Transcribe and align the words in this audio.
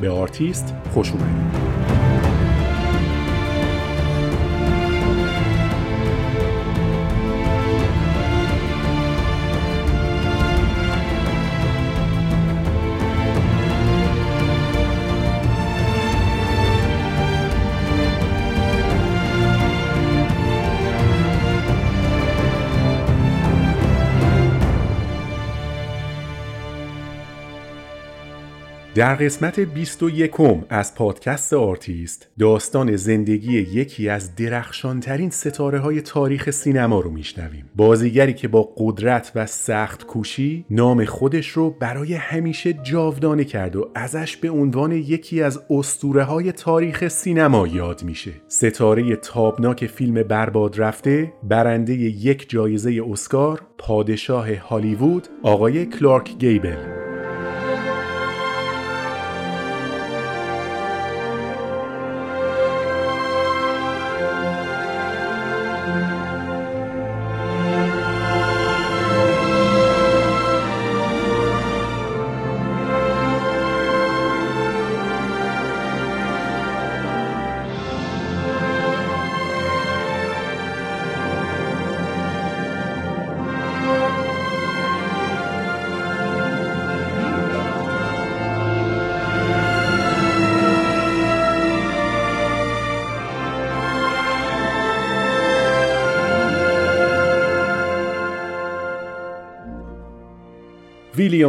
به 0.00 0.10
آرتیست 0.10 0.74
خوش 0.92 1.12
اومدید. 1.12 1.93
در 28.94 29.14
قسمت 29.14 29.60
21 29.60 30.32
از 30.68 30.94
پادکست 30.94 31.52
آرتیست 31.52 32.28
داستان 32.38 32.96
زندگی 32.96 33.52
یکی 33.52 34.08
از 34.08 34.36
درخشانترین 34.36 35.30
ستاره 35.30 35.78
های 35.78 36.00
تاریخ 36.00 36.50
سینما 36.50 37.00
رو 37.00 37.10
میشنویم. 37.10 37.70
بازیگری 37.76 38.34
که 38.34 38.48
با 38.48 38.74
قدرت 38.76 39.32
و 39.34 39.46
سخت 39.46 40.06
کوشی 40.06 40.64
نام 40.70 41.04
خودش 41.04 41.48
رو 41.48 41.70
برای 41.70 42.14
همیشه 42.14 42.72
جاودانه 42.72 43.44
کرد 43.44 43.76
و 43.76 43.90
ازش 43.94 44.36
به 44.36 44.50
عنوان 44.50 44.92
یکی 44.92 45.42
از 45.42 45.60
اسطوره 45.70 46.24
های 46.24 46.52
تاریخ 46.52 47.08
سینما 47.08 47.66
یاد 47.66 48.02
میشه. 48.04 48.32
ستاره 48.48 49.16
تابناک 49.16 49.86
فیلم 49.86 50.22
برباد 50.22 50.80
رفته 50.80 51.32
برنده 51.42 51.92
یک 51.94 52.50
جایزه 52.50 53.02
اسکار 53.10 53.62
پادشاه 53.78 54.54
هالیوود 54.54 55.28
آقای 55.42 55.86
کلارک 55.86 56.38
گیبل. 56.38 57.13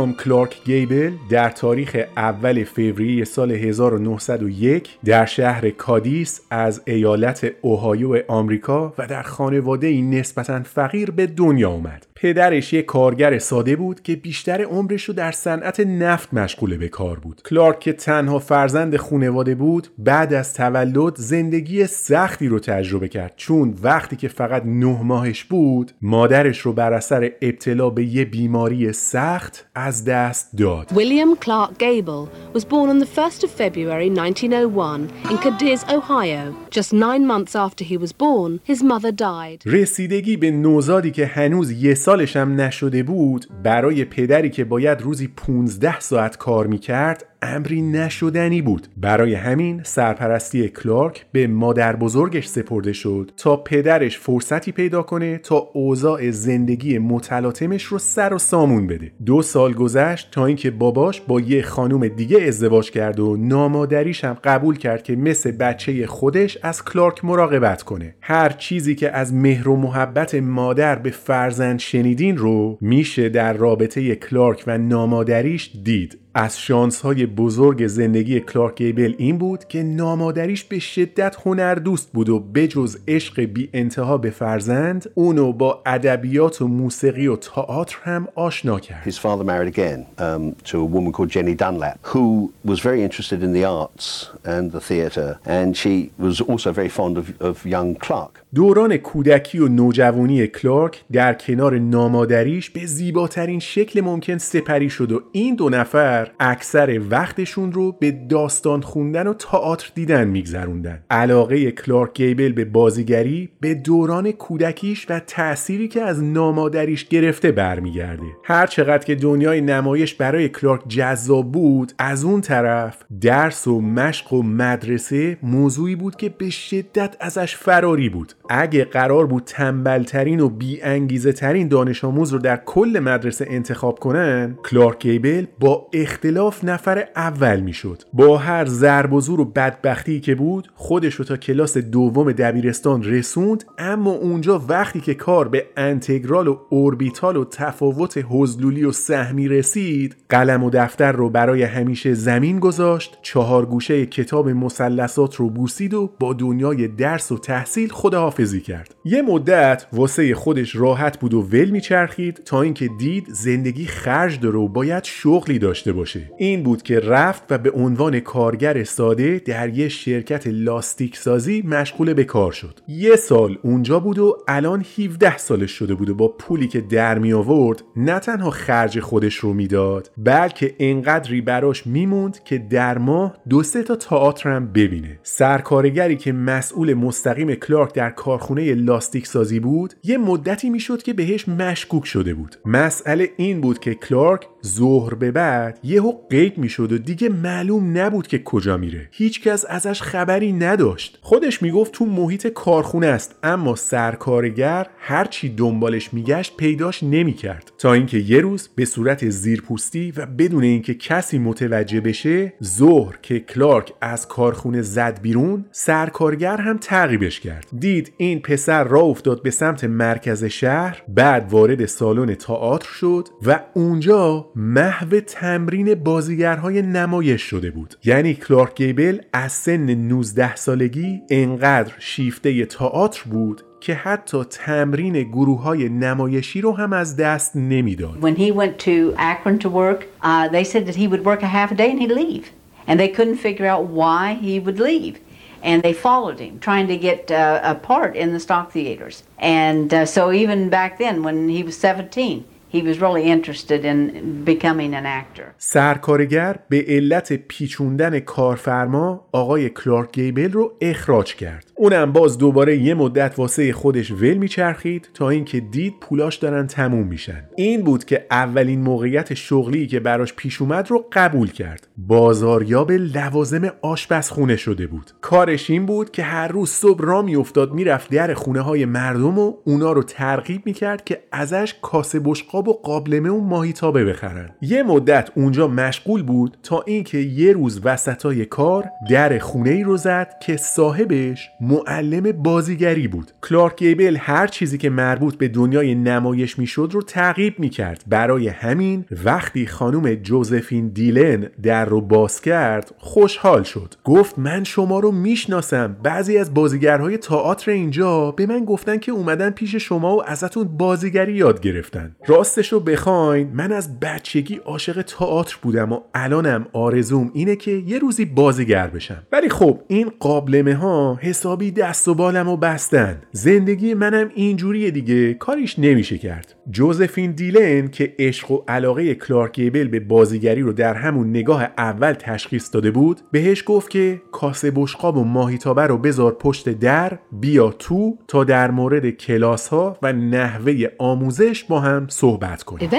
ویلیام 0.05 0.23
کلارک 0.23 0.63
گیبل 0.66 1.11
در 1.29 1.49
تاریخ 1.49 1.97
اول 2.17 2.63
فوریه 2.63 3.23
سال 3.23 3.51
1901 3.51 4.89
در 5.05 5.25
شهر 5.25 5.69
کادیس 5.69 6.41
از 6.49 6.81
ایالت 6.85 7.51
اوهایو 7.61 8.21
آمریکا 8.27 8.93
و 8.97 9.07
در 9.07 9.21
خانواده 9.21 10.01
نسبتا 10.01 10.63
فقیر 10.63 11.11
به 11.11 11.27
دنیا 11.27 11.69
آمد. 11.69 12.07
پدرش 12.17 12.73
یک 12.73 12.85
کارگر 12.85 13.39
ساده 13.39 13.75
بود 13.75 14.01
که 14.01 14.15
بیشتر 14.15 14.61
عمرش 14.61 15.03
رو 15.03 15.13
در 15.13 15.31
صنعت 15.31 15.79
نفت 15.79 16.33
مشغول 16.33 16.77
به 16.77 16.87
کار 16.87 17.19
بود. 17.19 17.41
کلارک 17.49 17.79
که 17.79 17.93
تنها 17.93 18.39
فرزند 18.39 18.97
خانواده 18.97 19.55
بود، 19.55 19.87
بعد 19.97 20.33
از 20.33 20.53
تولد 20.53 21.15
زندگی 21.15 21.87
سختی 21.87 22.47
رو 22.47 22.59
تجربه 22.59 23.07
کرد 23.07 23.33
چون 23.35 23.77
وقتی 23.83 24.15
که 24.15 24.27
فقط 24.27 24.63
نه 24.65 25.03
ماهش 25.03 25.43
بود، 25.43 25.91
مادرش 26.01 26.59
رو 26.59 26.73
بر 26.73 26.93
اثر 26.93 27.31
ابتلا 27.41 27.89
به 27.89 28.05
یه 28.05 28.25
بیماری 28.25 28.93
سخت 28.93 29.65
از 29.75 30.05
دست 30.05 30.57
داد. 30.57 30.89
William 30.89 31.45
Clark 31.45 31.77
Gable 31.79 32.29
was 32.57 32.65
born 32.65 32.89
on 32.89 32.99
the 32.99 33.19
1st 33.19 33.43
of 33.43 33.51
February 33.51 34.09
1901 34.09 35.09
in 35.31 35.37
Cadiz, 35.37 35.83
Ohio. 35.89 36.55
Just 36.71 36.93
nine 36.93 37.27
months 37.27 37.55
after 37.55 37.83
he 37.83 37.97
was 37.97 38.11
born, 38.13 38.59
his 38.63 38.83
mother 38.83 39.11
died. 39.11 39.61
رسیدگی 39.65 40.37
به 40.37 40.51
نوزادی 40.51 41.11
که 41.11 41.25
هنوز 41.25 41.71
یه 41.71 42.04
سالش 42.05 42.35
هم 42.35 42.61
نشده 42.61 43.03
بود 43.03 43.45
برای 43.63 44.05
پدری 44.05 44.49
که 44.49 44.63
باید 44.66 45.01
روزی 45.01 45.27
15 45.27 45.99
ساعت 45.99 46.38
کار 46.38 46.67
می‌کرد 46.67 47.25
امری 47.45 47.81
نشدنی 47.81 48.61
بود. 48.61 48.88
برای 48.97 49.33
همین 49.33 49.81
سرپرستی 49.83 50.69
کلارک 50.69 51.25
به 51.31 51.47
مادر 51.47 51.95
بزرگش 51.95 52.47
سپرده 52.47 52.94
شد 52.94 53.31
تا 53.38 53.57
پدرش 53.57 54.19
فرصتی 54.19 54.72
پیدا 54.72 55.03
کنه 55.03 55.38
تا 55.38 55.55
اوضاع 55.73 56.31
زندگی 56.31 56.97
متلاطمش 56.97 57.84
رو 57.84 57.97
سر 57.97 58.34
و 58.34 58.38
سامون 58.38 58.88
بده. 58.88 59.11
دو 59.25 59.41
سال 59.41 59.73
گذشت 59.73 60.31
تا 60.31 60.45
اینکه 60.45 60.72
باباش 60.72 61.22
با 61.22 61.39
یه 61.39 61.61
خانوم 61.61 62.07
دیگه 62.07 62.41
ازدواج 62.41 62.91
کرد 62.91 63.19
و 63.19 63.38
نامادریش 63.38 64.23
هم 64.23 64.38
قبول 64.44 64.78
کرد 64.78 65.03
که 65.03 65.16
مثل 65.16 65.51
بچه 65.51 66.07
خودش 66.07 66.57
از 66.61 66.85
کلارک 66.85 67.25
مراقبت 67.25 67.84
کنه. 67.84 68.16
هر 68.22 68.50
چیزی 68.50 68.95
که 68.95 69.11
از 69.11 69.34
مهر 69.34 69.69
و 69.69 69.75
محبت 69.75 70.35
مادر 70.35 70.95
به 70.95 71.09
فرزند 71.09 71.79
شنیدین 71.79 72.38
رو 72.38 72.78
میشه 72.81 73.29
در 73.29 73.53
رابطه 73.53 74.16
کلارک 74.16 74.63
و 74.67 74.78
نامادریش 74.78 75.72
دید. 75.84 76.24
از 76.38 76.59
شانس 76.59 77.01
های 77.01 77.25
بزرگ 77.25 77.88
زندگی 77.88 78.40
کلارک 78.40 78.75
گیبل 78.75 79.13
این 79.18 79.38
بود 79.38 79.68
که 79.68 79.84
نامادریش 79.84 80.63
به 80.63 80.79
شدت 80.79 81.38
هنر 81.46 81.75
دوست 81.75 82.12
بود 82.12 82.29
و 82.29 82.40
بجز 82.40 82.97
عشق 83.07 83.41
بی 83.41 83.69
انتها 83.73 84.18
به 84.18 84.29
فرزند 84.29 85.09
اونو 85.13 85.53
با 85.53 85.81
ادبیات 85.85 86.62
و 86.62 86.68
موسیقی 86.68 87.28
و 87.28 87.35
تئاتر 87.35 87.97
هم 88.03 88.28
آشنا 88.35 88.79
کرد. 88.79 89.03
His 89.03 89.18
father 89.18 89.44
married 89.44 89.78
again 89.78 90.06
um, 90.18 90.56
to 90.72 90.79
a 90.79 90.85
woman 90.85 91.12
called 91.12 91.29
Jenny 91.29 91.56
Dunlap 91.56 92.00
who 92.01 92.53
was 92.66 92.79
very 92.79 93.02
interested 93.03 93.44
in 93.44 93.53
the 93.53 93.63
arts 93.63 94.29
and 94.44 94.72
the 94.72 94.81
theatre 94.81 95.40
and 95.46 95.78
she 95.78 96.12
was 96.17 96.41
also 96.41 96.72
very 96.72 96.90
fond 96.90 97.17
of, 97.17 97.41
of 97.41 97.66
young 97.66 97.96
Clark. 97.96 98.44
دوران 98.55 98.97
کودکی 98.97 99.59
و 99.59 99.67
نوجوانی 99.67 100.47
کلارک 100.47 101.03
در 101.11 101.34
کنار 101.34 101.79
نامادریش 101.79 102.69
به 102.69 102.85
زیباترین 102.85 103.59
شکل 103.59 104.02
ممکن 104.02 104.37
سپری 104.37 104.90
شد 104.90 105.11
و 105.11 105.22
این 105.31 105.55
دو 105.55 105.69
نفر 105.69 106.31
اکثر 106.40 107.02
وقتشون 107.09 107.72
رو 107.72 107.91
به 107.91 108.11
داستان 108.11 108.81
خوندن 108.81 109.28
و 109.28 109.34
تئاتر 109.34 109.91
دیدن 109.96 110.28
میگذروندن. 110.28 111.03
علاقه 111.09 111.72
کلارک 111.72 112.13
گیبل 112.13 112.52
به 112.52 112.66
بازیگری 112.66 113.49
به 113.59 113.73
دوران 113.73 114.31
کودکیش 114.31 115.05
و 115.09 115.19
تأثیری 115.19 115.87
که 115.87 116.02
از 116.02 116.23
نامادریش 116.23 117.05
گرفته 117.07 117.52
برمیگرده. 117.52 118.25
هر 118.43 118.67
چقدر 118.67 119.05
که 119.05 119.16
دنیای 119.16 119.61
نمایش 119.61 120.13
برای 120.13 120.49
کلارک 120.49 120.81
جذاب 120.87 121.52
بود 121.52 121.93
از 121.97 122.23
اون 122.23 122.41
طرف 122.41 123.03
درس 123.22 123.67
و 123.67 123.81
مشق 123.81 124.34
و 124.34 124.43
مدرسه 124.43 125.37
موضوعی 125.43 125.96
بود 125.96 126.16
که 126.16 126.29
به 126.29 126.49
شدت 126.49 127.16
ازش 127.19 127.55
فراری 127.55 128.09
بود. 128.09 128.34
اگه 128.49 128.85
قرار 128.85 129.25
بود 129.25 129.43
تنبلترین 129.45 130.39
و 130.39 130.49
بی 130.49 130.81
انگیزه 130.81 131.31
ترین 131.31 131.67
دانش 131.67 132.03
آموز 132.03 132.33
رو 132.33 132.39
در 132.39 132.57
کل 132.65 132.99
مدرسه 133.03 133.45
انتخاب 133.49 133.99
کنن 133.99 134.57
کلارک 134.69 135.07
گیبل 135.07 135.45
با 135.59 135.87
اختلاف 135.93 136.63
نفر 136.63 137.07
اول 137.15 137.59
می‌شد. 137.59 138.03
با 138.13 138.37
هر 138.37 138.65
ضرب 138.65 139.13
و 139.13 139.21
زور 139.21 139.41
و 139.41 139.45
بدبختی 139.45 140.19
که 140.19 140.35
بود 140.35 140.67
خودش 140.75 141.15
رو 141.15 141.25
تا 141.25 141.37
کلاس 141.37 141.77
دوم 141.77 142.31
دبیرستان 142.31 143.03
رسوند 143.03 143.63
اما 143.77 144.11
اونجا 144.11 144.61
وقتی 144.67 144.99
که 144.99 145.13
کار 145.13 145.47
به 145.47 145.65
انتگرال 145.77 146.47
و 146.47 146.57
اوربیتال 146.69 147.37
و 147.37 147.45
تفاوت 147.45 148.25
حضلولی 148.29 148.85
و 148.85 148.91
سهمی 148.91 149.47
رسید 149.47 150.15
قلم 150.29 150.63
و 150.63 150.69
دفتر 150.69 151.11
رو 151.11 151.29
برای 151.29 151.63
همیشه 151.63 152.13
زمین 152.13 152.59
گذاشت 152.59 153.17
چهار 153.21 153.65
گوشه 153.65 154.05
کتاب 154.05 154.49
مثلثات 154.49 155.35
رو 155.35 155.49
بوسید 155.49 155.93
و 155.93 156.11
با 156.19 156.33
دنیای 156.33 156.87
درس 156.87 157.31
و 157.31 157.37
تحصیل 157.37 157.89
خداحافظی 158.35 158.61
کرد. 158.61 158.96
یه 159.05 159.22
مدت 159.22 159.85
واسه 159.93 160.35
خودش 160.35 160.76
راحت 160.76 161.20
بود 161.20 161.34
و 161.34 161.41
ول 161.41 161.70
میچرخید 161.70 162.41
تا 162.46 162.61
اینکه 162.61 162.90
دید 162.99 163.28
زندگی 163.29 163.85
خرج 163.85 164.40
داره 164.40 164.58
و 164.58 164.67
باید 164.67 165.03
شغلی 165.03 165.59
داشته 165.59 165.93
باشه. 165.93 166.32
این 166.37 166.64
بود 166.64 166.84
که 166.84 166.99
رفت 166.99 167.43
و 167.49 167.58
به 167.58 167.72
عنوان 167.72 168.20
کارگر 168.20 168.84
ساده 168.84 169.41
در 169.46 169.70
یه 169.70 169.90
شرکت 169.90 170.47
لاستیک 170.47 171.17
سازی 171.17 171.61
مشغول 171.61 172.14
به 172.14 172.23
کار 172.23 172.52
شد. 172.52 172.79
یه 172.87 173.16
سال 173.16 173.58
اونجا 173.61 173.99
بود 173.99 174.20
و 174.20 174.38
الان 174.47 174.85
17 174.99 175.38
سالش 175.38 175.72
شده 175.72 175.96
بود 175.96 176.09
و 176.09 176.16
با 176.16 176.28
پولی 176.28 176.67
که 176.67 176.81
در 176.81 177.20
می 177.20 177.34
آورد 177.34 177.84
نه 177.96 178.20
تنها 178.20 178.49
خرج 178.49 178.99
خودش 178.99 179.35
رو 179.35 179.53
می‌داد 179.53 180.11
بلکه 180.17 180.76
انقدری 180.79 181.41
براش 181.41 181.88
میموند 181.88 182.43
که 182.43 182.58
در 182.58 182.97
ماه 182.97 183.38
دو 183.49 183.64
سه 183.64 183.84
تا 183.84 183.96
تئاتر 183.96 184.49
هم 184.49 184.67
ببینه. 184.67 185.20
سرکارگری 185.23 186.16
که 186.17 186.31
مسئول 186.31 186.93
مستقیم 186.93 187.55
کلارک 187.55 187.93
در 187.93 188.09
کارخونه 188.25 188.73
لاستیک 188.73 189.27
سازی 189.27 189.59
بود 189.59 189.93
یه 190.03 190.17
مدتی 190.17 190.69
می‌شد 190.69 191.03
که 191.03 191.13
بهش 191.13 191.47
مشکوک 191.47 192.05
شده 192.05 192.33
بود. 192.33 192.55
مسئله 192.66 193.29
این 193.37 193.61
بود 193.61 193.79
که 193.79 193.95
کلارک 193.95 194.47
ظهر 194.66 195.13
به 195.13 195.31
بعد 195.31 195.79
یهو 195.83 196.13
قید 196.29 196.57
می‌شد 196.57 196.91
و 196.91 196.97
دیگه 196.97 197.29
معلوم 197.29 197.97
نبود 197.97 198.27
که 198.27 198.39
کجا 198.39 198.77
میره. 198.77 199.09
هیچکس 199.11 199.66
ازش 199.69 200.01
خبری 200.01 200.53
نداشت. 200.53 201.19
خودش 201.22 201.61
می‌گفت 201.61 201.91
تو 201.91 202.05
محیط 202.05 202.47
کارخونه 202.47 203.07
است 203.07 203.35
اما 203.43 203.75
سرکارگر 203.75 204.87
هرچی 204.97 205.49
دنبالش 205.49 206.13
میگشت 206.13 206.57
پیداش 206.57 207.03
نمی‌کرد. 207.03 207.71
تا 207.78 207.93
اینکه 207.93 208.17
یه 208.17 208.39
روز 208.39 208.69
به 208.75 208.85
صورت 208.85 209.29
زیرپوستی 209.29 210.13
و 210.17 210.25
بدون 210.25 210.63
اینکه 210.63 210.93
کسی 210.93 211.39
متوجه 211.39 212.01
بشه 212.01 212.53
ظهر 212.63 213.19
که 213.21 213.39
کلارک 213.39 213.93
از 214.01 214.28
کارخونه 214.28 214.81
زد 214.81 215.19
بیرون 215.21 215.66
سرکارگر 215.71 216.57
هم 216.57 216.78
تعقیبش 216.78 217.39
کرد. 217.39 217.67
دید 217.79 218.13
این 218.17 218.40
پسر 218.40 218.84
را 218.84 219.02
افتاد 219.02 219.41
به 219.41 219.52
سمت 219.52 219.84
مرکز 219.84 220.44
شهر 220.44 221.03
بعد 221.08 221.47
وارد 221.52 221.85
سالن 221.85 222.35
تئاتر 222.35 222.90
شد 222.90 223.28
و 223.46 223.59
اونجا 223.73 224.47
محو 224.56 225.20
تمرین 225.20 225.96
بازیگرهای 225.96 226.82
نمایش 226.82 227.41
شده 227.41 227.72
بود 227.72 227.96
یعنی 228.06 228.34
کلارک 228.34 228.76
گیبل 228.76 229.20
از 229.34 229.52
سن 229.52 229.90
19 229.90 230.56
سالگی 230.56 231.22
انقدر 231.29 231.94
شیفته 232.00 232.66
تئاتر 232.66 233.23
بود 233.29 233.62
که 233.79 233.94
حتی 233.94 234.44
تمرین 234.44 235.23
گروه 235.23 235.62
های 235.62 235.90
نمایشی 235.90 236.62
رو 236.62 236.72
هم 236.72 236.94
از 236.94 237.17
دست 237.17 237.56
نمی‌داد. 237.56 238.17
When 238.22 238.35
he 238.35 238.52
went 238.52 238.79
to 238.79 239.16
Akron 239.17 239.59
to 239.59 239.70
work, 239.70 240.06
uh, 240.23 240.47
they 240.47 240.64
said 240.64 240.85
that 240.88 240.96
he 240.96 241.08
would 241.08 241.23
work 241.26 241.44
a 241.44 241.47
half 241.47 241.72
a 241.72 241.76
day 241.76 241.91
and 241.91 242.00
he'd 242.00 242.12
leave. 242.12 242.46
And 242.88 243.00
they 243.00 243.08
couldn't 243.17 243.38
figure 243.38 243.67
out 243.73 243.82
why 244.00 244.23
he 244.46 244.59
would 244.59 244.79
leave. 244.79 245.16
And 245.65 245.82
they 245.82 245.92
followed 245.92 246.38
him, 246.41 246.59
trying 246.59 246.86
to 246.88 246.97
get 246.97 247.30
uh, 247.30 247.60
a 247.62 247.74
part 247.74 248.16
in 248.16 248.32
the 248.32 248.41
stock 248.41 248.72
theaters. 248.72 249.24
And 249.38 249.92
uh, 249.92 250.06
so 250.06 250.32
even 250.32 250.71
back 250.71 250.98
then, 250.98 251.22
when 251.22 251.48
he 251.48 251.62
was 251.62 251.77
17, 251.77 252.44
he 252.71 252.82
was 252.82 253.00
really 253.00 253.24
interested 253.24 253.84
in 253.84 254.44
becoming 254.44 254.94
an 254.94 255.06
actor. 255.06 255.54
سرکارگر 255.59 256.59
به 256.68 256.85
علت 256.88 257.32
پیچوندن 257.32 258.21
کارفرما 258.21 259.28
آقای 259.32 259.68
کلارک 259.71 260.12
گیبل 260.12 260.52
رو 260.52 260.73
اخراج 260.80 261.35
کرد. 261.35 261.73
اونم 261.77 262.12
باز 262.12 262.38
دوباره 262.38 262.77
یه 262.77 262.93
مدت 262.93 263.33
واسه 263.38 263.74
خودش 263.74 264.12
ول 264.12 264.33
میچرخید 264.33 265.10
تا 265.13 265.29
اینکه 265.29 265.60
دید 265.60 265.93
پولاش 266.01 266.36
دارن 266.36 266.67
تموم 266.67 267.07
میشن. 267.07 267.43
این 267.55 267.83
بود 267.83 268.05
که 268.05 268.25
اولین 268.31 268.81
موقعیت 268.81 269.33
شغلی 269.33 269.88
که 269.88 270.00
براش 270.00 270.33
پیش 270.33 270.62
اومد 270.62 270.91
رو 270.91 271.05
قبول 271.12 271.51
کرد. 271.51 271.88
بازاریاب 271.98 272.91
لوازم 272.91 273.72
آشپزخونه 273.81 274.55
شده 274.55 274.88
بود. 274.88 275.12
کارش 275.22 275.69
این 275.69 275.86
بود 275.86 276.12
که 276.12 276.24
هر 276.24 276.48
روز 276.48 276.69
صبح 276.69 277.03
را 277.03 277.22
میافتاد 277.22 277.74
می‌رفت 277.74 278.12
در 278.12 278.33
خونه 278.33 278.62
های 278.62 278.86
مردم 278.86 279.39
و 279.39 279.53
اونا 279.65 279.91
رو 279.91 280.03
ترغیب 280.03 280.62
می‌کرد 280.65 281.03
که 281.03 281.24
ازش 281.31 281.75
کاسه 281.81 282.19
بشقاب 282.24 282.67
و 282.67 282.74
قابلمه 282.74 283.29
و 283.29 283.39
ماهیتابه 283.39 284.05
بخرن. 284.05 284.50
یه 284.62 284.83
مدت 284.83 285.29
اونجا 285.36 285.67
مشغول 285.67 286.24
بود 286.24 286.57
تا 286.63 286.83
اینکه 286.88 287.17
یه 287.17 287.51
روز 287.51 287.81
وسطای 287.83 288.45
کار 288.45 288.86
در 289.10 289.39
خونه 289.39 289.69
ای 289.69 289.83
رو 289.83 289.98
زد 289.98 290.33
که 290.41 290.57
صاحبش 290.57 291.50
معلم 291.67 292.32
بازیگری 292.32 293.08
بود. 293.08 293.32
کلارک 293.41 293.77
گیبل 293.77 294.17
هر 294.20 294.48
چیزی 294.48 294.77
که 294.77 294.89
مربوط 294.89 295.36
به 295.36 295.48
دنیای 295.48 295.96
نمایش 295.96 296.60
می‌شد 296.60 296.89
رو 296.91 297.01
تعقیب 297.01 297.60
می‌کرد. 297.60 298.03
برای 298.08 298.48
همین 298.48 299.06
وقتی 299.25 299.67
خانم 299.67 300.15
جوزفین 300.15 300.88
دیلن 300.88 301.50
در 301.63 301.86
رو 301.86 302.01
باز 302.01 302.41
کرد 302.41 302.91
خوشحال 302.98 303.63
شد. 303.63 303.94
گفت 304.03 304.39
من 304.39 304.63
شما 304.63 305.00
رو 305.00 305.12
می‌شناسم. 305.12 305.98
بعضی 306.03 306.38
از 306.38 306.53
بازیگرهای 306.53 307.17
تئاتر 307.17 307.72
اینجا 307.72 308.32
به 308.32 308.46
من 308.46 308.65
گفتن 308.65 308.98
که 308.98 309.12
اومدن 309.12 309.50
پیش 309.50 309.75
شما 309.75 310.17
و 310.17 310.29
ازتون 310.29 310.63
بازیگری 310.63 311.34
یاد 311.34 311.62
گرفتن. 311.62 312.15
راستش 312.27 312.74
رو 312.74 312.79
بخواین 312.79 313.50
من 313.53 313.72
از 313.72 314.00
بچگی 314.00 314.56
عاشق 314.56 315.01
تئاتر 315.01 315.58
بودم 315.62 315.91
و 315.91 316.00
الانم 316.13 316.65
آرزوم 316.74 317.32
اینه 317.34 317.56
که 317.56 317.72
یه 317.72 318.00
روزی 318.00 318.25
بازیگر 318.25 318.88
بشم. 318.88 319.24
ولی 319.32 319.50
خب 319.50 319.79
این 319.88 320.12
قابلمه 320.20 320.75
ها 320.75 321.20
حسابی 321.55 321.72
دست 321.72 322.07
و 322.07 322.15
بالم 322.15 322.48
و 322.48 322.57
بستن. 322.57 323.22
زندگی 323.31 323.93
منم 323.93 324.31
اینجوریه 324.36 324.91
دیگه. 324.91 325.34
کاریش 325.34 325.79
نمیشه 325.79 326.17
کرد. 326.17 326.55
جوزفین 326.72 327.31
دیلن 327.31 327.88
که 327.88 328.15
عشق 328.19 328.51
و 328.51 328.63
علاقه 328.67 329.15
کلارک 329.15 329.55
گیبل 329.55 329.88
به 329.88 330.00
بازیگری 330.00 330.62
رو 330.62 330.74
در 330.74 330.93
همون 330.93 331.29
نگاه 331.29 331.63
اول 331.77 332.13
تشخیص 332.13 332.74
داده 332.74 332.91
بود 332.91 333.22
بهش 333.31 333.63
گفت 333.65 333.89
که 333.89 334.22
کاسه 334.31 334.72
بشقاب 334.75 335.17
و 335.17 335.24
ماهیتابه 335.24 335.88
رو 335.88 335.98
بذار 335.98 336.31
پشت 336.31 336.69
در 336.69 337.19
بیا 337.31 337.69
تو 337.69 338.17
تا 338.27 338.43
در 338.43 338.72
مورد 338.72 339.10
کلاس 339.10 339.67
ها 339.67 339.98
و 340.01 340.13
نحوه 340.13 340.88
آموزش 340.98 341.63
با 341.63 341.79
هم 341.79 342.07
صحبت 342.10 342.63
کنیم. 342.63 342.89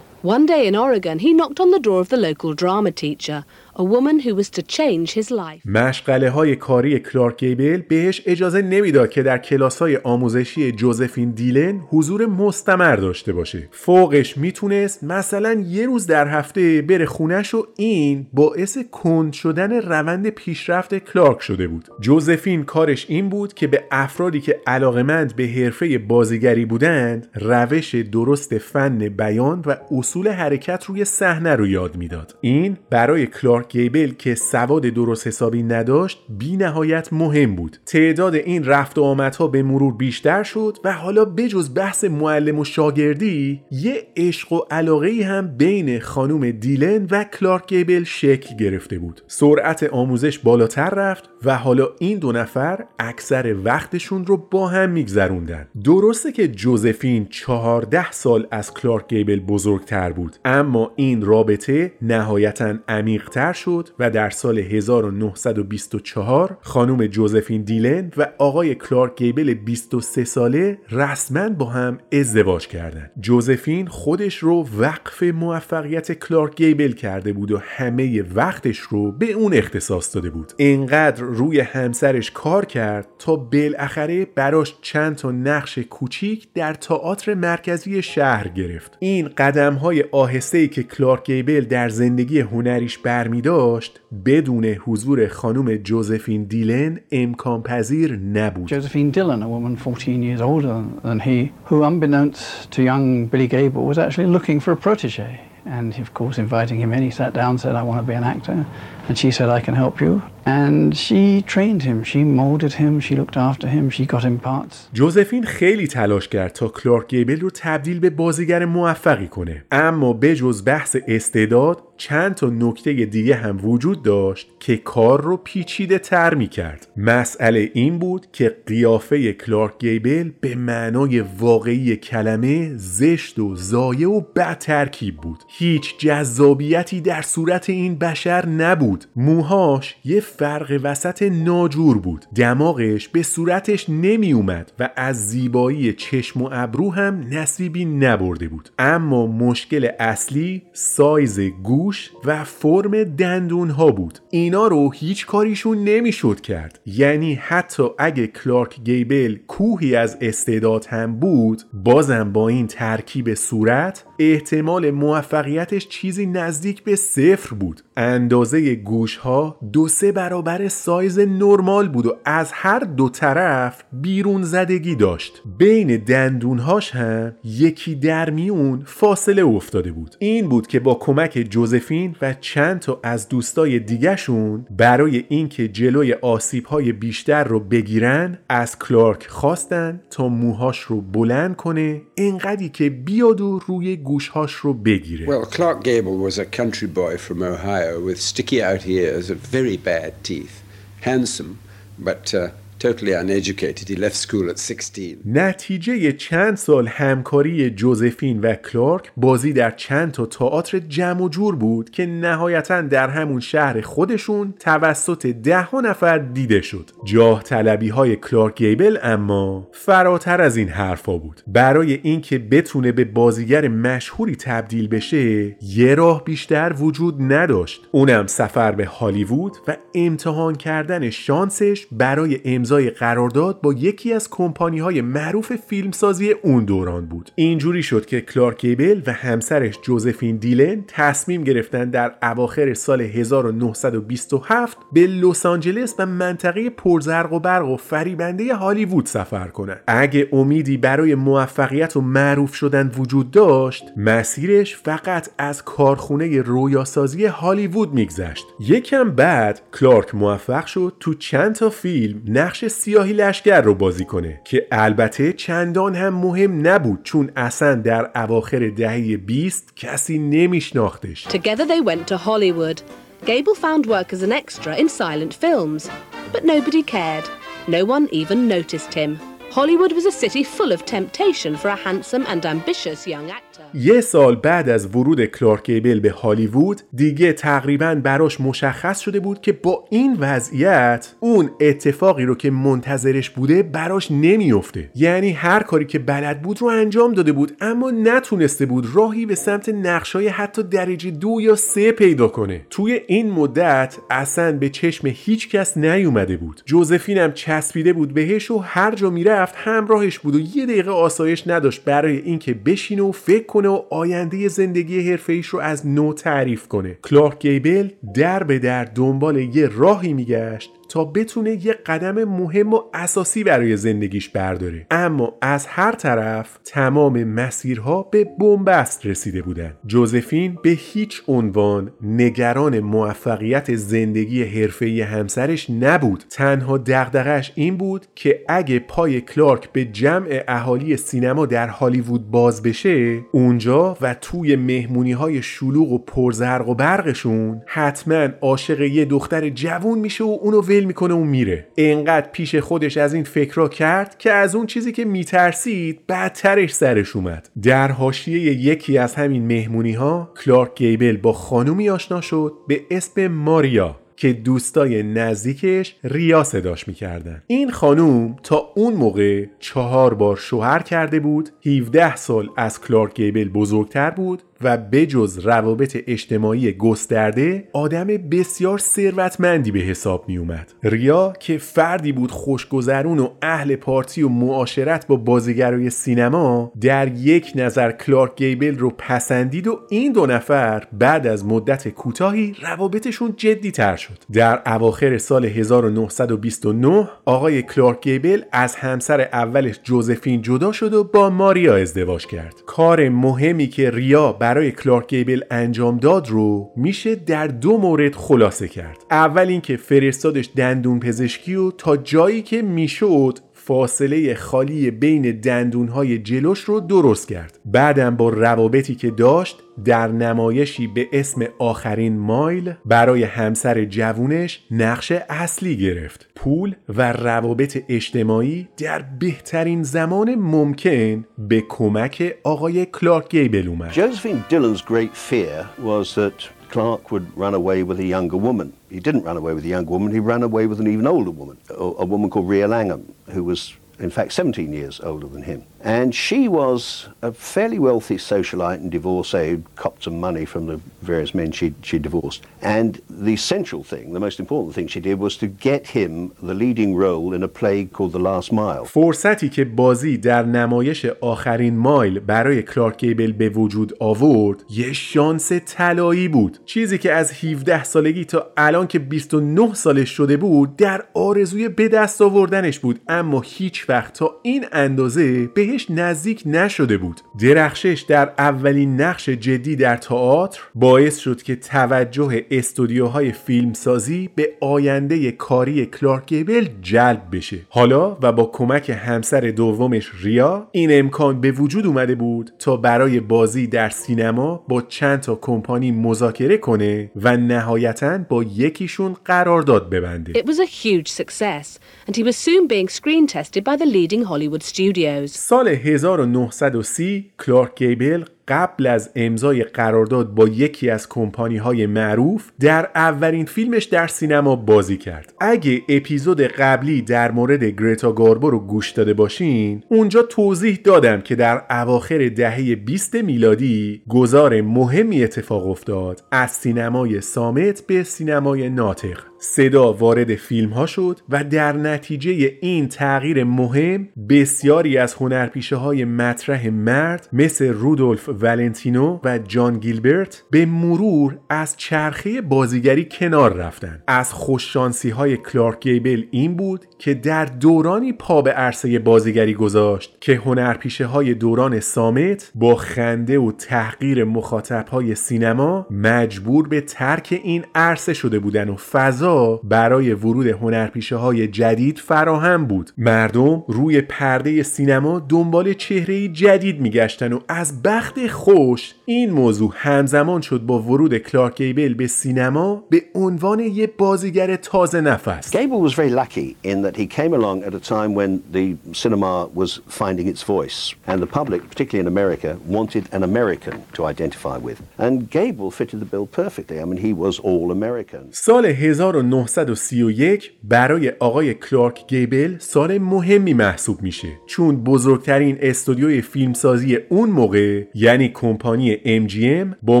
One 0.26 0.44
day 0.44 0.66
in 0.66 0.74
Oregon, 0.74 1.20
he 1.20 1.32
knocked 1.32 1.60
on 1.60 1.70
the 1.70 1.78
door 1.78 2.00
of 2.00 2.08
the 2.08 2.16
local 2.16 2.52
drama 2.52 2.90
teacher, 2.90 3.44
a 3.78 3.84
woman 3.84 4.18
who 4.20 4.34
was 4.34 4.48
to 4.50 4.62
change 4.62 5.08
his 5.12 5.30
life. 5.30 5.66
مشغله 5.66 6.30
های 6.30 6.56
کاری 6.56 6.98
کلارک 6.98 7.36
گیبل 7.44 7.82
بهش 7.88 8.22
اجازه 8.26 8.62
نمی‌داد 8.62 9.10
که 9.10 9.22
در 9.22 9.38
کلاس 9.38 9.78
های 9.78 9.96
آموزشی 9.96 10.72
جوزفین 10.72 11.30
دیلن 11.30 11.80
حضور 11.90 12.26
مستمر 12.26 12.96
داشته 12.96 13.32
باشه. 13.32 13.68
فوقش 13.70 14.38
می‌تونست 14.38 15.04
مثلا 15.04 15.64
یه 15.68 15.86
روز 15.86 16.06
در 16.06 16.28
هفته 16.28 16.82
بره 16.82 17.06
خونش 17.06 17.54
و 17.54 17.66
این 17.76 18.26
باعث 18.32 18.78
کند 18.92 19.32
شدن 19.32 19.72
روند 19.72 20.28
پیشرفت 20.28 20.94
کلارک 20.94 21.40
شده 21.42 21.68
بود. 21.68 21.88
جوزفین 22.00 22.64
کارش 22.64 23.06
این 23.08 23.28
بود 23.28 23.54
که 23.54 23.66
به 23.66 23.84
افرادی 23.90 24.40
که 24.40 24.60
علاقمند 24.66 25.36
به 25.36 25.46
حرفه 25.46 25.98
بازیگری 25.98 26.64
بودند 26.64 27.28
روش 27.34 27.94
درست 27.94 28.58
فن 28.58 28.98
بیان 28.98 29.62
و 29.66 29.74
اصول 29.98 30.28
حرکت 30.28 30.84
روی 30.84 31.04
صحنه 31.04 31.54
رو 31.56 31.66
یاد 31.66 31.96
می‌داد. 31.96 32.34
این 32.40 32.76
برای 32.90 33.26
کلارک 33.26 33.65
گیبل 33.68 34.12
که 34.12 34.34
سواد 34.34 34.82
درست 34.82 35.26
حسابی 35.26 35.62
نداشت 35.62 36.18
بی 36.38 36.56
نهایت 36.56 37.12
مهم 37.12 37.56
بود. 37.56 37.76
تعداد 37.86 38.34
این 38.34 38.64
رفت 38.64 38.98
و 38.98 39.02
آمدها 39.02 39.46
به 39.46 39.62
مرور 39.62 39.94
بیشتر 39.94 40.42
شد 40.42 40.78
و 40.84 40.92
حالا 40.92 41.24
بجز 41.24 41.74
بحث 41.74 42.04
معلم 42.04 42.58
و 42.58 42.64
شاگردی 42.64 43.62
یه 43.70 44.06
عشق 44.16 44.52
و 44.52 44.60
علاقه 44.70 45.24
هم 45.24 45.56
بین 45.56 46.00
خانم 46.00 46.50
دیلن 46.50 47.06
و 47.10 47.24
کلارک 47.24 47.68
گیبل 47.68 48.04
شکل 48.04 48.56
گرفته 48.56 48.98
بود. 48.98 49.22
سرعت 49.26 49.82
آموزش 49.82 50.38
بالاتر 50.38 50.90
رفت 50.90 51.30
و 51.44 51.58
حالا 51.58 51.88
این 51.98 52.18
دو 52.18 52.32
نفر 52.32 52.84
اکثر 52.98 53.56
وقتشون 53.64 54.26
رو 54.26 54.36
با 54.36 54.68
هم 54.68 54.90
میگذروندن 54.90 55.68
درسته 55.84 56.32
که 56.32 56.48
جوزفین 56.48 57.26
14 57.30 58.12
سال 58.12 58.46
از 58.50 58.74
کلارک 58.74 59.08
گیبل 59.08 59.40
بزرگتر 59.40 60.12
بود 60.12 60.36
اما 60.44 60.92
این 60.96 61.22
رابطه 61.22 61.92
نهایتا 62.02 62.74
عمیقتر 62.88 63.52
شد 63.52 63.88
و 63.98 64.10
در 64.10 64.30
سال 64.30 64.58
1924 64.58 66.58
خانم 66.60 67.06
جوزفین 67.06 67.62
دیلن 67.62 68.10
و 68.16 68.28
آقای 68.38 68.74
کلارک 68.74 69.16
گیبل 69.16 69.54
23 69.54 70.24
ساله 70.24 70.78
رسما 70.90 71.48
با 71.48 71.66
هم 71.66 71.98
ازدواج 72.12 72.66
کردند. 72.66 73.10
جوزفین 73.20 73.86
خودش 73.86 74.38
رو 74.38 74.66
وقف 74.78 75.22
موفقیت 75.22 76.12
کلارک 76.12 76.56
گیبل 76.56 76.92
کرده 76.92 77.32
بود 77.32 77.52
و 77.52 77.58
همه 77.62 78.22
وقتش 78.22 78.78
رو 78.78 79.12
به 79.12 79.32
اون 79.32 79.54
اختصاص 79.54 80.14
داده 80.14 80.30
بود. 80.30 80.52
انقدر 80.58 81.25
روی 81.26 81.60
همسرش 81.60 82.30
کار 82.30 82.64
کرد 82.64 83.08
تا 83.18 83.36
بالاخره 83.36 84.24
براش 84.24 84.74
چند 84.82 85.16
تا 85.16 85.30
نقش 85.30 85.78
کوچیک 85.78 86.48
در 86.54 86.74
تئاتر 86.74 87.34
مرکزی 87.34 88.02
شهر 88.02 88.48
گرفت. 88.48 88.96
این 89.00 89.28
قدم 89.28 89.74
های 89.74 90.04
آهسته 90.12 90.58
ای 90.58 90.68
که 90.68 90.82
کلارک 90.82 91.26
گیبل 91.26 91.60
در 91.64 91.88
زندگی 91.88 92.40
هنریش 92.40 92.98
برمی 92.98 93.40
داشت 93.40 94.00
بدون 94.26 94.64
حضور 94.64 95.28
خانم 95.28 95.76
جوزفین 95.76 96.44
دیلن 96.44 96.98
امکان 97.12 97.62
پذیر 97.62 98.16
نبود. 98.16 98.66
جوزفین 98.66 99.10
دیلن 99.10 99.42
a 99.42 99.48
woman 99.48 99.76
14 99.76 100.22
years 100.22 100.40
older 100.40 100.84
than 101.02 101.20
he 101.20 101.52
who 101.64 101.82
unbeknownst 101.82 102.70
to 102.70 102.82
young 102.82 103.26
Billy 103.26 103.48
Gable 103.48 103.84
was 103.84 103.98
actually 103.98 104.26
looking 104.26 104.60
for 104.60 104.72
a 104.72 104.76
protégé 104.76 105.38
and 105.66 105.98
of 105.98 106.14
course 106.14 106.38
inviting 106.38 106.78
him 106.80 106.92
in 106.92 107.02
he 107.02 107.10
sat 107.10 107.32
down 107.34 107.58
said 107.58 107.74
I 107.74 107.82
want 107.82 108.00
to 108.00 108.06
be 108.06 108.14
an 108.14 108.24
actor. 108.24 108.64
And 109.08 109.16
she 109.16 109.30
said, 109.30 109.48
I 109.48 109.60
can 109.60 109.74
help 109.74 110.00
you. 110.00 110.22
And 110.46 110.96
she 110.96 111.42
trained 111.42 111.82
him, 111.82 112.04
she 112.04 112.20
molded 112.24 112.74
him, 112.74 113.00
she 113.00 113.14
looked 113.16 113.36
after 113.36 113.66
him, 113.68 113.90
she 113.90 114.04
got 114.06 114.22
him 114.24 114.38
parts. 114.38 114.88
جوزفین 114.92 115.44
خیلی 115.44 115.86
تلاش 115.86 116.28
کرد 116.28 116.52
تا 116.52 116.68
کلارک 116.68 117.08
گیبل 117.08 117.40
رو 117.40 117.50
تبدیل 117.50 118.00
به 118.00 118.10
بازیگر 118.10 118.64
موفقی 118.64 119.26
کنه. 119.26 119.64
اما 119.72 120.12
بجز 120.12 120.64
بحث 120.64 120.96
استعداد 121.08 121.82
چند 121.96 122.34
تا 122.34 122.46
نکته 122.46 122.92
دیگه 122.92 123.34
هم 123.34 123.66
وجود 123.66 124.02
داشت 124.02 124.48
که 124.60 124.76
کار 124.76 125.22
رو 125.22 125.36
پیچیده 125.36 125.98
تر 125.98 126.34
می 126.34 126.48
کرد 126.48 126.88
مسئله 126.96 127.70
این 127.74 127.98
بود 127.98 128.26
که 128.32 128.56
قیافه 128.66 129.32
کلارک 129.32 129.78
گیبل 129.78 130.30
به 130.40 130.54
معنای 130.54 131.20
واقعی 131.20 131.96
کلمه 131.96 132.72
زشت 132.76 133.38
و 133.38 133.56
زایه 133.56 134.08
و 134.08 134.20
بد 134.36 134.58
ترکیب 134.58 135.16
بود. 135.16 135.38
هیچ 135.48 135.98
جذابیتی 135.98 137.00
در 137.00 137.22
صورت 137.22 137.70
این 137.70 137.98
بشر 137.98 138.46
نبود. 138.46 138.95
موهاش 139.16 139.96
یه 140.04 140.20
فرق 140.20 140.80
وسط 140.82 141.22
ناجور 141.22 141.98
بود. 141.98 142.24
دماغش 142.34 143.08
به 143.08 143.22
صورتش 143.22 143.90
نمی 143.90 144.32
اومد 144.32 144.72
و 144.78 144.90
از 144.96 145.28
زیبایی 145.28 145.92
چشم 145.92 146.42
و 146.42 146.48
ابرو 146.52 146.92
هم 146.92 147.20
نصیبی 147.30 147.84
نبرده 147.84 148.48
بود. 148.48 148.68
اما 148.78 149.26
مشکل 149.26 149.88
اصلی 149.98 150.62
سایز 150.72 151.40
گوش 151.40 152.10
و 152.24 152.44
فرم 152.44 153.04
دندون 153.04 153.70
ها 153.70 153.90
بود. 153.90 154.18
اینا 154.30 154.66
رو 154.66 154.92
هیچ 154.92 155.26
کاریشون 155.26 155.84
نمی‌شد 155.84 156.40
کرد. 156.40 156.80
یعنی 156.86 157.34
حتی 157.34 157.82
اگه 157.98 158.26
کلارک 158.26 158.80
گیبل 158.84 159.36
کوهی 159.46 159.96
از 159.96 160.18
استعداد 160.20 160.86
هم 160.86 161.16
بود 161.20 161.62
بازم 161.72 162.32
با 162.32 162.48
این 162.48 162.66
ترکیب 162.66 163.34
صورت 163.34 164.04
احتمال 164.18 164.90
موفقیتش 164.90 165.88
چیزی 165.88 166.26
نزدیک 166.26 166.82
به 166.82 166.96
صفر 166.96 167.54
بود. 167.54 167.80
اندازه 167.96 168.74
گوش 168.74 169.16
ها 169.16 169.58
دو 169.72 169.88
سه 169.88 170.12
برابر 170.12 170.68
سایز 170.68 171.18
نرمال 171.18 171.88
بود 171.88 172.06
و 172.06 172.16
از 172.24 172.50
هر 172.52 172.78
دو 172.78 173.08
طرف 173.08 173.84
بیرون 173.92 174.42
زدگی 174.42 174.94
داشت. 174.94 175.42
بین 175.58 175.96
دندونهاش 175.96 176.90
هم 176.90 177.34
یکی 177.44 177.94
در 177.94 178.30
میون 178.30 178.82
فاصله 178.86 179.44
افتاده 179.44 179.92
بود. 179.92 180.16
این 180.18 180.48
بود 180.48 180.66
که 180.66 180.80
با 180.80 180.94
کمک 180.94 181.46
جوزفین 181.50 182.16
و 182.22 182.34
چند 182.40 182.80
تا 182.80 183.00
از 183.02 183.28
دوستای 183.28 183.78
دیگهشون 183.78 184.66
برای 184.70 185.24
اینکه 185.28 185.68
جلوی 185.68 186.12
آسیب 186.12 186.66
های 186.66 186.92
بیشتر 186.92 187.44
رو 187.44 187.60
بگیرن 187.60 188.38
از 188.48 188.78
کلارک 188.78 189.26
خواستن 189.26 190.00
تا 190.10 190.28
موهاش 190.28 190.80
رو 190.80 191.00
بلند 191.00 191.56
کنه 191.56 192.02
اینقدری 192.14 192.68
که 192.68 192.90
بیاد 192.90 193.40
و 193.40 193.60
روی 193.66 193.96
گوشهاش 194.05 194.53
رو 194.53 194.73
بگیره 194.73 195.27
Well, 195.27 195.45
Clark 195.45 195.83
Gable 195.83 196.17
was 196.27 196.37
a 196.37 196.45
country 196.45 196.87
boy 196.87 197.17
from 197.17 197.41
Ohio 197.41 197.99
with 198.07 198.19
sticky 198.21 198.63
out 198.63 198.87
ears 198.87 199.29
and 199.29 199.39
very 199.57 199.77
bad 199.77 200.11
teeth. 200.23 200.55
Handsome, 201.01 201.59
but 201.99 202.33
uh, 202.33 202.49
totally 202.78 203.12
uneducated. 203.12 203.88
He 203.88 203.96
left 203.96 204.16
school 204.16 204.50
at 204.50 204.58
16. 204.58 205.16
نتیجه 205.26 206.12
چند 206.12 206.56
سال 206.56 206.88
همکاری 206.88 207.70
جوزفین 207.70 208.40
و 208.40 208.54
کلارک 208.54 209.12
بازی 209.16 209.52
در 209.52 209.70
چند 209.70 210.12
تا 210.12 210.26
تئاتر 210.26 210.78
جمع 210.78 211.22
و 211.22 211.28
جور 211.28 211.56
بود 211.56 211.90
که 211.90 212.06
نهایتا 212.06 212.80
در 212.80 213.08
همون 213.08 213.40
شهر 213.40 213.80
خودشون 213.80 214.54
توسط 214.60 215.26
ده 215.26 215.62
ها 215.62 215.80
نفر 215.80 216.18
دیده 216.18 216.62
شد 216.62 216.90
جاه 217.04 217.42
طلبی 217.42 217.88
های 217.88 218.16
کلارک 218.16 218.56
گیبل 218.56 218.98
اما 219.02 219.68
فراتر 219.72 220.40
از 220.40 220.56
این 220.56 220.68
حرفا 220.68 221.18
بود 221.18 221.42
برای 221.46 222.00
اینکه 222.02 222.38
بتونه 222.38 222.92
به 222.92 223.04
بازیگر 223.04 223.68
مشهوری 223.68 224.36
تبدیل 224.36 224.88
بشه 224.88 225.56
یه 225.62 225.94
راه 225.94 226.24
بیشتر 226.24 226.74
وجود 226.78 227.14
نداشت 227.20 227.88
اونم 227.92 228.26
سفر 228.26 228.72
به 228.72 228.86
هالیوود 228.86 229.56
و 229.68 229.76
امتحان 229.94 230.54
کردن 230.54 231.10
شانسش 231.10 231.86
برای 231.92 232.40
امضای 232.66 232.90
قرارداد 232.90 233.60
با 233.60 233.72
یکی 233.72 234.12
از 234.12 234.30
کمپانی 234.30 234.78
های 234.78 235.00
معروف 235.00 235.56
فیلمسازی 235.56 236.30
اون 236.32 236.64
دوران 236.64 237.06
بود. 237.06 237.30
اینجوری 237.34 237.82
شد 237.82 238.06
که 238.06 238.20
کلارک 238.20 238.60
گیبل 238.60 239.02
و 239.06 239.12
همسرش 239.12 239.78
جوزفین 239.82 240.36
دیلن 240.36 240.84
تصمیم 240.88 241.44
گرفتن 241.44 241.90
در 241.90 242.14
اواخر 242.22 242.74
سال 242.74 243.00
1927 243.00 244.78
به 244.92 245.06
لس 245.06 245.46
آنجلس 245.46 245.94
و 245.98 246.06
منطقه 246.06 246.70
پرزرق 246.70 247.32
و 247.32 247.40
برق 247.40 247.68
و 247.68 247.76
فریبنده 247.76 248.54
هالیوود 248.54 249.06
سفر 249.06 249.48
کنند. 249.48 249.80
اگه 249.86 250.28
امیدی 250.32 250.76
برای 250.76 251.14
موفقیت 251.14 251.96
و 251.96 252.00
معروف 252.00 252.54
شدن 252.54 252.90
وجود 252.98 253.30
داشت 253.30 253.84
مسیرش 253.96 254.76
فقط 254.76 255.28
از 255.38 255.64
کارخونه 255.64 256.42
رویاسازی 256.42 257.26
هالیوود 257.26 257.94
میگذشت. 257.94 258.46
یکم 258.60 259.10
بعد 259.10 259.60
کلارک 259.80 260.14
موفق 260.14 260.66
شد 260.66 260.92
تو 261.00 261.14
چند 261.14 261.54
تا 261.54 261.70
فیلم 261.70 262.22
نقش 262.28 262.55
سیاهی 262.64 263.12
لشگر 263.12 263.60
رو 263.60 263.74
بازی 263.74 264.04
کنه 264.04 264.40
که 264.44 264.66
البته 264.72 265.32
چندان 265.32 265.94
هم 265.94 266.14
مهم 266.14 266.66
نبود 266.66 267.00
چون 267.02 267.30
اصلا 267.36 267.74
در 267.74 268.10
اواخر 268.14 268.68
دهه 268.68 269.16
20 269.16 269.76
کسی 269.76 270.18
نمیشناختش 270.18 271.24
Together 271.24 271.64
they 271.64 271.80
went 271.80 272.06
to 272.08 272.16
Hollywood. 272.16 272.82
Gable 273.24 273.54
found 273.54 273.86
work 273.86 274.12
as 274.12 274.22
an 274.22 274.32
extra 274.32 274.76
in 274.76 274.88
silent 274.88 275.34
films, 275.34 275.90
but 276.32 276.44
nobody 276.44 276.82
cared. 276.82 277.26
No 277.68 277.84
one 277.84 278.08
even 278.12 278.38
noticed 278.46 278.92
him. 278.94 279.18
Hollywood 279.50 279.92
was 279.92 280.06
a 280.06 280.12
city 280.12 280.44
full 280.44 280.70
of 280.70 280.84
temptation 280.84 281.56
for 281.56 281.68
a 281.68 281.76
handsome 281.76 282.24
and 282.28 282.44
ambitious 282.44 283.06
young 283.06 283.30
actor. 283.30 283.45
یه 283.74 284.00
سال 284.00 284.36
بعد 284.36 284.68
از 284.68 284.96
ورود 284.96 285.24
کلارک 285.24 285.66
گیبل 285.70 286.00
به 286.00 286.10
هالیوود 286.10 286.80
دیگه 286.94 287.32
تقریبا 287.32 287.94
براش 287.94 288.40
مشخص 288.40 289.00
شده 289.00 289.20
بود 289.20 289.40
که 289.40 289.52
با 289.52 289.84
این 289.90 290.16
وضعیت 290.20 291.14
اون 291.20 291.50
اتفاقی 291.60 292.24
رو 292.24 292.34
که 292.34 292.50
منتظرش 292.50 293.30
بوده 293.30 293.62
براش 293.62 294.10
نمیفته 294.10 294.90
یعنی 294.94 295.32
هر 295.32 295.62
کاری 295.62 295.84
که 295.84 295.98
بلد 295.98 296.42
بود 296.42 296.62
رو 296.62 296.68
انجام 296.68 297.12
داده 297.12 297.32
بود 297.32 297.52
اما 297.60 297.90
نتونسته 297.90 298.66
بود 298.66 298.86
راهی 298.94 299.26
به 299.26 299.34
سمت 299.34 299.68
نقشای 299.68 300.28
حتی 300.28 300.62
درجه 300.62 301.10
دو 301.10 301.38
یا 301.40 301.54
سه 301.54 301.92
پیدا 301.92 302.28
کنه. 302.28 302.66
توی 302.70 303.00
این 303.06 303.30
مدت 303.30 303.96
اصلا 304.10 304.52
به 304.52 304.68
چشم 304.68 305.08
هیچ 305.12 305.48
کس 305.48 305.76
نیومده 305.76 306.36
بود. 306.36 306.62
جوزفین 306.64 307.18
هم 307.18 307.32
چسبیده 307.32 307.92
بود 307.92 308.14
بهش 308.14 308.50
و 308.50 308.58
هر 308.58 308.94
جا 308.94 309.10
می‌رفت 309.10 309.54
همراهش 309.56 310.18
بود 310.18 310.34
و 310.34 310.40
یه 310.40 310.66
دقیقه 310.66 310.90
آسایش 310.90 311.46
نداشت 311.46 311.84
برای 311.84 312.16
اینکه 312.16 312.54
بشینه 312.54 313.02
و 313.02 313.12
فکر 313.12 313.46
کنه 313.56 313.68
و 313.68 313.82
آینده 313.90 314.48
زندگی 314.48 315.10
حرفه‌ایش 315.10 315.46
رو 315.46 315.58
از 315.60 315.86
نو 315.86 316.12
تعریف 316.12 316.68
کنه. 316.68 316.98
کلارک 317.04 317.38
گیبل 317.38 317.88
در 318.14 318.42
به 318.42 318.58
در 318.58 318.84
دنبال 318.84 319.36
یه 319.36 319.68
راهی 319.72 320.12
میگشت 320.12 320.70
تا 320.88 321.04
بتونه 321.04 321.66
یه 321.66 321.72
قدم 321.72 322.24
مهم 322.24 322.74
و 322.74 322.80
اساسی 322.94 323.44
برای 323.44 323.76
زندگیش 323.76 324.28
برداره. 324.28 324.86
اما 324.90 325.34
از 325.42 325.66
هر 325.66 325.92
طرف 325.92 326.58
تمام 326.64 327.24
مسیرها 327.24 328.02
به 328.02 328.24
بنبست 328.40 329.06
رسیده 329.06 329.42
بودن. 329.42 329.74
جوزفین 329.86 330.58
به 330.62 330.70
هیچ 330.70 331.22
عنوان 331.28 331.92
نگران 332.02 332.80
موفقیت 332.80 333.74
زندگی 333.74 334.44
حرفه‌ای 334.44 335.00
همسرش 335.00 335.70
نبود. 335.70 336.24
تنها 336.30 336.78
دغدغش 336.78 337.52
این 337.54 337.76
بود 337.76 338.06
که 338.14 338.44
اگه 338.48 338.78
پای 338.78 339.20
کلارک 339.20 339.72
به 339.72 339.84
جمع 339.84 340.44
اهالی 340.48 340.96
سینما 340.96 341.46
در 341.46 341.68
هالیوود 341.68 342.30
باز 342.30 342.62
بشه 342.62 343.20
اونجا 343.32 343.96
و 344.00 344.14
توی 344.14 344.56
مهمونی 344.56 345.12
های 345.12 345.42
شلوغ 345.42 345.92
و 345.92 345.98
پرزرق 345.98 346.68
و 346.68 346.74
برقشون 346.74 347.62
حتما 347.66 348.28
عاشق 348.40 348.80
یه 348.80 349.04
دختر 349.04 349.48
جوون 349.48 349.98
میشه 349.98 350.24
و 350.24 350.38
اونو 350.42 350.60
ول 350.76 350.84
می‌کنه 350.84 351.14
و 351.14 351.24
میره. 351.24 351.68
انقدر 351.76 352.28
پیش 352.32 352.56
خودش 352.56 352.96
از 352.96 353.14
این 353.14 353.24
فکرها 353.24 353.68
کرد 353.68 354.18
که 354.18 354.32
از 354.32 354.54
اون 354.54 354.66
چیزی 354.66 354.92
که 354.92 355.04
میترسید 355.04 356.06
بدترش 356.06 356.74
سرش 356.74 357.16
اومد. 357.16 357.48
در 357.62 357.92
حاشیه 357.92 358.38
یکی 358.38 358.98
از 358.98 359.14
همین 359.14 359.46
مهمونی 359.46 359.92
ها 359.92 360.32
کلارک 360.44 360.74
گیبل 360.74 361.16
با 361.16 361.32
خانومی 361.32 361.90
آشنا 361.90 362.20
شد 362.20 362.52
به 362.68 362.80
اسم 362.90 363.28
ماریا 363.28 363.96
که 364.16 364.32
دوستای 364.32 365.02
نزدیکش 365.02 365.96
ریا 366.04 366.44
صداش 366.44 366.88
می‌کردن. 366.88 367.42
این 367.46 367.70
خانوم 367.70 368.36
تا 368.42 368.72
اون 368.74 368.94
موقع 368.94 369.44
چهار 369.58 370.14
بار 370.14 370.36
شوهر 370.36 370.78
کرده 370.82 371.20
بود 371.20 371.48
17 371.66 372.16
سال 372.16 372.48
از 372.56 372.80
کلارک 372.80 373.14
گیبل 373.14 373.48
بزرگتر 373.48 374.10
بود 374.10 374.42
و 374.62 374.76
بجز 374.76 375.38
روابط 375.38 375.96
اجتماعی 376.06 376.72
گسترده 376.72 377.68
آدم 377.72 378.06
بسیار 378.06 378.78
ثروتمندی 378.78 379.70
به 379.70 379.78
حساب 379.78 380.24
می 380.28 380.36
اومد. 380.36 380.72
ریا 380.82 381.32
که 381.40 381.58
فردی 381.58 382.12
بود 382.12 382.30
خوشگذرون 382.30 383.18
و 383.18 383.28
اهل 383.42 383.76
پارتی 383.76 384.22
و 384.22 384.28
معاشرت 384.28 385.06
با 385.06 385.16
بازیگرای 385.16 385.90
سینما 385.90 386.72
در 386.80 387.08
یک 387.08 387.52
نظر 387.54 387.92
کلارک 387.92 388.36
گیبل 388.36 388.78
رو 388.78 388.90
پسندید 388.98 389.66
و 389.66 389.80
این 389.90 390.12
دو 390.12 390.26
نفر 390.26 390.86
بعد 390.92 391.26
از 391.26 391.44
مدت 391.44 391.88
کوتاهی 391.88 392.54
روابطشون 392.62 393.34
جدی 393.36 393.70
تر 393.70 393.96
شد. 393.96 394.18
در 394.32 394.62
اواخر 394.66 395.18
سال 395.18 395.44
1929 395.44 397.08
آقای 397.24 397.62
کلارک 397.62 398.00
گیبل 398.00 398.42
از 398.52 398.76
همسر 398.76 399.20
اولش 399.20 399.80
جوزفین 399.84 400.42
جدا 400.42 400.72
شد 400.72 400.94
و 400.94 401.04
با 401.04 401.30
ماریا 401.30 401.76
ازدواج 401.76 402.26
کرد. 402.26 402.62
کار 402.66 403.08
مهمی 403.08 403.66
که 403.66 403.90
ریا 403.90 404.32
برای 404.46 404.72
کلارک 404.72 405.08
گیبل 405.08 405.40
انجام 405.50 405.98
داد 405.98 406.28
رو 406.28 406.72
میشه 406.76 407.14
در 407.14 407.46
دو 407.46 407.78
مورد 407.78 408.14
خلاصه 408.14 408.68
کرد. 408.68 408.98
اول 409.10 409.48
اینکه 409.48 409.76
فرستادش 409.76 410.50
دندون 410.56 411.00
پزشکی 411.00 411.54
و 411.54 411.70
تا 411.70 411.96
جایی 411.96 412.42
که 412.42 412.62
می‌شد 412.62 413.38
فاصله 413.66 414.34
خالی 414.34 414.90
بین 414.90 415.40
دندونهای 415.40 416.18
جلوش 416.18 416.60
رو 416.60 416.80
درست 416.80 417.28
کرد. 417.28 417.58
بعدم 417.64 418.16
با 418.16 418.28
روابطی 418.28 418.94
که 418.94 419.10
داشت 419.10 419.62
در 419.84 420.08
نمایشی 420.08 420.86
به 420.86 421.08
اسم 421.12 421.46
آخرین 421.58 422.18
مایل 422.18 422.72
برای 422.84 423.22
همسر 423.22 423.84
جوونش 423.84 424.60
نقش 424.70 425.12
اصلی 425.28 425.76
گرفت. 425.76 426.28
پول 426.36 426.74
و 426.88 427.12
روابط 427.12 427.78
اجتماعی 427.88 428.68
در 428.76 429.04
بهترین 429.20 429.82
زمان 429.82 430.34
ممکن 430.34 431.24
به 431.38 431.60
کمک 431.68 432.34
آقای 432.44 432.86
کلارک 432.86 433.28
گیبل 433.28 433.68
اومد. 433.68 433.92
Josephine 433.92 434.44
Dillon's 434.50 434.82
great 434.82 435.16
fear 435.16 435.66
was 435.84 436.14
that 436.14 436.55
Clark 436.70 437.10
would 437.10 437.36
run 437.36 437.54
away 437.54 437.82
with 437.82 437.98
a 438.00 438.04
younger 438.04 438.36
woman. 438.36 438.72
He 438.90 439.00
didn't 439.00 439.24
run 439.24 439.36
away 439.36 439.54
with 439.54 439.64
a 439.64 439.68
younger 439.68 439.90
woman, 439.90 440.12
he 440.12 440.20
ran 440.20 440.42
away 440.42 440.66
with 440.66 440.80
an 440.80 440.86
even 440.86 441.06
older 441.06 441.30
woman, 441.30 441.58
a, 441.70 441.74
a 441.74 442.04
woman 442.04 442.30
called 442.30 442.48
Rhea 442.48 442.68
Langham, 442.68 443.14
who 443.30 443.44
was 443.44 443.74
in 443.98 444.10
fact 444.10 444.32
17 444.32 444.72
years 444.72 445.00
older 445.00 445.26
than 445.26 445.42
him. 445.42 445.64
And 445.80 446.14
she 446.14 446.48
was 446.48 447.08
a 447.22 447.32
fairly 447.32 447.78
wealthy 447.78 448.16
socialite 448.16 448.80
and 448.80 448.90
divorcee 448.90 449.62
copped 449.76 450.02
some 450.04 450.18
money 450.18 450.44
from 450.44 450.66
the 450.66 450.80
various 451.02 451.34
men 451.34 451.52
she 451.52 451.74
she 451.82 451.98
divorced. 451.98 452.42
And 452.60 453.00
the 453.08 453.36
central 453.36 453.82
thing, 453.84 454.12
the 454.12 454.20
most 454.20 454.40
important 454.40 454.74
thing 454.74 454.88
she 454.88 455.00
did 455.00 455.18
was 455.18 455.36
to 455.36 455.46
get 455.46 455.88
him 455.88 456.32
the 456.42 456.54
leading 456.54 456.96
role 456.96 457.32
in 457.32 457.42
a 457.42 457.48
play 457.48 457.84
called 457.84 458.12
The 458.12 458.24
Last 458.30 458.52
Mile. 458.52 458.84
فرصتی 458.84 459.48
که 459.48 459.64
بازی 459.64 460.18
در 460.18 460.42
نمایش 460.42 461.04
آخرین 461.20 461.76
مایل 461.76 462.18
برای 462.18 462.62
کلارک 462.62 462.98
گیبل 462.98 463.32
به 463.32 463.48
وجود 463.48 463.96
آورد 464.00 464.64
یه 464.70 464.92
شانس 464.92 465.52
طلایی 465.52 466.28
بود 466.28 466.58
چیزی 466.64 466.98
که 466.98 467.12
از 467.12 467.44
17 467.44 467.84
سالگی 467.84 468.24
تا 468.24 468.52
الان 468.56 468.86
که 468.86 468.98
29 468.98 469.74
سالش 469.74 470.10
شده 470.10 470.36
بود 470.36 470.76
در 470.76 471.04
آرزوی 471.14 471.68
به 471.68 471.88
دست 471.88 472.22
آوردنش 472.22 472.78
بود 472.78 473.00
اما 473.08 473.40
هیچ 473.40 473.85
وقت 473.88 474.12
تا 474.14 474.36
این 474.42 474.64
اندازه 474.72 475.46
بهش 475.46 475.86
نزدیک 475.90 476.42
نشده 476.46 476.98
بود. 476.98 477.20
درخشش 477.40 478.04
در 478.08 478.32
اولین 478.38 479.00
نقش 479.00 479.28
جدی 479.28 479.76
در 479.76 479.96
تئاتر 479.96 480.60
باعث 480.74 481.18
شد 481.18 481.42
که 481.42 481.56
توجه 481.56 482.44
استودیوهای 482.50 483.32
فیلمسازی 483.32 484.30
به 484.34 484.48
آینده 484.60 485.32
کاری 485.32 485.86
کلارک 485.86 486.26
گیبل 486.26 486.68
جلب 486.82 487.22
بشه. 487.32 487.58
حالا 487.68 488.16
و 488.22 488.32
با 488.32 488.50
کمک 488.52 488.90
همسر 488.90 489.40
دومش 489.40 490.10
ریا 490.22 490.68
این 490.72 490.98
امکان 490.98 491.40
به 491.40 491.50
وجود 491.50 491.86
اومده 491.86 492.14
بود 492.14 492.52
تا 492.58 492.76
برای 492.76 493.20
بازی 493.20 493.66
در 493.66 493.88
سینما 493.88 494.64
با 494.68 494.82
چند 494.82 495.20
تا 495.20 495.34
کمپانی 495.34 495.92
مذاکره 495.92 496.56
کنه 496.56 497.10
و 497.16 497.36
نهایتا 497.36 498.18
با 498.18 498.42
یکیشون 498.42 499.16
قرارداد 499.24 499.90
ببنده. 499.90 500.32
It 500.32 500.46
was 500.46 500.58
a 500.58 500.64
huge 500.64 501.08
success, 501.08 501.78
and 502.06 502.16
he 502.16 502.22
was 502.22 502.36
soon 502.36 502.66
being 502.66 502.88
screen 502.88 503.26
tested 503.26 503.64
by 503.64 503.75
the 503.76 503.86
leading 503.86 504.24
Hollywood 504.24 504.62
studios. 504.62 505.30
سال 505.30 505.68
1930 505.68 507.30
کلارک 507.38 507.74
گیبل 507.74 508.24
قبل 508.48 508.86
از 508.86 509.10
امضای 509.16 509.62
قرارداد 509.62 510.34
با 510.34 510.48
یکی 510.48 510.90
از 510.90 511.08
کمپانی 511.08 511.56
های 511.56 511.86
معروف 511.86 512.50
در 512.60 512.90
اولین 512.94 513.44
فیلمش 513.44 513.84
در 513.84 514.06
سینما 514.06 514.56
بازی 514.56 514.96
کرد 514.96 515.34
اگه 515.40 515.82
اپیزود 515.88 516.40
قبلی 516.40 517.02
در 517.02 517.30
مورد 517.30 517.64
گریتا 517.64 518.12
گاربو 518.12 518.50
رو 518.50 518.58
گوش 518.58 518.90
داده 518.90 519.14
باشین 519.14 519.82
اونجا 519.88 520.22
توضیح 520.22 520.78
دادم 520.84 521.20
که 521.20 521.34
در 521.34 521.62
اواخر 521.70 522.28
دهه 522.28 522.74
20 522.74 523.14
میلادی 523.14 524.02
گذار 524.08 524.60
مهمی 524.60 525.24
اتفاق 525.24 525.66
افتاد 525.66 526.24
از 526.30 526.50
سینمای 526.50 527.20
سامت 527.20 527.86
به 527.86 528.02
سینمای 528.02 528.68
ناطق 528.68 529.18
صدا 529.48 529.92
وارد 529.92 530.34
فیلم 530.34 530.70
ها 530.70 530.86
شد 530.86 531.20
و 531.28 531.44
در 531.44 531.72
نتیجه 531.72 532.52
این 532.60 532.88
تغییر 532.88 533.44
مهم 533.44 534.08
بسیاری 534.28 534.98
از 534.98 535.14
هنرپیشه 535.14 535.76
های 535.76 536.04
مطرح 536.04 536.68
مرد 536.68 537.28
مثل 537.32 537.68
رودولف 537.68 538.28
ولنتینو 538.28 539.20
و 539.24 539.38
جان 539.38 539.78
گیلبرت 539.78 540.42
به 540.50 540.66
مرور 540.66 541.38
از 541.50 541.76
چرخه 541.76 542.40
بازیگری 542.40 543.08
کنار 543.10 543.52
رفتن 543.52 544.02
از 544.06 544.32
خوششانسی 544.32 545.10
های 545.10 545.36
کلارک 545.36 545.80
گیبل 545.80 546.24
این 546.30 546.56
بود 546.56 546.86
که 546.98 547.14
در 547.14 547.44
دورانی 547.44 548.12
پا 548.12 548.42
به 548.42 548.52
عرصه 548.52 548.98
بازیگری 548.98 549.54
گذاشت 549.54 550.16
که 550.20 550.34
هنرپیشه 550.34 551.06
های 551.06 551.34
دوران 551.34 551.80
سامت 551.80 552.52
با 552.54 552.74
خنده 552.74 553.38
و 553.38 553.52
تحقیر 553.52 554.24
مخاطب 554.24 554.88
های 554.88 555.14
سینما 555.14 555.86
مجبور 555.90 556.68
به 556.68 556.80
ترک 556.80 557.40
این 557.44 557.64
عرصه 557.74 558.14
شده 558.14 558.38
بودن 558.38 558.68
و 558.68 558.76
فضا 558.76 559.35
برای 559.64 560.12
ورود 560.14 560.46
هنرپیشه 560.46 561.16
های 561.16 561.48
جدید 561.48 561.98
فراهم 561.98 562.66
بود. 562.66 562.90
مردم 562.98 563.64
روی 563.68 564.00
پرده 564.00 564.62
سینما 564.62 565.18
دنبال 565.28 565.72
چهره 565.72 566.28
جدید 566.28 566.80
میگشتن 566.80 567.32
و 567.32 567.38
از 567.48 567.82
بخت 567.82 568.26
خوش 568.26 568.94
این 569.08 569.30
موضوع 569.30 569.72
همزمان 569.74 570.40
شد 570.40 570.60
با 570.60 570.82
ورود 570.82 571.18
کلارک 571.18 571.56
گیبل 571.56 571.94
به 571.94 572.06
سینما 572.06 572.84
به 572.90 573.02
عنوان 573.14 573.60
یه 573.60 573.86
بازیگر 573.86 574.56
تازه 574.56 575.00
نفس 575.00 575.56
Gable 575.56 575.80
was 575.88 575.94
very 575.94 576.10
lucky 576.10 576.56
in 576.64 576.82
that 576.82 576.96
he 576.96 577.06
came 577.06 577.32
along 577.34 577.62
at 577.62 577.74
a 577.74 577.80
time 577.80 578.14
when 578.14 578.42
the 578.56 578.66
cinema 578.92 579.46
was 579.60 579.70
finding 580.00 580.26
its 580.32 580.42
voice, 580.42 580.78
and 581.10 581.18
the 581.24 581.30
public, 581.38 581.60
particularly 581.72 582.02
in 582.06 582.08
America, 582.16 582.50
wanted 582.76 583.04
an 583.16 583.22
American 583.30 583.76
to 583.96 584.00
identify 584.12 584.56
with. 584.68 584.78
And 585.06 585.14
Gable 585.38 585.70
fitted 585.78 585.98
the 586.02 586.10
bill 586.14 586.26
perfectly. 586.42 586.76
I 586.82 586.84
mean, 586.90 587.00
he 587.08 587.12
was 587.24 587.34
all 587.48 587.66
American. 587.78 588.22
سال 588.32 588.66
1931 588.66 590.52
برای 590.64 591.12
آقای 591.18 591.54
کلارک 591.54 592.06
گیبل 592.06 592.58
سال 592.58 592.98
مهمی 592.98 593.54
محسوب 593.54 594.02
میشه 594.02 594.28
چون 594.46 594.76
بزرگترین 594.84 595.58
استودیوی 595.60 596.22
فیلمسازی 596.22 596.96
اون 596.96 597.30
موقع 597.30 597.84
یعنی 597.94 598.28
کمپانی 598.28 598.95
MGM 599.04 599.76
با 599.82 600.00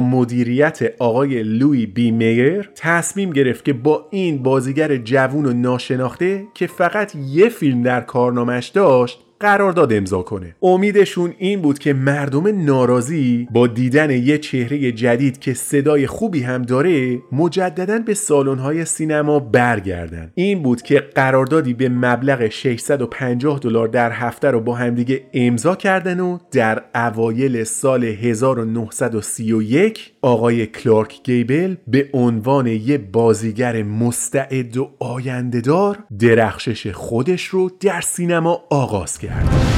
مدیریت 0.00 0.94
آقای 0.98 1.42
لوی 1.42 1.86
بی 1.86 2.10
میر 2.10 2.70
تصمیم 2.74 3.30
گرفت 3.30 3.64
که 3.64 3.72
با 3.72 4.08
این 4.10 4.42
بازیگر 4.42 4.96
جوون 4.96 5.46
و 5.46 5.52
ناشناخته 5.52 6.44
که 6.54 6.66
فقط 6.66 7.12
یه 7.14 7.48
فیلم 7.48 7.82
در 7.82 8.00
کارنامش 8.00 8.66
داشت 8.68 9.25
قرارداد 9.40 9.92
امضا 9.92 10.22
کنه. 10.22 10.56
امیدشون 10.62 11.34
این 11.38 11.62
بود 11.62 11.78
که 11.78 11.92
مردم 11.92 12.64
ناراضی 12.64 13.48
با 13.50 13.66
دیدن 13.66 14.10
یه 14.10 14.38
چهره 14.38 14.92
جدید 14.92 15.38
که 15.38 15.54
صدای 15.54 16.06
خوبی 16.06 16.42
هم 16.42 16.62
داره 16.62 17.18
مجددا 17.32 17.98
به 17.98 18.14
سالن‌های 18.14 18.84
سینما 18.84 19.38
برگردن. 19.38 20.32
این 20.34 20.62
بود 20.62 20.82
که 20.82 21.02
قراردادی 21.14 21.74
به 21.74 21.88
مبلغ 21.88 22.48
650 22.48 23.58
دلار 23.58 23.88
در 23.88 24.12
هفته 24.12 24.50
رو 24.50 24.60
با 24.60 24.74
همدیگه 24.74 25.22
امضا 25.34 25.74
کردن 25.74 26.20
و 26.20 26.38
در 26.52 26.82
اوایل 26.94 27.64
سال 27.64 28.04
1931 28.04 30.12
آقای 30.26 30.66
کلارک 30.66 31.22
گیبل 31.22 31.76
به 31.86 32.08
عنوان 32.12 32.66
یه 32.66 32.98
بازیگر 32.98 33.82
مستعد 33.82 34.76
و 34.76 34.90
آیندهدار 34.98 35.98
درخشش 36.18 36.86
خودش 36.86 37.44
رو 37.44 37.70
در 37.80 38.00
سینما 38.00 38.62
آغاز 38.70 39.18
کرد. 39.18 39.75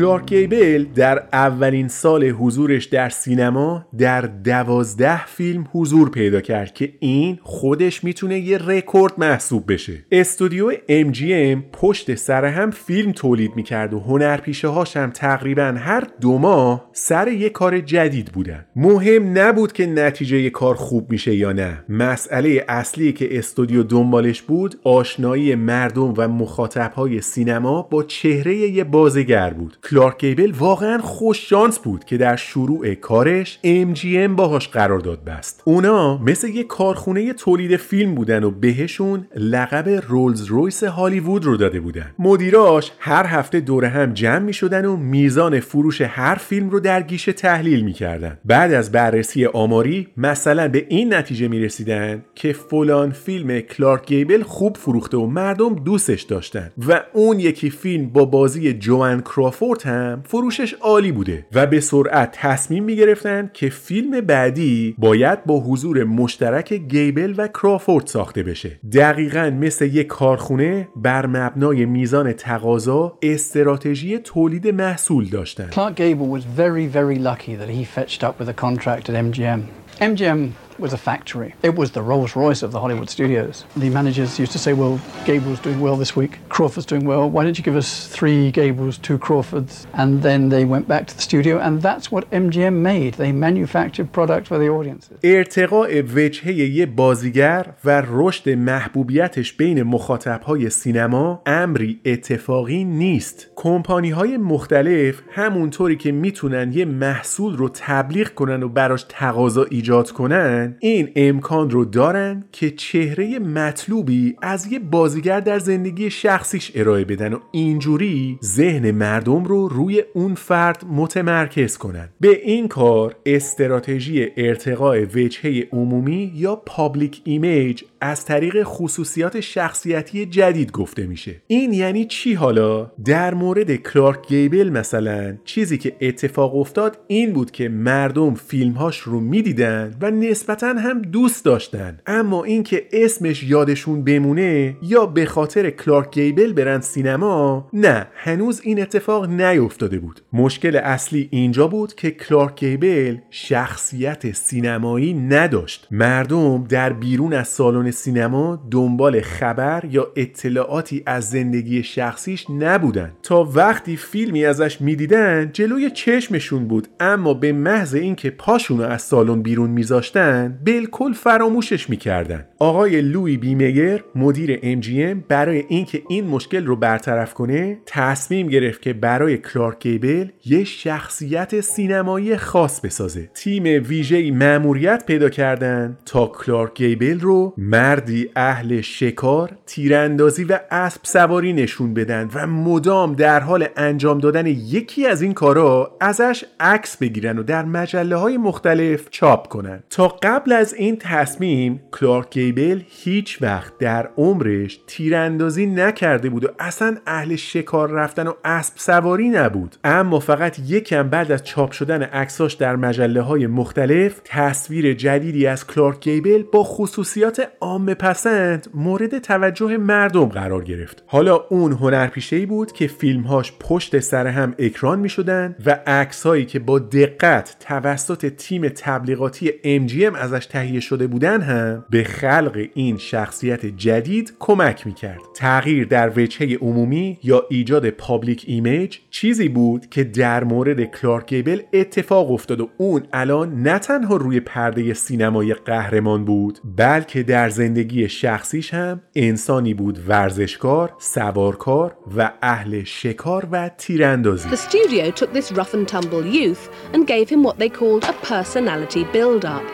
کلارک 0.00 0.26
گیبل 0.26 0.84
در 0.94 1.22
اولین 1.32 1.88
سال 1.88 2.24
حضورش 2.24 2.84
در 2.84 3.08
سینما 3.08 3.86
در 3.98 4.20
دوازده 4.20 5.26
فیلم 5.26 5.68
حضور 5.72 6.10
پیدا 6.10 6.40
کرد 6.40 6.74
که 6.74 6.92
این 7.00 7.38
خودش 7.42 8.04
می‌تونه 8.04 8.38
یه 8.38 8.58
رکورد 8.58 9.12
محسوب 9.18 9.72
بشه. 9.72 9.92
استودیو 10.12 10.72
MGM 10.72 11.58
پشت 11.72 12.14
سر 12.14 12.44
هم 12.44 12.70
فیلم 12.70 13.12
تولید 13.12 13.56
می‌کرد 13.56 13.94
و 13.94 14.00
هنرپیشه 14.00 14.68
هاش 14.68 14.96
هم 14.96 15.10
تقریبا 15.10 15.74
هر 15.78 16.06
دو 16.20 16.38
ماه 16.38 16.90
سر 16.92 17.28
یه 17.28 17.48
کار 17.48 17.80
جدید 17.80 18.32
بودن. 18.32 18.64
مهم 18.76 19.38
نبود 19.38 19.72
که 19.72 19.86
نتیجه 19.86 20.50
کار 20.50 20.74
خوب 20.74 21.10
میشه 21.10 21.34
یا 21.34 21.52
نه. 21.52 21.84
مسئله 21.88 22.64
اصلی 22.68 23.12
که 23.12 23.38
استودیو 23.38 23.82
دنبالش 23.82 24.42
بود 24.42 24.80
آشنایی 24.84 25.54
مردم 25.54 26.14
و 26.16 26.28
مخاطبهای 26.28 27.20
سینما 27.20 27.82
با 27.82 28.02
چهره 28.02 28.56
یه 28.56 28.84
بازیگر 28.84 29.50
بود. 29.50 29.76
کلارک 29.90 30.20
گیبل 30.20 30.52
واقعا 30.58 30.98
خوش 30.98 31.48
شانس 31.48 31.78
بود 31.78 32.04
که 32.04 32.16
در 32.16 32.36
شروع 32.36 32.94
کارش 32.94 33.58
MGM 33.64 34.30
باهاش 34.36 34.68
قرارداد 34.68 35.24
بست. 35.24 35.62
اونا 35.64 36.18
مثل 36.18 36.48
یه 36.48 36.64
کارخونه 36.64 37.32
تولید 37.32 37.76
فیلم 37.76 38.14
بودن 38.14 38.44
و 38.44 38.50
بهشون 38.50 39.26
لقب 39.36 39.88
رولز 40.08 40.44
رویس 40.44 40.84
هالیوود 40.84 41.44
رو 41.44 41.56
داده 41.56 41.80
بودن. 41.80 42.14
مدیراش 42.18 42.92
هر 42.98 43.26
هفته 43.26 43.60
دور 43.60 43.84
هم 43.84 44.12
جمع 44.12 44.38
می 44.38 44.52
شدن 44.52 44.84
و 44.84 44.96
میزان 44.96 45.60
فروش 45.60 46.00
هر 46.00 46.34
فیلم 46.34 46.70
رو 46.70 46.80
در 46.80 47.02
گیشه 47.02 47.32
تحلیل 47.32 47.84
می‌کردن 47.84 48.38
بعد 48.44 48.72
از 48.72 48.92
بررسی 48.92 49.46
آماری 49.46 50.08
مثلا 50.16 50.68
به 50.68 50.86
این 50.88 51.14
نتیجه 51.14 51.48
می 51.48 51.60
رسیدن 51.60 52.24
که 52.34 52.52
فلان 52.52 53.10
فیلم 53.10 53.60
کلارک 53.60 54.06
گیبل 54.06 54.42
خوب 54.42 54.76
فروخته 54.76 55.16
و 55.16 55.26
مردم 55.26 55.74
دوستش 55.74 56.22
داشتن 56.22 56.70
و 56.88 57.00
اون 57.12 57.40
یکی 57.40 57.70
فیلم 57.70 58.08
با 58.08 58.24
بازی 58.24 58.72
جوان 58.72 59.20
کرافورد 59.20 59.79
هم 59.82 60.22
فروشش 60.26 60.72
عالی 60.72 61.12
بوده 61.12 61.46
و 61.52 61.66
به 61.66 61.80
سرعت 61.80 62.32
تصمیم 62.32 62.84
می 62.84 62.96
گرفتن 62.96 63.50
که 63.54 63.68
فیلم 63.68 64.20
بعدی 64.20 64.94
باید 64.98 65.44
با 65.44 65.60
حضور 65.60 66.04
مشترک 66.04 66.72
گیبل 66.72 67.34
و 67.36 67.48
کرافورد 67.48 68.06
ساخته 68.06 68.42
بشه 68.42 68.80
دقیقا 68.92 69.50
مثل 69.60 69.84
یک 69.84 70.06
کارخونه 70.06 70.88
بر 70.96 71.26
مبنای 71.26 71.84
میزان 71.84 72.32
تقاضا 72.32 73.18
استراتژی 73.22 74.18
تولید 74.18 74.68
محصول 74.68 75.24
داشتن 75.24 75.70
Clark 75.70 75.96
Gable 75.96 76.30
was 76.36 76.44
very, 76.44 76.86
very 76.86 77.18
lucky 77.18 77.54
that 77.54 77.68
he 77.68 77.84
fetched 77.84 78.22
up 78.24 78.34
with 78.40 78.48
a 78.48 78.54
contract 78.54 79.08
at 79.10 79.14
MGM. 79.26 79.60
MGM 80.00 80.69
was 80.80 80.92
a 80.92 80.98
factory. 81.10 81.54
It 81.62 81.74
was 81.80 81.88
the 81.92 82.02
Rolls 82.02 82.32
Royce 82.36 82.62
of 82.62 82.70
the 82.72 82.80
Hollywood 82.80 83.10
studios. 83.10 83.64
The 83.76 83.90
managers 83.90 84.38
used 84.38 84.52
to 84.52 84.58
say, 84.58 84.72
Well, 84.72 85.00
Gable's 85.24 85.60
doing 85.60 85.80
well 85.80 85.96
this 85.96 86.16
week, 86.16 86.32
Crawford's 86.48 86.86
doing 86.86 87.04
well. 87.04 87.24
Why 87.34 87.44
don't 87.44 87.58
you 87.58 87.64
give 87.64 87.76
us 87.76 87.90
three 88.16 88.50
Gables, 88.50 88.98
two 88.98 89.18
Crawfords? 89.18 89.86
And 89.94 90.22
then 90.22 90.48
they 90.48 90.64
went 90.64 90.86
back 90.88 91.06
to 91.08 91.14
the 91.16 91.22
studio, 91.22 91.58
and 91.58 91.82
that's 91.82 92.06
what 92.12 92.30
MGM 92.30 92.76
made. 92.92 93.14
They 93.14 93.32
manufactured 93.32 94.08
product 94.12 94.46
for 94.48 94.58
the 94.58 94.68
audiences. 94.68 95.18
ارتقاء 95.22 96.02
وجهه 96.02 96.52
یه 96.52 96.86
بازیگر 96.86 97.66
و 97.84 98.02
رشد 98.06 98.48
محبوبیتش 98.50 99.52
بین 99.52 99.82
مخاطبهای 99.82 100.70
سینما 100.70 101.42
امری 101.46 102.00
اتفاقی 102.04 102.84
نیست 102.84 103.46
کمپانی 103.56 104.10
های 104.10 104.36
مختلف 104.36 105.22
همونطوری 105.30 105.96
که 105.96 106.12
می‌تونن 106.12 106.72
یه 106.72 106.84
محصول 106.84 107.56
رو 107.56 107.68
تبلیغ 107.74 108.28
کنن 108.28 108.62
و 108.62 108.68
براش 108.68 109.06
تقاضا 109.08 109.64
ایجاد 109.64 110.10
کنن 110.10 110.69
این 110.80 111.10
امکان 111.16 111.70
رو 111.70 111.84
دارن 111.84 112.44
که 112.52 112.70
چهره 112.70 113.38
مطلوبی 113.38 114.36
از 114.42 114.72
یه 114.72 114.78
بازیگر 114.78 115.40
در 115.40 115.58
زندگی 115.58 116.10
شخصیش 116.10 116.72
ارائه 116.74 117.04
بدن 117.04 117.32
و 117.32 117.38
اینجوری 117.52 118.38
ذهن 118.44 118.90
مردم 118.90 119.44
رو 119.44 119.68
روی 119.68 120.04
اون 120.14 120.34
فرد 120.34 120.84
متمرکز 120.92 121.76
کنن. 121.76 122.08
به 122.20 122.40
این 122.44 122.68
کار 122.68 123.16
استراتژی 123.26 124.26
ارتقاء 124.36 125.04
وجهه 125.14 125.68
عمومی 125.72 126.32
یا 126.34 126.56
public 126.56 127.20
image 127.24 127.84
از 128.00 128.24
طریق 128.24 128.62
خصوصیات 128.62 129.40
شخصیتی 129.40 130.26
جدید 130.26 130.72
گفته 130.72 131.06
میشه. 131.06 131.42
این 131.46 131.72
یعنی 131.72 132.04
چی 132.04 132.34
حالا؟ 132.34 132.92
در 133.04 133.34
مورد 133.34 133.76
کلارک 133.76 134.28
گیبل 134.28 134.70
مثلا 134.70 135.36
چیزی 135.44 135.78
که 135.78 135.96
اتفاق 136.00 136.56
افتاد 136.56 136.98
این 137.06 137.32
بود 137.32 137.50
که 137.50 137.68
مردم 137.68 138.34
فیلمهاش 138.34 138.98
رو 138.98 139.20
می‌دیدن 139.20 139.96
و 140.00 140.10
نسبتا 140.10 140.66
هم 140.66 141.02
دوست 141.02 141.44
داشتن. 141.44 141.98
اما 142.06 142.44
اینکه 142.44 142.86
اسمش 142.92 143.42
یادشون 143.42 144.04
بمونه 144.04 144.76
یا 144.82 145.06
به 145.06 145.26
خاطر 145.26 145.70
کلارک 145.70 146.14
گیبل 146.14 146.52
برن 146.52 146.80
سینما 146.80 147.68
نه 147.72 148.06
هنوز 148.14 148.60
این 148.64 148.82
اتفاق 148.82 149.30
نیفتاده 149.30 149.98
بود. 149.98 150.20
مشکل 150.32 150.76
اصلی 150.76 151.28
اینجا 151.30 151.66
بود 151.68 151.94
که 151.94 152.10
کلارک 152.10 152.64
گیبل 152.64 153.16
شخصیت 153.30 154.32
سینمایی 154.32 155.14
نداشت. 155.14 155.88
مردم 155.90 156.64
در 156.64 156.92
بیرون 156.92 157.32
از 157.32 157.48
سالن 157.48 157.89
سینما 157.90 158.68
دنبال 158.70 159.20
خبر 159.20 159.84
یا 159.90 160.06
اطلاعاتی 160.16 161.02
از 161.06 161.30
زندگی 161.30 161.82
شخصیش 161.82 162.46
نبودن. 162.50 163.12
تا 163.22 163.44
وقتی 163.54 163.96
فیلمی 163.96 164.44
ازش 164.44 164.80
می‌دیدن 164.80 165.50
جلوی 165.52 165.90
چشمشون 165.90 166.68
بود. 166.68 166.88
اما 167.00 167.34
به 167.34 167.52
محض 167.52 167.94
اینکه 167.94 168.30
پاشونو 168.30 168.82
از 168.82 169.02
سالن 169.02 169.42
بیرون 169.42 169.70
میذاشتن 169.70 170.58
بالکل 170.66 171.12
فراموشش 171.12 171.90
می‌کردن. 171.90 172.44
آقای 172.58 173.00
لوی 173.00 173.36
بیمیر 173.36 174.04
مدیر 174.14 174.56
MGM 174.56 175.16
برای 175.28 175.64
اینکه 175.68 176.02
این 176.08 176.26
مشکل 176.26 176.66
رو 176.66 176.76
برطرف 176.76 177.34
کنه 177.34 177.78
تصمیم 177.86 178.46
گرفت 178.48 178.82
که 178.82 178.92
برای 178.92 179.38
کلارک 179.38 179.82
گیبل 179.82 180.28
یه 180.44 180.64
شخصیت 180.64 181.60
سینمایی 181.60 182.36
خاص 182.36 182.80
بسازه. 182.80 183.30
تیم 183.34 183.64
ویژه‌ای 183.64 184.30
مأموریت 184.30 185.06
پیدا 185.06 185.28
کردن 185.28 185.98
تا 186.06 186.26
کلارک 186.26 186.74
گیبل 186.74 187.20
رو 187.20 187.54
مردی 187.80 188.30
اهل 188.36 188.80
شکار، 188.80 189.50
تیراندازی 189.66 190.44
و 190.44 190.58
اسب 190.70 191.00
سواری 191.02 191.52
نشون 191.52 191.94
بدن 191.94 192.30
و 192.34 192.46
مدام 192.46 193.14
در 193.14 193.40
حال 193.40 193.68
انجام 193.76 194.18
دادن 194.18 194.46
یکی 194.46 195.06
از 195.06 195.22
این 195.22 195.34
کارا 195.34 195.96
ازش 196.00 196.44
عکس 196.60 196.96
بگیرن 196.96 197.38
و 197.38 197.42
در 197.42 197.64
مجله 197.64 198.16
های 198.16 198.36
مختلف 198.36 199.10
چاپ 199.10 199.48
کنن. 199.48 199.82
تا 199.90 200.08
قبل 200.08 200.52
از 200.52 200.74
این 200.74 200.96
تصمیم 200.96 201.80
کلارک 201.92 202.30
گیبل 202.30 202.80
هیچ 202.88 203.42
وقت 203.42 203.78
در 203.78 204.08
عمرش 204.16 204.80
تیراندازی 204.86 205.66
نکرده 205.66 206.30
بود 206.30 206.44
و 206.44 206.48
اصلا 206.58 206.96
اهل 207.06 207.36
شکار 207.36 207.90
رفتن 207.90 208.26
و 208.26 208.32
اسب 208.44 208.74
سواری 208.76 209.28
نبود. 209.28 209.76
اما 209.84 210.20
فقط 210.20 210.58
یکم 210.58 211.08
بعد 211.08 211.32
از 211.32 211.44
چاپ 211.44 211.72
شدن 211.72 212.02
عکساش 212.02 212.54
در 212.54 212.76
مجله 212.76 213.20
های 213.20 213.46
مختلف 213.46 214.20
تصویر 214.24 214.94
جدیدی 214.94 215.46
از 215.46 215.66
کلارک 215.66 216.00
گیبل 216.00 216.42
با 216.42 216.64
خصوصیات 216.64 217.48
عام 217.70 217.94
پسند 217.94 218.66
مورد 218.74 219.18
توجه 219.18 219.76
مردم 219.76 220.24
قرار 220.24 220.64
گرفت. 220.64 221.02
حالا 221.06 221.36
اون 221.36 221.72
هنرپیشه 221.72 222.36
ای 222.36 222.46
بود 222.46 222.72
که 222.72 222.86
فیلمهاش 222.86 223.52
پشت 223.60 223.98
سر 223.98 224.26
هم 224.26 224.54
اکران 224.58 224.98
می 224.98 225.08
شدن 225.08 225.56
و 225.66 225.78
عکسهایی 225.86 226.44
که 226.44 226.58
با 226.58 226.78
دقت 226.78 227.56
توسط 227.60 228.26
تیم 228.26 228.68
تبلیغاتی 228.68 229.50
MGM 229.64 230.16
ازش 230.16 230.46
تهیه 230.46 230.80
شده 230.80 231.06
بودن 231.06 231.40
هم 231.40 231.84
به 231.90 232.04
خلق 232.04 232.66
این 232.74 232.98
شخصیت 232.98 233.66
جدید 233.66 234.32
کمک 234.38 234.86
می 234.86 234.92
کرد 234.92 235.20
تغییر 235.36 235.86
در 235.86 236.12
وجهه 236.16 236.58
عمومی 236.60 237.18
یا 237.22 237.46
ایجاد 237.50 237.90
public 237.90 238.44
image 238.46 238.98
چیزی 239.10 239.48
بود 239.48 239.88
که 239.88 240.04
در 240.04 240.44
مورد 240.44 240.84
کلارک 240.84 241.28
گیبل 241.28 241.60
اتفاق 241.72 242.30
افتاد 242.30 242.60
و 242.60 242.68
اون 242.76 243.02
الان 243.12 243.62
نه 243.62 243.78
تنها 243.78 244.16
روی 244.16 244.40
پرده 244.40 244.94
سینما 244.94 245.34
یه 245.34 245.54
قهرمان 245.54 246.24
بود 246.24 246.58
بلکه 246.76 247.22
در 247.22 247.48
زندگی 247.59 248.09
شخصیش 248.09 248.73
هم 248.73 249.01
انسانی 249.15 249.73
بود 249.73 250.09
ورزشکار، 250.09 250.93
سوارکار 250.99 251.97
و 252.17 252.31
اهل 252.41 252.83
شکار 252.83 253.47
و 253.51 253.69
تیراندازی. 253.69 254.49
The 254.49 254.57
studio 254.57 255.11
took 255.11 255.33
this 255.33 255.51
rough 255.51 255.73
and 255.73 255.87
tumble 255.87 256.25
youth 256.25 256.69
and 256.93 257.07
gave 257.07 257.29
him 257.29 257.43
what 257.43 257.57
they 257.59 257.69
called 257.69 258.03
a 258.03 258.13
personality 258.13 259.03
build-up. 259.13 259.65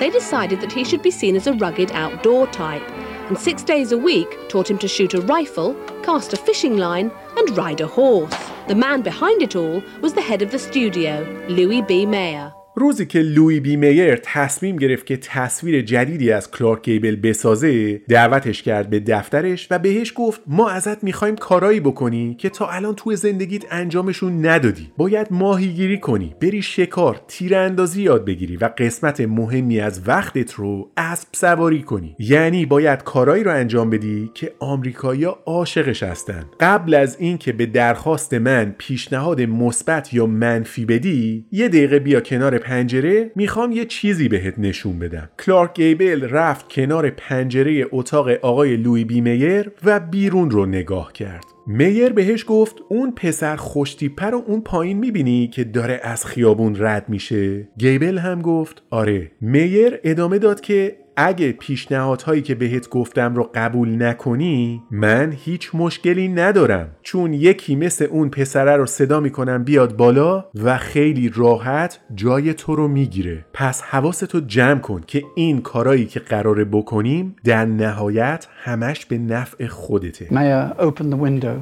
They 0.00 0.10
decided 0.10 0.58
that 0.60 0.72
he 0.72 0.84
should 0.84 1.02
be 1.02 1.18
seen 1.20 1.34
as 1.36 1.46
a 1.46 1.58
rugged 1.64 1.90
outdoor 2.02 2.44
type, 2.62 2.86
and 3.28 3.36
six 3.48 3.56
days 3.72 3.90
a 3.92 4.02
week 4.10 4.30
taught 4.48 4.70
him 4.70 4.78
to 4.80 4.88
shoot 4.96 5.12
a 5.14 5.26
rifle, 5.36 5.70
cast 6.08 6.32
a 6.32 6.42
fishing 6.48 6.76
line, 6.86 7.08
and 7.38 7.56
ride 7.62 7.80
a 7.82 7.92
horse. 7.98 8.40
The 8.68 8.80
man 8.86 9.00
behind 9.10 9.38
it 9.46 9.54
all 9.62 9.78
was 10.04 10.12
the 10.14 10.26
head 10.28 10.42
of 10.42 10.50
the 10.50 10.58
studio, 10.70 11.14
Louis 11.58 11.82
B. 11.90 11.92
Mayer. 12.16 12.48
روزی 12.75 13.05
که 13.05 13.19
لوی 13.19 13.59
بی 13.59 13.75
میر 13.75 14.15
تصمیم 14.23 14.75
گرفت 14.75 15.05
که 15.05 15.17
تصویر 15.17 15.81
جدیدی 15.81 16.31
از 16.31 16.51
کلارک 16.51 16.83
گیبل 16.83 17.15
بسازه 17.15 17.97
دعوتش 17.97 18.63
کرد 18.63 18.89
به 18.89 18.99
دفترش 18.99 19.67
و 19.71 19.79
بهش 19.79 20.13
گفت 20.15 20.41
ما 20.47 20.69
ازت 20.69 21.03
می‌خوایم 21.03 21.35
کارایی 21.35 21.79
بکنی 21.79 22.35
که 22.39 22.49
تا 22.49 22.67
الان 22.67 22.95
توی 22.95 23.15
زندگیت 23.15 23.63
انجامشون 23.71 24.45
ندادی. 24.45 24.91
باید 24.97 25.27
ماهیگیری 25.31 25.99
کنی 25.99 26.35
بری 26.41 26.61
شکار 26.61 27.21
تیراندازی 27.27 28.01
یاد 28.01 28.25
بگیری 28.25 28.57
و 28.57 28.69
قسمت 28.77 29.21
مهمی 29.21 29.79
از 29.79 30.07
وقتت 30.07 30.53
رو 30.53 30.91
اسب 30.97 31.27
سواری 31.31 31.81
کنی. 31.81 32.15
یعنی 32.19 32.65
باید 32.65 33.03
کارایی 33.03 33.43
رو 33.43 33.51
انجام 33.51 33.89
بدی 33.89 34.31
که 34.33 34.53
آمریکایی‌ها 34.59 35.39
عاشقش 35.45 36.03
هستن. 36.03 36.45
قبل 36.59 36.93
از 36.93 37.17
اینکه 37.19 37.51
به 37.51 37.65
درخواست 37.65 38.33
من 38.33 38.75
پیشنهاد 38.77 39.41
مثبت 39.41 40.13
یا 40.13 40.25
منفی 40.25 40.85
بدی 40.85 41.45
یه 41.51 41.67
دقیقه 41.67 41.99
بیا 41.99 42.21
کنار 42.21 42.60
پنجره 42.61 43.31
می‌خوام 43.35 43.71
یه 43.71 43.85
چیزی 43.85 44.27
بهت 44.27 44.59
نشون 44.59 44.99
بدم. 44.99 45.29
کلارک 45.45 45.73
گیبل 45.73 46.29
رفت 46.29 46.69
کنار 46.69 47.09
پنجره 47.09 47.85
اتاق 47.91 48.29
آقای 48.29 48.77
لوی 48.77 49.03
بی 49.03 49.21
میر 49.21 49.71
و 49.83 49.99
بیرون 49.99 50.51
رو 50.51 50.65
نگاه 50.65 51.13
کرد. 51.13 51.43
میر 51.67 52.09
بهش 52.09 52.45
گفت 52.47 52.75
اون 52.89 53.11
پسر 53.11 53.55
خوشتیپه 53.55 54.25
رو 54.25 54.43
اون 54.47 54.61
پایین 54.61 54.97
می‌بینی 54.97 55.47
که 55.47 55.63
داره 55.63 55.99
از 56.03 56.25
خیابون 56.25 56.75
رد 56.79 57.09
میشه؟ 57.09 57.67
گیبل 57.77 58.17
هم 58.17 58.41
گفت 58.41 58.83
آره. 58.89 59.31
میر 59.41 59.99
ادامه 60.03 60.39
داد 60.39 60.61
که 60.61 60.97
اگه 61.27 61.51
پیشنهادهایی 61.51 62.41
که 62.41 62.55
بهت 62.55 62.89
گفتم 62.89 63.35
رو 63.35 63.49
قبول 63.55 64.03
نکنی 64.03 64.83
من 64.91 65.33
هیچ 65.37 65.71
مشکلی 65.73 66.27
ندارم. 66.27 66.87
چون 67.01 67.33
یکی 67.33 67.75
مثل 67.75 68.05
اون 68.05 68.29
پسره 68.29 68.75
رو 68.75 68.85
صدا 68.85 69.19
می‌کنم 69.19 69.63
بیاد 69.63 69.97
بالا 69.97 70.45
و 70.63 70.77
خیلی 70.77 71.31
راحت 71.35 71.99
جای 72.15 72.53
تو 72.53 72.75
رو 72.75 72.87
می‌گیره. 72.87 73.45
پس 73.53 73.81
حواستو 73.81 74.39
جمع 74.39 74.79
کن 74.79 75.01
که 75.07 75.23
این 75.35 75.61
کارایی 75.61 76.05
که 76.05 76.19
قراره 76.19 76.65
بکنیم 76.65 77.35
در 77.43 77.65
نهایت 77.65 78.47
همش 78.63 79.05
به 79.05 79.17
نفع 79.17 79.67
خودته. 79.67 80.25
Mayor 80.25 80.81
opened 80.81 81.11
the 81.13 81.21
window, 81.27 81.55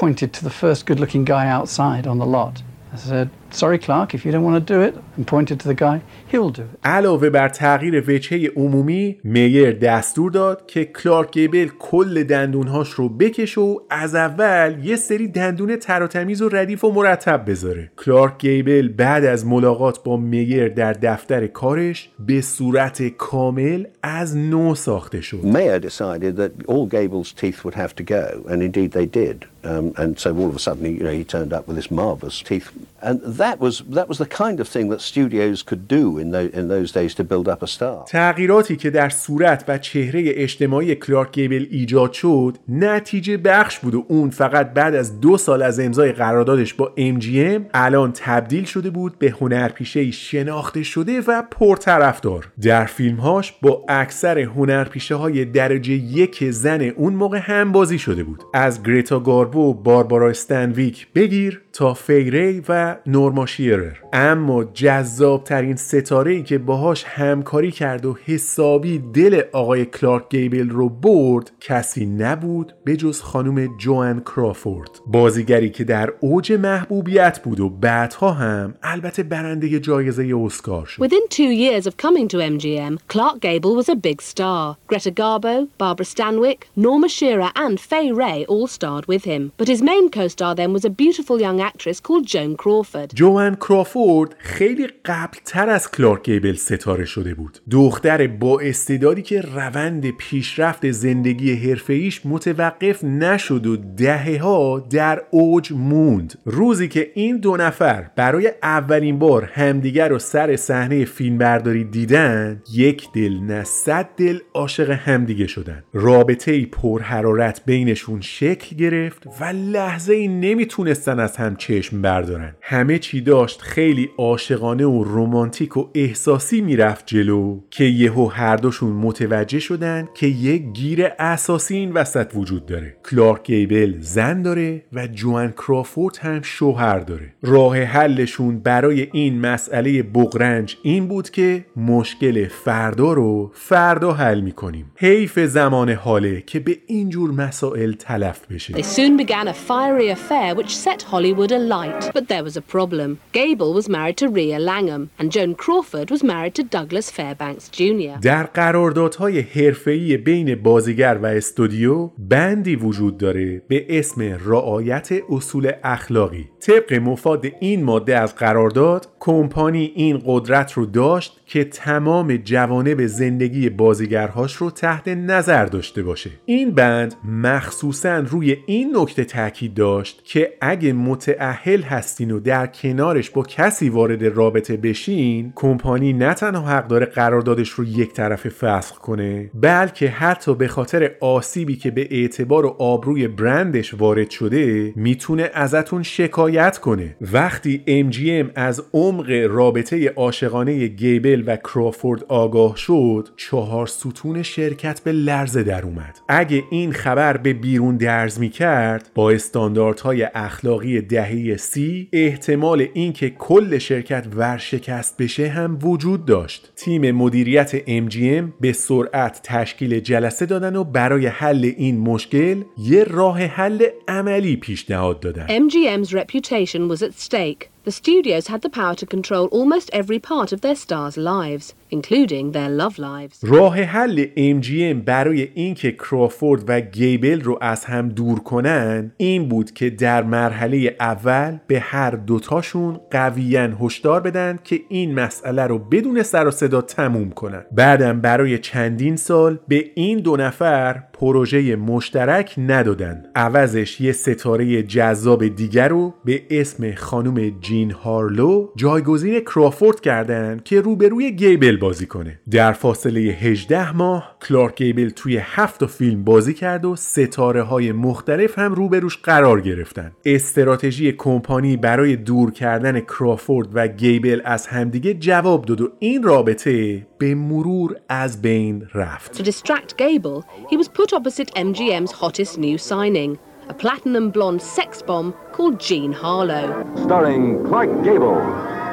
pointed 0.00 0.32
to 0.32 0.44
the 0.44 0.54
first 0.62 0.86
good 0.86 1.00
looking 1.00 1.24
guy 1.24 1.46
outside 1.58 2.06
on 2.06 2.18
the 2.18 2.26
lot. 2.26 2.62
Said, 2.96 3.28
Sorry, 3.52 3.78
Clark, 3.78 4.14
if 4.14 4.24
you 4.24 4.32
don't 4.32 4.44
want 4.44 4.56
to 4.66 4.74
do 4.74 4.80
it, 4.80 4.94
and 5.16 5.26
pointed 5.26 5.60
to 5.60 5.68
the 5.68 5.74
guy, 5.74 6.00
he'll 6.30 6.50
do 6.50 6.62
it. 6.62 6.78
علاوه 6.84 7.30
بر 7.30 7.48
تغییر 7.48 8.04
وجهه 8.10 8.50
عمومی 8.56 9.20
میر 9.24 9.72
دستور 9.72 10.30
داد 10.30 10.66
که 10.66 10.84
کلارک 10.84 11.32
گیبل 11.32 11.68
کل 11.78 12.24
دندونهاش 12.24 12.90
رو 12.90 13.08
بکشه 13.08 13.60
و 13.60 13.78
از 13.90 14.14
اول 14.14 14.84
یه 14.84 14.96
سری 14.96 15.28
دندون 15.28 15.76
تراتمیز 15.76 16.42
و 16.42 16.48
ردیف 16.48 16.84
و 16.84 16.92
مرتب 16.92 17.50
بذاره 17.50 17.90
کلارک 17.96 18.38
گیبل 18.38 18.88
بعد 18.88 19.24
از 19.24 19.46
ملاقات 19.46 20.02
با 20.04 20.16
میر 20.16 20.68
در 20.68 20.92
دفتر 20.92 21.46
کارش 21.46 22.10
به 22.26 22.40
صورت 22.40 23.08
کامل 23.08 23.84
از 24.02 24.36
نو 24.36 24.74
ساخته 24.74 25.20
شد 25.20 25.40
Mayer 25.42 25.80
decided 25.80 26.36
that 26.36 26.50
all 26.68 26.86
Gable's 26.86 27.32
teeth 27.40 27.64
would 27.64 27.74
have 27.74 27.94
to 27.96 28.02
go, 28.02 28.24
and 28.50 28.62
indeed 28.62 28.92
they 28.92 29.06
did. 29.06 29.51
Um, 29.64 29.92
and 29.96 30.18
so 30.18 30.36
all 30.36 30.48
of 30.48 30.56
a 30.56 30.58
sudden, 30.58 30.84
he, 30.84 30.92
you 30.92 31.04
know, 31.04 31.12
he 31.12 31.24
turned 31.24 31.52
up 31.52 31.68
with 31.68 31.76
this 31.76 31.90
marvelous 31.90 32.42
teeth, 32.42 32.70
and 33.00 33.20
that 33.22 33.60
was 33.60 33.74
that 33.98 34.08
was 34.08 34.18
the 34.18 34.26
kind 34.42 34.58
of 34.60 34.66
thing 34.68 34.88
that 34.88 35.00
studios 35.00 35.62
could 35.62 35.86
do 35.86 36.18
in 36.18 36.30
those 36.32 36.50
in 36.50 36.68
those 36.68 36.90
days 36.90 37.14
to 37.18 37.24
build 37.24 37.48
up 37.48 37.62
a 37.62 37.66
star. 37.66 38.04
تغییراتی 38.06 38.76
که 38.76 38.90
در 38.90 39.08
صورت 39.08 39.64
و 39.68 39.78
چهره 39.78 40.22
اجتماعی 40.26 40.94
کلارک 40.94 41.32
گیبل 41.32 41.66
ایجاد 41.70 42.12
شد 42.12 42.58
نتیجه 42.68 43.36
بخش 43.36 43.78
بود 43.78 43.94
و 43.94 44.04
اون 44.08 44.30
فقط 44.30 44.72
بعد 44.72 44.94
از 44.94 45.20
دو 45.20 45.36
سال 45.36 45.62
از 45.62 45.80
امضای 45.80 46.12
قراردادش 46.12 46.74
با 46.74 46.92
MGM 46.96 47.60
الان 47.74 48.12
تبدیل 48.12 48.64
شده 48.64 48.90
بود 48.90 49.18
به 49.18 49.34
هنرپیشه 49.40 50.10
شناخته 50.10 50.82
شده 50.82 51.20
و 51.20 51.42
پرطرفدار. 51.50 52.48
در 52.62 52.84
فیلمهاش 52.84 53.54
با 53.62 53.84
اکثر 53.88 54.38
هنرپیشه 54.38 55.14
های 55.14 55.44
درجه 55.44 55.92
یک 55.92 56.50
زن 56.50 56.80
اون 56.80 57.12
موقع 57.12 57.38
هم 57.38 57.72
بازی 57.72 57.98
شده 57.98 58.24
بود. 58.24 58.42
از 58.54 58.82
گریتا 58.82 59.18
گاربو 59.52 59.74
باربارا 59.74 60.30
استنویک 60.30 61.06
بگیر 61.14 61.62
تا 61.72 61.94
فیری 61.94 62.62
و 62.68 62.96
نورما 63.06 63.46
شیرر 63.46 63.96
اما 64.12 64.64
جذاب 64.64 65.44
ترین 65.44 65.76
ستاره 65.76 66.32
ای 66.32 66.42
که 66.42 66.58
باهاش 66.58 67.04
همکاری 67.04 67.70
کرد 67.70 68.06
و 68.06 68.16
حسابی 68.24 68.98
دل 68.98 69.42
آقای 69.52 69.84
کلارک 69.84 70.28
گیبل 70.30 70.68
رو 70.68 70.88
برد 70.88 71.50
کسی 71.60 72.06
نبود 72.06 72.74
به 72.84 72.96
جز 72.96 73.20
خانم 73.20 73.76
جوان 73.78 74.20
کرافورد 74.20 74.90
بازیگری 75.06 75.70
که 75.70 75.84
در 75.84 76.12
اوج 76.20 76.52
محبوبیت 76.52 77.42
بود 77.42 77.60
و 77.60 77.68
بعدها 77.68 78.30
هم 78.30 78.74
البته 78.82 79.22
برنده 79.22 79.80
جایزه 79.80 80.36
اسکار 80.44 80.86
شد 80.86 81.02
Within 81.02 81.28
two 81.28 81.50
years 81.64 81.86
of 81.86 81.96
coming 81.96 82.28
to 82.28 82.36
MGM, 82.36 82.98
Clark 83.08 83.40
Gable 83.40 83.74
was 83.80 83.88
a 83.88 83.96
big 84.08 84.22
star. 84.22 84.76
Greta 84.86 85.10
Garbo, 85.10 85.68
Barbara 85.78 86.06
Stanwyck, 86.06 86.60
Norma 86.76 87.08
Shearer, 87.08 87.50
and 87.64 87.80
Fay 87.90 88.06
Ray 88.12 88.44
all 88.52 88.66
starred 88.66 89.06
with 89.12 89.24
him. 89.32 89.41
But 89.58 89.68
his 89.68 89.82
main 89.82 90.10
co 90.10 90.28
star 90.28 90.54
then 90.54 90.72
was 90.72 90.84
a 90.84 90.90
beautiful 91.02 91.40
young 91.46 91.60
actress 91.70 91.98
called 92.00 92.26
Joan 92.26 92.56
Crawford. 92.56 93.14
جوان 93.14 93.54
کرافورد 93.54 94.34
خیلی 94.38 94.86
قبلتر 95.04 95.70
از 95.70 95.90
کلارک 95.90 96.22
گیبل 96.24 96.54
ستاره 96.54 97.04
شده 97.04 97.34
بود. 97.34 97.58
دختر 97.70 98.26
با 98.26 98.60
استعدادی 98.60 99.22
که 99.22 99.40
روند 99.40 100.10
پیشرفت 100.10 100.90
زندگی 100.90 101.54
حرفه‌ایش 101.54 102.20
متوقف 102.24 103.04
نشد 103.04 103.66
و 103.66 103.76
دهه 103.76 104.38
ها 104.42 104.86
در 104.90 105.22
اوج 105.30 105.72
موند. 105.72 106.38
روزی 106.44 106.88
که 106.88 107.12
این 107.14 107.36
دو 107.36 107.56
نفر 107.56 108.10
برای 108.16 108.52
اولین 108.62 109.18
بار 109.18 109.44
همدیگر 109.44 110.08
رو 110.08 110.18
سر 110.18 110.56
صحنه 110.56 111.04
فیلمبرداری 111.04 111.84
دیدن 111.84 112.62
یک 112.72 113.12
دل 113.14 113.38
نه 113.38 113.64
صد 113.64 114.08
دل 114.16 114.38
عاشق 114.54 114.90
همدیگه 114.90 115.46
شدن. 115.46 115.82
رابطه 115.92 116.66
پرحرارت 116.66 117.62
بینشون 117.66 118.20
شکل 118.20 118.76
گرفت 118.76 119.28
و 119.40 119.44
لحظه 119.44 120.14
ای 120.14 120.28
نمی‌تونستن 120.28 121.20
از 121.20 121.36
هم 121.36 121.56
چشم 121.56 122.02
بردارن. 122.02 122.54
همه 122.60 122.98
چی 122.98 123.20
داشت 123.20 123.62
خیلی 123.62 124.10
عاشقانه 124.18 124.86
و 124.86 125.04
رمانتیک 125.04 125.76
و 125.76 125.88
احساسی 125.94 126.60
می‌رفت 126.60 127.06
جلو 127.06 127.60
که 127.70 127.84
یهو 127.84 128.26
هر 128.26 128.56
دوشون 128.56 128.92
متوجه 128.92 129.58
شدن 129.58 130.08
که 130.14 130.26
یک 130.26 130.62
گیر 130.72 131.08
اساسی 131.18 131.76
این 131.76 131.92
وسط 131.92 132.32
وجود 132.34 132.66
داره. 132.66 132.96
کلارک 133.10 133.46
گیبل 133.46 133.94
زن 134.00 134.42
داره 134.42 134.82
و 134.92 135.06
جوان 135.06 135.50
کرافورد 135.50 136.16
هم 136.16 136.42
شوهر 136.42 136.98
داره. 136.98 137.34
راه 137.42 137.82
حلشون 137.82 138.58
برای 138.58 139.08
این 139.12 139.40
مسئله 139.40 140.02
بغرنج 140.02 140.76
این 140.82 141.08
بود 141.08 141.30
که 141.30 141.64
مشکل 141.76 142.48
فردا 142.48 143.12
رو 143.12 143.50
فردا 143.54 144.12
حل 144.12 144.40
می‌کنیم. 144.40 144.92
حیف 144.96 145.38
زمان 145.38 145.90
حاله 145.90 146.40
که 146.40 146.60
به 146.60 146.78
اینجور 146.86 147.30
مسائل 147.30 147.92
تلف 147.92 148.46
بشه. 148.52 148.74
Began 149.24 149.46
a 149.46 149.54
fiery 149.70 150.08
affair 150.18 150.48
which 150.58 150.72
set 150.84 151.00
Hollywood 151.12 151.52
alight. 151.60 152.02
But 152.16 152.26
there 152.32 152.44
was 152.48 152.56
a 152.56 152.64
problem. 152.74 153.08
Gable 153.40 153.72
was 153.78 153.86
married 153.96 154.16
to 154.22 154.26
Rhea 154.36 154.58
Langham, 154.70 155.02
and 155.18 155.26
Joan 155.34 155.52
Crawford 155.62 156.08
was 156.14 156.22
married 156.32 156.54
to 156.58 156.62
Douglas 156.76 157.08
Fairbanks 157.16 157.64
Jr. 157.78 158.18
در 158.22 158.42
قراردادهای 158.42 159.40
حرفه‌ای 159.40 160.16
بین 160.16 160.54
بازیگر 160.54 161.18
و 161.22 161.26
استودیو 161.26 162.10
بندی 162.18 162.76
وجود 162.76 163.18
داره 163.18 163.62
به 163.68 163.98
اسم 163.98 164.22
رعایت 164.44 165.08
اصول 165.30 165.72
اخلاقی 165.84 166.48
طبق 166.60 166.94
مفاد 166.94 167.46
این 167.60 167.84
ماده 167.84 168.18
از 168.18 168.34
قرارداد 168.34 169.08
کمپانی 169.20 169.92
این 169.94 170.22
قدرت 170.26 170.72
رو 170.72 170.86
داشت 170.86 171.40
که 171.52 171.64
تمام 171.64 172.36
جوانب 172.36 173.06
زندگی 173.06 173.70
بازیگرهاش 173.70 174.54
رو 174.54 174.70
تحت 174.70 175.08
نظر 175.08 175.64
داشته 175.64 176.02
باشه. 176.02 176.30
این 176.44 176.70
بند 176.70 177.14
مخصوصا 177.24 178.18
روی 178.18 178.56
این 178.66 178.96
نکته 178.96 179.24
تاکید 179.24 179.74
داشت 179.74 180.24
که 180.24 180.52
اگه 180.60 180.92
متعهل 180.92 181.82
هستین 181.82 182.30
و 182.30 182.40
در 182.40 182.66
کنارش 182.66 183.30
با 183.30 183.42
کسی 183.42 183.88
وارد 183.88 184.24
رابطه 184.24 184.76
بشین 184.76 185.52
کمپانی 185.54 186.12
نه 186.12 186.34
تنها 186.34 186.68
حق 186.68 186.88
داره 186.88 187.06
قراردادش 187.06 187.68
رو 187.68 187.84
یک 187.84 188.12
طرفه 188.12 188.48
فسخ 188.48 188.98
کنه 188.98 189.50
بلکه 189.54 190.08
حتی 190.08 190.54
به 190.54 190.68
خاطر 190.68 191.10
آسیبی 191.20 191.76
که 191.76 191.90
به 191.90 192.08
اعتبار 192.10 192.66
و 192.66 192.76
آبروی 192.78 193.28
برندش 193.28 193.94
وارد 193.94 194.30
شده 194.30 194.92
می‌تونه 194.96 195.50
ازتون 195.54 196.02
شکایت 196.02 196.78
کنه. 196.78 197.16
وقتی 197.32 197.82
MGM 198.10 198.50
از 198.54 198.82
عمق 198.92 199.30
رابطه 199.48 200.08
عاشقانه 200.08 200.86
گیبل 200.86 201.41
و 201.46 201.56
کرافورد 201.56 202.24
آگاه 202.28 202.76
شد 202.76 203.28
چهار 203.36 203.86
ستون 203.86 204.42
شرکت 204.42 205.00
به 205.00 205.12
لرزه 205.12 205.62
در 205.62 205.82
اومد. 205.82 206.18
اگه 206.28 206.62
این 206.70 206.92
خبر 206.92 207.36
به 207.36 207.52
بیرون 207.52 207.96
درز 207.96 208.38
می 208.40 208.48
کرد 208.48 209.10
با 209.14 209.30
استانداردهای 209.30 210.28
اخلاقی 210.34 211.00
دهه 211.00 211.56
سی 211.56 212.08
احتمال 212.12 212.88
اینکه 212.94 213.30
کل 213.30 213.78
شرکت 213.78 214.26
ورشکست 214.36 215.16
بشه 215.16 215.48
هم 215.48 215.78
وجود 215.82 216.24
داشت. 216.24 216.71
تیم 216.84 217.10
مدیریت 217.10 217.78
MGM 217.78 218.52
به 218.60 218.72
سرعت 218.72 219.40
تشکیل 219.44 220.00
جلسه 220.00 220.46
دادن 220.46 220.76
و 220.76 220.84
برای 220.84 221.26
حل 221.26 221.72
این 221.76 222.00
مشکل 222.00 222.62
یه 222.78 223.04
راه 223.04 223.42
حل 223.42 223.86
عملی 224.08 224.56
پیشنهاد 224.56 225.20
دادن 225.20 225.46
MGM's 225.68 226.12
reputation 226.14 226.88
was 226.88 227.02
at 227.02 227.12
stake. 227.14 227.70
The 227.84 227.90
studios 227.90 228.46
had 228.46 228.62
the 228.62 228.68
power 228.68 228.94
to 228.94 229.06
control 229.06 229.46
almost 229.46 229.90
every 229.92 230.18
part 230.18 230.52
of 230.52 230.60
their 230.60 230.76
stars' 230.76 231.16
lives, 231.16 231.74
including 231.92 232.52
their 232.52 232.70
love 232.80 232.98
lives. 232.98 233.38
راه 233.42 233.80
حل 233.80 234.24
MGM 234.36 235.04
برای 235.04 235.48
اینکه 235.54 235.92
کرافورد 235.92 236.64
و 236.68 236.80
گیبل 236.80 237.40
رو 237.40 237.58
از 237.60 237.84
هم 237.84 238.08
دور 238.08 238.38
کنن 238.38 239.12
این 239.16 239.48
بود 239.48 239.70
که 239.70 239.90
در 239.90 240.22
مرحله 240.22 240.96
اول 241.00 241.58
به 241.66 241.80
هر 241.80 242.10
دوتاشون 242.10 243.00
قویا 243.10 243.76
هشدار 243.80 244.20
بدن 244.20 244.58
که 244.64 244.80
این 244.88 245.14
مسئله 245.14 245.62
رو 245.62 245.78
بدون 245.78 246.22
سر 246.22 246.46
و 246.46 246.50
صدا 246.50 246.80
تموم 246.80 247.30
کنن 247.30 247.64
بعدم 247.72 248.20
برای 248.20 248.58
چندین 248.58 249.16
سال 249.16 249.58
به 249.68 249.84
این 249.94 250.18
دو 250.18 250.36
نفر 250.36 251.02
پروژه 251.12 251.76
مشترک 251.76 252.54
ندادن 252.58 253.24
عوضش 253.34 254.00
یه 254.00 254.12
ستاره 254.12 254.82
جذاب 254.82 255.48
دیگر 255.48 255.88
رو 255.88 256.14
به 256.24 256.42
اسم 256.50 256.94
خانم 256.94 257.60
جین 257.60 257.90
هارلو 257.90 258.68
جایگزین 258.76 259.40
کرافورد 259.40 260.00
کردن 260.00 260.60
که 260.64 260.80
روبروی 260.80 261.32
گیبل 261.32 261.76
بازی 261.82 262.06
کنه 262.06 262.38
در 262.50 262.72
فاصله 262.72 263.20
18 263.20 263.96
ماه 263.96 264.36
کلارک 264.48 264.76
گیبل 264.76 265.08
توی 265.08 265.36
هفت 265.36 265.86
فیلم 265.86 266.24
بازی 266.24 266.54
کرد 266.54 266.84
و 266.84 266.96
ستاره 266.96 267.62
های 267.62 267.92
مختلف 267.92 268.58
هم 268.58 268.74
روبروش 268.74 269.18
قرار 269.18 269.60
گرفتن 269.60 270.12
استراتژی 270.24 271.12
کمپانی 271.12 271.76
برای 271.76 272.16
دور 272.16 272.50
کردن 272.50 273.00
کرافورد 273.00 273.68
و 273.72 273.88
گیبل 273.88 274.40
از 274.44 274.66
همدیگه 274.66 275.14
جواب 275.14 275.64
داد 275.64 275.80
و 275.80 275.88
این 275.98 276.22
رابطه 276.22 277.06
به 277.18 277.34
مرور 277.34 277.96
از 278.08 278.42
بین 278.42 278.86
رفت 278.94 279.42
To 279.42 279.46
distract 279.46 279.96
Gable, 279.96 280.44
he 280.70 280.76
was 280.76 280.88
put 280.88 281.12
opposite 281.12 281.50
MGM's 281.54 282.12
hottest 282.12 282.58
new 282.58 282.78
signing, 282.78 283.38
a 283.68 283.74
platinum 283.74 284.30
blonde 284.36 284.62
sex 284.76 285.02
bomb 285.08 285.34
called 285.56 285.76
Jean 285.86 286.12
Harlow. 286.22 286.66
starring 287.04 287.44
Clark 287.68 287.90
Gable, 288.06 288.38
Jean 288.44 288.58
Harlow. 288.68 288.91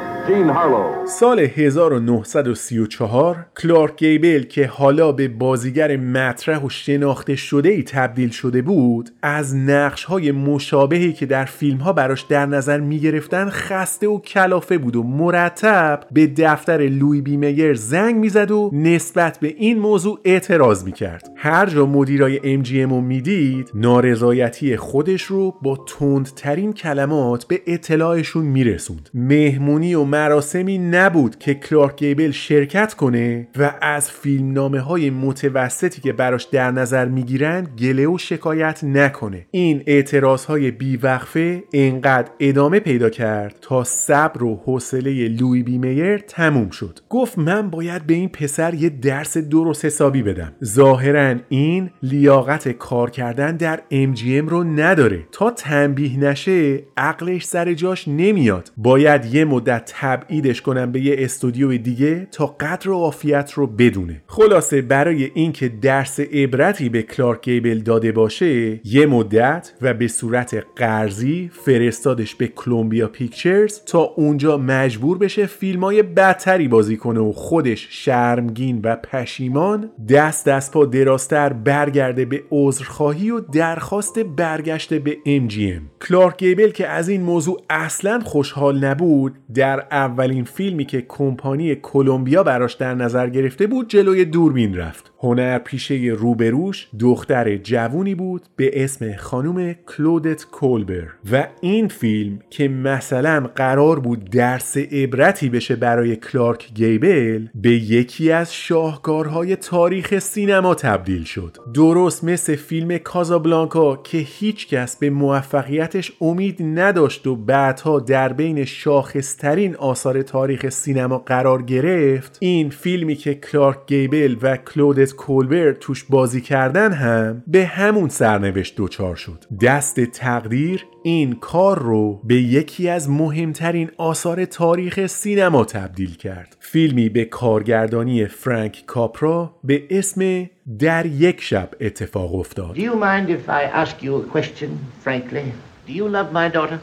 سال 1.06 1.40
1934 1.40 3.46
کلارک 3.62 3.98
گیبل 3.98 4.44
که 4.44 4.68
حالا 4.68 5.12
به 5.12 5.28
بازیگر 5.28 5.98
مطرح 5.98 6.64
و 6.64 6.70
شناخته 6.70 7.36
شده 7.36 7.70
ای 7.70 7.84
تبدیل 7.84 8.30
شده 8.30 8.62
بود 8.62 9.10
از 9.22 9.56
نقش 9.56 10.04
های 10.04 10.32
مشابهی 10.32 11.14
که 11.14 11.26
در 11.26 11.46
فیلم 11.46 11.78
ها 11.78 11.94
براش 11.94 12.22
در 12.22 12.46
نظر 12.46 12.80
می 12.80 13.00
گرفتن 13.00 13.50
خسته 13.50 14.08
و 14.08 14.20
کلافه 14.20 14.78
بود 14.78 14.96
و 14.96 15.04
مرتب 15.04 16.04
به 16.12 16.28
دفتر 16.28 16.78
لوی 16.78 17.22
بی 17.22 17.38
میر 17.38 17.74
زنگ 17.74 18.16
می‌زد 18.16 18.52
و 18.52 18.72
نسبت 18.74 19.40
به 19.40 19.48
این 19.48 19.80
موضوع 19.80 20.20
اعتراض 20.26 20.84
می 20.84 20.92
کرد 20.92 21.30
هر 21.36 21.66
جا 21.66 21.86
مدیرای 21.86 22.64
MGM 22.64 22.90
رو 22.90 23.02
می‌دید 23.02 23.72
نارضایتی 23.74 24.78
خودش 24.78 25.22
رو 25.22 25.56
با 25.62 25.86
تندترین 25.88 26.74
کلمات 26.74 27.46
به 27.46 27.62
اطلاعشون 27.68 28.46
میرسوند. 28.46 29.10
مهمونی 29.14 29.96
و 29.96 30.04
مراسمی 30.20 30.78
نبود 30.78 31.40
که 31.40 31.54
کلارک 31.54 31.96
گیبل 31.96 32.32
شرکت 32.32 32.94
کنه 32.94 33.48
و 33.58 33.74
از 33.82 34.12
فیلمنامه 34.12 34.80
های 34.80 35.10
متوسطی 35.10 36.02
که 36.02 36.14
براش 36.14 36.44
در 36.44 36.72
نظر 36.72 37.06
می‌گیرن 37.06 37.68
گله 37.80 38.08
و 38.08 38.18
شکایت 38.18 38.84
نکنه. 38.84 39.46
این 39.52 39.84
اعتراض 39.88 40.46
های 40.46 40.72
بیوقفه 40.72 41.64
انقدر 41.74 42.30
ادامه 42.40 42.80
پیدا 42.80 43.10
کرد 43.10 43.56
تا 43.62 43.84
صبر 43.84 44.44
و 44.44 44.56
حوصله 44.66 45.28
لوی 45.28 45.64
بی 45.64 45.78
میر 45.78 46.18
تموم 46.18 46.70
شد. 46.70 47.00
گفت 47.10 47.38
من 47.38 47.70
باید 47.70 48.04
به 48.08 48.14
این 48.14 48.30
پسر 48.30 48.74
یه 48.74 48.90
درس 48.90 49.38
درست 49.38 49.86
حسابی 49.86 50.24
بدم. 50.24 50.54
ظاهرا 50.64 51.36
این 51.50 51.90
لیاقت 52.04 52.70
کار 52.70 53.10
کردن 53.10 53.56
در 53.56 53.82
MGM 53.92 54.50
رو 54.50 54.64
نداره. 54.64 55.20
تا 55.32 55.52
تنبیه 55.52 56.20
نشه 56.20 56.84
عقلش 56.98 57.46
سر 57.46 57.74
جاش 57.74 58.08
نمیاد. 58.08 58.72
باید 58.78 59.26
یه 59.26 59.46
مدت 59.46 59.86
تبعیدش 60.10 60.62
کنم 60.62 60.92
به 60.92 61.02
یه 61.02 61.16
استودیو 61.20 61.78
دیگه 61.78 62.28
تا 62.32 62.46
قدر 62.46 62.90
و 62.90 62.94
عافیت 62.94 63.52
رو 63.52 63.68
بدونه. 63.68 64.22
خلاصه 64.28 64.82
برای 64.82 65.32
اینکه 65.34 65.70
درس 65.70 66.20
عبرتی 66.20 66.90
به 66.90 67.04
کلارک 67.04 67.42
گیبل 67.42 67.80
داده 67.80 68.12
باشه 68.12 68.80
یه 68.86 69.06
مدت 69.06 69.74
و 69.82 69.94
به 69.94 70.08
صورت 70.08 70.64
قرضی 70.76 71.52
فرستادش 71.54 72.36
به 72.36 72.48
کلمبیا 72.48 73.08
پیکچرز 73.08 73.82
تا 73.86 74.00
اونجا 74.00 74.58
مجبور 74.58 75.18
بشه 75.18 75.46
فیلم 75.46 75.84
های 75.84 76.04
بدتری 76.04 76.68
بازی 76.68 76.98
کنه 76.98 77.20
و 77.20 77.32
خودش 77.32 77.88
شرمگین 77.90 78.80
و 78.84 78.96
پشیمان 78.96 79.90
دست 80.10 80.46
دست 80.46 80.72
پا 80.72 80.86
دراستر 80.86 81.54
برگرده 81.54 82.26
به 82.26 82.44
عذرخواهی 82.52 83.32
و 83.32 83.40
درخواست 83.40 84.20
برگشت 84.20 84.94
به 84.94 85.18
MGM 85.26 86.08
کلارک 86.08 86.38
گیبل 86.38 86.70
که 86.70 86.88
از 86.88 87.10
این 87.10 87.22
موضوع 87.22 87.62
اصلا 87.70 88.20
خوشحال 88.20 88.86
نبود 88.86 89.36
در 89.54 89.86
اولین 89.92 90.44
فیلمی 90.44 90.86
که 90.86 91.02
کمپانی 91.08 91.76
کلمبیا 91.76 92.44
براش 92.44 92.74
در 92.74 92.96
نظر 92.96 93.30
گرفته 93.30 93.68
بود 93.68 93.90
جلوی 93.90 94.26
دوربین 94.26 94.78
رفت. 94.78 95.12
هنر 95.20 95.60
پیشه 95.60 95.96
روبروش 95.96 96.88
دختر 97.00 97.58
جوونی 97.58 98.16
بود 98.16 98.42
به 98.56 98.84
اسم 98.84 99.16
خانم 99.16 99.74
کلودت 99.74 100.46
کولبر. 100.52 101.08
و 101.32 101.48
این 101.62 101.88
فیلم 101.88 102.40
که 102.50 102.68
مثلا 102.68 103.50
قرار 103.56 104.00
بود 104.00 104.30
درس 104.30 104.78
عبرتی 104.78 105.50
بشه 105.50 105.76
برای 105.76 106.16
کلارک 106.16 106.74
گیبل 106.74 107.48
به 107.56 107.72
یکی 107.72 108.32
از 108.32 108.54
شاهکارهای 108.54 109.56
تاریخ 109.56 110.20
سینما 110.20 110.76
تبدیل 110.76 111.24
شد. 111.24 111.58
درست 111.74 112.24
مثل 112.24 112.56
فیلم 112.56 112.98
کازابلانکا 112.98 113.96
که 113.96 114.18
هیچکس 114.18 114.98
به 114.98 115.10
موفقیتش 115.10 116.12
امید 116.22 116.58
نداشت 116.62 117.28
و 117.28 117.36
بعدها 117.36 118.00
در 118.00 118.34
بین 118.34 118.66
شاخصترین 118.66 119.76
آثار 119.80 120.22
تاریخ 120.22 120.70
سینما 120.70 121.18
قرار 121.18 121.62
گرفت 121.62 122.38
این 122.40 122.70
فیلمی 122.70 123.16
که 123.16 123.36
کلارک 123.36 123.78
گیبل 123.88 124.36
و 124.42 124.58
کلودت 124.58 125.14
کولبر 125.16 125.74
توش 125.74 126.04
بازی 126.04 126.42
کردن 126.42 126.94
هم 126.94 127.44
به 127.48 127.66
همون 127.66 128.10
سرنوشت 128.10 128.76
دوچار 128.76 129.16
شد 129.16 129.46
دست 129.62 130.00
تقدیر 130.00 130.86
این 131.04 131.36
کار 131.36 131.80
رو 131.80 132.22
به 132.24 132.36
یکی 132.36 132.90
از 132.90 133.10
مهمترین 133.10 133.92
آثار 133.98 134.46
تاریخ 134.46 135.08
سینما 135.08 135.66
تبدیل 135.66 136.16
کرد 136.16 136.58
فیلمی 136.60 137.10
به 137.10 137.26
کارگردانی 137.26 138.26
فرانک 138.26 138.84
کاپرا 138.88 139.56
به 139.64 139.84
اسم 139.90 140.50
در 140.80 141.06
یک 141.06 141.42
شب 141.42 141.70
اتفاق 141.82 142.36
افتاد 142.36 142.76
Do 142.76 142.80
you 142.80 142.96
mind 142.96 143.30
if 143.30 143.50
I 143.50 143.64
ask 143.64 144.04
you 144.04 144.16
a 144.16 144.24
question, 144.36 144.70
frankly? 145.04 145.46
Do 145.88 145.94
you 145.94 146.08
love 146.08 146.32
my 146.32 146.48
daughter? 146.56 146.80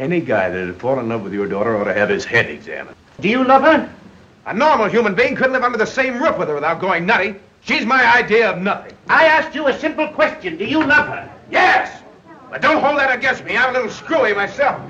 Any 0.00 0.22
guy 0.22 0.48
that 0.48 0.66
had 0.66 0.76
fallen 0.76 1.00
in 1.00 1.08
love 1.10 1.24
with 1.24 1.34
your 1.34 1.46
daughter 1.46 1.76
ought 1.76 1.84
to 1.84 1.92
have 1.92 2.08
his 2.08 2.24
head 2.24 2.48
examined. 2.48 2.96
Do 3.20 3.28
you 3.28 3.44
love 3.44 3.60
her? 3.64 3.92
A 4.46 4.54
normal 4.54 4.88
human 4.88 5.14
being 5.14 5.36
couldn't 5.36 5.52
live 5.52 5.62
under 5.62 5.76
the 5.76 5.84
same 5.84 6.22
roof 6.22 6.38
with 6.38 6.48
her 6.48 6.54
without 6.54 6.80
going 6.80 7.04
nutty. 7.04 7.34
She's 7.60 7.84
my 7.84 8.02
idea 8.16 8.50
of 8.50 8.62
nothing. 8.62 8.94
I 9.10 9.26
asked 9.26 9.54
you 9.54 9.66
a 9.66 9.78
simple 9.78 10.08
question. 10.08 10.56
Do 10.56 10.64
you 10.64 10.78
love 10.78 11.06
her? 11.08 11.30
Yes! 11.50 12.02
But 12.48 12.62
don't 12.62 12.82
hold 12.82 12.98
that 12.98 13.14
against 13.14 13.44
me. 13.44 13.58
I'm 13.58 13.68
a 13.68 13.72
little 13.74 13.90
screwy 13.90 14.32
myself. 14.32 14.80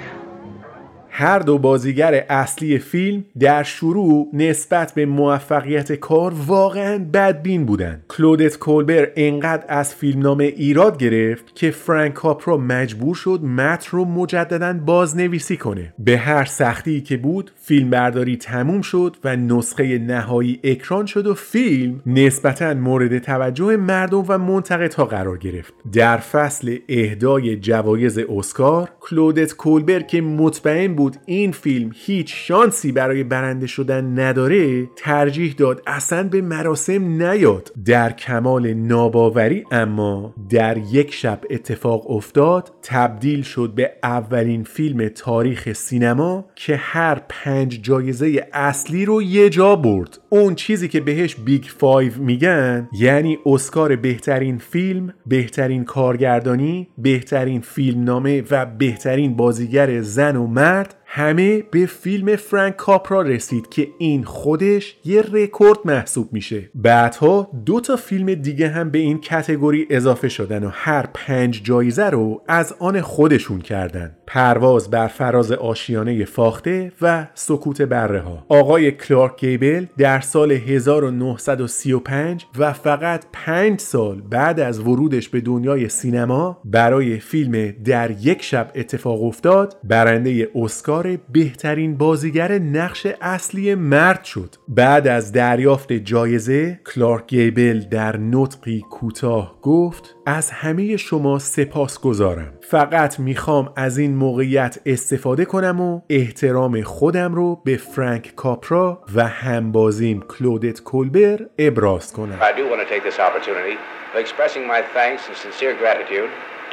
هر 1.20 1.38
دو 1.38 1.58
بازیگر 1.58 2.24
اصلی 2.28 2.78
فیلم 2.78 3.24
در 3.38 3.62
شروع 3.62 4.28
نسبت 4.32 4.94
به 4.94 5.06
موفقیت 5.06 5.92
کار 5.92 6.34
واقعا 6.46 6.98
بدبین 7.12 7.66
بودن 7.66 8.02
کلودت 8.08 8.58
کولبر 8.58 9.08
انقدر 9.16 9.64
از 9.68 9.94
فیلمنامه 9.94 10.44
ایراد 10.44 10.98
گرفت 10.98 11.56
که 11.56 11.70
فرانک 11.70 12.14
کاپرا 12.14 12.56
مجبور 12.56 13.14
شد 13.14 13.40
متن 13.44 13.88
رو 13.90 14.04
مجددا 14.04 14.72
بازنویسی 14.72 15.56
کنه. 15.56 15.94
به 15.98 16.18
هر 16.18 16.44
سختی 16.44 17.00
که 17.00 17.16
بود 17.16 17.50
فیلم 17.62 17.90
برداری 17.90 18.36
تموم 18.36 18.82
شد 18.82 19.16
و 19.24 19.36
نسخه 19.36 19.98
نهایی 19.98 20.60
اکران 20.64 21.06
شد 21.06 21.26
و 21.26 21.34
فیلم 21.34 22.00
نسبتا 22.06 22.74
مورد 22.74 23.18
توجه 23.18 23.76
مردم 23.76 24.24
و 24.28 24.38
منتقدها 24.38 25.04
قرار 25.04 25.38
گرفت. 25.38 25.74
در 25.92 26.16
فصل 26.16 26.76
اهدای 26.88 27.56
جوایز 27.56 28.18
اسکار 28.18 28.90
کلودت 29.00 29.56
کولبر 29.56 30.00
که 30.00 30.20
مطمئن 30.20 30.94
بود 30.94 31.09
این 31.26 31.52
فیلم 31.52 31.90
هیچ 31.94 32.34
شانسی 32.36 32.92
برای 32.92 33.24
برنده 33.24 33.66
شدن 33.66 34.18
نداره 34.18 34.86
ترجیح 34.96 35.54
داد 35.58 35.82
اصلا 35.86 36.28
به 36.28 36.42
مراسم 36.42 37.22
نیاد. 37.22 37.72
در 37.84 38.12
کمال 38.12 38.74
ناباوری 38.74 39.64
اما 39.70 40.34
در 40.50 40.76
یک 40.76 41.14
شب 41.14 41.40
اتفاق 41.50 42.10
افتاد 42.10 42.72
تبدیل 42.82 43.42
شد 43.42 43.72
به 43.74 43.92
اولین 44.02 44.64
فیلم 44.64 45.08
تاریخ 45.08 45.72
سینما 45.72 46.44
که 46.54 46.76
هر 46.76 47.22
پنج 47.28 47.80
جایزه 47.82 48.46
اصلی 48.52 49.04
رو 49.04 49.22
یه 49.22 49.50
جا 49.50 49.76
برد. 49.76 50.18
اون 50.28 50.54
چیزی 50.54 50.88
که 50.88 51.00
بهش 51.00 51.34
Big 51.34 51.64
Five 51.64 52.12
میگن 52.18 52.88
یعنی 52.92 53.38
اسکار 53.46 53.96
بهترین 53.96 54.58
فیلم 54.58 55.14
بهترین 55.26 55.84
کارگردانی 55.84 56.88
بهترین 56.98 57.60
فیلمنامه 57.60 58.42
و 58.50 58.66
بهترین 58.66 59.36
بازیگر 59.36 60.00
زن 60.00 60.36
و 60.36 60.46
مرد 60.46 60.94
همه 61.12 61.62
به 61.70 61.86
فیلم 61.86 62.36
فرانک 62.36 62.76
کاپرا 62.76 63.22
رسید 63.22 63.68
که 63.68 63.88
این 63.98 64.24
خودش 64.24 64.96
یه 65.04 65.22
رکورد 65.32 65.78
محسوب 65.84 66.32
میشه. 66.32 66.70
بعدها 66.74 67.50
دو 67.66 67.80
تا 67.80 67.96
فیلم 67.96 68.34
دیگه 68.34 68.68
هم 68.68 68.90
به 68.90 68.98
این 68.98 69.20
کتگوری 69.20 69.86
اضافه 69.90 70.28
شدن 70.28 70.64
و 70.64 70.70
هر 70.72 71.08
پنج 71.14 71.60
جایزه 71.64 72.10
رو 72.10 72.42
از 72.48 72.74
آن 72.78 73.00
خودشون 73.00 73.60
کردن. 73.60 74.16
پرواز 74.26 74.90
بر 74.90 75.06
فراز 75.08 75.52
آشیانه 75.52 76.24
فاخته 76.24 76.92
و 77.02 77.26
سکوت 77.34 77.82
بره 77.82 78.20
ها. 78.20 78.44
آقای 78.48 78.92
کلارک 78.92 79.40
گیبل 79.40 79.86
در 79.98 80.20
سال 80.20 80.52
1935 80.52 82.46
و 82.58 82.72
فقط 82.72 83.24
پنج 83.32 83.80
سال 83.80 84.20
بعد 84.30 84.60
از 84.60 84.80
ورودش 84.80 85.28
به 85.28 85.40
دنیای 85.40 85.88
سینما 85.88 86.60
برای 86.64 87.18
فیلم 87.20 87.74
در 87.84 88.10
یک 88.10 88.42
شب 88.42 88.70
اتفاق 88.74 89.22
افتاد 89.22 89.76
برنده 89.84 90.50
اسکار 90.54 90.99
بهترین 91.32 91.96
بازیگر 91.96 92.52
نقش 92.52 93.06
اصلی 93.20 93.74
مرد 93.74 94.24
شد 94.24 94.54
بعد 94.68 95.08
از 95.08 95.32
دریافت 95.32 95.92
جایزه 95.92 96.80
کلارک 96.94 97.26
گیبل 97.26 97.80
در 97.80 98.16
نطقی 98.16 98.84
کوتاه 98.90 99.60
گفت 99.62 100.16
از 100.26 100.50
همه 100.50 100.96
شما 100.96 101.38
سپاس 101.38 102.00
گذارم 102.00 102.52
فقط 102.60 103.20
می‌خوام 103.20 103.72
از 103.76 103.98
این 103.98 104.14
موقعیت 104.14 104.78
استفاده 104.86 105.44
کنم 105.44 105.80
و 105.80 106.00
احترام 106.10 106.82
خودم 106.82 107.34
رو 107.34 107.62
به 107.64 107.76
فرانک 107.76 108.34
کاپرا 108.36 109.02
و 109.14 109.24
همبازیم 109.26 110.20
کلودت 110.20 110.80
کولبر 110.80 111.38
ابراز 111.58 112.12
کنم 112.12 112.38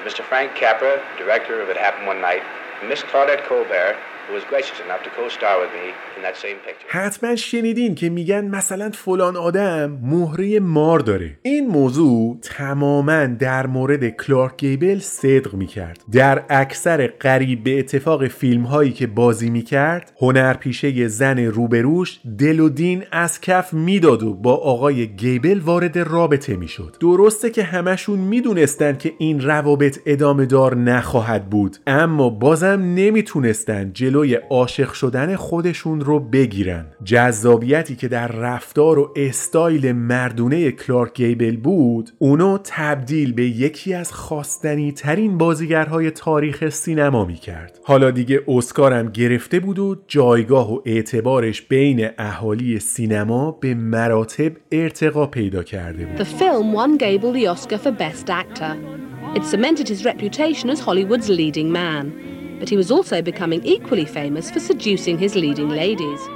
Mr. 0.05 0.21
Frank 0.21 0.55
Capra, 0.55 0.93
director 1.17 1.61
of 1.61 1.69
It 1.69 1.77
Happened 1.77 2.07
One 2.07 2.21
Night, 2.21 2.43
Miss 2.87 3.01
Claudette 3.03 3.43
Colbert, 3.49 3.95
حتما 6.87 7.35
شنیدین 7.35 7.95
که 7.95 8.09
میگن 8.09 8.45
مثلا 8.47 8.89
فلان 8.93 9.35
آدم 9.35 9.99
مهره 10.03 10.59
مار 10.59 10.99
داره. 10.99 11.39
این 11.41 11.67
موضوع 11.67 12.37
تماما 12.41 13.25
در 13.25 13.67
مورد 13.67 14.09
کلارک 14.09 14.57
گیبل 14.57 14.99
صدق 14.99 15.53
می‌کرد. 15.53 16.03
در 16.11 16.43
اکثر 16.49 17.07
قریب 17.07 17.63
به 17.63 17.79
اتفاق 17.79 18.27
فیلم 18.27 18.63
هایی 18.63 18.91
که 18.91 19.07
بازی 19.07 19.49
می‌کرد 19.49 20.11
هنرپیشه 20.21 21.07
زن 21.07 21.39
روبروش 21.39 22.19
دل 22.39 22.59
و 22.59 22.69
دین 22.69 23.03
از 23.11 23.41
کف 23.41 23.73
می‌داد 23.73 24.23
و 24.23 24.33
با 24.33 24.55
آقای 24.55 25.07
گیبل 25.07 25.59
وارد 25.59 25.97
رابطه 25.97 26.55
می‌شد. 26.55 26.95
درسته 26.99 27.49
که 27.49 27.63
همشون 27.63 28.19
می‌دونستن 28.19 28.97
که 28.97 29.13
این 29.17 29.41
روابط 29.41 29.99
ادامه 30.05 30.45
دار 30.45 30.75
نخواهد 30.75 31.49
بود 31.49 31.77
اما 31.87 32.29
بازم 32.29 32.81
نمی‌تونستن 32.95 33.91
جلوی 34.17 34.35
عاشق 34.49 34.93
شدن 34.93 35.35
خودشون 35.35 36.01
رو 36.01 36.19
بگیرن. 36.19 36.85
جذابیتی 37.03 37.95
که 37.95 38.07
در 38.07 38.27
رفتار 38.27 38.99
و 38.99 39.13
استایل 39.15 39.91
مردونه 39.91 40.71
کلارک 40.71 41.13
گیبل 41.13 41.57
بود 41.57 42.09
اونو 42.19 42.57
تبدیل 42.63 43.33
به 43.33 43.43
یکی 43.43 43.93
از 43.93 44.13
خواستنی 44.13 44.91
ترین 44.91 45.37
بازیگرهای 45.37 46.11
تاریخ 46.11 46.69
سینما 46.69 47.25
می 47.25 47.35
کرد 47.35 47.79
حالا 47.83 48.11
دیگه 48.11 48.41
اسکارم 48.47 49.09
گرفته 49.09 49.59
بود 49.59 49.79
و 49.79 49.95
جایگاه 50.07 50.73
و 50.73 50.81
اعتبارش 50.85 51.61
بین 51.61 52.09
اهالی 52.17 52.79
سینما 52.79 53.51
به 53.51 53.73
مراتب 53.73 54.51
ارتقا 54.71 55.25
پیدا 55.25 55.63
کرده 55.63 56.05
بود. 56.05 56.27
It 59.35 59.43
cemented 59.45 59.87
his 59.89 60.05
reputation 60.05 60.69
as 60.69 60.79
Hollywood's 60.79 61.29
leading 61.29 61.69
man, 61.71 62.36
but 62.59 62.69
he 62.69 62.77
was 62.77 62.91
also 62.91 63.21
becoming 63.21 63.63
equally 63.65 64.05
famous 64.05 64.51
for 64.51 64.59
seducing 64.59 65.17
his 65.17 65.35
leading 65.35 65.69
ladies. 65.69 66.27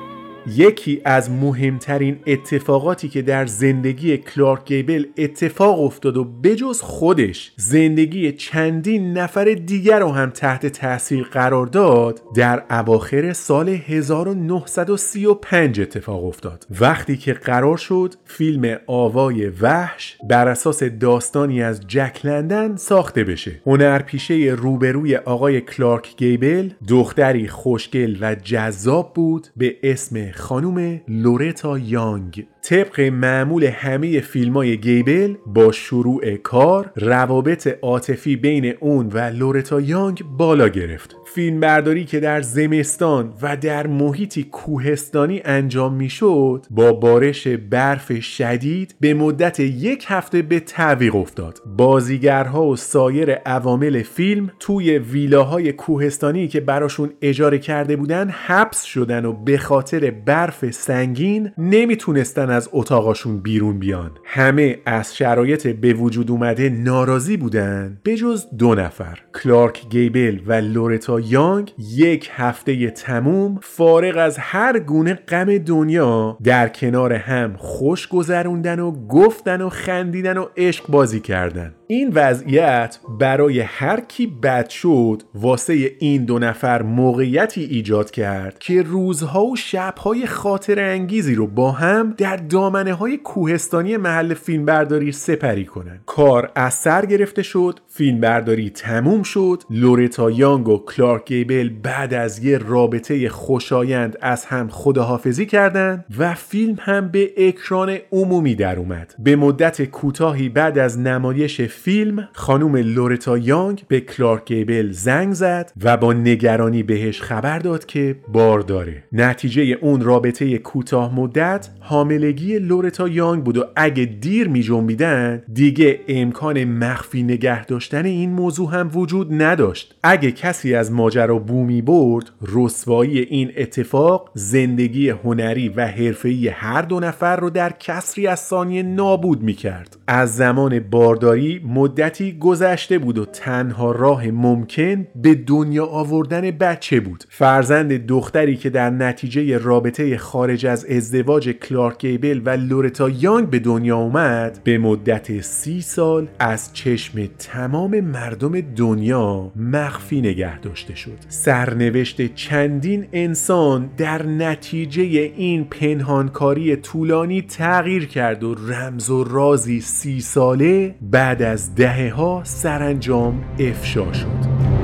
یکی 0.48 1.02
از 1.06 1.32
مهمترین 1.32 2.20
اتفاقاتی 2.28 3.10
که 3.10 3.22
در 3.22 3.46
زندگی 3.46 4.18
کلارک 4.18 4.66
گیبل 4.66 5.06
اتفاق 5.18 5.82
افتاد 5.82 6.18
و 6.18 6.24
بجز 6.24 6.82
خودش 6.82 7.52
زندگی 7.56 8.32
چندین 8.32 9.18
نفر 9.18 9.46
دیگر 9.46 10.00
رو 10.00 10.12
هم 10.12 10.30
تحت 10.30 10.66
تاثیر 10.66 11.24
قرار 11.24 11.68
داد 11.68 12.22
در 12.36 12.64
اواخر 12.70 13.34
سال 13.34 13.70
1935 13.70 15.82
اتفاق 15.82 16.26
افتاد. 16.26 16.66
وقتی 16.80 17.18
که 17.18 17.34
قرار 17.34 17.78
شد 17.78 18.14
فیلم 18.26 18.78
آوای 18.88 19.48
وحش 19.48 20.18
بر 20.30 20.48
اساس 20.48 20.84
داستانی 20.84 21.64
از 21.64 21.82
جک 21.88 22.20
لندن 22.24 22.76
ساخته 22.76 23.24
بشه. 23.24 23.62
هنرپیشه 23.66 24.34
روبروی 24.34 25.16
آقای 25.16 25.62
کلارک 25.62 26.16
گیبل 26.18 26.70
دختری 26.88 27.48
خوشگل 27.48 28.18
و 28.22 28.36
جذاب 28.36 29.14
بود 29.14 29.48
به 29.58 29.76
اسم 29.84 30.31
خانم 30.32 31.02
لورتا 31.08 31.78
یانگ. 31.78 32.48
طبق 32.64 33.00
معمول 33.00 33.64
همه 33.64 34.20
فیلم 34.20 34.54
های 34.54 34.78
گیبل 34.78 35.36
با 35.46 35.72
شروع 35.72 36.36
کار 36.36 36.92
روابط 36.96 37.78
عاطفی 37.82 38.36
بین 38.36 38.74
اون 38.80 39.08
و 39.08 39.18
لورتا 39.18 39.82
یانگ 39.82 40.24
بالا 40.38 40.68
گرفت. 40.68 41.16
فیلم 41.36 41.60
برداری 41.60 42.06
که 42.06 42.20
در 42.20 42.42
زمستان 42.42 43.34
و 43.42 43.58
در 43.58 43.88
محیطی 43.88 44.44
کوهستانی 44.44 45.42
انجام 45.46 45.94
می‌شد 45.94 46.66
با 46.70 46.94
بارش 46.94 47.48
برف 47.48 48.20
شدید 48.20 48.96
به 49.00 49.14
مدت 49.14 49.60
یک 49.60 50.06
هفته 50.08 50.42
به 50.42 50.60
تعویق 50.60 51.16
افتاد. 51.16 51.60
بازیگرها 51.78 52.66
و 52.66 52.76
سایر 52.76 53.32
عوامل 53.32 54.04
فیلم 54.04 54.52
توی 54.60 54.98
ویلاهای 54.98 55.74
کوهستانی 55.74 56.48
که 56.48 56.60
براشون 56.60 57.10
اجاره 57.22 57.60
کرده 57.60 57.96
بودن 57.96 58.30
حبس 58.30 58.84
شدن 58.84 59.26
و 59.26 59.34
به 59.34 59.58
خاطر 59.58 60.12
برف 60.12 60.72
سنگین 60.72 61.52
نمی‌تونستن 61.58 62.51
از 62.52 62.70
اتاقاشون 62.72 63.38
بیرون 63.38 63.80
بیان. 63.80 64.12
همه 64.26 64.80
از 64.86 65.16
شرایط 65.18 65.68
به 65.68 65.94
وجود 65.94 66.32
اومده 66.32 66.70
ناراضی 66.70 67.38
بودن 67.38 68.00
به 68.04 68.16
جز 68.16 68.46
دو 68.58 68.76
نفر 68.76 69.20
کلارک 69.44 69.90
گیبل 69.90 70.40
و 70.48 70.54
لورتا 70.54 71.20
یانگ. 71.20 71.74
یک 71.96 72.30
هفته 72.34 72.90
تموم 72.90 73.60
فارغ 73.64 74.18
از 74.18 74.38
هر 74.38 74.80
گونه 74.80 75.14
غم 75.14 75.58
دنیا 75.58 76.38
در 76.44 76.68
کنار 76.68 77.14
هم 77.14 77.54
خوش 77.58 78.08
گذروندن 78.08 78.80
و 78.80 79.08
گفتن 79.08 79.62
و 79.62 79.70
خندیدن 79.70 80.38
و 80.38 80.46
عشق 80.58 80.88
بازی 80.88 81.20
کردن. 81.20 81.74
این 81.92 82.12
وضعیت 82.14 83.00
برای 83.20 83.60
هر 83.60 84.00
کی 84.00 84.28
بد 84.28 84.70
شد 84.70 85.24
واسه 85.36 85.92
این 86.00 86.26
دو 86.26 86.40
نفر 86.40 86.82
موقعیتی 86.82 87.64
ایجاد 87.64 88.12
کرد 88.12 88.60
که 88.60 88.82
روزها 88.82 89.46
و 89.46 89.56
شبهای 89.56 90.26
خاطر 90.26 90.80
انگیزی 90.80 91.36
رو 91.36 91.48
با 91.48 91.72
هم 91.72 92.14
در 92.18 92.36
دامنه 92.36 92.94
های 92.94 93.18
کوهستانی 93.18 93.98
محل 93.98 94.34
فیلمبرداری 94.34 95.12
سپری 95.12 95.66
کنن. 95.66 96.00
کار 96.06 96.52
از 96.56 96.74
سر 96.74 97.06
گرفته 97.06 97.44
شد 97.44 97.80
فیلمبرداری 97.88 98.70
تموم 98.70 99.24
شد. 99.24 99.64
لورتا 99.70 100.32
یانگ 100.32 100.68
و 100.68 100.78
کلارک 100.78 101.26
گیبل 101.26 101.70
بعد 101.70 102.14
از 102.14 102.46
یه 102.46 102.58
رابطه 102.58 103.30
خوشایند 103.30 104.18
از 104.22 104.46
هم 104.46 104.70
خداحافظی 104.70 105.46
کردند 105.46 106.06
و 106.18 106.34
فیلم 106.34 106.78
هم 106.80 107.08
به 107.08 107.34
اکران 107.38 107.98
عمومی 108.12 108.56
در 108.56 108.80
اومد. 108.80 109.16
یه 109.20 109.36
مدت 109.36 109.82
کوتاهی 109.82 110.50
بعد 110.50 110.78
از 110.78 111.00
نمایش 111.00 111.62
فیلم 111.84 112.30
خانم 112.34 112.76
لورتا 112.76 113.38
یانگ 113.38 113.84
به 113.88 114.00
کلارک 114.00 114.46
گیبل 114.46 114.92
زنگ 114.92 115.34
زد 115.34 115.72
و 115.84 115.98
با 115.98 116.14
نگرانی 116.14 116.84
بهش 116.84 117.22
خبر 117.22 117.60
داد 117.60 117.86
که 117.86 118.16
بار 118.28 118.60
داره. 118.60 119.04
نتیجه 119.12 119.78
اون 119.82 120.02
رابطه 120.02 120.58
کوتاه 120.58 121.16
مدت 121.16 121.70
حاملگی 121.80 122.60
لورتا 122.60 123.08
یانگ 123.08 123.44
بود 123.44 123.58
و 123.58 123.64
اگه 123.76 124.06
دیر 124.06 124.48
می 124.48 124.64
جنبیدن 124.64 125.44
دیگه 125.54 126.00
امکان 126.08 126.64
مخفی 126.64 127.24
نگه 127.24 127.66
داشتن 127.66 128.06
این 128.06 128.32
موضوع 128.34 128.74
هم 128.74 128.92
وجود 128.94 129.42
نداشت. 129.44 129.96
اگه 130.04 130.32
کسی 130.32 130.76
از 130.76 130.92
ماجرا 130.92 131.40
بومی 131.40 131.82
برد 131.82 132.32
رسوایی 132.42 133.20
این 133.20 133.52
اتفاق 133.58 134.32
زندگی 134.34 135.10
هنری 135.10 135.70
و 135.70 135.88
حرفه‌ای 135.88 136.48
هر 136.48 136.82
دو 136.82 137.00
نفر 137.00 137.36
رو 137.36 137.50
در 137.50 137.72
کسری 137.80 138.28
از 138.28 138.40
ثانیه 138.40 138.84
نابود 138.84 139.44
می 139.44 139.54
کرد 139.54 139.98
از 140.08 140.36
زمان 140.36 140.80
بارداری 140.80 141.62
مدتی 141.74 142.38
گذشته 142.40 142.98
بود 142.98 143.18
و 143.18 143.26
تنها 143.26 143.92
راه 143.92 144.28
ممکن 144.28 145.08
به 145.16 145.36
دنیا 145.36 145.86
آوردن 145.86 146.52
بچه 146.52 147.00
بود. 147.00 147.24
فرزند 147.30 148.06
دختری 148.06 148.56
که 148.56 148.70
در 148.70 148.90
نتیجه 148.90 149.58
رابطه 149.58 150.18
خارج 150.18 150.66
از 150.66 150.86
ازدواج 150.86 151.50
کلارک 151.50 152.06
گیبل 152.06 152.42
و 152.46 152.50
لورتا 152.50 153.10
یانگ 153.10 153.50
به 153.50 153.60
دنیا 153.60 153.98
اومد 153.98 154.60
به 154.64 154.78
مدت 154.78 155.42
سی 155.42 155.82
سال 155.82 156.28
از 156.40 156.74
چشم 156.74 157.26
تمام 157.40 158.00
مردم 158.00 158.62
دنیا 158.62 159.52
مخفی 159.56 160.22
نگه 160.22 160.60
داشته 160.60 160.96
شد. 160.96 161.18
سرنوشت 161.28 162.36
چندین 162.36 163.08
انسان 163.14 163.90
در 163.98 164.26
نتیجه 164.26 165.04
این 165.04 165.64
پنهانکاری 165.64 166.76
طولانی 166.76 167.42
تغییر 167.42 168.06
کرد 168.06 168.44
و 168.44 168.56
رمز 168.56 169.10
و 169.10 169.24
رازی 169.24 169.82
سی 169.82 170.22
ساله 170.22 170.96
بعد 171.02 171.42
از 171.62 171.76
دهه 171.76 172.14
ها 172.16 172.42
سرانجام 172.44 173.44
افشا 173.60 174.14
شد. 174.14 174.81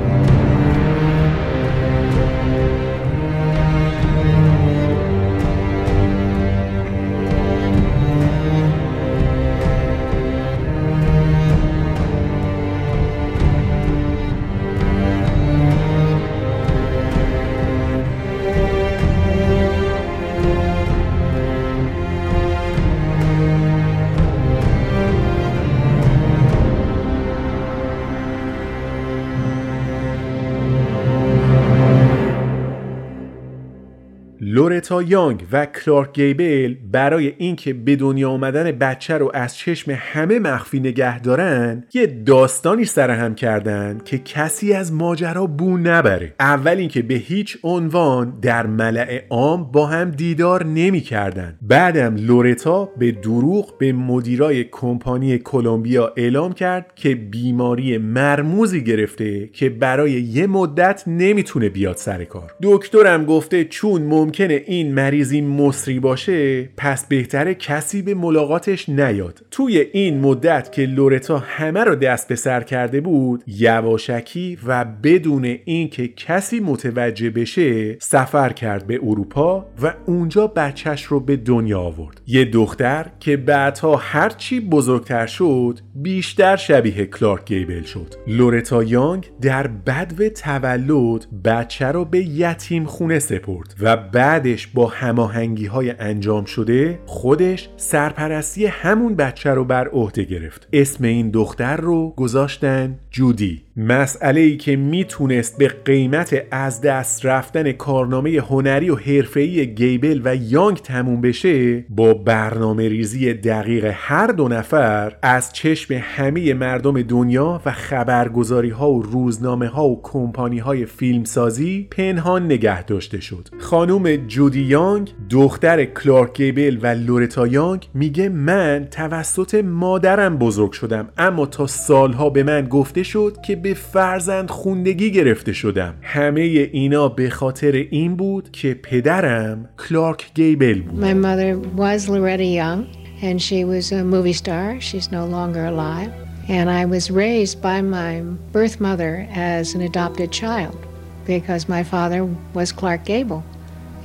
لورتا 34.92 35.02
یانگ 35.02 35.44
و 35.52 35.66
کلارک 35.66 36.14
گیبل 36.14 36.76
برای 36.92 37.34
اینکه 37.38 37.74
به 37.74 37.96
دنیا 37.96 38.30
آمدن 38.30 38.72
بچه 38.72 39.18
رو 39.18 39.32
از 39.34 39.58
چشم 39.58 39.92
همه 39.98 40.40
مخفی 40.40 40.80
نگه 40.80 41.20
دارن 41.20 41.84
یه 41.94 42.06
داستانی 42.06 42.86
سرهم 42.86 43.36
کردن 43.36 44.02
که 44.06 44.18
کسی 44.18 44.74
از 44.74 44.94
ماجرا 44.94 45.46
بو 45.46 45.78
نبره 45.78 46.34
اول 46.40 46.78
اینکه 46.78 47.02
به 47.02 47.14
هیچ 47.14 47.58
عنوان 47.64 48.40
در 48.42 48.68
ملاء 48.68 49.24
عام 49.30 49.72
با 49.72 49.86
هم 49.86 50.12
دیدار 50.12 50.66
نمی 50.66 51.02
کردن. 51.02 51.58
بعدم 51.62 52.16
لورتا 52.16 52.86
به 52.98 53.12
دروغ 53.12 53.78
به 53.78 53.94
مدیرای 53.94 54.64
کمپانی 54.64 55.38
کلمبیا 55.38 56.14
اعلام 56.18 56.54
کرد 56.54 56.92
که 56.96 57.16
بیماری 57.16 57.98
مرموزی 57.98 58.84
گرفته 58.84 59.48
که 59.48 59.70
برای 59.70 60.12
یه 60.12 60.48
مدت 60.48 61.04
نمی‌تونه 61.08 61.70
بیاد 61.70 61.98
سر 61.98 62.24
کار 62.24 62.52
دکترم 62.62 63.26
گفته 63.26 63.66
چون 63.66 64.02
ممکنه 64.02 64.64
این 64.66 64.77
مریضی 64.84 65.42
مسری 65.42 66.00
باشه 66.00 66.70
پس 66.78 67.06
بهتره 67.06 67.56
کسی 67.56 68.02
به 68.02 68.14
ملاقاتش 68.14 68.90
نیاد. 68.90 69.46
توی 69.52 69.78
این 69.80 70.20
مدت 70.20 70.72
که 70.72 70.86
لورتا 70.86 71.38
همه 71.38 71.84
رو 71.84 71.96
دست 71.96 72.28
به 72.28 72.36
سر 72.36 72.62
کرده 72.62 73.02
بود 73.02 73.44
یواشکی 73.48 74.58
و 74.68 74.86
بدون 75.04 75.46
اینکه 75.66 76.08
کسی 76.08 76.60
متوجه 76.60 77.30
بشه 77.30 78.00
سفر 78.00 78.50
کرد 78.50 78.88
به 78.88 79.00
اروپا 79.04 79.66
و 79.82 79.94
اونجا 80.06 80.48
بچهش 80.48 81.04
رو 81.04 81.20
به 81.20 81.36
دنیا 81.36 81.80
آورد. 81.80 82.22
یه 82.28 82.46
دختر 82.46 83.06
که 83.20 83.38
بعدها 83.38 83.96
هرچی 83.96 84.60
بزرگتر 84.60 85.28
شد 85.28 85.80
بیشتر 85.96 86.56
شبیه 86.56 87.06
کلارک 87.06 87.46
گیبل 87.46 87.84
شد. 87.84 88.16
لورتا 88.28 88.84
یانگ 88.84 89.32
در 89.42 89.68
بدو 89.68 90.30
تولد 90.30 91.28
بچه 91.46 91.86
رو 91.86 92.06
به 92.06 92.20
یتیم 92.20 92.86
خونه 92.86 93.20
سپرد 93.20 93.76
و 93.82 93.98
بعدش 93.98 94.67
با 94.74 94.88
هماهنگی 94.88 95.66
های 95.66 95.90
انجام 95.90 96.46
شده 96.46 97.00
خودش 97.06 97.70
سرپرستی 97.78 98.66
همون 98.66 99.16
بچه 99.16 99.50
رو 99.50 99.66
بر 99.66 99.88
عهده 99.88 100.24
گرفت. 100.24 100.68
اسم 100.74 101.04
این 101.04 101.30
دختر 101.32 101.78
رو 101.78 102.10
گذاشتن 102.10 103.00
جودی. 103.12 103.67
مسئله 103.80 104.42
ای 104.42 104.58
که 104.58 104.76
می‌تونست 104.76 105.58
به 105.58 105.68
قیمت 105.68 106.44
از 106.52 106.82
دست 106.82 107.26
رفتن 107.26 107.72
کارنامه 107.72 108.30
هنری 108.30 108.90
و 108.90 108.96
حرفه‌ای 108.96 109.76
گیبل 109.76 110.22
و 110.24 110.36
یانگ 110.36 110.78
تموم 110.78 111.22
بشه 111.22 111.86
با 111.90 112.14
برنامه 112.14 112.90
ریزی 112.90 113.34
دقیق 113.34 113.92
هر 113.94 114.28
دو 114.28 114.48
نفر 114.48 115.16
از 115.22 115.54
چشم 115.54 115.94
همه 115.94 116.54
مردم 116.54 117.02
دنیا 117.02 117.62
و 117.66 117.72
خبرگزاری 117.72 118.70
ها 118.70 118.92
و 118.92 119.02
روزنامه 119.02 119.68
ها 119.68 119.88
و 119.88 120.02
کمپانی 120.04 120.60
های 120.60 120.86
فیلمسازی 120.86 121.88
پنهان 121.92 122.46
نگه 122.46 122.84
داشته 122.84 123.20
شد. 123.20 123.48
خانم 123.60 124.16
جودی 124.16 124.62
یانگ 124.62 125.14
دختر 125.30 125.86
کلارک 125.86 126.38
گیبل 126.38 126.78
و 126.82 126.88
لورتا 126.88 127.48
یانگ 127.48 127.90
میگه 127.94 128.30
من 128.30 128.88
توسط 128.92 129.56
مادرم 129.56 130.38
بزرگ 130.38 130.72
شدم 130.72 131.10
اما 131.18 131.46
تا 131.46 131.68
سالها 131.68 132.30
به 132.30 132.44
من 132.44 132.68
گفته 132.68 133.04
شد 133.04 133.38
که 133.46 133.67
به 133.68 133.74
فرزند 133.74 134.50
خوندگی 134.50 135.12
گرفته 135.12 135.54
شدم 135.54 135.94
همه 136.02 136.42
اینا 136.42 137.10
به 137.10 137.30
خاطر 137.30 137.72
این 137.72 138.16
بود 138.16 138.52
که 138.52 138.74
پدرم 138.74 139.70
کلارک 139.78 140.32
گیبل 140.34 140.82
بود 140.82 141.04
My 141.04 141.14
mother 141.14 141.78
was 141.78 142.10
Loretta 142.10 142.46
Young 142.46 142.86
and 143.22 143.42
she 143.42 143.66
was 143.66 143.92
a 143.92 144.04
movie 144.04 144.34
star. 144.34 144.80
She's 144.80 145.12
no 145.12 145.26
longer 145.26 145.66
alive. 145.66 146.12
And 146.48 146.70
I 146.70 146.86
was 146.86 147.12
raised 147.12 147.62
by 147.62 147.82
my 147.82 148.22
birth 148.54 148.80
mother 148.80 149.28
as 149.34 149.76
an 149.76 149.82
adopted 149.82 150.32
child 150.32 150.80
because 151.26 151.68
my 151.68 151.84
father 151.84 152.22
was 152.54 152.72
Clark 152.72 153.04
Gable. 153.04 153.44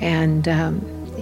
And 0.00 0.48
um, 0.48 0.74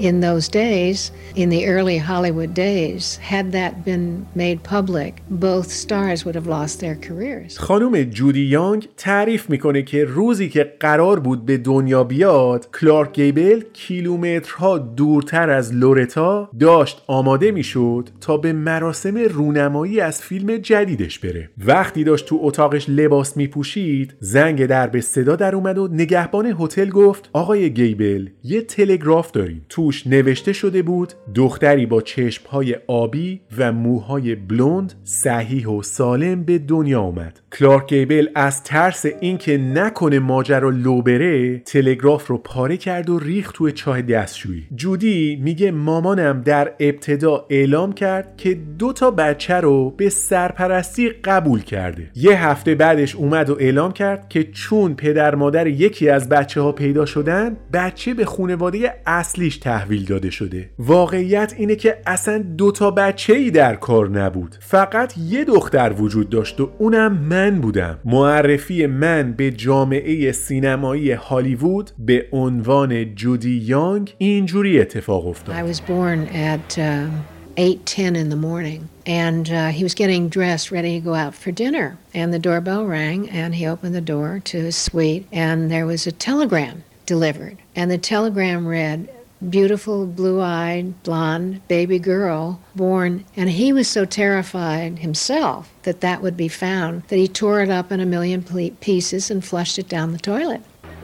in 0.09 0.21
those 0.21 0.47
days, 0.49 0.99
in 1.43 1.49
the 1.55 1.63
early 1.75 1.99
Hollywood 1.99 2.53
days, 2.55 3.17
had 3.33 3.47
that 3.53 3.73
been 3.85 4.07
made 4.35 4.59
public, 4.63 5.13
both 5.49 5.69
stars 5.71 6.25
would 6.25 6.35
have 6.35 6.47
lost 6.47 6.81
their 6.81 6.97
careers. 6.97 7.59
خانم 7.59 8.03
جودی 8.03 8.41
یانگ 8.41 8.89
تعریف 8.97 9.51
می‌کنه 9.51 9.83
که 9.83 10.05
روزی 10.05 10.49
که 10.49 10.73
قرار 10.81 11.21
بود 11.21 11.47
به 11.47 11.57
دنیا 11.57 12.05
بیاد 12.05 12.69
کلارک 12.81 13.13
گیبل 13.13 13.63
کیلومترها 13.73 14.79
دورتر 14.79 15.51
از 15.51 15.75
لورتا 15.75 16.51
داشت 16.61 17.03
آماده 17.07 17.51
می‌شد 17.51 18.09
تا 18.21 18.37
به 18.37 18.53
مراسم 18.53 19.17
رونمایی 19.19 20.01
از 20.01 20.23
فیلم 20.23 20.57
جدیدش 20.57 21.19
بره 21.19 21.51
وقتی 21.67 22.05
داشت 22.05 22.27
تو 22.27 22.39
اتاقش 22.43 22.89
لباس 22.89 23.37
میپوشید 23.37 24.15
زنگ 24.21 24.67
در 24.67 24.87
به 24.87 25.01
صدا 25.01 25.37
در 25.37 25.55
اومد 25.55 25.79
و 25.79 25.89
نگهبان 25.93 26.57
هتل 26.59 26.89
گفت 26.91 27.31
آقای 27.33 27.71
گیبل 27.75 28.29
یه 28.45 28.63
تلگراف 28.63 29.31
داریم 29.31 29.67
توش 29.91 30.07
نوشته 30.07 30.53
شده 30.53 30.83
بود 30.83 31.13
دختری 31.35 31.87
با 31.87 32.01
چشمهای 32.01 32.77
آبی 32.87 33.41
و 33.59 33.73
موهای 33.73 34.35
بلوند 34.35 34.95
صحیح 35.05 35.69
و 35.69 35.83
سالم 35.83 36.45
به 36.45 36.59
دنیا 36.59 37.01
آمد. 37.01 37.41
کلارک 37.53 37.89
گیبل 37.89 38.29
از 38.35 38.63
ترس 38.63 39.07
اینکه 39.21 39.59
نکنه 39.59 40.19
ماجرا 40.19 40.71
لو 40.71 41.03
بره 41.03 41.59
تلگراف 41.59 42.27
رو 42.27 42.39
پاره 42.39 42.77
کرد 42.77 43.11
و 43.11 43.19
ریخت 43.19 43.55
توی 43.55 43.73
چاه 43.73 44.03
دستشویی. 44.03 44.67
جودی 44.75 45.41
میگه 45.43 45.71
مامانم 45.71 46.43
در 46.43 46.73
ابتدا 46.81 47.47
اعلام 47.51 47.93
کرد 47.93 48.37
که 48.37 48.55
دو 48.79 48.93
تا 48.93 49.11
بچه 49.11 49.55
رو 49.55 49.91
به 49.91 50.09
سرپرستی 50.09 51.09
قبول 51.09 51.63
کرده. 51.63 52.11
یه 52.15 52.47
هفته 52.47 52.75
بعدش 52.75 53.17
اومد 53.17 53.51
و 53.51 53.57
اعلام 53.61 53.93
کرد 53.93 54.29
که 54.29 54.45
چون 54.45 54.95
پدر 54.95 55.35
مادر 55.35 55.67
یکی 55.67 56.09
از 56.09 56.29
بچه 56.29 56.61
ها 56.61 56.73
پیدا 56.73 57.07
شدن 57.07 57.57
بچه 57.73 58.15
به 58.15 58.25
خانواده 58.25 58.95
اصلیش 59.07 59.57
تحویل 59.57 59.80
داده 60.09 60.31
شده 60.31 60.71
واقعیت 60.79 61.55
اینه 61.57 61.77
که 61.77 61.97
اصلا 62.07 62.39
دو 62.39 62.73
تا 62.73 62.91
بچه 62.91 63.33
ای 63.35 63.51
در 63.51 63.75
کار 63.75 64.09
نبود 64.09 64.57
فقط 64.61 65.15
یه 65.19 65.45
دختر 65.45 65.93
وجود 65.99 66.31
داشت 66.31 66.61
و 66.61 66.71
اونم 66.79 67.13
من 67.13 67.61
بودم 67.61 67.99
معرفی 68.05 68.87
من 68.87 69.33
به 69.33 69.51
جامعه 69.51 70.33
سینمایی 70.33 71.13
هالیوود 71.13 71.91
به 71.99 72.27
عنوان 72.33 73.15
جودی 73.15 73.57
یانگ 73.65 74.15
اینجوری 74.19 74.81
اتفاق 74.81 75.27
افتاد 75.27 75.57
I 75.57 75.75
was 75.75 75.81
born 75.81 76.29
at 76.35 76.79
um, 76.79 77.11
8:10 77.57 78.17
in 78.17 78.29
the 78.31 78.37
morning 78.37 78.89
and 79.07 79.51
uh, 79.51 79.69
he 79.69 79.83
was 79.83 79.95
getting 79.95 80.29
dressed 80.29 80.71
ready 80.71 80.99
to 80.99 81.05
go 81.05 81.15
out 81.15 81.35
for 81.35 81.51
dinner 81.51 81.99
and 82.15 82.33
the 82.33 82.39
doorbell 82.39 82.87
rang 82.87 83.29
and 83.29 83.55
he 83.55 83.67
opened 83.67 83.95
the 83.95 84.01
door 84.01 84.41
to 84.45 84.57
his 84.67 84.77
suite 84.77 85.27
and 85.33 85.71
there 85.71 85.87
was 85.87 86.07
a 86.07 86.13
telegram 86.13 86.85
delivered 87.07 87.59
and 87.75 87.91
the 87.91 87.99
telegram 87.99 88.67
read 88.67 89.09
beautiful 89.49 90.07
blue-eyed 90.07 91.03
blonde 91.03 91.67
baby 91.69 91.99
girl 91.99 92.61
born. 92.75 93.25
And 93.37 93.51
he 93.51 93.73
was 93.73 93.89
so 93.89 94.05
terrified 94.05 94.99
himself 94.99 95.73
that 95.83 96.01
that 96.01 96.23
would 96.23 96.37
be 96.37 96.49
found 96.49 97.03
that 97.09 97.17
he 97.17 97.29
tore 97.29 97.61
it 97.63 97.71
up 97.71 97.91
in 97.91 98.01
a 98.01 98.07
million 98.07 98.43
pieces 98.81 99.31
and 99.31 99.45
flushed 99.45 99.79
it 99.79 99.89
down 99.89 100.13
the 100.13 100.19
toilet. 100.19 100.63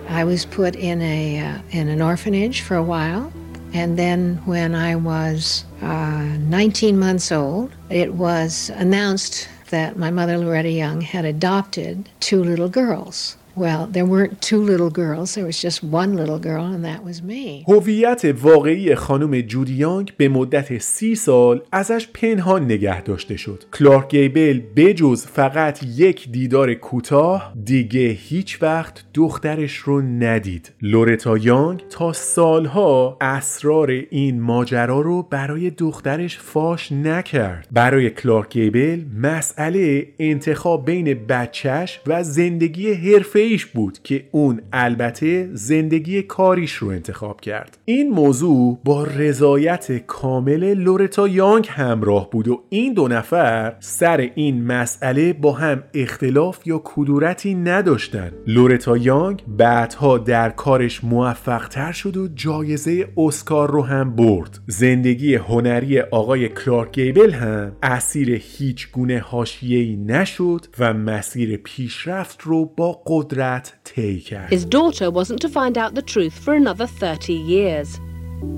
I 0.09 0.25
was 0.25 0.45
put 0.45 0.77
in 0.77 1.03
a 1.03 1.41
uh, 1.41 1.59
in 1.71 1.89
an 1.89 2.01
orphanage 2.01 2.61
for 2.61 2.77
a 2.77 2.83
while, 2.83 3.33
and 3.73 3.99
then 3.99 4.37
when 4.45 4.75
I 4.75 4.95
was 4.95 5.65
uh, 5.83 6.37
19 6.39 6.99
months 6.99 7.33
old, 7.33 7.73
it 7.91 8.15
was 8.15 8.71
announced 8.71 9.49
that 9.71 9.99
my 9.99 10.11
mother 10.11 10.39
Loretta 10.39 10.71
Young 10.71 11.01
had 11.01 11.25
adopted 11.25 12.09
two 12.21 12.43
little 12.43 12.69
girls. 12.69 13.37
Well, 13.57 13.87
there 13.87 14.05
weren't 14.05 14.43
two 14.43 14.61
little 14.61 14.91
girls, 14.91 15.35
there 15.35 15.47
was 15.47 15.59
just 15.67 15.83
one 15.83 16.15
little 16.15 16.39
girl, 16.39 16.65
and 16.75 16.85
that 16.85 17.03
was 17.03 17.23
me. 17.23 17.65
هویت 17.69 18.25
واقعی 18.43 18.95
خانم 18.95 19.41
جودی 19.41 19.73
یانگ 19.73 20.13
به 20.17 20.29
مدت 20.29 20.79
سی 20.79 21.15
سال 21.15 21.63
ازش 21.73 22.09
پنهان 22.15 22.65
نگه 22.65 23.03
داشته 23.03 23.37
شد. 23.37 23.65
کلارک 23.73 24.09
گیبل 24.09 24.61
بجز 24.77 25.27
فقط 25.27 25.83
یک 25.97 26.33
دیدار 26.33 26.75
کوتاه 26.75 27.53
دیگه 27.65 28.09
هیچ 28.09 28.63
وقت 28.63 29.05
دخترش 29.15 29.77
رو 29.77 30.01
ندید. 30.01 30.73
لورتا 30.83 31.39
یانگ 31.39 31.83
تا 31.91 32.13
سالها 32.13 33.17
اسرار 33.21 33.91
این 34.11 34.41
ماجرا 34.41 35.01
رو 35.01 35.23
برای 35.23 35.71
دخترش 35.71 36.39
فاش 36.39 36.93
نکرد. 36.93 37.69
برای 37.73 38.11
کلارک 38.11 38.53
گیبل 38.53 39.05
مسئله 39.23 40.07
انتخاب 40.19 40.85
بین 40.85 41.15
بچهش 41.15 42.01
و 42.07 42.23
زندگی 42.23 42.93
حرفه 42.93 43.46
ایش 43.47 43.67
بود 43.67 43.99
که 44.03 44.25
اون 44.31 44.61
البته 44.73 45.49
زندگی 45.53 46.23
کاریش 46.23 46.73
رو 46.73 46.89
انتخاب 46.89 47.41
کرد. 47.41 47.79
این 47.85 48.11
موضوع 48.11 48.79
با 48.85 49.05
رضایت 49.05 50.07
کامل 50.07 50.75
لورتا 50.75 51.29
یانگ 51.29 51.69
همراه 51.71 52.31
بود 52.31 52.49
و 52.49 52.63
این 52.69 52.95
دو 52.95 53.09
نفر 53.09 53.77
سر 53.81 54.31
این 54.35 54.65
مسئله 54.65 55.33
با 55.33 55.53
هم 55.53 55.83
اختلاف 55.95 56.67
یا 56.67 56.81
کدورتی 56.85 57.55
نداشتن. 57.55 58.33
لورتا 58.47 58.97
یانگ 58.97 59.43
بعدها 59.49 60.19
در 60.19 60.51
کارش 60.51 61.05
موفق 61.05 61.69
تر 61.69 61.93
شد 61.93 62.17
و 62.17 62.29
جایزه 62.29 63.09
اسکار 63.17 63.71
رو 63.71 63.83
هم 63.83 64.17
برد. 64.17 64.59
زندگی 64.67 65.35
هنری 65.35 66.01
آقای 66.01 66.49
کلارک 66.49 66.93
گیبل 66.93 67.31
هم 67.31 67.73
اسیر 67.83 68.43
هیچ 68.45 68.93
گونه 68.93 69.19
حاشیه‌ای 69.19 69.97
نشد 69.97 70.67
و 70.79 70.95
مسیر 70.95 71.57
پیشرفت 71.57 72.41
رو 72.43 72.65
با 72.77 73.03
قدرت 73.07 73.36
طی 73.84 74.20
کرد 74.20 74.50
His 74.50 74.66
daughter 74.66 75.12
wasn't 75.12 75.42
to 75.42 75.50
find 75.50 75.78
out 75.78 75.96
the 75.96 76.02
truth 76.02 76.34
for 76.34 76.54
another 76.54 76.88
30 76.88 77.34
years. 77.34 78.00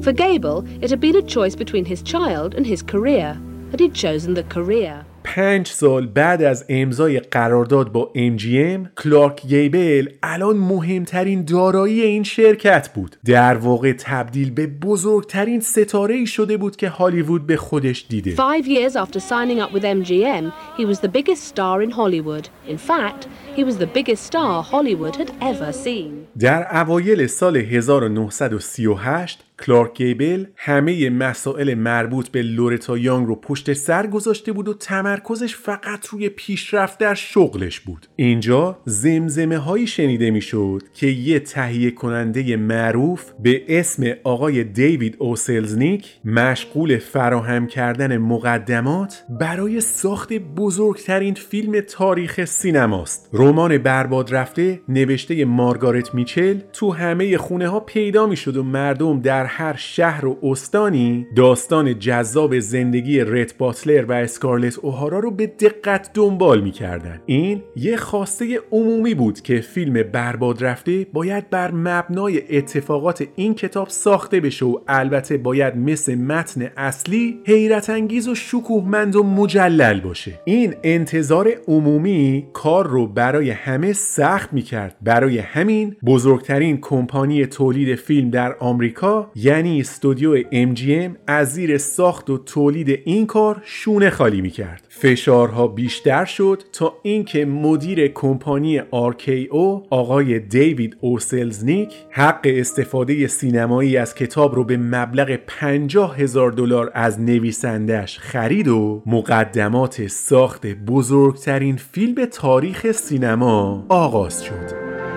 For 0.01 0.13
Gable, 0.13 0.65
it 0.81 0.89
had 0.89 0.99
been 0.99 1.15
a 1.15 1.21
choice 1.21 1.55
between 1.55 1.85
his 1.85 2.01
child 2.01 2.55
and 2.55 2.65
his 2.65 2.81
career, 2.81 3.29
and 3.71 3.79
he'd 3.79 3.93
chosen 3.93 4.33
the 4.33 4.43
career. 4.43 5.05
پنج 5.34 5.66
سال 5.66 6.06
بعد 6.06 6.42
از 6.42 6.64
امضای 6.68 7.20
قرارداد 7.20 7.92
با 7.92 8.12
MGM 8.14 9.02
کلارک 9.02 9.46
گیبل 9.46 10.08
الان 10.22 10.56
مهمترین 10.56 11.44
دارایی 11.44 12.00
این 12.00 12.22
شرکت 12.22 12.88
بود 12.94 13.16
در 13.24 13.54
واقع 13.54 13.92
تبدیل 13.92 14.50
به 14.50 14.66
بزرگترین 14.66 15.60
ستاره 15.60 16.14
ای 16.14 16.26
شده 16.26 16.56
بود 16.56 16.76
که 16.76 16.88
هالیوود 16.88 17.46
به 17.46 17.56
خودش 17.56 18.06
دیده 18.08 18.36
Five 18.36 18.64
years 18.64 18.96
after 18.96 19.20
signing 19.20 19.60
up 19.60 19.72
with 19.72 19.84
MGM, 19.84 20.52
he 20.78 20.84
was 20.84 20.98
the 21.00 21.08
biggest 21.08 21.44
star 21.44 21.82
in 21.82 21.90
Hollywood. 21.90 22.48
In 22.68 22.78
fact, 22.78 23.28
he 23.56 23.64
was 23.64 23.76
the 23.78 23.90
biggest 23.98 24.22
star 24.30 24.62
Hollywood 24.62 25.16
had 25.16 25.30
ever 25.40 25.72
seen. 25.72 26.26
در 26.38 26.76
اوایل 26.80 27.26
سال 27.26 27.56
1938 27.56 29.47
کلارک 29.66 29.94
گیبل 29.94 30.44
همه 30.56 31.10
مسائل 31.10 31.74
مربوط 31.74 32.28
به 32.28 32.42
لورتا 32.42 32.98
یانگ 32.98 33.26
رو 33.26 33.34
پشت 33.34 33.72
سر 33.72 34.06
گذاشته 34.06 34.52
بود 34.52 34.68
و 34.68 34.74
تمرکزش 34.74 35.56
فقط 35.56 36.06
روی 36.06 36.28
پیشرفت 36.28 36.98
در 36.98 37.14
شغلش 37.14 37.80
بود. 37.80 38.06
اینجا 38.16 38.78
زمزمه 38.84 39.58
هایی 39.58 39.86
شنیده 39.86 40.30
می‌شد 40.30 40.82
که 40.94 41.06
یه 41.06 41.40
تهیه 41.40 41.90
کننده 41.90 42.56
معروف 42.56 43.24
به 43.42 43.62
اسم 43.68 44.12
آقای 44.24 44.64
دیوید 44.64 45.16
او 45.18 45.29
سلزنیک 45.29 46.06
مشغول 46.24 46.98
فراهم 46.98 47.66
کردن 47.66 48.16
مقدمات 48.18 49.24
برای 49.40 49.80
ساخت 49.80 50.32
بزرگترین 50.32 51.34
فیلم 51.34 51.80
تاریخ 51.80 52.44
سینماست. 52.44 53.28
رمان 53.32 53.78
برباد 53.78 54.34
رفته 54.34 54.80
نوشته 54.88 55.44
مارگارت 55.44 56.14
میچل 56.14 56.58
تو 56.72 56.92
همه 56.92 57.36
خونه 57.36 57.68
ها 57.68 57.80
پیدا 57.80 58.26
می‌شد 58.26 58.56
و 58.56 58.62
مردم 58.62 59.20
در 59.20 59.47
هر 59.48 59.76
شهر 59.76 60.26
و 60.26 60.38
استانی 60.42 61.26
داستان 61.36 61.98
جذاب 61.98 62.58
زندگی 62.58 63.20
رت 63.20 63.58
باتلر 63.58 64.04
و 64.04 64.12
اسکارلت 64.12 64.78
اوهارا 64.78 65.18
رو 65.18 65.30
به 65.30 65.46
دقت 65.46 66.10
دنبال 66.14 66.60
می‌کردن. 66.60 67.20
این 67.26 67.62
یه 67.76 67.96
خواسته 67.96 68.60
عمومی 68.72 69.14
بود 69.14 69.40
که 69.40 69.60
فیلم 69.60 70.02
برباد 70.02 70.64
رفته 70.64 71.06
باید 71.12 71.50
بر 71.50 71.70
مبنای 71.70 72.56
اتفاقات 72.56 73.26
این 73.36 73.54
کتاب 73.54 73.88
ساخته 73.88 74.40
بشه 74.40 74.66
و 74.66 74.78
البته 74.88 75.36
باید 75.36 75.76
مثل 75.76 76.14
متن 76.14 76.70
اصلی 76.76 77.38
حیرت 77.46 77.90
انگیز 77.90 78.28
و 78.28 78.34
شکوهمند 78.34 79.16
و 79.16 79.22
مجلل 79.22 80.00
باشه. 80.00 80.40
این 80.44 80.74
انتظار 80.82 81.48
عمومی 81.68 82.46
کار 82.52 82.86
رو 82.86 83.06
برای 83.06 83.50
همه 83.50 83.92
سخت 83.92 84.52
می‌کرد. 84.52 84.96
برای 85.02 85.38
همین 85.38 85.96
بزرگترین 86.06 86.78
کمپانی 86.80 87.46
تولید 87.46 87.94
فیلم 87.94 88.30
در 88.30 88.56
آمریکا 88.58 89.30
یعنی 89.42 89.80
استودیو 89.80 90.42
MGM 90.42 91.16
از 91.26 91.52
زیر 91.52 91.78
ساخت 91.78 92.30
و 92.30 92.38
تولید 92.38 93.00
این 93.04 93.26
کار 93.26 93.62
شونه 93.64 94.10
خالی 94.10 94.40
می‌کرد. 94.40 94.86
فشارها 94.88 95.68
بیشتر 95.68 96.24
شد 96.24 96.62
تا 96.72 96.94
اینکه 97.02 97.44
مدیر 97.44 98.08
کمپانی 98.08 98.80
RKO 98.80 99.86
آقای 99.90 100.38
دیوید 100.38 100.96
اوسلزنیک 101.00 101.94
حق 102.10 102.40
استفاده 102.44 103.26
سینمایی 103.26 103.96
از 103.96 104.14
کتاب 104.14 104.54
رو 104.54 104.64
به 104.64 104.76
مبلغ 104.76 105.38
50 105.46 106.18
هزار 106.18 106.52
دلار 106.52 106.90
از 106.94 107.20
نویسندش 107.20 108.18
خرید 108.18 108.68
و 108.68 109.02
مقدمات 109.06 110.06
ساخت 110.06 110.66
بزرگترین 110.66 111.76
فیلم 111.76 112.24
تاریخ 112.24 112.92
سینما 112.92 113.86
آغاز 113.88 114.44
شد. 114.44 115.07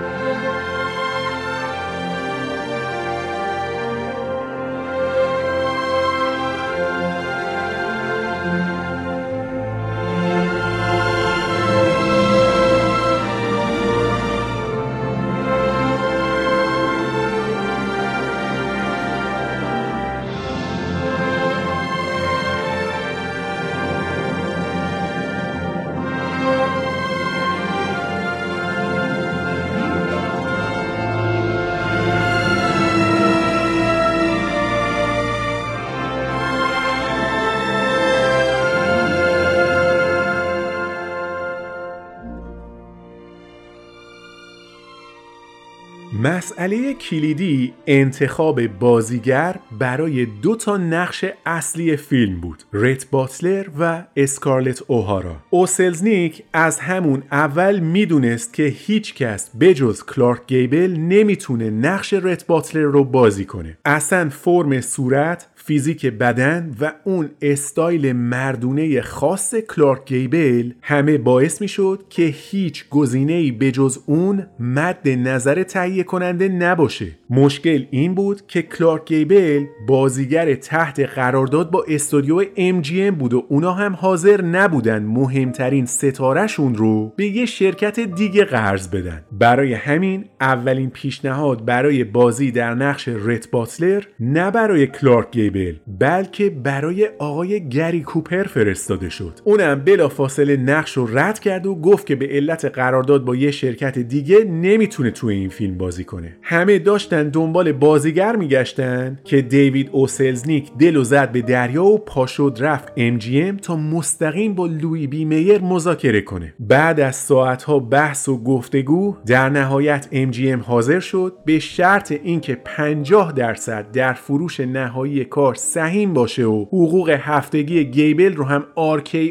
کلیدی 47.01 47.73
انتخاب 47.87 48.67
بازیگر 48.67 49.55
برای 49.79 50.25
دو 50.25 50.55
تا 50.55 50.77
نقش 50.77 51.25
اصلی 51.45 51.97
فیلم 51.97 52.41
بود 52.41 52.63
رت 52.73 53.07
باتلر 53.11 53.65
و 53.79 54.03
اسکارلت 54.15 54.83
اوهارا. 54.87 55.35
او 55.49 55.61
سلزنیک 55.61 56.43
از 56.53 56.79
همون 56.79 57.23
اول 57.31 57.79
می‌دونست 57.79 58.53
که 58.53 58.63
هیچ 58.63 59.15
کس 59.15 59.49
بجز 59.59 60.03
کلارک 60.03 60.41
گیبل 60.47 60.95
نمی‌تونه 60.99 61.69
نقش 61.69 62.13
رت 62.13 62.47
باتلر 62.47 62.81
رو 62.81 63.03
بازی 63.03 63.45
کنه. 63.45 63.77
اصلا 63.85 64.29
فرم 64.29 64.81
صورت 64.81 65.47
فیزیک 65.55 66.05
بدن 66.05 66.75
و 66.81 66.91
اون 67.03 67.29
استایل 67.41 68.11
مردونه 68.11 69.01
خاص 69.01 69.55
کلارک 69.55 70.07
گیبل 70.13 70.71
همه 70.81 71.17
باعث 71.17 71.61
می 71.61 71.67
شد 71.67 72.03
که 72.09 72.23
هیچ 72.23 72.89
گزینه 72.89 73.33
ای 73.33 73.51
بجز 73.51 73.99
اون 74.05 74.45
مد 74.59 75.09
نظر 75.09 75.63
تهیه 75.63 76.03
کننده 76.03 76.47
نباشه. 76.47 76.90
مشکل 77.29 77.85
این 77.91 78.15
بود 78.15 78.47
که 78.47 78.61
کلارک 78.61 79.05
گیبل 79.05 79.65
بازیگر 79.87 80.55
تحت 80.55 80.99
قرارداد 80.99 81.71
با 81.71 81.85
استودیو 81.87 82.43
MGM 82.43 83.15
بود 83.19 83.33
و 83.33 83.45
اونا 83.49 83.73
هم 83.73 83.95
حاضر 83.95 84.41
نبودن 84.41 85.03
مهمترین 85.03 85.85
ستارهشون 85.85 86.75
رو 86.75 87.13
به 87.15 87.25
یه 87.25 87.45
شرکت 87.45 87.99
دیگه 87.99 88.45
قرض 88.45 88.87
بدن. 88.87 89.23
برای 89.31 89.73
همین 89.73 90.25
اولین 90.41 90.89
پیشنهاد 90.89 91.65
برای 91.65 92.03
بازی 92.03 92.51
در 92.51 92.73
نقش 92.73 93.07
رت 93.07 93.51
باتلر 93.51 94.03
نه 94.19 94.51
برای 94.51 94.87
کلارک 94.87 95.31
گیبل 95.31 95.75
بلکه 95.99 96.49
برای 96.49 97.09
آقای 97.19 97.69
گری 97.69 98.01
کوپر 98.01 98.43
فرستاده 98.43 99.09
شد. 99.09 99.39
اونم 99.43 99.83
بلا 99.85 100.09
فاصله 100.09 100.57
نقش 100.57 100.97
رو 100.97 101.17
رد 101.17 101.39
کرد 101.39 101.65
و 101.65 101.75
گفت 101.75 102.05
که 102.05 102.15
به 102.15 102.27
علت 102.27 102.65
قرارداد 102.65 103.25
با 103.25 103.35
یه 103.35 103.51
شرکت 103.51 103.99
دیگه 103.99 104.43
نمی‌تونه 104.43 105.11
توی 105.11 105.35
این 105.35 105.49
فیلم 105.49 105.77
بازی 105.77 106.03
کنه. 106.03 106.37
همه 106.41 106.70
داشتن 106.79 107.29
دنبال 107.29 107.71
بازیگر 107.71 108.35
میگشتن 108.35 109.19
که 109.23 109.41
دیوید 109.41 109.89
او 109.91 110.01
سلزنیک 110.01 110.71
دل 110.79 110.95
و 110.95 111.03
زد 111.03 111.31
به 111.31 111.41
دریا 111.41 111.85
و 111.85 111.97
پاشد 111.97 112.57
رفت 112.59 112.87
MGM 112.87 113.61
تا 113.61 113.75
مستقیم 113.75 114.53
با 114.53 114.65
لویی 114.65 115.07
بی 115.07 115.25
میر 115.25 115.61
مذاکره 115.61 116.21
کنه. 116.21 116.53
بعد 116.59 116.99
از 116.99 117.15
ساعتها 117.15 117.79
بحث 117.79 118.29
و 118.29 118.43
گفتگو 118.43 119.15
در 119.25 119.49
نهایت 119.49 120.07
MGM 120.11 120.65
حاضر 120.65 120.99
شد 120.99 121.33
به 121.45 121.59
شرط 121.59 122.11
اینکه 122.11 122.55
50 122.55 123.31
درصد 123.31 123.91
در 123.91 124.13
فروش 124.13 124.59
نهایی 124.59 125.25
کار 125.25 125.55
سهیم 125.55 126.13
باشه 126.13 126.45
و 126.45 126.65
حقوق 126.65 127.09
هفتگی 127.09 127.85
گیبل 127.85 128.33
رو 128.33 128.43
هم 128.43 128.65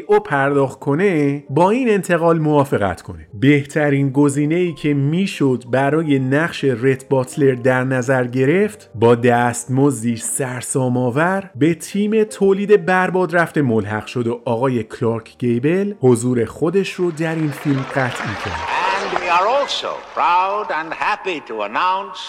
او 0.07 0.19
پرداخت 0.19 0.79
کنه 0.79 1.43
با 1.49 1.69
این 1.69 1.89
انتقال 1.89 2.39
موافقت 2.39 3.01
کنه. 3.01 3.27
بهترین 3.39 4.09
گزینه 4.09 4.55
ای 4.55 4.73
که 4.73 4.93
می‌شد 4.93 5.63
برای 5.71 6.19
نقش 6.19 6.63
رت 6.63 7.05
باتلر 7.31 7.55
در 7.55 7.83
نظر 7.83 8.23
گرفت 8.23 8.89
با 8.95 9.15
دستمزدی 9.15 10.17
سرسام 10.17 10.97
آور 10.97 11.49
به 11.55 11.73
تیم 11.73 12.23
تولید 12.23 12.85
برباد 12.85 13.35
رفته 13.35 13.61
ملحق 13.61 14.05
شد 14.05 14.27
و 14.27 14.41
آقای 14.45 14.83
کلارک 14.83 15.37
گیبل 15.37 15.93
حضور 16.01 16.45
خودش 16.45 16.93
رو 16.93 17.11
در 17.11 17.35
این 17.35 17.51
فیلم 17.51 17.85
قطعی 17.95 18.35
کرد 18.45 18.81
And 19.01 19.19
we 19.19 19.27
are 19.29 19.47
also 19.47 19.91
proud 20.15 20.71
and 20.71 20.93
happy 20.93 21.39
to 21.49 21.61
announce 21.61 22.21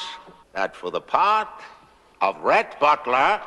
that 0.55 0.77
for 0.77 0.91
the 0.91 1.01
part 1.01 1.55
of 2.21 2.33
Rhett 2.51 2.71
Butler, 2.81 3.41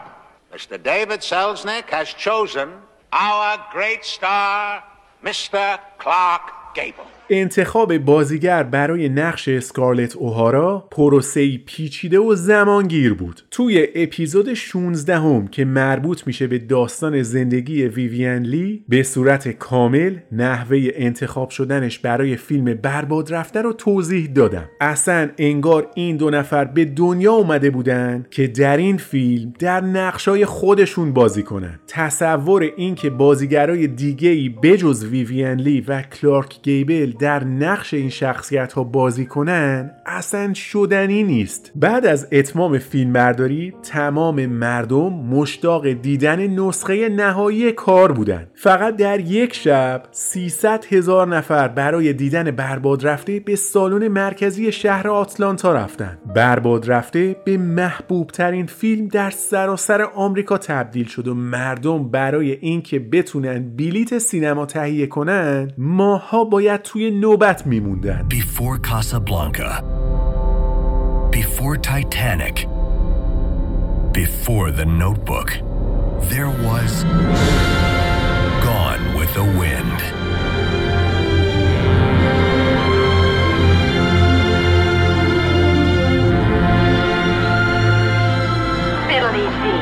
Mr. 0.53 0.77
David 0.91 1.21
Selznick 1.21 1.89
has 1.89 2.07
chosen 2.25 2.69
our 3.11 3.49
great 3.71 4.03
star, 4.05 4.83
Mr. 5.23 5.79
Clark 6.03 6.45
Gable. 6.75 7.14
انتخاب 7.29 7.97
بازیگر 7.97 8.63
برای 8.63 9.09
نقش 9.09 9.47
اسکارلت 9.47 10.15
اوهارا 10.15 10.87
پروسه 10.91 11.57
پیچیده 11.57 12.19
و 12.19 12.35
زمانگیر 12.35 13.13
بود. 13.13 13.41
توی 13.51 13.87
اپیزود 13.95 14.53
16 14.53 15.19
هم 15.19 15.47
که 15.47 15.65
مربوط 15.65 16.27
میشه 16.27 16.47
به 16.47 16.57
داستان 16.57 17.23
زندگی 17.23 17.83
ویویان 17.83 18.43
لی 18.43 18.83
به 18.89 19.03
صورت 19.03 19.47
کامل 19.47 20.17
نحوه 20.31 20.87
انتخاب 20.93 21.49
شدنش 21.49 21.99
برای 21.99 22.35
فیلم 22.35 22.73
برباد 22.73 23.33
رفته 23.33 23.61
رو 23.61 23.73
توضیح 23.73 24.27
دادم. 24.27 24.69
اصلا 24.81 25.29
انگار 25.37 25.87
این 25.95 26.17
دو 26.17 26.29
نفر 26.29 26.65
به 26.65 26.85
دنیا 26.85 27.33
اومده 27.33 27.69
بودن 27.69 28.25
که 28.31 28.47
در 28.47 28.77
این 28.77 28.97
فیلم 28.97 29.53
در 29.59 29.81
نقشای 29.81 30.45
خودشون 30.45 31.13
بازی 31.13 31.43
کنن. 31.43 31.79
تصور 31.87 32.71
اینکه 32.77 33.09
بازیگرای 33.09 33.87
دیگه 33.87 34.29
ای 34.29 34.49
بجز 34.49 35.05
ویویان 35.05 35.57
لی 35.57 35.81
و 35.81 36.01
کلارک 36.01 36.61
گیبل 36.63 37.11
در 37.19 37.43
نقش 37.43 37.93
این 37.93 38.09
شخصیت 38.09 38.73
ها 38.73 38.83
بازی 38.83 39.25
کنن 39.25 39.91
اصلا 40.05 40.53
شدنی 40.53 41.23
نیست. 41.23 41.71
بعد 41.75 42.05
از 42.05 42.27
اتمام 42.31 42.77
فیلم 42.77 43.13
برداری 43.13 43.73
تمام 43.83 44.45
مردم 44.45 45.13
مشتاق 45.13 45.87
دیدن 45.87 46.47
نسخه 46.47 47.09
نهایی 47.09 47.71
کار 47.71 48.11
بودن. 48.11 48.47
فقط 48.53 48.95
در 48.95 49.19
یک 49.19 49.53
شب 49.53 50.03
300 50.11 50.85
هزار 50.89 51.27
نفر 51.27 51.67
برای 51.67 52.13
دیدن 52.13 52.51
برباد 52.51 53.07
رفته 53.07 53.39
به 53.39 53.55
سالن 53.55 54.07
مرکزی 54.07 54.71
شهر 54.71 55.07
آتلانتا 55.07 55.73
رفتن. 55.73 56.17
برباد 56.35 56.91
رفته 56.91 57.35
به 57.45 57.57
محبوب 57.57 58.27
ترین 58.27 58.65
فیلم 58.65 59.07
در 59.07 59.29
سراسر 59.29 60.01
آمریکا 60.01 60.57
تبدیل 60.57 61.07
شد 61.07 61.27
و 61.27 61.33
مردم 61.33 62.09
برای 62.09 62.51
اینکه 62.51 62.99
بتونن 62.99 63.75
بلیت 63.75 64.17
سینما 64.17 64.65
تهیه 64.65 65.07
کنن 65.07 65.71
ماها 65.77 66.43
باید 66.43 66.81
توی 66.81 67.04
نوبت 67.04 67.66
میموندن 67.66 68.26
Before 68.28 68.78
Casablanca, 68.78 69.82
before 71.30 71.76
Titanic, 71.76 72.66
before 74.12 74.70
The 74.70 74.86
Notebook, 74.86 75.50
there 76.32 76.50
was 76.68 77.04
Gone 78.64 79.14
with 79.18 79.32
the 79.34 79.44
Wind. 79.60 80.00
Fiddle 89.08 89.34
easy. 89.34 89.78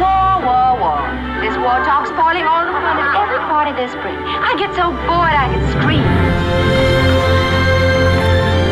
War, 0.00 0.42
war, 0.46 0.70
war. 0.82 1.02
This 1.42 1.56
war 1.58 1.78
talk's 1.84 2.10
spoiling 2.10 2.44
all 2.44 2.66
the 2.66 2.72
fun 2.72 2.98
at 2.98 3.14
every 3.22 3.38
party 3.50 3.72
this 3.72 3.92
spring. 3.92 4.16
I 4.16 4.54
get 4.58 4.74
so 4.74 4.90
bored 5.06 5.34
I 5.34 5.46
could 5.52 5.64
scream. 5.70 6.35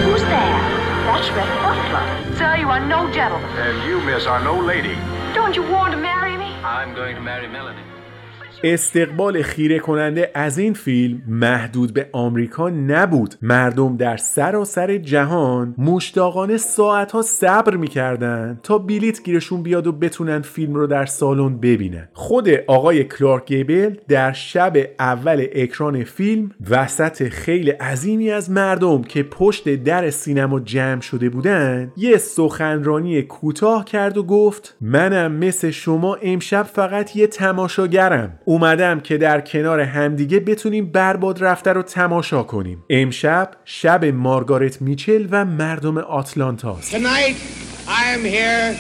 Who's 0.06 0.22
there? 0.24 0.60
That's 1.08 1.30
Red 1.32 1.50
Butler. 1.64 2.36
Sir, 2.38 2.56
you 2.58 2.70
are 2.70 2.86
no 2.86 3.12
gentleman. 3.14 3.50
And 3.58 3.88
you, 3.88 4.02
miss, 4.02 4.26
are 4.26 4.44
no 4.44 4.60
lady. 4.60 4.96
Don't 5.34 5.56
you 5.56 5.64
want 5.64 5.92
to 5.92 5.98
marry 5.98 6.38
me? 6.38 6.54
I'm 6.64 6.94
going 6.94 7.16
to 7.16 7.22
marry 7.22 7.48
Melanie. 7.48 7.82
استقبال 8.68 9.42
خیره 9.42 9.80
کننده 9.80 10.32
از 10.34 10.58
این 10.58 10.74
فیلم 10.74 11.22
محدود 11.28 11.94
به 11.94 12.10
آمریکا 12.12 12.70
نبود. 12.70 13.36
مردم 13.42 13.98
در 13.98 14.18
سراسر 14.18 14.98
جهان 14.98 15.76
مشتاقانه 15.78 16.58
ساعتها 16.58 17.22
صبر 17.22 17.76
می‌کردن 17.76 18.60
تا 18.64 18.78
بلیت 18.78 19.24
گیرشون 19.24 19.64
بیاد 19.64 19.88
و 19.88 19.92
بتونن 19.92 20.42
فیلم 20.42 20.74
رو 20.74 20.88
در 20.88 21.06
سالن 21.06 21.58
ببینن. 21.58 22.08
خود 22.14 22.50
آقای 22.68 23.04
کلارک 23.04 23.46
گیبل 23.46 23.96
در 24.08 24.34
شب 24.34 24.74
اول 25.00 25.48
اکران 25.56 26.04
فیلم 26.04 26.52
وسط 26.70 27.30
خیلی 27.30 27.72
عظیمی 27.72 28.32
از 28.32 28.52
مردم 28.52 29.02
که 29.02 29.24
پشت 29.24 29.76
در 29.76 30.10
سینما 30.10 30.60
جمع 30.60 31.02
شده 31.02 31.30
بودن 31.30 31.92
یه 31.98 32.18
سخنرانی 32.18 33.22
کوتاه 33.22 33.86
کرد 33.86 34.18
و 34.18 34.24
گفت 34.24 34.78
منم 34.82 35.32
مثل 35.32 35.72
شما 35.72 36.16
امشب 36.16 36.64
فقط 36.64 37.16
یه 37.16 37.28
تماشاگرم. 37.28 38.40
اومدم 38.56 39.00
که 39.00 39.18
در 39.18 39.42
کنار 39.42 39.80
همدیگه 39.80 40.40
بتونیم 40.40 40.86
برباد 40.86 41.44
رفته 41.44 41.74
رو 41.74 41.84
تماشا 41.84 42.44
کنیم 42.44 42.84
امشب 42.90 43.52
شب 43.66 44.06
مارگارت 44.06 44.82
میچل 44.82 45.28
و 45.32 45.46
مردم 45.46 45.98
آتلانتاست 45.98 46.92
Tonight, 46.92 47.36
I 47.88 48.04
am 48.16 48.24
here 48.24 48.78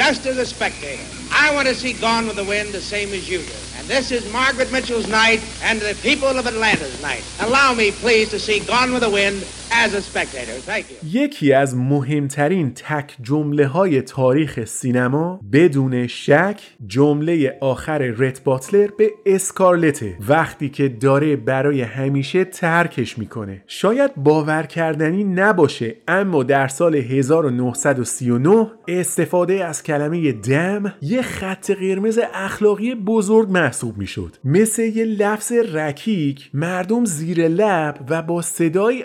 just 0.00 0.20
as 0.30 0.36
a 0.38 0.46
spectator. 0.46 1.06
I 1.44 1.46
want 1.54 1.66
to 1.68 1.74
see 1.82 1.92
Gone 2.06 2.24
with 2.28 2.36
the 2.42 2.48
Wind 2.52 2.68
the 2.80 2.86
same 2.94 3.08
as 3.18 3.24
you 3.32 3.40
do. 3.52 3.56
And 3.78 3.84
this 3.96 4.06
is 4.16 4.22
Margaret 4.40 4.70
Mitchell's 4.76 5.10
night 5.22 5.40
and 5.68 5.76
the 5.88 5.94
people 6.08 6.32
of 6.40 6.44
Atlanta's 6.52 6.98
night. 7.10 7.24
Allow 7.46 7.68
me, 7.80 7.86
please, 8.04 8.26
to 8.34 8.38
see 8.46 8.58
Gone 8.74 8.90
with 8.94 9.02
the 9.06 9.14
Wind 9.20 9.38
یکی 11.12 11.52
از 11.52 11.76
مهمترین 11.76 12.74
تک 12.74 13.16
جمله 13.22 13.66
های 13.66 14.02
تاریخ 14.02 14.64
سینما 14.64 15.40
بدون 15.52 16.06
شک 16.06 16.60
جمله 16.86 17.58
آخر 17.60 17.98
رت 17.98 18.44
باتلر 18.44 18.88
به 18.98 19.10
اسکارلته 19.26 20.16
وقتی 20.28 20.68
که 20.68 20.88
داره 20.88 21.36
برای 21.36 21.82
همیشه 21.82 22.44
ترکش 22.44 23.18
می‌کنه. 23.18 23.62
شاید 23.66 24.14
باور 24.16 24.62
کردنی 24.62 25.24
نباشه 25.24 25.96
اما 26.08 26.42
در 26.42 26.68
سال 26.68 26.94
1939 26.94 28.70
استفاده 28.88 29.64
از 29.64 29.82
کلمه 29.82 30.32
دم 30.32 30.94
یه 31.02 31.22
خط 31.22 31.70
قرمز 31.70 32.18
اخلاقی 32.34 32.94
بزرگ 32.94 33.50
محسوب 33.50 33.98
می‌شد. 33.98 34.36
مثل 34.44 34.82
یه 34.82 35.04
لفظ 35.04 35.52
رکیک 35.52 36.50
مردم 36.54 37.04
زیر 37.04 37.48
لب 37.48 37.98
و 38.08 38.22
با 38.22 38.42
صدای 38.42 39.04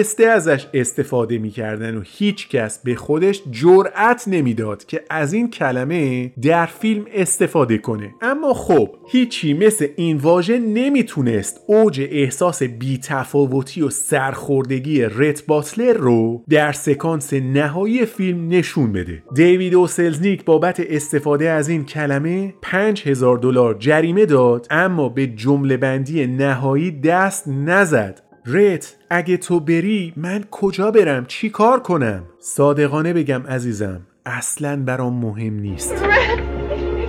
آهسته 0.00 0.26
ازش 0.26 0.66
استفاده 0.74 1.38
می‌کردن 1.38 1.96
و 1.96 2.02
هیچ 2.04 2.48
کس 2.48 2.78
به 2.84 2.94
خودش 2.94 3.42
جرأت 3.50 4.24
نمی‌داد 4.26 4.84
که 4.84 5.02
از 5.10 5.32
این 5.32 5.50
کلمه 5.50 6.32
در 6.42 6.66
فیلم 6.66 7.04
استفاده 7.14 7.78
کنه. 7.78 8.14
اما 8.20 8.54
خب 8.54 8.88
هیچی 9.10 9.54
مثل 9.54 9.86
این 9.96 10.16
واژه 10.16 10.58
نمی‌تونست 10.58 11.60
اوج 11.66 12.00
احساس 12.10 12.62
بیتفاوتی 12.62 13.82
و 13.82 13.90
سرخوردگی 13.90 15.02
رت 15.02 15.46
باتلر 15.46 15.92
رو 15.92 16.44
در 16.48 16.72
سکانس 16.72 17.32
نهایی 17.32 18.06
فیلم 18.06 18.48
نشون 18.48 18.92
بده. 18.92 19.22
دیوید 19.34 19.74
اوسلزنیک 19.74 20.44
بابت 20.44 20.80
استفاده 20.80 21.50
از 21.50 21.68
این 21.68 21.84
کلمه 21.84 22.54
5000 22.62 23.38
دلار 23.38 23.76
جریمه 23.78 24.26
داد 24.26 24.66
اما 24.70 25.08
به 25.08 25.26
جمله 25.26 25.76
بندی 25.76 26.26
نهایی 26.26 26.90
دست 26.90 27.48
نزد. 27.48 28.29
رت 28.46 28.96
اگه 29.10 29.36
تو 29.36 29.60
بری 29.60 30.12
من 30.16 30.44
کجا 30.50 30.90
برم 30.90 31.24
چی 31.26 31.50
کار 31.50 31.80
کنم 31.80 32.22
صادقانه 32.38 33.12
بگم 33.12 33.42
عزیزم 33.46 34.00
اصلا 34.26 34.76
برام 34.76 35.12
مهم 35.12 35.54
نیست 35.54 36.04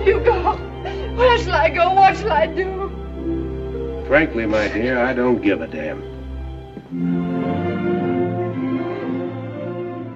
You 0.06 0.18
go. 0.30 0.38
Where 1.18 1.38
shall 1.42 1.60
I 1.66 1.68
go? 1.78 1.84
What 2.00 2.12
shall 2.18 2.32
I 2.44 2.46
do? 2.62 2.70
Frankly, 4.08 4.46
my 4.56 4.66
dear, 4.76 4.96
I 5.10 5.12
don't 5.20 5.40
give 5.46 5.60
a 5.60 5.68
damn. 5.76 6.02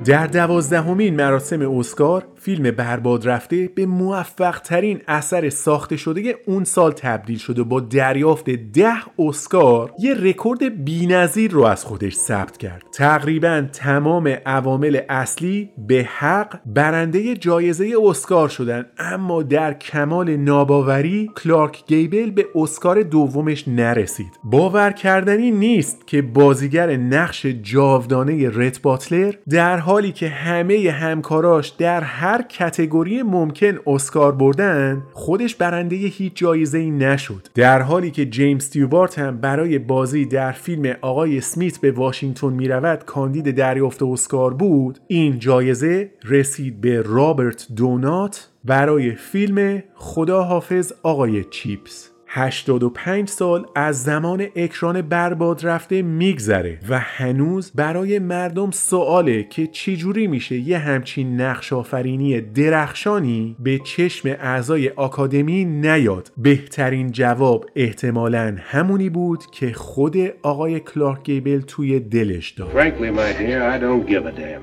در 0.04 0.26
دوازدهمین 0.26 1.16
مراسم 1.16 1.78
اسکار 1.78 2.24
فیلم 2.46 2.70
برباد 2.70 3.28
رفته 3.28 3.70
به 3.74 3.86
موفق 3.86 4.58
ترین 4.58 5.00
اثر 5.08 5.48
ساخته 5.48 5.96
شده 5.96 6.34
اون 6.46 6.64
سال 6.64 6.92
تبدیل 6.92 7.38
شده 7.38 7.62
با 7.62 7.80
دریافت 7.80 8.50
ده 8.50 8.96
اسکار 9.18 9.92
یه 9.98 10.14
رکورد 10.14 10.84
بینظیر 10.84 11.50
رو 11.50 11.64
از 11.64 11.84
خودش 11.84 12.14
ثبت 12.14 12.56
کرد. 12.56 12.82
تقریبا 12.92 13.66
تمام 13.72 14.28
عوامل 14.46 15.00
اصلی 15.08 15.70
به 15.88 16.08
حق 16.18 16.58
برنده 16.66 17.34
جایزه 17.34 17.92
اسکار 18.02 18.48
شدن. 18.48 18.86
اما 18.98 19.42
در 19.42 19.74
کمال 19.74 20.36
ناباوری 20.36 21.30
کلارک 21.36 21.86
گیبل 21.86 22.30
به 22.30 22.46
اسکار 22.54 23.02
دومش 23.02 23.68
نرسید. 23.68 24.32
باور 24.44 24.90
کردنی 24.90 25.50
نیست 25.50 26.06
که 26.06 26.22
بازیگر 26.22 26.96
نقش 26.96 27.46
جاودانه 27.46 28.48
رت 28.48 28.82
باتلر 28.82 29.34
در 29.48 29.78
حالی 29.78 30.12
که 30.12 30.28
همه 30.28 30.90
همکاراش 30.90 31.68
در 31.68 32.00
هر 32.00 32.35
کتگوری 32.42 33.22
ممکن 33.22 33.78
اسکار 33.86 34.32
بردن 34.32 35.02
خودش 35.12 35.54
برنده 35.54 35.96
هیچ 35.96 36.32
جایزه 36.34 36.78
ای 36.78 36.90
نشد. 36.90 37.48
در 37.54 37.82
حالی 37.82 38.10
که 38.10 38.26
جیمز 38.26 38.70
تیوبارت 38.70 39.18
هم 39.18 39.40
برای 39.40 39.78
بازی 39.78 40.24
در 40.24 40.52
فیلم 40.52 40.96
آقای 41.00 41.40
سمیت 41.40 41.78
به 41.78 41.90
واشنگتن 41.90 42.52
می‌رود 42.52 43.04
کاندید 43.04 43.50
دریافت 43.50 44.02
اسکار 44.02 44.54
بود 44.54 44.98
این 45.06 45.38
جایزه 45.38 46.10
رسید 46.24 46.80
به 46.80 47.02
رابرت 47.02 47.66
دونات 47.76 48.48
برای 48.64 49.14
فیلم 49.14 49.82
خدا 49.94 50.42
حافظ 50.42 50.92
آقای 51.02 51.44
چیپس. 51.44 52.15
85 52.36 53.28
سال 53.28 53.66
از 53.74 54.02
زمان 54.02 54.46
اکران 54.56 55.02
برباد 55.02 55.66
رفته 55.66 56.02
میگذره 56.02 56.78
و 56.88 56.98
هنوز 56.98 57.72
برای 57.74 58.18
مردم 58.18 58.70
سواله 58.70 59.42
که 59.42 59.66
چجوری 59.66 60.26
میشه 60.26 60.56
یه 60.56 60.78
همچین 60.78 61.40
نقش 61.40 61.72
آفرینی 61.72 62.40
درخشانی 62.40 63.56
به 63.58 63.78
چشم 63.78 64.28
اعضای 64.28 64.88
آکادمی 64.88 65.64
نیاد 65.64 66.32
بهترین 66.36 67.12
جواب 67.12 67.66
احتمالا 67.76 68.56
همونی 68.60 69.10
بود 69.10 69.44
که 69.52 69.72
خود 69.72 70.16
آقای 70.42 70.80
کلارک 70.80 71.22
گیبل 71.22 71.60
توی 71.60 72.00
دلش 72.00 72.50
داد. 72.50 72.76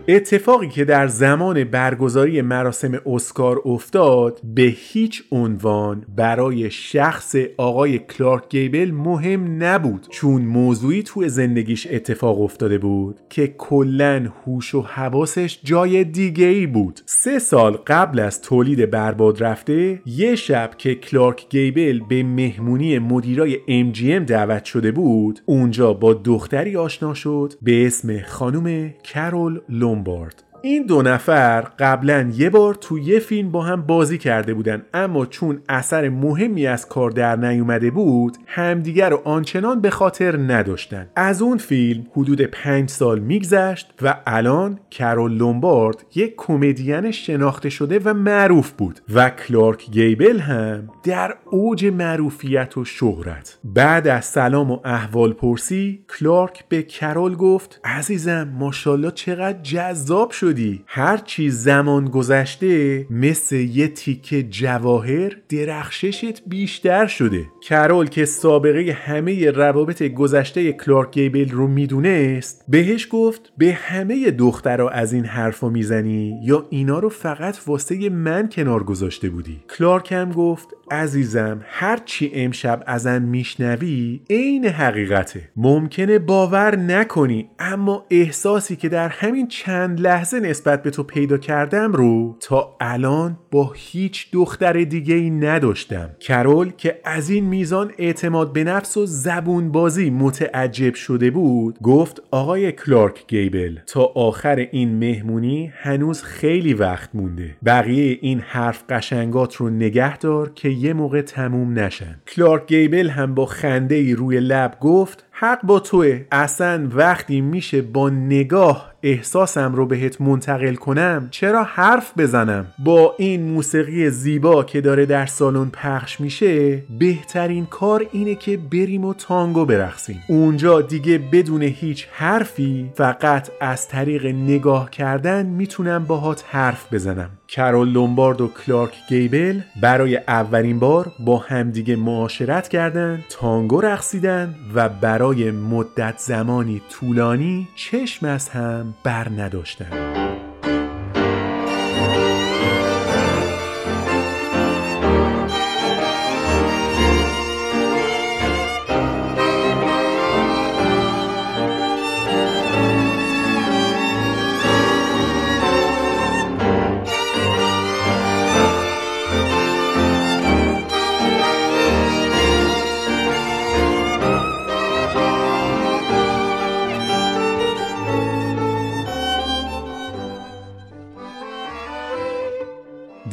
اتفاقی 0.08 0.68
که 0.68 0.86
در 0.86 1.08
زمان 1.08 1.64
برگزاری 1.64 2.42
مراسم 2.42 3.02
اسکار 3.06 3.62
افتاد 3.66 4.42
به 4.44 4.74
هیچ 4.76 5.24
عنوان 5.32 6.06
برای 6.16 6.72
شخص 6.72 7.36
آقای 7.64 8.00
کلارک 8.00 8.50
گیبل 8.50 8.92
مهم 8.92 9.64
نبود 9.64 10.08
چون 10.10 10.42
موضوعی 10.42 11.04
تو 11.04 11.28
زندگیش 11.28 11.88
اتفاق 11.92 12.42
افتاده 12.42 12.78
بود 12.78 13.20
که 13.30 13.48
کلا 13.48 14.32
هوش 14.46 14.76
و 14.76 14.82
حواسش 14.82 15.60
جای 15.64 16.04
دیگه 16.04 16.46
ای 16.46 16.68
بود. 16.68 17.00
سه 17.06 17.40
سال 17.40 17.78
قبل 17.88 18.20
از 18.20 18.42
تولید 18.42 18.90
برباد 18.90 19.44
رفته 19.44 20.02
یه 20.06 20.36
شب 20.36 20.72
که 20.78 20.96
کلارک 20.96 21.50
گیبل 21.50 22.00
به 22.10 22.24
مهمونی 22.24 23.00
مدیرای 23.00 23.60
MGM 23.94 24.30
دعوت 24.30 24.66
شده 24.66 24.92
بود 24.92 25.40
اونجا 25.46 25.94
با 25.94 26.14
دختری 26.14 26.78
آشنا 26.78 27.14
شد 27.14 27.54
به 27.62 27.88
اسم 27.88 28.22
خانم 28.22 28.94
کرول 29.04 29.62
لومبارد. 29.70 30.53
این 30.66 30.86
دو 30.86 31.02
نفر 31.02 31.62
قبلا 31.62 32.32
یه 32.36 32.50
بار 32.50 32.74
تو 32.74 33.00
یه 33.00 33.20
فیلم 33.20 33.52
با 33.52 33.62
هم 33.62 33.82
بازی 33.82 34.18
کرده 34.18 34.54
بودن 34.54 34.82
اما 34.94 35.26
چون 35.26 35.62
اثر 35.70 36.10
مهمی 36.10 36.68
از 36.68 36.88
کار 36.88 37.12
در 37.12 37.36
نیومده 37.36 37.92
بود 37.92 38.38
همدیگر 38.46 39.10
رو 39.10 39.22
آنچنان 39.26 39.82
به 39.82 39.90
خاطر 39.90 40.38
نداشتن. 40.38 41.10
از 41.16 41.42
اون 41.42 41.58
فیلم 41.58 42.06
حدود 42.12 42.42
پنج 42.42 42.90
سال 42.90 43.20
میگذشت 43.20 43.94
و 44.02 44.16
الان 44.28 44.80
کرول 44.92 45.34
لومبارد 45.34 46.06
یک 46.16 46.34
کمدین 46.38 47.12
شناخته 47.12 47.70
شده 47.70 48.00
و 48.00 48.14
معروف 48.14 48.72
بود 48.72 49.00
و 49.14 49.30
کلارک 49.30 49.92
گیبل 49.92 50.40
هم 50.40 50.90
در 51.04 51.36
اوج 51.46 51.86
معروفیت 51.86 52.78
و 52.78 52.86
شهرت. 52.86 53.58
بعد 53.64 54.08
از 54.08 54.26
سلام 54.26 54.72
و 54.72 54.80
احوال 54.86 55.34
پرسی 55.34 56.06
کلارک 56.20 56.66
به 56.70 56.84
کرول 56.84 57.36
گفت 57.36 57.80
عزیزم 57.84 58.50
ماشاءالله 58.60 59.12
چقدر 59.12 59.62
جذاب 59.62 60.32
شد 60.32 60.53
شدی. 60.54 60.84
هر 60.88 61.18
چی 61.18 61.50
زمان 61.50 62.06
گذشته 62.06 63.06
مثل 63.10 63.56
یه 63.56 63.88
تیکه 63.88 64.44
جواهر 64.44 65.38
درخششت 65.50 66.42
بیشتر 66.48 67.08
شده. 67.08 67.46
کرول 67.62 68.08
که 68.08 68.26
سابقه 68.26 68.92
همه 68.92 69.52
روابط 69.52 70.04
گذشته 70.04 70.74
کلارک 70.74 71.12
گیبل 71.12 71.50
رو 71.50 71.68
می‌دونست 71.68 72.66
بهش 72.68 73.08
گفت 73.12 73.54
به 73.58 73.74
همه 73.74 74.32
دخترها 74.32 74.90
از 74.90 75.14
این 75.14 75.26
حرفا 75.26 75.70
می‌زنی 75.70 76.40
یا 76.44 76.68
اینا 76.70 77.00
رو 77.00 77.10
فقط 77.10 77.58
واسه 77.68 78.10
من 78.10 78.50
کنار 78.50 78.84
گذاشته 78.84 79.30
بودی؟ 79.30 79.60
کلارک 79.78 80.12
هم 80.12 80.32
گفت 80.32 80.68
عزیزم 80.92 81.62
هر 81.68 82.00
چی 82.06 82.32
امشب 82.34 82.84
ازم 82.88 83.22
میشنوی 83.22 84.22
عین 84.30 84.66
حقیقته. 84.66 85.50
ممکنه 85.56 86.20
باور 86.20 86.76
نکنی 86.76 87.50
اما 87.60 88.06
احساسی 88.10 88.76
که 88.76 88.90
در 88.90 89.08
همین 89.08 89.48
چند 89.48 90.00
لحظه 90.00 90.40
نسبت 90.46 90.84
به 90.84 90.90
تو 90.90 91.04
پیدا 91.04 91.38
کردم 91.38 91.92
رو 91.92 92.38
تا 92.40 92.76
الان 92.82 93.38
با 93.52 93.72
هیچ 93.76 94.32
دختر 94.32 94.74
دیگه 94.74 95.16
ای 95.16 95.30
نداشتم. 95.30 96.10
کرول 96.20 96.72
که 96.78 97.00
از 97.04 97.30
این 97.30 97.46
میزان 97.46 97.92
اعتماد 97.98 98.54
به 98.54 98.64
نفس 98.64 98.98
و 98.98 99.06
زبون 99.06 99.72
بازی 99.72 100.10
متعجب 100.10 100.94
شده 100.94 101.32
بود 101.32 101.80
گفت 101.84 102.22
آقای 102.32 102.72
کلارک 102.72 103.28
گیبل 103.28 103.80
تا 103.88 104.04
آخر 104.16 104.56
این 104.72 105.00
مهمونی 105.00 105.72
هنوز 105.76 106.24
خیلی 106.24 106.74
وقت 106.74 107.10
مونده. 107.14 107.56
بقیه 107.66 108.18
این 108.22 108.40
حرف 108.40 108.84
قشنگات 108.90 109.56
رو 109.56 109.70
نگه 109.70 110.18
دار 110.18 110.52
که 110.56 110.70
یه 110.70 110.94
موقع 110.94 111.22
تموم 111.22 111.80
نشن. 111.80 112.16
کلارک 112.28 112.68
گیبل 112.68 113.10
هم 113.10 113.36
با 113.36 113.46
خنده 113.46 113.96
ای 113.96 114.14
روی 114.14 114.40
لب 114.40 114.78
گفت 114.80 115.26
حق 115.32 115.62
با 115.66 115.80
توه. 115.80 116.26
اصلا 116.32 116.90
وقتی 116.92 117.42
میشه 117.42 117.82
با 117.82 118.10
نگاه 118.10 118.93
احساسم 119.04 119.76
رو 119.76 119.86
بهت 119.86 120.22
منتقل 120.22 120.76
کنم 120.76 121.28
چرا 121.32 121.64
حرف 121.64 122.14
بزنم؟ 122.18 122.66
با 122.80 123.16
این 123.18 123.44
موسیقی 123.44 124.10
زیبا 124.10 124.64
که 124.64 124.82
داره 124.82 125.06
در 125.06 125.26
سالن 125.26 125.70
پخش 125.70 126.22
میشه 126.22 126.84
بهترین 127.00 127.66
کار 127.66 128.06
اینه 128.12 128.36
که 128.36 128.58
بریم 128.58 129.06
و 129.06 129.14
تانگو 129.14 129.66
برقصیم. 129.66 130.24
اونجا 130.28 130.82
دیگه 130.82 131.18
بدون 131.18 131.62
هیچ 131.62 132.08
حرفی 132.12 132.92
فقط 132.96 133.52
از 133.62 133.88
طریق 133.88 134.26
نگاه 134.26 134.90
کردن 134.90 135.46
می‌تونم 135.46 136.06
باهات 136.06 136.44
حرف 136.48 136.94
بزنم. 136.94 137.30
کرول 137.48 137.90
لومبارد 137.90 138.42
و 138.42 138.48
کلارک 138.48 138.94
گیبل 139.10 139.60
برای 139.82 140.18
اولین 140.18 140.80
بار 140.80 141.12
با 141.20 141.38
همدیگه 141.38 141.96
معاشرت 141.96 142.68
کردند 142.68 143.24
تانگو 143.30 143.82
رقصیدن 143.82 144.56
و 144.76 144.90
برای 144.90 145.52
مدت 145.52 146.18
زمانی 146.18 146.82
طولانی 146.90 147.68
چشم 147.76 148.26
از 148.26 148.50
هم 148.50 148.93
بر 149.04 149.30
نداشتند. 149.30 150.23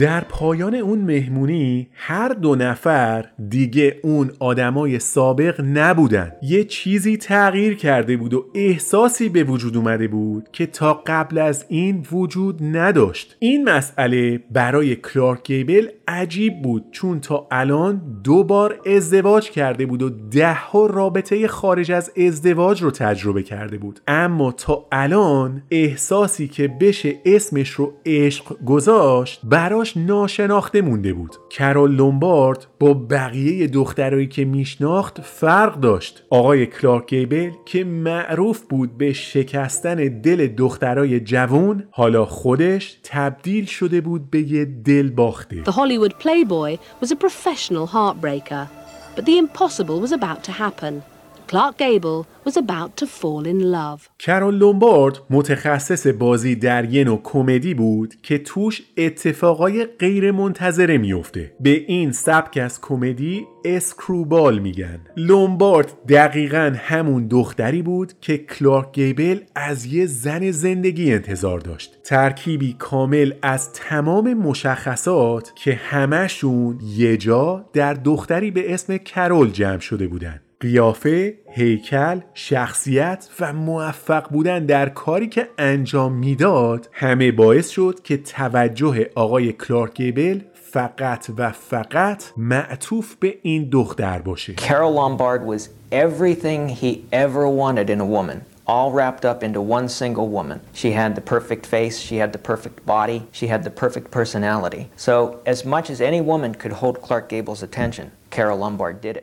در 0.00 0.20
پایان 0.20 0.74
اون 0.74 0.98
مهمونی 0.98 1.88
هر 1.92 2.28
دو 2.28 2.54
نفر 2.54 3.24
دیگه 3.48 3.96
اون 4.02 4.30
آدمای 4.38 4.98
سابق 4.98 5.60
نبودن. 5.60 6.32
یه 6.42 6.64
چیزی 6.64 7.16
تغییر 7.16 7.74
کرده 7.74 8.16
بود 8.16 8.34
و 8.34 8.44
احساسی 8.54 9.28
به 9.28 9.44
وجود 9.44 9.76
اومده 9.76 10.08
بود 10.08 10.48
که 10.52 10.66
تا 10.66 11.02
قبل 11.06 11.38
از 11.38 11.64
این 11.68 12.06
وجود 12.12 12.58
نداشت. 12.62 13.36
این 13.38 13.64
مسئله 13.64 14.40
برای 14.50 14.96
کلارک 14.96 15.46
گیبل 15.46 15.88
عجیب 16.08 16.62
بود 16.62 16.84
چون 16.90 17.20
تا 17.20 17.46
الان 17.50 18.20
دو 18.24 18.44
بار 18.44 18.80
ازدواج 18.86 19.50
کرده 19.50 19.86
بود 19.86 20.02
و 20.02 20.10
ده 20.10 20.54
ها 20.54 20.86
رابطه 20.86 21.48
خارج 21.48 21.92
از 21.92 22.12
ازدواج 22.26 22.82
رو 22.82 22.90
تجربه 22.90 23.42
کرده 23.42 23.78
بود. 23.78 24.00
اما 24.08 24.52
تا 24.52 24.86
الان 24.92 25.62
احساسی 25.70 26.48
که 26.48 26.68
بشه 26.68 27.14
اسمش 27.24 27.70
رو 27.70 27.92
عشق 28.06 28.64
گذاشت 28.64 29.40
براش 29.44 29.89
ناشناخته 29.96 30.82
مونده 30.82 31.12
بود. 31.12 31.36
کرول 31.50 31.90
لومبارد 31.90 32.66
با 32.80 32.94
بقیه 32.94 33.66
دخترایی 33.66 34.26
که 34.26 34.44
میشناخت 34.44 35.20
فرق 35.20 35.80
داشت. 35.80 36.22
آقای 36.30 36.66
کلارک 36.66 37.06
گیبل 37.06 37.50
که 37.64 37.84
معروف 37.84 38.60
بود 38.60 38.98
به 38.98 39.12
شکستن 39.12 40.20
دل 40.20 40.46
دخترای 40.46 41.20
جوان 41.20 41.88
حالا 41.90 42.24
خودش 42.24 42.98
تبدیل 43.02 43.64
شده 43.64 44.00
بود 44.00 44.30
به 44.30 44.52
یه 44.52 44.64
دل 44.64 45.10
باخته. 45.10 45.64
The 45.64 45.72
Hollywood 45.72 46.12
Playboy 46.12 46.78
was 47.02 47.10
a 47.12 47.16
professional 47.16 47.86
heartbreaker, 47.86 48.68
but 49.16 49.24
the 49.24 49.38
impossible 49.38 50.00
was 50.00 50.12
about 50.12 50.44
to 50.44 50.52
happen. 50.52 51.02
Clark 51.50 51.78
Gable 51.78 52.20
was 52.44 52.56
about 52.56 52.96
to 52.96 53.06
fall 53.06 53.44
in 53.44 53.60
love. 53.72 54.08
کرول 54.18 54.54
لومبارد 54.54 55.18
متخصص 55.30 56.06
بازی 56.06 56.58
یه 56.90 57.04
نوع 57.04 57.20
کمدی 57.24 57.74
بود 57.74 58.14
که 58.22 58.38
توش 58.38 58.82
اتفاقای 58.96 59.84
غیر 59.84 60.30
منتظره 60.30 60.98
میفته 60.98 61.52
به 61.60 61.70
این 61.70 62.12
سبک 62.12 62.58
از 62.58 62.80
کمدی 62.80 63.46
اسکروبال 63.64 64.58
میگن. 64.58 65.00
لومبارد 65.16 65.92
دقیقا 66.08 66.72
همون 66.76 67.28
دختری 67.28 67.82
بود 67.82 68.12
که 68.20 68.38
کلارک 68.38 68.92
گیبل 68.92 69.40
از 69.54 69.86
یه 69.86 70.06
زن 70.06 70.50
زندگی 70.50 71.12
انتظار 71.12 71.60
داشت. 71.60 71.98
ترکیبی 72.04 72.76
کامل 72.78 73.32
از 73.42 73.72
تمام 73.72 74.34
مشخصات 74.34 75.52
که 75.54 75.74
همشون 75.74 76.78
یه 76.96 77.16
جا 77.16 77.64
در 77.72 77.94
دختری 77.94 78.50
به 78.50 78.74
اسم 78.74 78.96
کرول 78.96 79.50
جمع 79.50 79.80
شده 79.80 80.08
بودن. 80.08 80.40
قیافه، 80.60 81.34
هیکل، 81.50 82.20
شخصیت 82.34 83.28
و 83.40 83.52
موفق 83.52 84.28
بودن 84.30 84.66
در 84.66 84.88
کاری 84.88 85.28
که 85.28 85.48
انجام 85.58 86.12
می‌داد 86.12 86.88
همه 86.92 87.32
باعث 87.32 87.68
شد 87.68 88.00
که 88.04 88.16
توجه 88.16 89.10
آقای 89.14 89.52
کلارک 89.52 89.94
گیبل 89.94 90.40
فقط 90.54 91.26
و 91.38 91.52
فقط 91.52 92.24
معطوف 92.36 93.14
به 93.20 93.34
این 93.42 93.68
دختر 93.72 94.18
باشه 94.18 94.54
Carol 94.56 94.94
Lombard 94.94 95.42
was 95.44 95.68
everything 95.92 96.68
he 96.68 97.04
ever 97.12 97.48
wanted 97.48 97.90
in 97.90 98.00
a 98.00 98.06
woman. 98.06 98.44
All 98.66 98.92
wrapped 98.92 99.24
up 99.24 99.42
into 99.42 99.60
one 99.60 99.88
single 99.88 100.28
woman. 100.28 100.60
She 100.72 100.92
had 100.92 101.16
the 101.16 101.26
perfect 101.34 101.66
face, 101.66 101.98
she 101.98 102.16
had 102.22 102.32
the 102.32 102.38
perfect 102.52 102.86
body, 102.86 103.18
she 103.32 103.46
had 103.48 103.64
the 103.64 103.74
perfect 103.84 104.08
personality. 104.12 104.82
So, 105.06 105.40
as 105.54 105.64
much 105.64 105.86
as 105.90 106.00
any 106.00 106.20
woman 106.32 106.54
could 106.54 106.74
hold 106.80 107.02
Clark 107.06 107.28
Gable's 107.32 107.62
attention, 107.68 108.06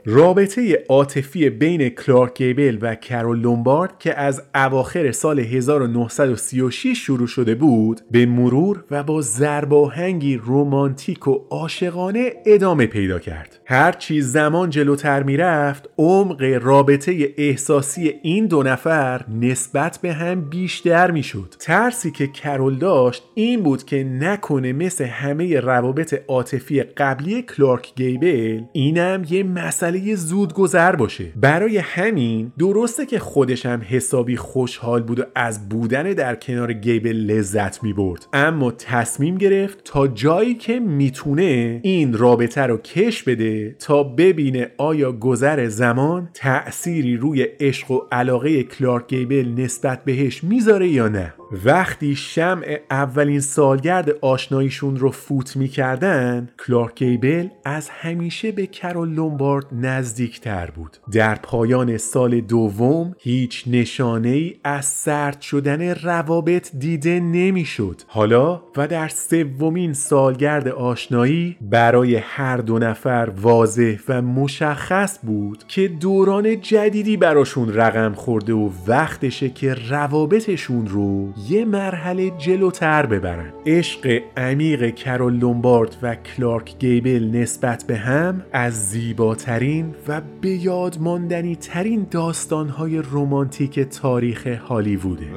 رابطه 0.05 0.83
عاطفی 0.89 1.49
بین 1.49 1.89
کلارک 1.89 2.37
گیبل 2.37 2.77
و 2.81 2.95
کرول 2.95 3.39
لومبارد 3.39 3.99
که 3.99 4.19
از 4.19 4.43
اواخر 4.55 5.11
سال 5.11 5.39
1936 5.39 6.97
شروع 6.97 7.27
شده 7.27 7.55
بود 7.55 8.01
به 8.11 8.25
مرور 8.25 8.83
و 8.91 9.03
با 9.03 9.21
زرباهنگی 9.21 10.37
رومانتیک 10.37 11.27
و 11.27 11.39
عاشقانه 11.49 12.33
ادامه 12.45 12.87
پیدا 12.87 13.19
کرد. 13.19 13.56
هر 13.69 13.91
چیز 13.91 14.31
زمان 14.31 14.69
جلوتر 14.69 15.23
می‌رفت 15.23 15.89
عمق 15.97 16.41
رابطه 16.61 17.33
احساسی 17.37 18.13
این 18.21 18.45
دو 18.45 18.63
نفر 18.63 19.25
نسبت 19.41 19.99
به 20.01 20.13
هم 20.13 20.41
بیشتر 20.49 21.11
می‌شد. 21.11 21.55
ترسی 21.59 22.11
که 22.11 22.27
کرول 22.27 22.75
داشت 22.75 23.23
این 23.33 23.63
بود 23.63 23.83
که 23.83 24.03
نکنه 24.03 24.73
مثل 24.73 25.05
همه 25.05 25.59
روابط 25.59 26.21
عاطفی 26.27 26.83
قبلی 26.83 27.41
کلارک 27.41 27.95
گیبل 27.95 28.61
اینم 28.73 29.23
یه 29.29 29.43
مسئله 29.43 30.15
زود 30.15 30.53
گذر 30.53 30.95
باشه. 30.95 31.25
برای 31.35 31.77
همین 31.77 32.51
درسته 32.59 33.05
که 33.05 33.19
خودش 33.19 33.65
هم 33.65 33.81
حسابی 33.89 34.37
خوشحال 34.37 35.03
بود 35.03 35.19
و 35.19 35.23
از 35.35 35.69
بودن 35.69 36.03
در 36.03 36.35
کنار 36.35 36.73
گیبل 36.73 37.17
لذت 37.17 37.83
می 37.83 37.93
برد 37.93 38.27
اما 38.33 38.71
تصمیم 38.71 39.37
گرفت 39.37 39.83
تا 39.83 40.07
جایی 40.07 40.55
که 40.55 40.79
می‌تونه 40.79 41.79
این 41.83 42.13
رابطه 42.13 42.61
رو 42.61 42.77
کش 42.77 43.23
بده 43.23 43.56
تا 43.79 44.03
ببینه 44.03 44.71
آیا 44.77 45.11
گذر 45.11 45.67
زمان 45.67 46.29
تأثیری 46.33 47.17
روی 47.17 47.41
عشق 47.41 47.91
و 47.91 48.01
علاقه 48.11 48.63
کلارک 48.63 49.07
گیبل 49.07 49.47
نسبت 49.57 50.03
بهش 50.05 50.43
می‌ذاره 50.43 50.87
یا 50.87 51.07
نه. 51.07 51.33
وقتی 51.51 52.15
شمع 52.15 52.79
اولین 52.91 53.39
سالگرد 53.39 54.09
آشناییشون 54.21 54.97
رو 54.97 55.11
فوت 55.11 55.55
می‌کردن 55.55 56.49
کلارک 56.67 56.95
گیبل 56.95 57.47
از 57.65 57.89
همیشه 57.89 58.51
به 58.51 58.67
کرول 58.67 59.09
لومبارد 59.09 59.65
نزدیکتر 59.71 60.71
بود. 60.75 60.97
در 61.11 61.35
پایان 61.35 61.97
سال 61.97 62.41
دوم 62.41 63.15
هیچ 63.19 63.63
نشانه 63.67 64.29
ای 64.29 64.55
از 64.63 64.85
سرد 64.85 65.41
شدن 65.41 65.95
روابط 65.95 66.69
دیده 66.75 67.19
نمی‌شد. 67.19 68.01
حالا 68.07 68.61
و 68.77 68.87
در 68.87 69.07
سومین 69.07 69.93
سالگرد 69.93 70.67
آشنایی 70.67 71.57
برای 71.61 72.15
هر 72.15 72.57
دو 72.57 72.79
نفر 72.79 73.31
واضح 73.41 73.97
و 74.09 74.21
مشخص 74.21 75.19
بود 75.23 75.63
که 75.67 75.87
دوران 75.87 76.61
جدیدی 76.61 77.17
براشون 77.17 77.73
رقم 77.73 78.13
خورده 78.13 78.53
و 78.53 78.69
وقتشه 78.87 79.49
که 79.49 79.73
روابطشون 79.89 80.87
رو 80.87 81.33
یه 81.45 81.65
مرحله 81.65 82.29
جلوتر 82.29 83.05
ببرن. 83.05 83.53
عشق 83.65 84.21
عمیق 84.37 84.95
کرول 84.95 85.33
لومبارد 85.33 85.97
و 86.01 86.15
کلارک 86.15 86.79
گیبل 86.79 87.29
نسبت 87.33 87.83
به 87.87 87.95
هم 87.95 88.41
از 88.51 88.89
زیباترین 88.89 89.95
و 90.07 90.21
به 90.41 90.49
یاد 90.49 90.97
ماندنی 90.99 91.55
ترین 91.55 92.07
داستانهای 92.11 93.01
رمانتیک 93.11 93.79
تاریخ 93.79 94.47
هالیووده. 94.47 95.27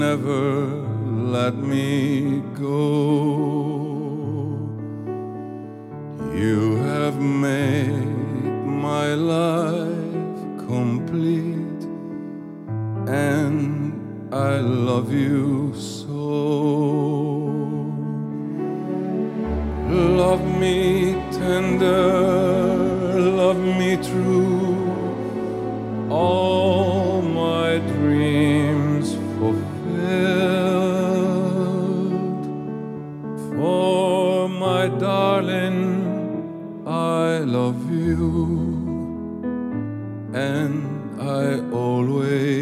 Never 0.00 0.52
let 1.34 1.56
me 1.72 2.42
go. 2.58 3.89
You 6.40 6.76
have 6.76 7.20
made 7.20 8.06
my 8.64 9.12
life 9.12 10.66
complete, 10.66 11.82
and 13.06 13.92
I 14.32 14.60
love 14.60 15.12
you 15.12 15.74
so. 15.74 16.28
Love 20.22 20.42
me 20.58 21.12
tender, 21.30 22.00
love 23.42 23.60
me 23.80 23.98
true, 23.98 24.78
all 26.08 27.20
my 27.20 27.80
dreams 27.92 29.12
fulfilled. 29.36 29.60
For 33.56 34.48
my 34.48 34.88
darling, 34.88 35.89
love 37.44 37.90
you, 37.90 38.26
and 40.34 41.20
I 41.20 41.60
always 41.74 42.59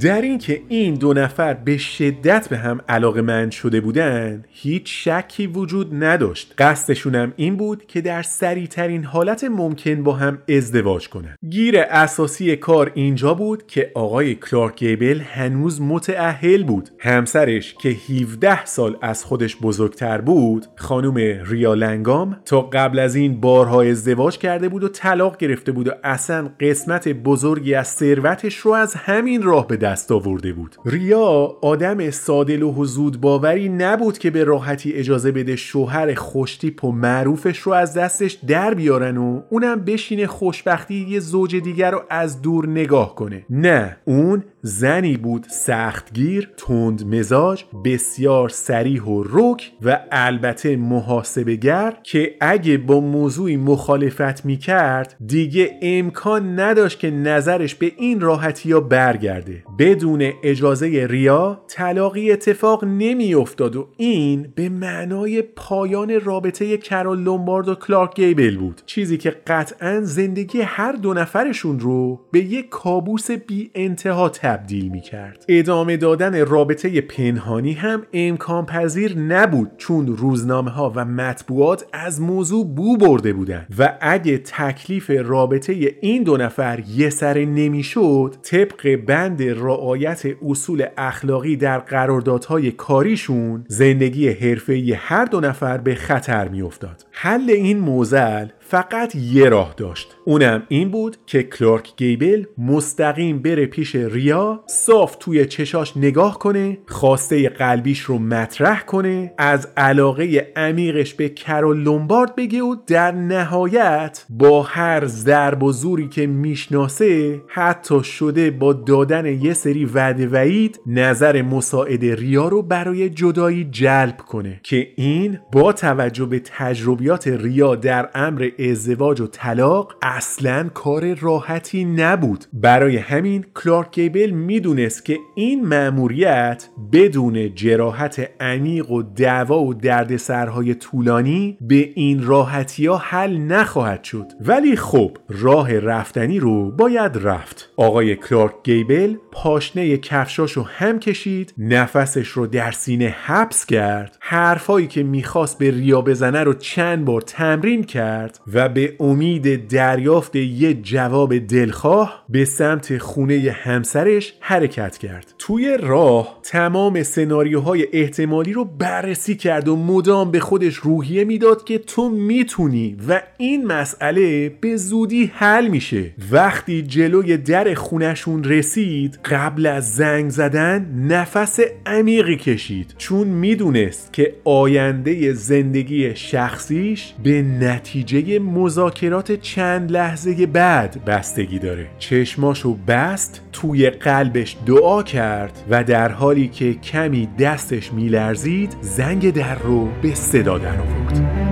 در 0.00 0.22
اینکه 0.22 0.62
این 0.68 0.94
دو 0.94 1.12
نفر 1.12 1.54
به 1.54 1.76
شدت 1.76 2.48
به 2.48 2.58
هم 2.58 2.80
علاقه 2.88 3.22
مند 3.22 3.50
شده 3.50 3.80
بودن 3.80 4.44
هیچ 4.48 5.08
شکی 5.08 5.46
وجود 5.46 6.04
نداشت. 6.04 6.54
قصدشون 6.58 7.14
هم 7.14 7.32
این 7.36 7.56
بود 7.56 7.86
که 7.86 8.00
در 8.00 8.22
سریعترین 8.22 9.04
حالت 9.04 9.44
ممکن 9.44 10.02
با 10.02 10.12
هم 10.12 10.38
ازدواج 10.48 11.08
کنن. 11.08 11.36
گیر 11.50 11.78
اساسی 11.78 12.56
کار 12.56 12.92
اینجا 12.94 13.34
بود 13.34 13.66
که 13.66 13.92
آقای 13.94 14.34
کلارک 14.34 14.76
گیبل 14.76 15.20
هنوز 15.20 15.80
متعهل 15.80 16.62
بود. 16.62 16.88
همسرش 16.98 17.74
که 17.74 17.88
17 17.88 18.64
سال 18.64 18.96
از 19.02 19.24
خودش 19.24 19.56
بزرگتر 19.56 20.20
بود 20.20 20.66
خانم 20.76 21.14
ریا 21.44 21.74
لنگام 21.74 22.36
تا 22.44 22.60
قبل 22.60 22.98
از 22.98 23.14
این 23.14 23.40
بارها 23.40 23.82
ازدواج 23.82 24.38
کرده 24.38 24.68
بود 24.68 24.84
و 24.84 24.88
طلاق 24.88 25.36
گرفته 25.36 25.72
بود 25.72 25.88
و 25.88 25.92
اصلا 26.04 26.50
قسمت 26.60 27.08
بزرگی 27.08 27.74
از 27.74 27.88
ثروتش 27.88 28.56
رو 28.56 28.72
از 28.72 28.94
همین 28.94 29.42
راه 29.42 29.66
به 29.66 29.76
دست 29.88 30.12
آورده 30.12 30.52
بود. 30.52 30.76
ریا 30.84 31.56
آدم 31.62 32.10
سادل 32.10 32.62
و 32.62 32.84
زود 32.84 33.20
باوری 33.20 33.68
نبود 33.68 34.18
که 34.18 34.30
به 34.30 34.44
راحتی 34.44 34.92
اجازه 34.92 35.32
بده 35.32 35.56
شوهر 35.56 36.14
خوشتیپ 36.14 36.84
و 36.84 36.92
معروفش 36.92 37.58
رو 37.58 37.72
از 37.72 37.94
دستش 37.94 38.32
در 38.32 38.74
بیارن 38.74 39.16
و 39.16 39.42
اونم 39.50 39.80
بشینه 39.80 40.26
خوشبختی 40.26 41.06
یه 41.08 41.20
زوج 41.20 41.56
دیگر 41.56 41.90
رو 41.90 42.02
از 42.10 42.42
دور 42.42 42.68
نگاه 42.68 43.14
کنه. 43.14 43.44
نه 43.50 43.96
اون 44.04 44.44
زنی 44.62 45.16
بود 45.16 45.46
سختگیر 45.50 46.50
تند 46.56 47.14
مزاج 47.14 47.64
بسیار 47.84 48.48
سریح 48.48 49.02
و 49.02 49.24
رک 49.26 49.72
و 49.82 50.00
البته 50.12 50.76
محاسبگر 50.76 51.94
که 52.02 52.34
اگه 52.40 52.78
با 52.78 53.00
موضوعی 53.00 53.56
مخالفت 53.56 54.44
می‌کرد 54.44 55.16
دیگه 55.26 55.78
امکان 55.82 56.60
نداشت 56.60 56.98
که 56.98 57.10
نظرش 57.10 57.74
به 57.74 57.92
این 57.96 58.20
راحتی 58.20 58.72
ها 58.72 58.80
برگرده. 58.80 59.62
بدون 59.78 60.32
اجازه 60.42 61.06
ریا 61.10 61.60
طلاقی 61.68 62.32
اتفاق 62.32 62.84
نمیافتاد 62.84 63.76
و 63.76 63.88
این 63.96 64.52
به 64.54 64.68
معنای 64.68 65.42
پایان 65.42 66.20
رابطه 66.20 66.76
کرول 66.76 67.20
لومبارد 67.20 67.68
و 67.68 67.74
کلارک 67.74 68.14
گیبل 68.14 68.56
بود. 68.56 68.82
چیزی 68.86 69.18
که 69.18 69.30
قطعا 69.30 70.00
زندگی 70.00 70.60
هر 70.60 70.92
دو 70.92 71.14
نفرشون 71.14 71.80
رو 71.80 72.20
به 72.32 72.38
یک 72.38 72.68
کابوس 72.68 73.30
بی 73.30 73.70
انتها 73.74 74.28
تبدیل 74.48 74.88
می 74.88 75.00
کرد. 75.00 75.44
ادامه 75.48 75.96
دادن 75.96 76.46
رابطه 76.46 77.00
پنهانی 77.00 77.72
هم 77.72 78.02
امکان 78.12 78.66
پذیر 78.66 79.18
نبود 79.18 79.70
چون 79.76 80.06
روزنامه 80.06 80.70
ها 80.70 80.92
و 80.96 81.04
مطبوعات 81.04 81.84
از 81.92 82.20
موضوع 82.20 82.66
بو 82.66 82.96
برده 82.96 83.32
بودند 83.32 83.74
و 83.78 83.98
اگه 84.00 84.38
تکلیف 84.38 85.10
رابطه 85.10 85.96
این 86.00 86.22
دو 86.22 86.36
نفر 86.36 86.82
یه 86.88 87.10
سره 87.10 87.44
نمی‌شد 87.44 88.34
طبق 88.42 88.96
بند 88.96 89.42
رعایت 89.42 90.22
اصول 90.48 90.86
اخلاقی 90.96 91.56
در 91.56 91.78
قراردادهای 91.78 92.72
کاریشون 92.72 93.64
زندگی 93.68 94.28
حرفه‌ای 94.28 94.92
هر 94.92 95.24
دو 95.24 95.40
نفر 95.40 95.78
به 95.78 95.94
خطر 95.94 96.48
میافتاد. 96.48 97.06
حل 97.10 97.50
این 97.50 97.78
موزل 97.78 98.46
فقط 98.70 99.14
یه 99.14 99.48
راه 99.48 99.74
داشت. 99.76 100.16
اونم 100.24 100.62
این 100.68 100.90
بود 100.90 101.16
که 101.26 101.42
کلارک 101.42 101.96
گیبل 101.96 102.44
مستقیم 102.58 103.42
بره 103.42 103.66
پیش 103.66 103.94
ریا 103.94 104.64
صاف 104.66 105.16
توی 105.16 105.46
چشاش 105.46 105.96
نگاه 105.96 106.38
کنه 106.38 106.78
خواسته 106.86 107.48
قلبیش 107.48 108.00
رو 108.00 108.18
مطرح 108.18 108.80
کنه 108.80 109.32
از 109.38 109.68
علاقه 109.76 110.52
عمیقش 110.56 111.14
به 111.14 111.28
کرول 111.28 111.82
لومبارد 111.82 112.36
بگه 112.36 112.62
و 112.62 112.76
در 112.86 113.12
نهایت 113.12 114.24
با 114.30 114.62
هر 114.62 115.06
ضرب 115.06 115.62
و 115.62 115.72
زوری 115.72 116.08
که 116.08 116.26
می‌شناسه 116.26 117.40
حتی 117.48 118.04
شده 118.04 118.50
با 118.50 118.72
دادن 118.72 119.26
یه 119.26 119.52
سری 119.52 119.84
وعده 119.84 120.26
وعید 120.26 120.80
نظر 120.86 121.42
مساعد 121.42 122.04
ریا 122.04 122.48
رو 122.48 122.62
برای 122.62 123.10
جدایی 123.10 123.64
جلب 123.70 124.16
کنه. 124.16 124.60
که 124.62 124.88
این 124.96 125.38
با 125.52 125.72
توجه 125.72 126.26
به 126.26 126.40
تجربیات 126.44 127.28
ریا 127.28 127.76
در 127.76 128.08
امر 128.14 128.50
ازدواج 128.58 129.20
و 129.20 129.26
طلاق 129.26 129.94
اصلا 130.02 130.68
کار 130.74 131.14
راحتی 131.14 131.84
نبود. 131.84 132.44
برای 132.52 132.96
همین 132.96 133.44
کلارک 133.54 133.94
گیبل 133.94 134.30
می‌دونست 134.30 135.04
که 135.04 135.18
این 135.34 135.66
مأموریت 135.66 136.68
بدون 136.92 137.54
جراحت 137.54 138.30
عمیق 138.40 138.90
و 138.90 139.02
دعوا 139.02 139.60
و 139.60 139.74
دردسرهای 139.74 140.74
طولانی 140.74 141.58
به 141.60 141.90
این 141.94 142.26
راحتی 142.26 142.86
ها 142.86 142.96
حل 142.96 143.38
نخواهد 143.38 144.04
شد. 144.04 144.26
ولی 144.40 144.76
خب 144.76 145.16
راه 145.28 145.78
رفتنی 145.78 146.38
رو 146.40 146.70
باید 146.70 147.18
رفت. 147.22 147.70
آقای 147.76 148.16
کلارک 148.16 148.54
گیبل 148.64 149.16
پاشنه 149.32 149.96
کفشاشو 149.96 150.62
هم 150.62 150.98
کشید 150.98 151.54
نفسش 151.58 152.28
رو 152.28 152.46
در 152.46 152.70
سینه 152.70 153.16
حبس 153.24 153.66
کرد 153.66 154.16
حرفایی 154.20 154.86
که 154.86 155.02
می‌خواست 155.02 155.58
به 155.58 155.70
ریا 155.70 156.00
بزنه 156.00 156.44
رو 156.44 156.54
چند 156.54 157.04
بار 157.04 157.20
تمرین 157.20 157.84
کرد 157.84 158.40
و 158.54 158.68
به 158.68 158.96
امید 159.00 159.68
دریافت 159.68 160.36
یه 160.36 160.74
جواب 160.74 161.38
دلخواه 161.38 162.24
به 162.28 162.44
سمت 162.44 162.98
خونه 162.98 163.50
همسرش 163.50 164.34
حرکت 164.40 164.98
کرد. 164.98 165.34
توی 165.38 165.78
راه 165.80 166.40
تمام 166.42 167.02
سناریوهای 167.02 167.88
احتمالی 167.92 168.52
رو 168.52 168.64
بررسی 168.64 169.34
کرد 169.34 169.68
و 169.68 169.76
مدام 169.76 170.30
به 170.30 170.40
خودش 170.40 170.74
روحیه 170.74 171.24
می‌داد 171.24 171.64
که 171.64 171.78
تو 171.78 172.08
می‌تونی 172.08 172.96
و 173.08 173.22
این 173.38 173.66
مسئله 173.66 174.48
به 174.60 174.76
زودی 174.76 175.30
حل 175.34 175.68
میشه. 175.68 176.10
وقتی 176.32 176.82
جلوی 176.82 177.36
در 177.36 177.74
خونشون 177.74 178.44
رسید 178.44 179.18
قبل 179.24 179.66
از 179.66 179.94
زنگ 179.94 180.30
زدن 180.30 181.06
نفس 181.08 181.60
عمیقی 181.86 182.36
کشید. 182.36 182.94
چون 182.98 183.28
می‌دونست 183.28 184.12
که 184.12 184.34
آینده 184.44 185.32
زندگی 185.32 186.16
شخصیش 186.16 187.12
به 187.22 187.42
نتیجه 187.42 188.37
مذاکرات 188.38 189.32
چند 189.32 189.90
لحظه 189.90 190.46
بعد 190.46 191.04
بستگی 191.04 191.58
داره. 191.58 191.86
چشماشو 191.98 192.76
بست 192.88 193.40
توی 193.52 193.90
قلبش 193.90 194.56
دعا 194.66 195.02
کرد 195.02 195.64
و 195.70 195.84
در 195.84 196.12
حالی 196.12 196.48
که 196.48 196.74
کمی 196.74 197.28
دستش 197.38 197.92
میلرزید 197.92 198.76
زنگ 198.80 199.32
در 199.32 199.58
رو 199.58 199.88
به 200.02 200.14
صدا 200.14 200.58
در 200.58 200.80
آورد. 200.80 201.47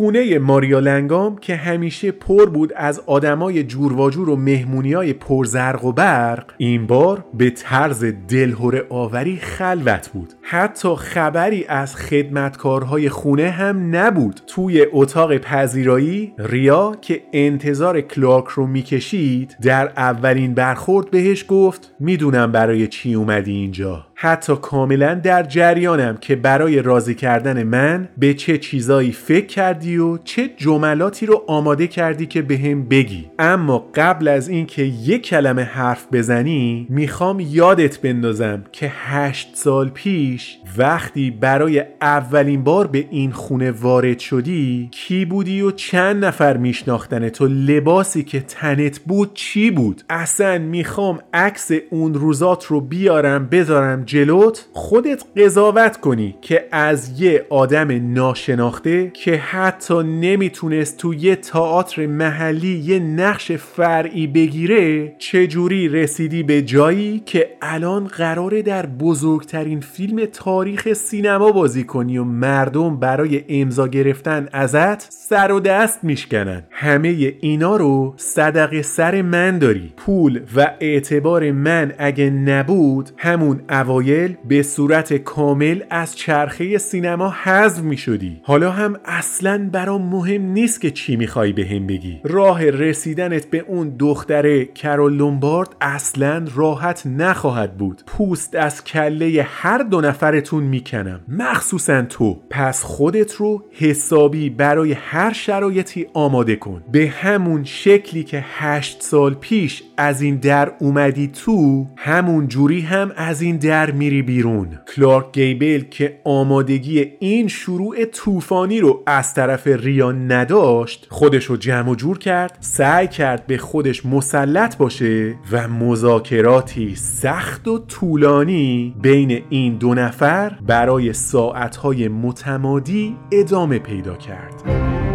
خونه 0.00 0.38
ماریا 0.38 0.78
لنگام 0.78 1.36
که 1.36 1.56
همیشه 1.56 2.12
پر 2.12 2.46
بود 2.46 2.72
از 2.76 3.02
آدمای 3.06 3.64
جورواجور 3.64 4.30
و 4.30 4.36
مهمونیای 4.36 5.12
پرزرق 5.12 5.84
و 5.84 5.92
برق 5.92 6.44
این 6.58 6.86
بار 6.86 7.24
به 7.34 7.50
طرز 7.50 8.04
دلهوره 8.28 8.86
آوری 8.88 9.36
خلوت 9.36 10.08
بود. 10.08 10.32
حتی 10.42 10.94
خبری 10.96 11.64
از 11.68 11.96
خدمتکارهای 11.96 13.08
خونه 13.08 13.50
هم 13.50 13.96
نبود. 13.96 14.40
توی 14.46 14.86
اتاق 14.92 15.36
پذیرایی 15.38 16.32
ریا 16.38 16.96
که 17.00 17.22
انتظار 17.32 18.00
کلارک 18.00 18.46
رو 18.48 18.66
می‌کشید 18.66 19.56
در 19.62 19.92
اولین 19.96 20.54
برخورد 20.54 21.10
بهش 21.10 21.44
گفت 21.48 21.94
می‌دونم 22.00 22.52
برای 22.52 22.86
چی 22.86 23.14
اومدی 23.14 23.52
اینجا. 23.52 24.06
حتی 24.22 24.56
کاملا 24.62 25.14
در 25.14 25.42
جریانم 25.42 26.16
که 26.16 26.36
برای 26.36 26.82
راضی 26.82 27.14
کردن 27.14 27.62
من 27.62 28.08
به 28.18 28.34
چه 28.34 28.58
چیزایی 28.58 29.12
فکر 29.12 29.46
کردی 29.46 29.98
و 29.98 30.18
چه 30.18 30.50
جملاتی 30.56 31.26
رو 31.26 31.44
آماده 31.46 31.86
کردی 31.86 32.26
که 32.26 32.42
به 32.42 32.74
بگی. 32.74 33.30
اما 33.38 33.90
قبل 33.94 34.28
از 34.28 34.48
اینکه 34.48 34.82
یک 34.82 35.26
کلمه 35.26 35.62
حرف 35.62 36.06
بزنی 36.12 36.86
می‌خوام 36.90 37.40
یادت 37.40 37.98
بندازم 37.98 38.64
که 38.72 38.92
هشت 38.94 39.50
سال 39.54 39.88
پیش 39.88 40.58
وقتی 40.78 41.30
برای 41.30 41.84
اولین 42.00 42.64
بار 42.64 42.86
به 42.86 43.06
این 43.10 43.32
خونه 43.32 43.70
وارد 43.70 44.18
شدی 44.18 44.88
کی 44.92 45.24
بودی 45.24 45.62
و 45.62 45.70
چند 45.70 46.24
نفر 46.24 46.56
میشناختن 46.56 47.28
تو؟ 47.28 47.46
لباسی 47.46 48.22
که 48.22 48.40
تنت 48.40 49.00
بود 49.00 49.30
چی 49.34 49.70
بود؟ 49.70 50.02
اصلا 50.10 50.58
می‌خوام 50.58 51.18
عکس 51.34 51.70
اون 51.90 52.14
روزات 52.14 52.64
رو 52.64 52.80
بیارم 52.80 53.46
بذارم 53.46 54.04
جلوت 54.10 54.66
خودت 54.72 55.24
قضاوت 55.36 56.00
کنی 56.00 56.34
که 56.40 56.68
از 56.72 57.20
یه 57.20 57.46
آدم 57.50 58.12
ناشناخته 58.12 59.10
که 59.10 59.36
حتی 59.36 60.02
نمی‌تونست 60.02 60.96
تو 60.96 61.14
یه 61.14 61.36
تئاتر 61.36 62.06
محلی 62.06 62.78
یه 62.78 62.98
نقش 62.98 63.52
فرعی 63.52 64.26
بگیره 64.26 65.14
چجوری 65.18 65.88
رسیدی 65.88 66.42
به 66.42 66.62
جایی 66.62 67.22
که 67.26 67.48
الان 67.62 68.04
قراره 68.04 68.62
در 68.62 68.86
بزرگترین 68.86 69.80
فیلم 69.80 70.24
تاریخ 70.24 70.92
سینما 70.92 71.52
بازی 71.52 71.84
کنی 71.84 72.18
و 72.18 72.24
مردم 72.24 72.96
برای 72.96 73.44
امضا 73.48 73.88
گرفتن 73.88 74.48
ازت 74.52 75.12
سر 75.12 75.52
و 75.52 75.60
دست 75.60 76.04
میشکنن؟ 76.04 76.62
همه 76.70 77.34
اینا 77.40 77.76
رو 77.76 78.14
صدقه 78.16 78.82
سر 78.82 79.22
من 79.22 79.58
داری. 79.58 79.92
پول 79.96 80.40
و 80.56 80.70
اعتبار 80.80 81.50
من 81.50 81.92
اگه 81.98 82.30
نبود 82.30 83.10
همون 83.16 83.60
اوایل 83.70 83.99
به 84.48 84.62
صورت 84.62 85.12
کامل 85.12 85.80
از 85.90 86.16
چرخه 86.16 86.78
سینما 86.78 87.34
حذف 87.42 87.82
می 87.82 87.96
شدی. 87.96 88.40
حالا 88.42 88.70
هم 88.70 88.96
اصلا 89.04 89.70
برام 89.72 90.02
مهم 90.02 90.42
نیست 90.42 90.80
که 90.80 90.90
چی 90.90 91.16
می‌خوای 91.16 91.52
به 91.52 91.66
هم 91.66 91.86
بگی. 91.86 92.20
راه 92.24 92.70
رسیدنت 92.70 93.46
به 93.46 93.58
اون 93.58 93.96
دختره 93.98 94.64
کرول 94.64 95.12
لومبارد 95.12 95.68
اصلا 95.80 96.44
راحت 96.54 97.06
نخواهد 97.06 97.76
بود. 97.76 98.02
پوست 98.06 98.54
از 98.54 98.84
کله 98.84 99.46
هر 99.48 99.78
دو 99.78 100.00
نفرتون 100.00 100.64
می‌کنم. 100.64 101.20
مخصوصا 101.28 102.02
تو. 102.02 102.40
پس 102.50 102.82
خودت 102.82 103.34
رو 103.34 103.64
حسابی 103.72 104.50
برای 104.50 104.92
هر 104.92 105.32
شرایطی 105.32 106.06
آماده 106.14 106.56
کن. 106.56 106.82
به 106.92 107.08
همون 107.08 107.64
شکلی 107.64 108.24
که 108.24 108.44
هشت 108.46 109.02
سال 109.02 109.34
پیش 109.34 109.82
از 109.96 110.22
این 110.22 110.36
در 110.36 110.72
اومدی 110.78 111.26
تو 111.28 111.86
همون 111.96 112.48
جوری 112.48 112.80
هم 112.80 113.12
از 113.16 113.42
این 113.42 113.56
در 113.56 113.89
میری 113.90 114.22
بیرون. 114.22 114.78
کلارک 114.96 115.32
گیبل 115.32 115.80
که 115.90 116.20
آمادگی 116.24 117.12
این 117.20 117.48
شروع 117.48 118.04
طوفانی 118.04 118.80
رو 118.80 119.02
از 119.06 119.34
طرف 119.34 119.66
ریا 119.66 120.12
نداشت 120.12 121.06
خودش 121.10 121.44
رو 121.44 121.56
جمع 121.56 121.90
و 121.90 121.94
جور 121.94 122.18
کرد 122.18 122.58
سعی 122.60 123.08
کرد 123.08 123.46
به 123.46 123.58
خودش 123.58 124.06
مسلط 124.06 124.76
باشه 124.76 125.34
و 125.52 125.68
مذاکراتی 125.68 126.94
سخت 126.94 127.68
و 127.68 127.78
طولانی 127.78 128.94
بین 129.02 129.42
این 129.48 129.76
دو 129.76 129.94
نفر 129.94 130.58
برای 130.66 131.12
ساعتهای 131.12 132.08
متمادی 132.08 133.16
ادامه 133.32 133.78
پیدا 133.78 134.14
کرد. 134.14 135.09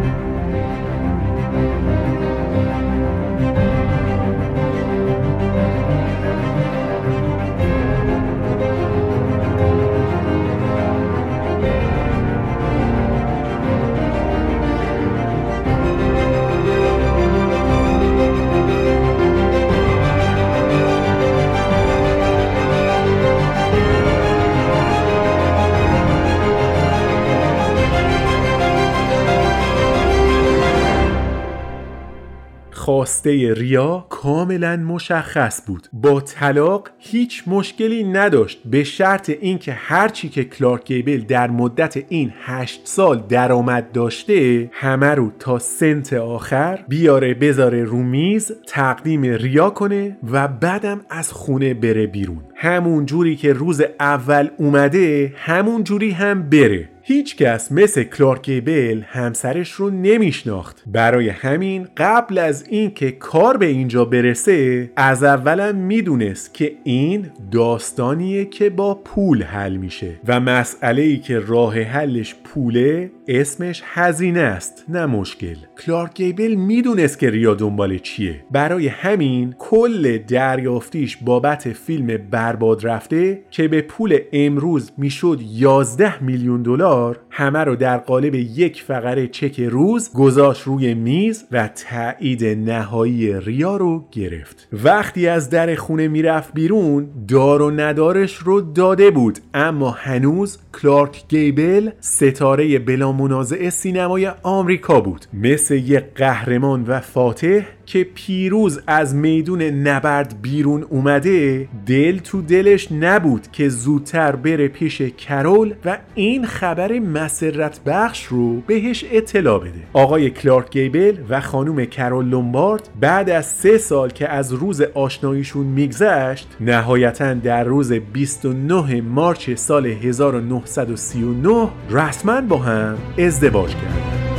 خواسته 33.06 33.53
ریا 33.53 34.06
کاملا 34.10 34.76
مشخص 34.76 35.62
بود. 35.68 35.88
با 35.93 36.22
طلاق 36.22 36.89
هیچ 36.97 37.43
مشکلی 37.47 38.03
نداشت. 38.03 38.62
به 38.66 38.84
شرط 38.84 39.30
اینکه 39.30 39.71
هرچی 39.74 40.30
که 40.30 40.43
کلارک 40.43 40.86
گیبل 40.86 41.17
در 41.17 41.50
مدت 41.50 41.97
این 42.09 42.34
هشت 42.42 42.82
سال 42.84 43.24
درآمد 43.30 43.92
داشته 43.92 44.70
همه 44.74 45.08
رو 45.08 45.32
تا 45.39 45.59
سنت 45.59 46.13
آخر 46.13 46.86
بیاره 46.88 47.34
بذاره 47.34 47.84
رو 47.84 47.97
میز 47.97 48.51
تقدیم 48.67 49.21
ریا 49.24 49.70
کنه 49.70 50.17
و 50.32 50.47
بعدم 50.47 51.01
از 51.09 51.32
خونه 51.32 51.74
بره 51.74 52.08
بیرون. 52.08 52.42
همون 52.55 53.05
جوری 53.05 53.36
که 53.36 53.54
روز 53.54 53.82
اول 54.00 54.50
اومده 54.58 55.34
همون 55.36 55.84
جوری 55.84 56.12
هم 56.12 56.50
بره. 56.50 56.95
هیچ 57.08 57.36
کس 57.36 57.72
مثل 57.72 58.04
کلارک 58.04 58.46
گیبل 58.46 59.02
همسرش 59.06 59.72
رو 59.72 59.90
نمیشناخت. 59.90 60.84
برای 60.88 61.30
همین 61.30 61.88
قبل 61.98 62.38
از 62.38 62.66
اینکه 62.70 63.12
کار 63.12 63.58
به 63.58 63.66
اینجا 63.66 64.06
برسه 64.06 64.92
از 64.96 65.24
اولم 65.24 65.76
می‌دونست 65.76 66.54
که 66.54 66.72
این 66.84 67.32
داستانیه 67.52 68.46
که 68.46 68.70
با 68.70 68.96
پول 68.96 69.44
حل 69.44 69.76
میشه 69.76 70.12
و 70.28 70.40
مسئله 70.40 71.02
ای 71.02 71.18
که 71.18 71.40
راه 71.40 71.82
حلش 71.82 72.36
پوله 72.44 73.12
اسمش 73.28 73.82
هزینه 73.86 74.39
است 74.39 74.86
نه 74.89 75.06
مشکل. 75.06 75.56
کلارک 75.86 76.14
گیبل 76.14 76.56
می‌دونست 76.56 77.20
که 77.20 77.30
ریا 77.30 77.54
دنبال 77.54 77.97
چیه. 77.97 78.46
برای 78.52 78.88
همین 78.88 79.56
کل 79.60 80.18
دریافتیش 80.18 81.18
بابت 81.18 81.74
فیلم 81.74 82.18
برباد 82.32 82.88
رفته 82.88 83.43
که 83.52 83.68
به 83.68 83.82
پول 83.82 84.20
امروز 84.34 84.92
می‌شد 84.97 85.39
11 85.52 86.24
میلیون 86.24 86.62
دلار 86.62 87.20
همه 87.37 87.59
رو 87.59 87.75
در 87.75 87.97
قالب 87.97 88.36
یک 88.36 88.83
فقره 88.83 89.28
چک 89.28 89.59
روز 89.59 90.13
گذاشت 90.13 90.63
روی 90.63 90.93
میز 90.93 91.45
و 91.51 91.67
تایید 91.67 92.45
نهایی 92.45 93.39
ریا 93.39 93.78
رو 93.78 94.05
گرفت. 94.12 94.67
وقتی 94.74 95.28
از 95.28 95.49
در 95.49 95.75
خونه 95.75 96.07
می‌رفت 96.07 96.53
بیرون 96.53 97.07
دار 97.28 97.62
و 97.62 97.71
ندارش 97.71 98.36
رو 98.36 98.62
داده 98.62 99.12
بود. 99.12 99.39
اما 99.53 99.91
هنوز 99.91 100.57
کلارک 100.82 101.28
گیبل 101.28 101.89
ستاره 101.99 102.79
بلا 102.79 103.12
منازعه 103.12 103.70
سینمای 103.70 104.32
آمریکا 104.43 105.01
بود. 105.01 105.25
مثل 105.33 105.75
یک 105.75 106.03
قهرمان 106.16 106.83
و 106.83 106.99
فاتح 106.99 107.62
که 107.86 108.03
پیروز 108.03 108.79
از 108.87 109.16
میدون 109.16 109.62
نبرد 109.62 110.36
بیرون 110.41 110.83
اومده 110.83 111.67
دل 111.86 112.17
تو 112.17 112.41
دلش 112.41 112.91
نبود 112.91 113.47
که 113.51 113.70
زودتر 113.70 114.36
بره 114.36 114.67
پیش 114.67 115.01
کرول 115.01 115.74
و 115.86 115.97
این 116.16 116.45
خبر 116.45 116.99
مسرت 117.26 117.80
بخش 117.86 118.26
رو 118.26 118.62
بهش 118.62 119.06
اطلاع 119.12 119.60
بده. 119.60 119.72
آقای 119.93 120.30
کلارک 120.30 120.72
گیبل 120.72 121.18
و 121.30 121.42
خانم 121.42 121.86
کرول 121.86 122.26
لومبارد 122.26 122.89
بعد 123.00 123.30
از 123.30 123.46
سه 123.46 123.78
سال 123.78 124.10
که 124.10 124.30
از 124.30 124.54
روز 124.54 124.82
آشناییشون 124.82 125.66
میگذشت 125.66 126.47
نهایتا 126.60 127.34
در 127.34 127.64
روز 127.64 127.92
29 127.92 129.02
مارچ 129.02 129.50
سال 129.50 129.86
1939 129.86 131.70
رسما 131.89 132.42
با 132.42 132.58
هم 132.58 132.97
ازدواج 133.18 133.76
کردند 133.76 134.34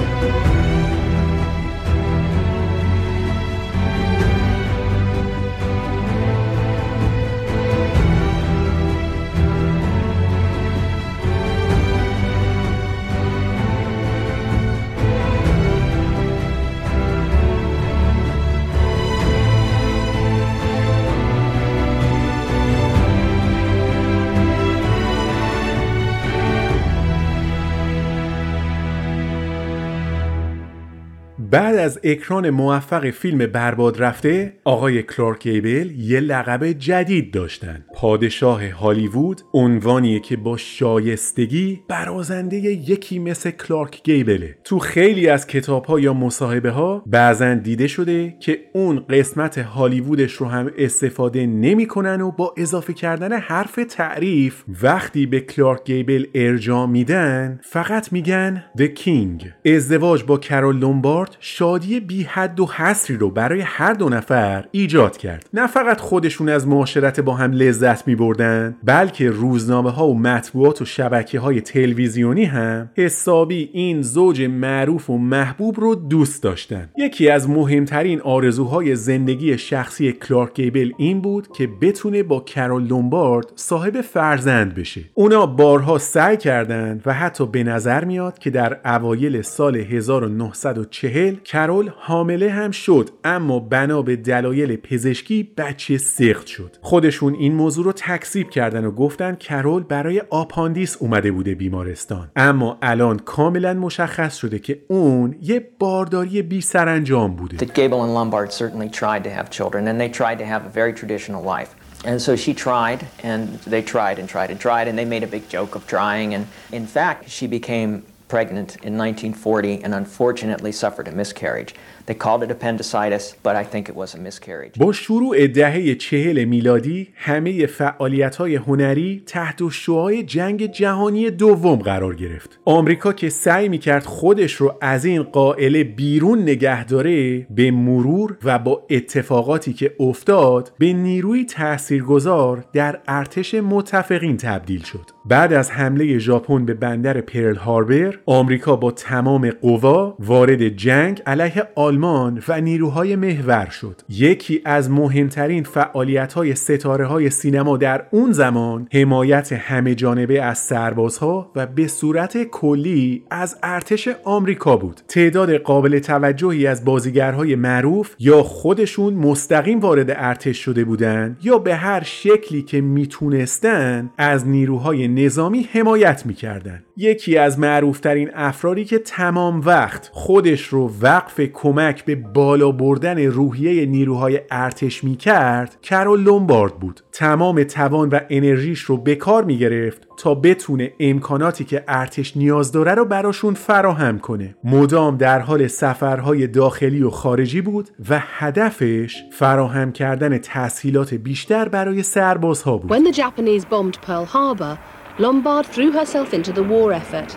از 31.87 32.01
اکران 32.05 32.51
موفق 32.51 33.11
فیلم 33.11 33.39
برباد 33.47 34.03
رفته 34.03 34.53
آقای 34.65 35.03
کلارک 35.03 35.43
گیبل 35.43 35.91
یه 35.97 36.21
لقب 36.21 36.73
جدید 36.73 37.33
داشتن. 37.33 37.85
پادشاه 37.95 38.69
هالیوود 38.69 39.41
عنوانیه 39.55 40.21
که 40.21 40.37
با 40.37 40.57
شایستگی 40.57 41.81
برازنده 41.89 42.57
یکی 42.57 43.19
مثل 43.19 43.51
کلارک 43.51 44.03
گیبله 44.03 44.59
تو 44.65 44.79
خیلی 44.79 45.29
از 45.29 45.47
کتاب 45.47 45.85
ها 45.85 46.01
یا 46.01 46.15
مصاحبه 46.15 46.71
ها 46.71 47.03
بعضا 47.07 47.55
دیده 47.55 47.87
شده 47.87 48.37
که 48.41 48.59
اون 48.75 49.05
قسمت 49.11 49.59
هالیوودش 49.59 50.33
رو 50.33 50.47
هم 50.47 50.71
استفاده 50.79 51.47
نمی‌کنن 51.47 52.21
و 52.21 52.31
با 52.31 52.55
اضافه 52.57 52.93
کردن 52.93 53.33
حرف 53.33 53.79
تعریف 53.89 54.65
وقتی 54.83 55.27
به 55.27 55.41
کلارک 55.41 55.85
گیبل 55.85 56.27
ارجاع 56.35 56.87
میدن 56.87 57.61
فقط 57.63 58.13
میگن 58.13 58.65
The 58.79 58.89
King 58.99 59.47
ازدواج 59.67 60.25
با 60.25 60.39
کرول 60.39 60.77
لومبارد 60.79 61.37
شادی 61.77 62.01
بی 62.01 62.23
حد 62.23 62.61
و 62.61 62.67
حصری 62.67 63.17
رو 63.17 63.31
برای 63.31 63.61
هر 63.61 63.93
دو 63.93 64.09
نفر 64.09 64.65
ایجاد 64.71 65.17
کرد. 65.17 65.49
نه 65.55 65.67
فقط 65.67 66.01
خودشون 66.01 66.49
از 66.49 66.69
معاشرت 66.69 67.21
با 67.21 67.35
هم 67.35 67.53
لذت 67.53 68.09
می 68.09 68.15
بردن 68.15 68.77
بلکه 68.85 69.31
روزنامه 69.31 69.91
ها 69.91 70.09
و 70.09 70.19
مطبوعات 70.19 70.83
و 70.83 70.85
شبکه 70.85 71.41
های 71.41 71.61
تلویزیونی 71.61 72.45
هم 72.45 72.91
حسابی 72.95 73.71
این 73.73 74.03
زوج 74.03 74.43
معروف 74.43 75.11
و 75.11 75.19
محبوب 75.19 75.81
رو 75.81 75.95
دوست 75.95 76.43
داشتن. 76.43 76.89
یکی 76.97 77.29
از 77.29 77.51
مهمترین 77.51 78.21
آرزوهای 78.21 78.97
زندگی 78.97 79.59
شخصی 79.59 80.13
کلارک 80.13 80.55
گیبل 80.55 80.93
این 80.99 81.21
بود 81.21 81.49
که 81.53 81.69
بتونه 81.81 82.23
با 82.23 82.41
کرول 82.41 82.87
لومبارد 82.87 83.47
صاحب 83.55 84.01
فرزند 84.01 84.75
بشه. 84.75 85.01
اونا 85.15 85.47
بارها 85.47 85.99
سعی 85.99 86.37
کردند 86.37 87.03
و 87.07 87.13
حتی 87.13 87.47
به 87.47 87.65
نظر 87.65 88.05
میاد 88.05 88.39
که 88.39 88.51
در 88.51 88.81
اوایل 88.85 89.43
سال 89.43 89.77
1940 89.77 91.35
کرول 91.67 91.91
حامله 91.97 92.51
هم 92.51 92.71
شد 92.71 93.11
اما 93.25 93.59
بنا 93.61 94.03
به 94.03 94.17
دلایل 94.17 94.77
پزشکی 94.77 95.53
بچه 95.57 95.99
سخت 95.99 96.47
شد 96.47 96.77
خودشون 96.81 97.35
این 97.35 97.55
موضوع 97.55 97.85
رو 97.85 97.93
تکذیب 97.93 98.51
کردن 98.51 98.85
و 98.85 98.91
گفتن 98.91 99.35
کرول 99.35 99.83
برای 99.83 100.23
آپاندیس 100.31 100.97
اومده 101.01 101.33
بوده 101.33 101.55
بیمارستان 101.55 102.31
اما 102.37 102.79
الان 102.83 103.19
کاملا 103.19 103.75
مشخص 103.75 104.37
شده 104.37 104.59
که 104.59 104.83
اون 104.89 105.37
یه 105.43 105.71
بارداری 105.79 106.43
بی 106.43 106.61
سرانجام 106.61 107.37
بوده 107.37 107.67
Gable 107.67 108.03
and 108.05 108.15
Lombard 108.15 108.53
certainly 108.53 108.89
tried 108.89 109.25
to 109.25 109.31
have 109.31 109.51
children, 109.51 109.89
and 109.89 110.01
they 110.01 110.09
tried 110.21 110.39
to 110.39 110.47
have 110.47 110.63
a 110.67 110.73
very 110.81 110.93
traditional 110.93 111.43
life. 111.57 111.71
And 112.05 112.23
so 112.23 112.37
she 112.37 112.53
tried, 112.55 113.01
and 113.31 113.43
they 113.73 113.83
tried 113.83 114.17
and 114.21 114.29
tried 114.35 114.51
and 114.53 114.61
tried, 114.67 114.87
and 114.89 114.97
they 114.99 115.09
made 115.15 115.25
a 115.29 115.33
big 115.37 115.45
joke 115.57 115.73
of 115.79 115.83
trying. 115.97 116.29
And 116.37 116.45
in 116.81 116.87
fact, 116.97 117.21
she 117.37 117.47
became 117.59 117.91
pregnant 118.29 118.77
in 118.77 118.97
1940 118.97 119.85
and 119.85 119.95
unfortunately 119.95 120.73
suffered 120.73 121.09
a 121.09 121.13
miscarriage. 121.13 121.75
They 122.07 122.15
called 122.15 122.43
it 122.45 122.51
appendicitis, 122.57 123.35
but 123.43 123.55
I 123.57 123.65
think 123.73 123.89
it 123.89 123.97
was 123.97 124.15
a 124.15 124.19
miscarriage. 124.19 124.79
با 124.79 124.93
شروع 124.93 125.47
دهه 125.47 125.95
چهل 125.95 126.45
میلادی 126.45 127.09
همه 127.15 127.67
فعالیت 127.67 128.37
های 128.37 128.57
هنری 128.57 129.23
تحت 129.27 129.69
شعای 129.71 130.23
جنگ 130.23 130.67
جهانی 130.67 131.31
دوم 131.31 131.77
قرار 131.77 132.15
گرفت. 132.15 132.59
آمریکا 132.65 133.13
که 133.13 133.29
سعی 133.29 133.69
می‌کرد 133.69 134.05
خودش 134.05 134.53
رو 134.53 134.75
از 134.81 135.05
این 135.05 135.23
قائله 135.23 135.85
بیرون 135.85 136.43
نگه 136.43 136.85
داره 136.85 137.47
به 137.51 137.71
مرور 137.71 138.37
و 138.45 138.59
با 138.59 138.87
اتفاقاتی 138.91 139.73
که 139.73 139.95
افتاد 140.01 140.73
به 140.79 140.93
نیروی 140.93 141.45
تاثیرگذار 141.45 142.65
در 142.73 143.01
ارتش 143.09 143.55
متفقین 143.55 144.37
تبدیل 144.37 144.83
شد. 144.83 145.11
بعد 145.25 145.53
از 145.53 145.71
حمله 145.71 146.19
ژاپن 146.19 146.65
به 146.65 146.75
بندر 146.75 147.21
پرل 147.21 147.57
هاربر 147.57 148.19
آمریکا 148.27 148.77
با 148.77 148.91
تمام 148.91 149.51
قوا 149.51 150.17
وارد 150.19 150.69
جنگ 150.69 151.23
علیه 151.27 151.69
آلمان 151.97 152.43
و 152.49 152.61
نیروهای 152.61 153.17
محور 153.17 153.69
شد. 153.71 154.01
یکی 154.09 154.61
از 154.65 154.91
مهمترین 154.91 155.65
فعالیت 155.65 156.33
های 156.33 156.55
ستاره 156.55 157.07
های 157.07 157.31
سینما 157.31 157.77
در 157.77 158.07
اون 158.11 158.33
زمان 158.33 158.89
حمایت 158.93 159.53
همه 159.53 159.95
جانبه 159.95 160.43
از 160.43 160.59
سربازها 160.59 161.53
و 161.57 161.67
به 161.67 161.89
صورت 161.89 162.45
کلی 162.45 163.23
از 163.31 163.57
ارتش 163.63 164.09
آمریکا 164.25 164.77
بود. 164.77 165.01
تعداد 165.09 165.57
قابل 165.57 165.99
توجهی 165.99 166.67
از 166.67 166.85
بازیگرهای 166.85 167.55
معروف 167.55 168.15
یا 168.19 168.43
خودشون 168.43 169.15
مستقیم 169.15 169.81
وارد 169.81 170.11
ارتش 170.11 170.59
شده 170.59 170.85
بودند 170.85 171.39
یا 171.43 171.59
به 171.59 171.75
هر 171.75 172.03
شکلی 172.03 172.63
که 172.63 172.81
می‌تونستن 172.81 174.11
از 174.19 174.49
نیروهای 174.49 175.09
نظامی 175.09 175.69
حمایت 175.73 176.27
می‌کردن. 176.27 176.83
یکی 176.97 177.39
از 177.39 177.59
معروفترین 177.59 178.31
افرادی 178.35 178.85
که 178.85 178.99
تمام 178.99 179.61
وقت 179.61 180.11
خودش 180.13 180.63
رو 180.69 180.93
وقف 181.01 181.41
کمک 181.41 181.86
کمک 181.87 182.05
به 182.05 182.15
بالا 182.15 182.73
بردن 182.73 183.27
روحیه 183.27 183.87
نیروهای 183.87 184.41
ارتش 184.51 185.05
می 185.05 185.17
کرد 185.17 185.77
کرول 185.83 186.21
لومبارد 186.21 186.75
بود 186.75 187.01
تمام 187.13 187.65
توان 187.65 188.09
و 188.09 188.21
انرژیش 188.31 188.81
رو 188.81 188.97
به 188.97 189.15
کار 189.15 189.45
می 189.45 189.59
گرفت 189.59 190.09
تا 190.17 190.35
بتونه 190.35 190.93
امکاناتی 191.01 191.65
که 191.65 191.85
ارتش 191.89 192.37
نیاز 192.37 192.73
داره 192.73 192.95
رو 192.95 193.05
براشون 193.05 193.55
فراهم 193.55 194.19
کنه 194.19 194.57
مدام 194.65 195.17
در 195.17 195.39
حال 195.39 195.67
سفرهای 195.67 196.47
داخلی 196.47 197.03
و 197.03 197.11
خارجی 197.11 197.61
بود 197.61 197.89
و 198.11 198.21
هدفش 198.23 199.23
فراهم 199.33 199.93
کردن 199.93 200.39
تسهیلات 200.39 201.15
بیشتر 201.15 201.69
برای 201.69 202.03
سربازها 202.03 202.79
بود 202.79 202.93
When 202.93 203.13
the 203.13 203.17
Japanese 203.17 203.65
bombed 203.65 203.97
Pearl 204.07 204.25
Harbor, 204.25 204.79
Lombard 205.19 205.67
threw 205.67 205.93
herself 205.93 206.35
into 206.35 206.53
the 206.53 206.67
war 206.73 206.93
effort. 206.93 207.31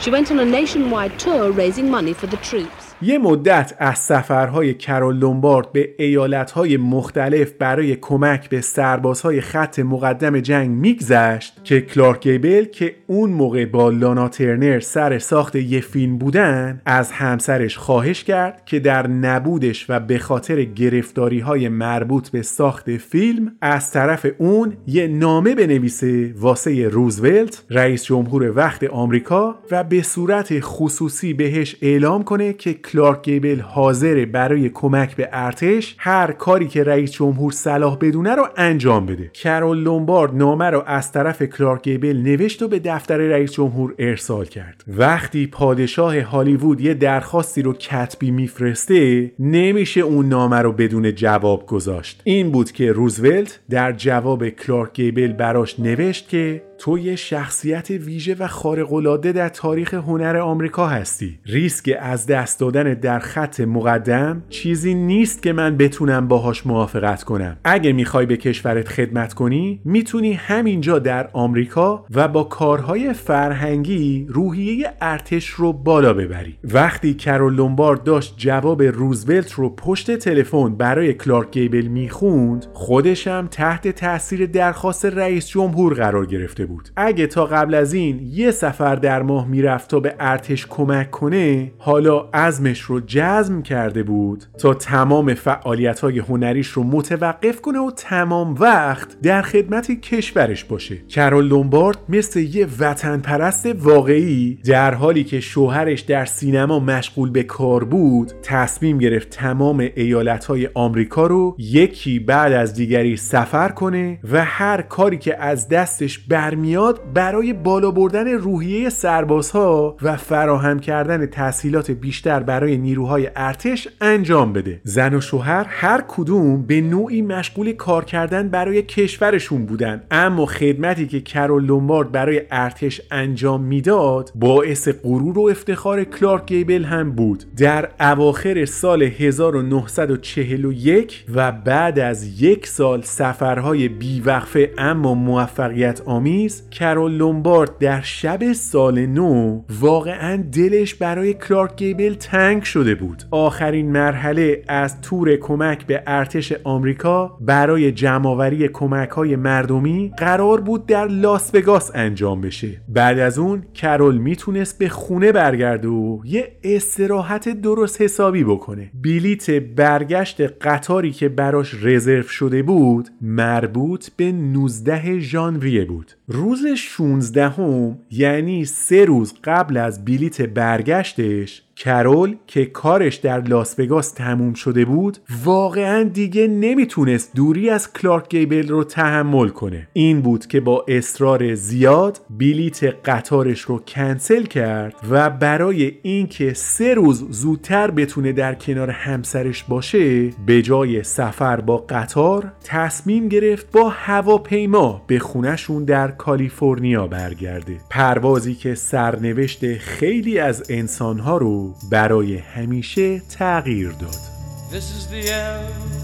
She 0.00 0.10
went 0.10 0.30
on 0.30 0.38
a 0.38 0.44
nationwide 0.44 1.18
tour 1.18 1.50
raising 1.50 1.90
money 1.90 2.12
for 2.12 2.28
the 2.28 2.42
troops. 2.48 2.83
یه 3.02 3.18
مدت 3.18 3.74
از 3.78 3.98
سفرهای 3.98 4.74
کرول 4.74 5.16
لومبارد 5.16 5.72
به 5.72 5.94
ایالتهای 5.98 6.76
مختلف 6.76 7.52
برای 7.52 7.96
کمک 7.96 8.48
به 8.48 8.60
سربازهای 8.60 9.40
خط 9.40 9.78
مقدم 9.78 10.40
جنگ 10.40 10.70
میگذشت 10.70 11.64
که 11.64 11.80
کلارک 11.80 12.22
گیبل 12.22 12.64
که 12.64 12.94
اون 13.06 13.30
موقع 13.30 13.64
با 13.64 13.90
لانا 13.90 14.28
ترنر 14.28 14.80
سر 14.80 15.18
ساخت 15.18 15.56
یه 15.56 15.80
فیلم 15.80 16.18
بودن 16.18 16.82
از 16.86 17.12
همسرش 17.12 17.78
خواهش 17.78 18.24
کرد 18.24 18.62
که 18.66 18.80
در 18.80 19.06
نبودش 19.06 19.86
و 19.88 20.00
به 20.00 20.18
خاطر 20.18 20.64
گرفتاری 20.64 21.40
های 21.40 21.68
مربوط 21.68 22.28
به 22.28 22.42
ساخت 22.42 22.96
فیلم 22.96 23.52
از 23.60 23.90
طرف 23.90 24.26
اون 24.38 24.76
یه 24.86 25.06
نامه 25.06 25.54
بنویسه 25.54 26.34
واسه 26.36 26.88
روزولت 26.88 27.62
رئیس 27.70 28.04
جمهور 28.04 28.52
وقت 28.56 28.84
آمریکا 28.84 29.58
و 29.70 29.84
به 29.84 30.02
صورت 30.02 30.60
خصوصی 30.60 31.34
بهش 31.34 31.76
اعلام 31.82 32.24
کنه 32.24 32.52
که 32.52 32.74
کلارک 32.84 33.22
گیبل 33.22 33.60
حاضره 33.60 34.26
برای 34.26 34.68
کمک 34.68 35.16
به 35.16 35.28
ارتش 35.32 35.94
هر 35.98 36.32
کاری 36.32 36.68
که 36.68 36.84
رئیس 36.84 37.12
جمهور 37.12 37.52
صلاح 37.52 37.98
بدونه 38.00 38.34
رو 38.34 38.48
انجام 38.56 39.06
بده. 39.06 39.30
کرول 39.34 39.78
لومبارد 39.78 40.34
نامه 40.34 40.70
رو 40.70 40.82
از 40.86 41.12
طرف 41.12 41.42
کلارک 41.42 41.82
گیبل 41.82 42.16
نوشت 42.16 42.62
و 42.62 42.68
به 42.68 42.78
دفتر 42.78 43.16
رئیس 43.16 43.52
جمهور 43.52 43.94
ارسال 43.98 44.44
کرد. 44.44 44.84
وقتی 44.88 45.46
پادشاه 45.46 46.20
هالیوود 46.20 46.80
یه 46.80 46.94
درخواستی 46.94 47.62
رو 47.62 47.72
کتبی 47.72 48.30
میفرسته 48.30 49.30
نمیشه 49.38 50.00
اون 50.00 50.28
نامه 50.28 50.56
رو 50.56 50.72
بدون 50.72 51.14
جواب 51.14 51.66
گذاشت. 51.66 52.20
این 52.24 52.50
بود 52.50 52.72
که 52.72 52.92
روزولت 52.92 53.60
در 53.70 53.92
جواب 53.92 54.48
کلارک 54.48 54.92
گیبل 54.94 55.32
براش 55.32 55.80
نوشت 55.80 56.28
که 56.28 56.62
تو 56.84 56.98
یه 56.98 57.16
شخصیت 57.16 57.90
ویژه 57.90 58.34
و 58.34 58.46
خارق‌العاده 58.46 59.32
در 59.32 59.48
تاریخ 59.48 59.94
هنر 59.94 60.36
آمریکا 60.36 60.86
هستی. 60.86 61.38
ریسک 61.46 61.96
از 62.00 62.26
دست 62.26 62.60
دادن 62.60 62.94
در 62.94 63.18
خط 63.18 63.60
مقدم 63.60 64.42
چیزی 64.48 64.94
نیست 64.94 65.42
که 65.42 65.52
من 65.52 65.76
بتونم 65.76 66.28
باهاش 66.28 66.66
موافقت 66.66 67.22
کنم. 67.22 67.56
اگه 67.64 67.92
می‌خوای 67.92 68.26
به 68.26 68.36
کشورت 68.36 68.88
خدمت 68.88 69.34
کنی 69.34 69.80
می‌تونی 69.84 70.32
همینجا 70.32 70.98
در 70.98 71.30
آمریکا 71.32 72.06
و 72.14 72.28
با 72.28 72.44
کارهای 72.44 73.12
فرهنگی 73.12 74.26
روحیه 74.28 74.92
ارتش 75.00 75.48
رو 75.48 75.72
بالا 75.72 76.12
ببری. 76.12 76.58
وقتی 76.64 77.14
کرول 77.14 77.54
لومبارد 77.54 78.02
داشت 78.02 78.34
جواب 78.36 78.82
روزولت 78.82 79.52
رو 79.52 79.68
پشت 79.68 80.16
تلفن 80.16 80.74
برای 80.74 81.14
کلارک 81.14 81.50
گیبل 81.50 81.86
می‌خوند 81.86 82.66
خودشم 82.72 83.48
تحت 83.50 83.88
تاثیر 83.88 84.46
درخواست 84.46 85.04
رئیس 85.04 85.48
جمهور 85.48 85.94
قرار 85.94 86.26
گرفته 86.26 86.66
بود. 86.66 86.73
اگه 86.96 87.26
تا 87.26 87.46
قبل 87.46 87.74
از 87.74 87.92
این 87.92 88.20
یه 88.32 88.50
سفر 88.50 88.96
در 88.96 89.22
ماه 89.22 89.48
می‌رفت 89.48 89.90
تا 89.90 90.00
به 90.00 90.14
ارتش 90.20 90.66
کمک 90.66 91.10
کنه 91.10 91.72
حالا 91.78 92.18
عزمش 92.34 92.80
رو 92.80 93.00
جزم 93.06 93.62
کرده 93.62 94.02
بود 94.02 94.44
تا 94.58 94.74
تمام 94.74 95.34
فعالیت 95.34 96.00
های 96.00 96.18
هنریش 96.18 96.68
رو 96.68 96.82
متوقف 96.82 97.60
کنه 97.60 97.78
و 97.78 97.90
تمام 97.96 98.54
وقت 98.54 99.20
در 99.20 99.42
خدمت 99.42 99.90
کشورش 99.90 100.64
باشه. 100.64 100.96
کرول 100.96 101.48
لومبارد 101.48 101.98
مثل 102.08 102.40
یه 102.40 102.66
وطن 102.78 103.20
پرست 103.20 103.66
واقعی 103.66 104.58
در 104.64 104.94
حالی 104.94 105.24
که 105.24 105.40
شوهرش 105.40 106.00
در 106.00 106.24
سینما 106.24 106.78
مشغول 106.78 107.30
به 107.30 107.42
کار 107.42 107.84
بود 107.84 108.32
تصمیم 108.42 108.98
گرفت 108.98 109.30
تمام 109.30 109.88
ایالت 109.94 110.44
های 110.44 110.68
آمریکا 110.74 111.26
رو 111.26 111.56
یکی 111.58 112.18
بعد 112.18 112.52
از 112.52 112.74
دیگری 112.74 113.16
سفر 113.16 113.68
کنه 113.68 114.18
و 114.32 114.44
هر 114.44 114.82
کاری 114.82 115.18
که 115.18 115.42
از 115.42 115.68
دستش 115.68 116.18
برمیاد 116.64 117.00
برای 117.14 117.52
بالا 117.52 117.90
بردن 117.90 118.28
روحیه 118.28 118.88
سربازها 118.88 119.96
و 120.02 120.16
فراهم 120.16 120.80
کردن 120.80 121.26
تسهیلات 121.26 121.90
بیشتر 121.90 122.40
برای 122.40 122.76
نیروهای 122.76 123.30
ارتش 123.36 123.88
انجام 124.00 124.52
بده. 124.52 124.80
زن 124.84 125.14
و 125.14 125.20
شوهر 125.20 125.66
هر 125.68 126.04
کدوم 126.08 126.62
به 126.62 126.80
نوعی 126.80 127.22
مشغول 127.22 127.72
کار 127.72 128.04
کردن 128.04 128.48
برای 128.48 128.82
کشورشون 128.82 129.66
بودن. 129.66 130.02
اما 130.10 130.46
خدمتی 130.46 131.06
که 131.06 131.20
کرول 131.20 131.64
لومبارد 131.64 132.12
برای 132.12 132.42
ارتش 132.50 133.00
انجام 133.10 133.62
می‌داد 133.62 134.32
باعث 134.34 134.88
غرور 134.88 135.38
و 135.38 135.42
افتخار 135.42 136.04
کلارک 136.04 136.46
گیبل 136.46 136.84
هم 136.84 137.12
بود. 137.12 137.44
در 137.56 137.88
اواخر 138.00 138.64
سال 138.64 139.02
1941 139.02 141.24
و 141.34 141.52
بعد 141.52 141.98
از 141.98 142.42
یک 142.42 142.66
سال 142.66 143.02
سفرهای 143.02 143.88
بیوقفه 143.88 144.70
اما 144.78 145.14
موفقیت 145.14 146.00
آمیز 146.06 146.43
کرول 146.70 147.12
لومبارد 147.12 147.78
در 147.78 148.00
شب 148.00 148.52
سال 148.52 149.06
نو 149.06 149.62
واقعا 149.80 150.44
دلش 150.52 150.94
برای 150.94 151.34
کلارک 151.34 151.76
گیبل 151.76 152.14
تنگ 152.14 152.62
شده 152.62 152.94
بود. 152.94 153.22
آخرین 153.30 153.92
مرحله 153.92 154.62
از 154.68 155.00
تور 155.00 155.36
کمک 155.36 155.86
به 155.86 156.02
ارتش 156.06 156.52
آمریکا 156.64 157.38
برای 157.40 157.92
جمعآوری 157.92 158.68
کمک 158.68 159.08
های 159.08 159.36
مردمی 159.36 160.12
قرار 160.18 160.60
بود 160.60 160.86
در 160.86 161.06
لاس 161.06 161.54
وگاس 161.54 161.90
انجام 161.94 162.40
بشه. 162.40 162.80
بعد 162.88 163.18
از 163.18 163.38
اون 163.38 163.62
کرول 163.74 164.18
می‌تونست 164.18 164.78
به 164.78 164.88
خونه 164.88 165.32
برگرده 165.32 165.88
و 165.88 166.18
یه 166.24 166.52
استراحت 166.64 167.48
درست 167.48 168.02
حسابی 168.02 168.44
بکنه. 168.44 168.90
بلیت 169.02 169.50
برگشت 169.50 170.40
قطاری 170.40 171.12
که 171.12 171.28
براش 171.28 171.74
رزرو 171.82 172.22
شده 172.22 172.62
بود 172.62 173.08
مربوط 173.20 174.08
به 174.16 174.32
19 174.32 175.18
ژانویه 175.18 175.84
بود. 175.84 176.12
روز 176.34 176.66
16 176.66 177.48
هم 177.48 177.98
یعنی 178.10 178.64
سه 178.64 179.04
روز 179.04 179.34
قبل 179.44 179.76
از 179.76 180.04
بلیت 180.04 180.42
برگشتش 180.42 181.62
کرول 181.76 182.36
که 182.46 182.66
کارش 182.66 183.16
در 183.16 183.40
لاس 183.40 183.78
وگاس 183.78 184.10
تموم 184.10 184.54
شده 184.54 184.84
بود 184.84 185.18
واقعا 185.44 186.02
دیگه 186.02 186.46
نمی‌تونست 186.46 187.30
دوری 187.36 187.70
از 187.70 187.92
کلارک 187.92 188.28
گیبل 188.28 188.68
رو 188.68 188.84
تحمل 188.84 189.48
کنه. 189.48 189.88
این 189.92 190.20
بود 190.20 190.46
که 190.46 190.60
با 190.60 190.84
اصرار 190.88 191.54
زیاد 191.54 192.20
بلیت 192.30 192.84
قطارش 192.84 193.60
رو 193.60 193.78
کنسل 193.78 194.42
کرد 194.42 194.94
و 195.10 195.30
برای 195.30 195.92
اینکه 196.02 196.54
سه 196.54 196.94
روز 196.94 197.26
زودتر 197.30 197.90
بتونه 197.90 198.32
در 198.32 198.54
کنار 198.54 198.90
همسرش 198.90 199.64
باشه 199.64 200.30
به 200.46 200.62
جای 200.62 201.02
سفر 201.02 201.60
با 201.60 201.76
قطار 201.88 202.52
تصمیم 202.64 203.28
گرفت 203.28 203.72
با 203.72 203.88
هواپیما 203.88 205.02
به 205.06 205.18
خونشون 205.18 205.84
در 205.84 206.10
کالیفرنیا 206.10 207.06
برگرده. 207.06 207.76
پروازی 207.90 208.54
که 208.54 208.74
سرنوشت 208.74 209.78
خیلی 209.78 210.38
از 210.38 210.62
انسانها 210.70 211.36
رو 211.36 211.63
برای 211.90 212.36
همیشه 212.36 213.18
تغییر 213.20 213.90
داد 213.90 214.34
This 214.70 214.90
is 214.98 215.06
the 215.06 215.30
end, 215.30 215.94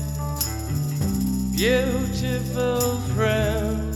beautiful 1.56 2.82
friend. 3.14 3.92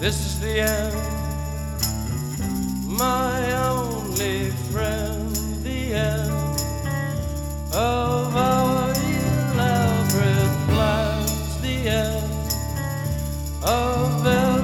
This 0.00 0.16
is 0.26 0.34
the 0.40 0.60
end, 0.60 0.94
my 2.86 3.40
only 3.70 4.50
friend. 4.70 5.34
The 5.64 5.94
end 5.94 6.30
of 7.72 8.36
our 8.36 8.90
elaborate 9.54 10.54
plans. 10.68 11.60
The 11.62 11.76
end 11.88 12.32
of 13.64 14.26
everything 14.26 14.57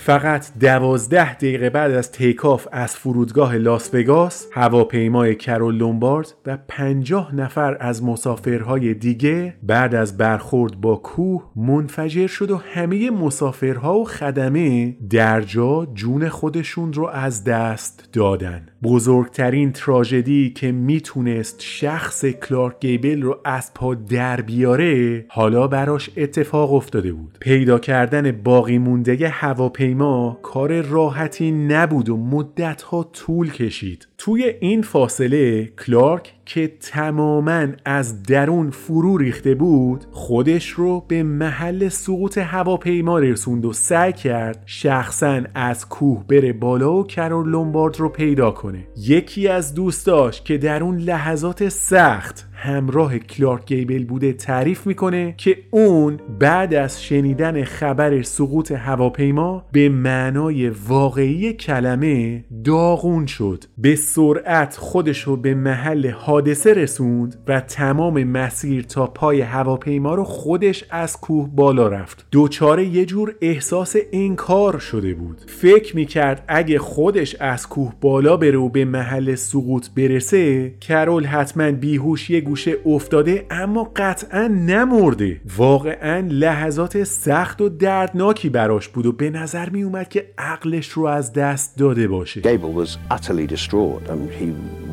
فقط 0.00 0.58
دوازده 0.60 1.34
دقیقه 1.34 1.70
بعد 1.70 1.90
از 1.90 2.12
تیکاف 2.12 2.68
از 2.72 2.96
فرودگاه 2.96 3.56
لاس 3.56 3.94
وگاس 3.94 4.46
هواپیمای 4.52 5.34
کرول 5.34 5.76
لومبارد 5.76 6.34
و 6.46 6.58
پنجاه 6.68 7.34
نفر 7.34 7.76
از 7.80 8.04
مسافرهای 8.04 8.94
دیگه 8.94 9.54
بعد 9.62 9.94
از 9.94 10.16
برخورد 10.16 10.80
با 10.80 10.96
کوه 10.96 11.50
منفجر 11.56 12.26
شد 12.26 12.50
و 12.50 12.56
همه 12.56 13.10
مسافرها 13.10 13.98
و 13.98 14.04
خدمه 14.04 14.96
در 15.10 15.40
جا 15.40 15.86
جون 15.94 16.28
خودشون 16.28 16.92
رو 16.92 17.06
از 17.06 17.44
دست 17.44 18.08
دادن. 18.12 18.66
بزرگترین 18.82 19.72
تراژدی 19.72 20.50
که 20.50 20.72
می‌تونست 20.72 21.56
شخص 21.60 22.24
کلارک 22.24 22.80
گیبل 22.80 23.22
رو 23.22 23.38
از 23.44 23.74
پا 23.74 23.94
در 23.94 24.40
بیاره 24.40 25.24
حالا 25.28 25.66
براش 25.66 26.10
اتفاق 26.16 26.72
افتاده 26.72 27.12
بود. 27.12 27.38
پیدا 27.40 27.78
کردن 27.78 28.32
باقی 28.32 28.78
مونده 28.78 29.28
هواپیما 29.28 30.38
کار 30.42 30.80
راحتی 30.80 31.50
نبود 31.50 32.08
و 32.08 32.16
مدتها 32.16 33.02
طول 33.12 33.50
کشید. 33.50 34.08
توی 34.18 34.54
این 34.60 34.82
فاصله 34.82 35.64
کلارک 35.64 36.34
که 36.46 36.72
تماما 36.80 37.66
از 37.84 38.22
درون 38.22 38.70
فرو 38.70 39.18
ریخته 39.18 39.54
بود 39.54 40.04
خودش 40.10 40.68
رو 40.68 41.04
به 41.08 41.22
محل 41.22 41.88
سقوط 41.88 42.38
هواپیما 42.38 43.18
رسوند 43.18 43.64
و 43.64 43.72
سعی 43.72 44.12
کرد 44.12 44.62
شخصا 44.66 45.42
از 45.54 45.88
کوه 45.88 46.24
بره 46.28 46.52
بالا 46.52 46.94
و 46.94 47.06
کرول 47.06 47.48
لومبارد 47.48 48.00
رو 48.00 48.08
پیدا 48.08 48.50
کنه. 48.50 48.67
یکی 48.96 49.48
از 49.48 49.74
دوستاش 49.74 50.42
که 50.42 50.58
در 50.58 50.82
اون 50.82 50.98
لحظات 50.98 51.68
سخت 51.68 52.47
همراه 52.60 53.18
کلارک 53.18 53.66
گیبل 53.66 54.04
بوده 54.04 54.32
تعریف 54.32 54.86
می‌کنه 54.86 55.34
که 55.36 55.58
اون 55.70 56.20
بعد 56.38 56.74
از 56.74 57.04
شنیدن 57.04 57.64
خبر 57.64 58.22
سقوط 58.22 58.72
هواپیما 58.72 59.64
به 59.72 59.88
معنای 59.88 60.68
واقعی 60.68 61.52
کلمه 61.52 62.44
داغون 62.64 63.26
شد. 63.26 63.64
به 63.78 63.96
سرعت 63.96 64.76
خودش 64.76 65.20
رو 65.20 65.36
به 65.36 65.54
محل 65.54 66.10
حادثه 66.10 66.74
رسوند 66.74 67.42
و 67.48 67.60
تمام 67.60 68.24
مسیر 68.24 68.82
تا 68.82 69.06
پای 69.06 69.40
هواپیما 69.40 70.14
رو 70.14 70.24
خودش 70.24 70.84
از 70.90 71.16
کوه 71.16 71.48
بالا 71.54 71.88
رفت. 71.88 72.26
دوچاره 72.30 72.84
یه 72.84 73.04
جور 73.04 73.34
احساس 73.40 73.96
انکار 74.12 74.78
شده 74.78 75.14
بود. 75.14 75.40
فکر 75.46 75.96
می‌کرد 75.96 76.44
اگه 76.48 76.78
خودش 76.78 77.34
از 77.34 77.68
کوه 77.68 77.92
بالا 78.00 78.36
بره 78.36 78.58
و 78.58 78.68
به 78.68 78.84
محل 78.84 79.34
سقوط 79.34 79.88
برسه 79.96 80.74
کرول 80.80 81.24
حتما 81.24 81.70
بیهوش 81.70 82.30
یه 82.30 82.40
گوشه 82.48 82.76
افتاده 82.86 83.46
اما 83.50 83.90
قطعا 83.96 84.46
نمرده 84.46 85.40
واقعا 85.56 86.28
لحظات 86.30 87.04
سخت 87.04 87.60
و 87.60 87.68
دردناکی 87.68 88.48
براش 88.48 88.88
بود 88.88 89.06
و 89.06 89.12
به 89.12 89.30
نظر 89.30 89.68
می 89.68 89.82
اومد 89.82 90.08
که 90.08 90.24
عقلش 90.38 90.88
رو 90.88 91.06
از 91.06 91.32
دست 91.32 91.76
داده 91.76 92.08
باشه 92.08 92.40
Gable 92.42 92.84
was 92.84 93.16
utterly 93.16 93.46
distraught. 93.46 94.08
and 94.08 94.30
he, 94.30 94.46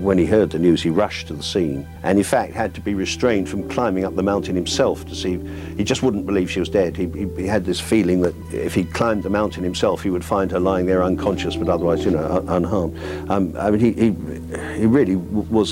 when 0.07 0.17
he 0.17 0.25
heard 0.25 0.49
the 0.49 0.59
news, 0.59 0.81
he 0.83 0.89
rushed 0.89 1.27
to 1.29 1.33
the 1.33 1.47
scene 1.53 1.87
and, 2.03 2.17
in 2.17 2.23
fact, 2.23 2.51
had 2.63 2.71
to 2.77 2.81
be 2.89 2.93
restrained 3.05 3.47
from 3.51 3.59
climbing 3.75 4.03
up 4.07 4.13
the 4.21 4.27
mountain 4.33 4.55
himself 4.63 4.97
to 5.11 5.15
see. 5.23 5.33
He 5.79 5.83
just 5.91 6.01
wouldn't 6.05 6.25
believe 6.31 6.47
she 6.55 6.61
was 6.65 6.71
dead. 6.81 6.91
He, 7.01 7.05
he, 7.19 7.25
he 7.43 7.47
had 7.55 7.63
this 7.71 7.79
feeling 7.91 8.19
that 8.25 8.35
if 8.69 8.73
he 8.79 8.83
climbed 8.99 9.23
the 9.27 9.33
mountain 9.39 9.63
himself, 9.69 9.97
he 10.05 10.09
would 10.15 10.25
find 10.35 10.47
her 10.55 10.61
lying 10.71 10.85
there 10.91 11.01
unconscious, 11.11 11.53
but 11.61 11.67
otherwise, 11.75 11.99
you 12.05 12.11
know, 12.15 12.25
un- 12.37 12.47
unharmed. 12.57 12.93
Um, 13.33 13.43
I 13.65 13.67
mean, 13.71 13.81
he, 13.87 13.91
he, 14.03 14.09
he 14.81 14.85
really 14.99 15.15
was 15.57 15.69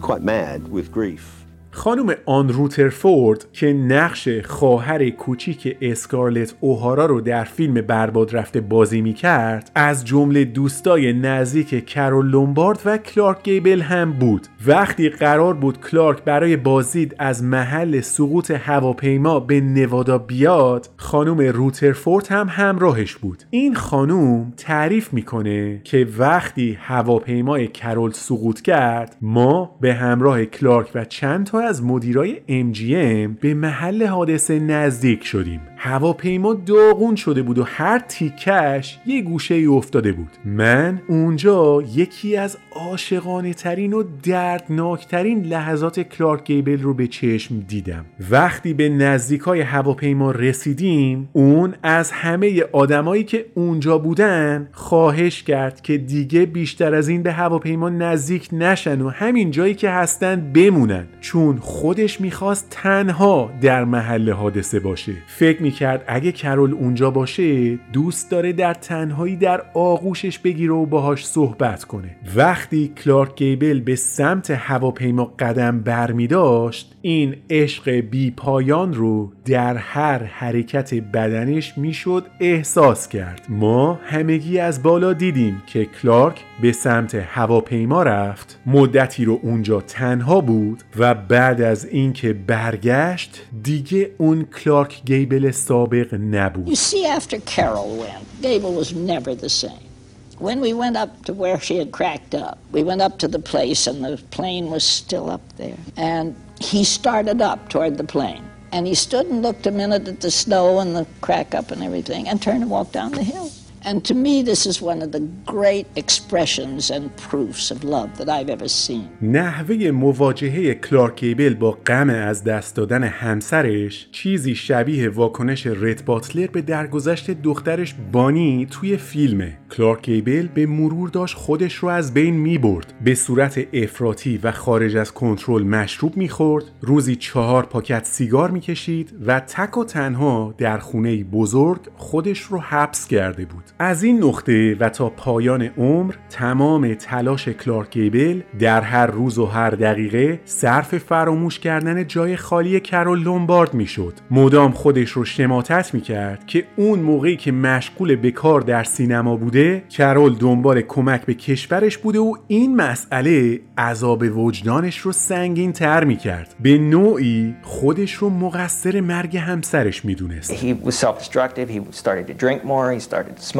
quite 0.00 0.22
mad 0.22 0.68
with 0.68 0.90
grief. 0.90 1.43
خانم 1.74 2.14
آن 2.26 2.48
روترفورد 2.48 3.46
که 3.52 3.72
نقش 3.72 4.28
خواهر 4.44 5.10
کوچیک 5.10 5.76
اسکارلت 5.80 6.54
اوهارا 6.60 7.06
رو 7.06 7.20
در 7.20 7.44
فیلم 7.44 7.74
برباد 7.74 8.36
رفته 8.36 8.60
بازی 8.60 9.00
می 9.00 9.14
کرد 9.14 9.70
از 9.74 10.04
جمله 10.04 10.44
دوستای 10.44 11.12
نزدیک 11.12 11.86
کرول 11.86 12.26
لومبارد 12.26 12.80
و 12.84 12.98
کلارک 12.98 13.42
گیبل 13.42 13.80
هم 13.80 14.12
بود. 14.12 14.46
وقتی 14.66 15.08
قرار 15.08 15.54
بود 15.54 15.80
کلارک 15.80 16.24
برای 16.24 16.56
بازدید 16.56 17.14
از 17.18 17.44
محل 17.44 18.00
سقوط 18.00 18.50
هواپیما 18.50 19.40
به 19.40 19.60
نوادا 19.60 20.18
بیاد 20.18 20.90
خانم 20.96 21.40
روترفورد 21.40 22.26
هم 22.26 22.46
همراهش 22.50 23.14
بود. 23.14 23.42
این 23.50 23.74
خانم 23.74 24.52
تعریف 24.56 25.12
می‌کنه 25.12 25.80
که 25.84 26.06
وقتی 26.18 26.78
هواپیمای 26.80 27.68
کرول 27.68 28.10
سقوط 28.10 28.60
کرد 28.60 29.16
ما 29.20 29.76
به 29.80 29.94
همراه 29.94 30.44
کلارک 30.44 30.90
و 30.94 31.04
چند 31.04 31.46
تا 31.46 31.63
از 31.64 31.84
مدیرای 31.84 32.36
MGM 32.48 33.40
به 33.40 33.54
محل 33.54 34.06
حادثه 34.06 34.58
نزدیک 34.58 35.24
شدیم. 35.24 35.60
هواپیما 35.84 36.54
داغون 36.54 37.16
شده 37.16 37.42
بود 37.42 37.58
و 37.58 37.62
هر 37.62 37.98
تیکش 37.98 38.98
یه 39.06 39.22
گوشه 39.22 39.54
ای 39.54 39.66
افتاده 39.66 40.12
بود. 40.12 40.28
من 40.44 41.00
اونجا 41.08 41.82
یکی 41.94 42.36
از 42.36 42.58
عاشقانه 42.72 43.54
ترین 43.54 43.92
و 43.92 44.02
دردناک 44.22 45.06
ترین 45.06 45.42
لحظات 45.42 46.00
کلارک 46.00 46.44
گیبل 46.44 46.82
رو 46.82 46.94
به 46.94 47.06
چشم 47.06 47.60
دیدم. 47.68 48.04
وقتی 48.30 48.74
به 48.74 48.88
نزدیک 48.88 49.40
های 49.40 49.60
هواپیما 49.60 50.30
رسیدیم 50.30 51.28
اون 51.32 51.74
از 51.82 52.10
همه 52.10 52.62
آدمایی 52.72 53.24
که 53.24 53.46
اونجا 53.54 53.98
بودن 53.98 54.68
خواهش 54.72 55.42
کرد 55.42 55.80
که 55.80 55.98
دیگه 55.98 56.46
بیشتر 56.46 56.94
از 56.94 57.08
این 57.08 57.22
به 57.22 57.32
هواپیما 57.32 57.88
نزدیک 57.88 58.48
نشن 58.52 59.00
و 59.00 59.08
همین 59.08 59.50
جایی 59.50 59.74
که 59.74 59.90
هستن 59.90 60.52
بمونن. 60.52 61.06
چون 61.20 61.56
خودش 61.56 62.20
می‌خواست 62.20 62.66
تنها 62.70 63.50
در 63.60 63.84
محل 63.84 64.30
حادثه 64.30 64.80
باشه. 64.80 65.12
فکر 65.26 65.62
می‌کرد 65.74 66.04
اگه 66.06 66.32
کرول 66.32 66.72
اونجا 66.72 67.10
باشه 67.10 67.76
دوست 67.92 68.30
داره 68.30 68.52
در 68.52 68.74
تنهایی 68.74 69.36
در 69.36 69.62
آغوشش 69.74 70.38
بگیره 70.38 70.72
و 70.72 70.86
باهاش 70.86 71.26
صحبت 71.26 71.84
کنه. 71.84 72.16
وقتی 72.36 72.92
کلارک 73.04 73.36
گیبل 73.36 73.80
به 73.80 73.96
سمت 73.96 74.50
هواپیما 74.50 75.24
قدم 75.24 75.80
برمی 75.80 76.26
داشت 76.26 76.94
این 77.02 77.36
عشق 77.50 77.90
بی 77.90 78.30
پایان 78.30 78.94
رو 78.94 79.32
در 79.44 79.76
هر 79.76 80.22
حرکت 80.22 80.94
بدنش 80.94 81.78
می‌شد 81.78 82.26
احساس 82.40 83.08
کرد. 83.08 83.46
ما 83.48 84.00
همگی 84.04 84.58
از 84.58 84.82
بالا 84.82 85.12
دیدیم 85.12 85.62
که 85.66 85.84
کلارک 85.84 86.40
به 86.62 86.72
سمت 86.72 87.14
هواپیما 87.14 88.02
رفت. 88.02 88.60
مدتی 88.66 89.24
رو 89.24 89.40
اونجا 89.42 89.80
تنها 89.80 90.40
بود 90.40 90.82
و 90.98 91.14
بعد 91.14 91.60
از 91.60 91.86
اینکه 91.86 92.32
برگشت 92.32 93.42
دیگه 93.62 94.10
اون 94.18 94.44
کلارک 94.44 95.02
گیبل 95.04 95.50
سابق 95.53 96.13
نبود 96.13 96.67
You 96.67 96.75
see, 96.75 97.05
after 97.05 97.39
Carol 97.39 97.95
went, 97.97 98.23
Gable 98.41 98.73
was 98.73 98.93
never 98.93 99.35
the 99.35 99.49
same. 99.49 99.89
When 100.37 100.61
we 100.61 100.71
went 100.73 100.95
up 100.95 101.25
to 101.25 101.33
where 101.33 101.59
she 101.59 101.77
had 101.77 101.91
cracked 101.91 102.33
up, 102.33 102.57
we 102.71 102.81
went 102.81 103.01
up 103.01 103.19
to 103.19 103.27
the 103.27 103.39
place 103.39 103.87
and 103.87 104.03
the 104.03 104.17
plane 104.31 104.71
was 104.71 104.83
still 104.83 105.29
up 105.29 105.41
there. 105.57 105.77
And 105.97 106.35
he 106.59 106.83
started 106.83 107.41
up 107.41 107.69
toward 107.69 107.97
the 107.97 108.05
plane. 108.05 108.43
And 108.71 108.87
he 108.87 108.95
stood 108.95 109.25
and 109.25 109.41
looked 109.41 109.65
a 109.67 109.71
minute 109.71 110.07
at 110.07 110.21
the 110.21 110.31
snow 110.31 110.79
and 110.79 110.95
the 110.95 111.05
crack 111.21 111.53
up 111.53 111.71
and 111.71 111.83
everything 111.83 112.29
and 112.29 112.41
turned 112.41 112.61
and 112.61 112.71
walked 112.71 112.93
down 112.93 113.11
the 113.11 113.23
hill. 113.23 113.51
And 113.86 114.02
to 114.08 114.14
me, 114.14 114.42
this 114.42 114.64
is 114.70 114.80
one 114.80 115.02
of 115.02 115.10
the 115.12 115.24
great 115.54 115.86
expressions 116.02 116.90
and 116.90 117.04
proofs 117.28 117.70
of 117.70 117.84
love 117.84 118.10
that 118.18 118.28
I've 118.30 118.48
ever 118.48 118.68
seen. 118.68 119.08
نحوه 119.22 119.90
مواجهه 119.90 120.74
کلارک 120.74 121.20
گیبل 121.20 121.54
با 121.54 121.70
غم 121.70 122.10
از 122.10 122.44
دست 122.44 122.76
دادن 122.76 123.04
همسرش 123.04 124.08
چیزی 124.12 124.54
شبیه 124.54 125.08
واکنش 125.08 125.66
رت 125.66 126.04
باتلر 126.04 126.46
به 126.46 126.62
درگذشت 126.62 127.30
دخترش 127.30 127.94
بانی 128.12 128.66
توی 128.70 128.96
فیلمه 128.96 129.58
کلارک 129.70 130.02
گیبل 130.02 130.46
به 130.54 130.66
مرور 130.66 131.08
داشت 131.08 131.36
خودش 131.36 131.74
رو 131.74 131.88
از 131.88 132.14
بین 132.14 132.34
می 132.34 132.58
برد. 132.58 132.94
به 133.04 133.14
صورت 133.14 133.66
افراطی 133.72 134.40
و 134.42 134.52
خارج 134.52 134.96
از 134.96 135.12
کنترل 135.12 135.62
مشروب 135.62 136.16
می‌خورد 136.16 136.64
روزی 136.80 137.16
چهار 137.16 137.66
پاکت 137.66 138.04
سیگار 138.04 138.50
می‌کشید 138.50 139.12
و 139.26 139.40
تک 139.40 139.78
و 139.78 139.84
تنها 139.84 140.54
در 140.58 140.78
خونه 140.78 141.24
بزرگ 141.24 141.80
خودش 141.96 142.40
رو 142.40 142.58
حبس 142.58 143.06
کرده 143.06 143.44
بود. 143.44 143.64
از 143.78 144.02
این 144.02 144.24
نقطه 144.24 144.76
و 144.80 144.88
تا 144.88 145.08
پایان 145.08 145.62
عمر 145.62 146.14
تمام 146.30 146.94
تلاش 146.94 147.48
کلارک 147.48 147.90
گیبل 147.90 148.40
در 148.58 148.80
هر 148.80 149.06
روز 149.06 149.38
و 149.38 149.46
هر 149.46 149.70
دقیقه 149.70 150.40
صرف 150.44 150.98
فراموش 150.98 151.58
کردن 151.58 152.06
جای 152.06 152.36
خالی 152.36 152.80
کرول 152.80 153.22
لومبارد 153.22 153.74
می‌شد. 153.74 154.12
مدام 154.30 154.72
خودش 154.72 155.10
رو 155.10 155.24
شماتت 155.24 155.94
می‌کرد 155.94 156.46
که 156.46 156.64
اون 156.76 156.98
موقعی 156.98 157.36
که 157.36 157.52
مشغول 157.52 158.16
به 158.16 158.32
در 158.66 158.84
سینما 158.84 159.36
بوده 159.36 159.84
کرول 159.90 160.34
دنبال 160.34 160.80
کمک 160.80 161.26
به 161.26 161.34
کشورش 161.34 161.98
بوده 161.98 162.18
و 162.18 162.34
این 162.48 162.76
مسئله 162.76 163.60
عذاب 163.78 164.22
وجدانش 164.38 164.98
رو 164.98 165.12
سنگین 165.12 165.72
تر 165.72 166.04
می‌کرد. 166.04 166.54
به 166.60 166.78
نوعی 166.78 167.54
خودش 167.62 168.12
رو 168.12 168.30
مقصر 168.30 169.00
مرگ 169.00 169.36
همسرش 169.36 170.04
می‌دونست. 170.04 170.64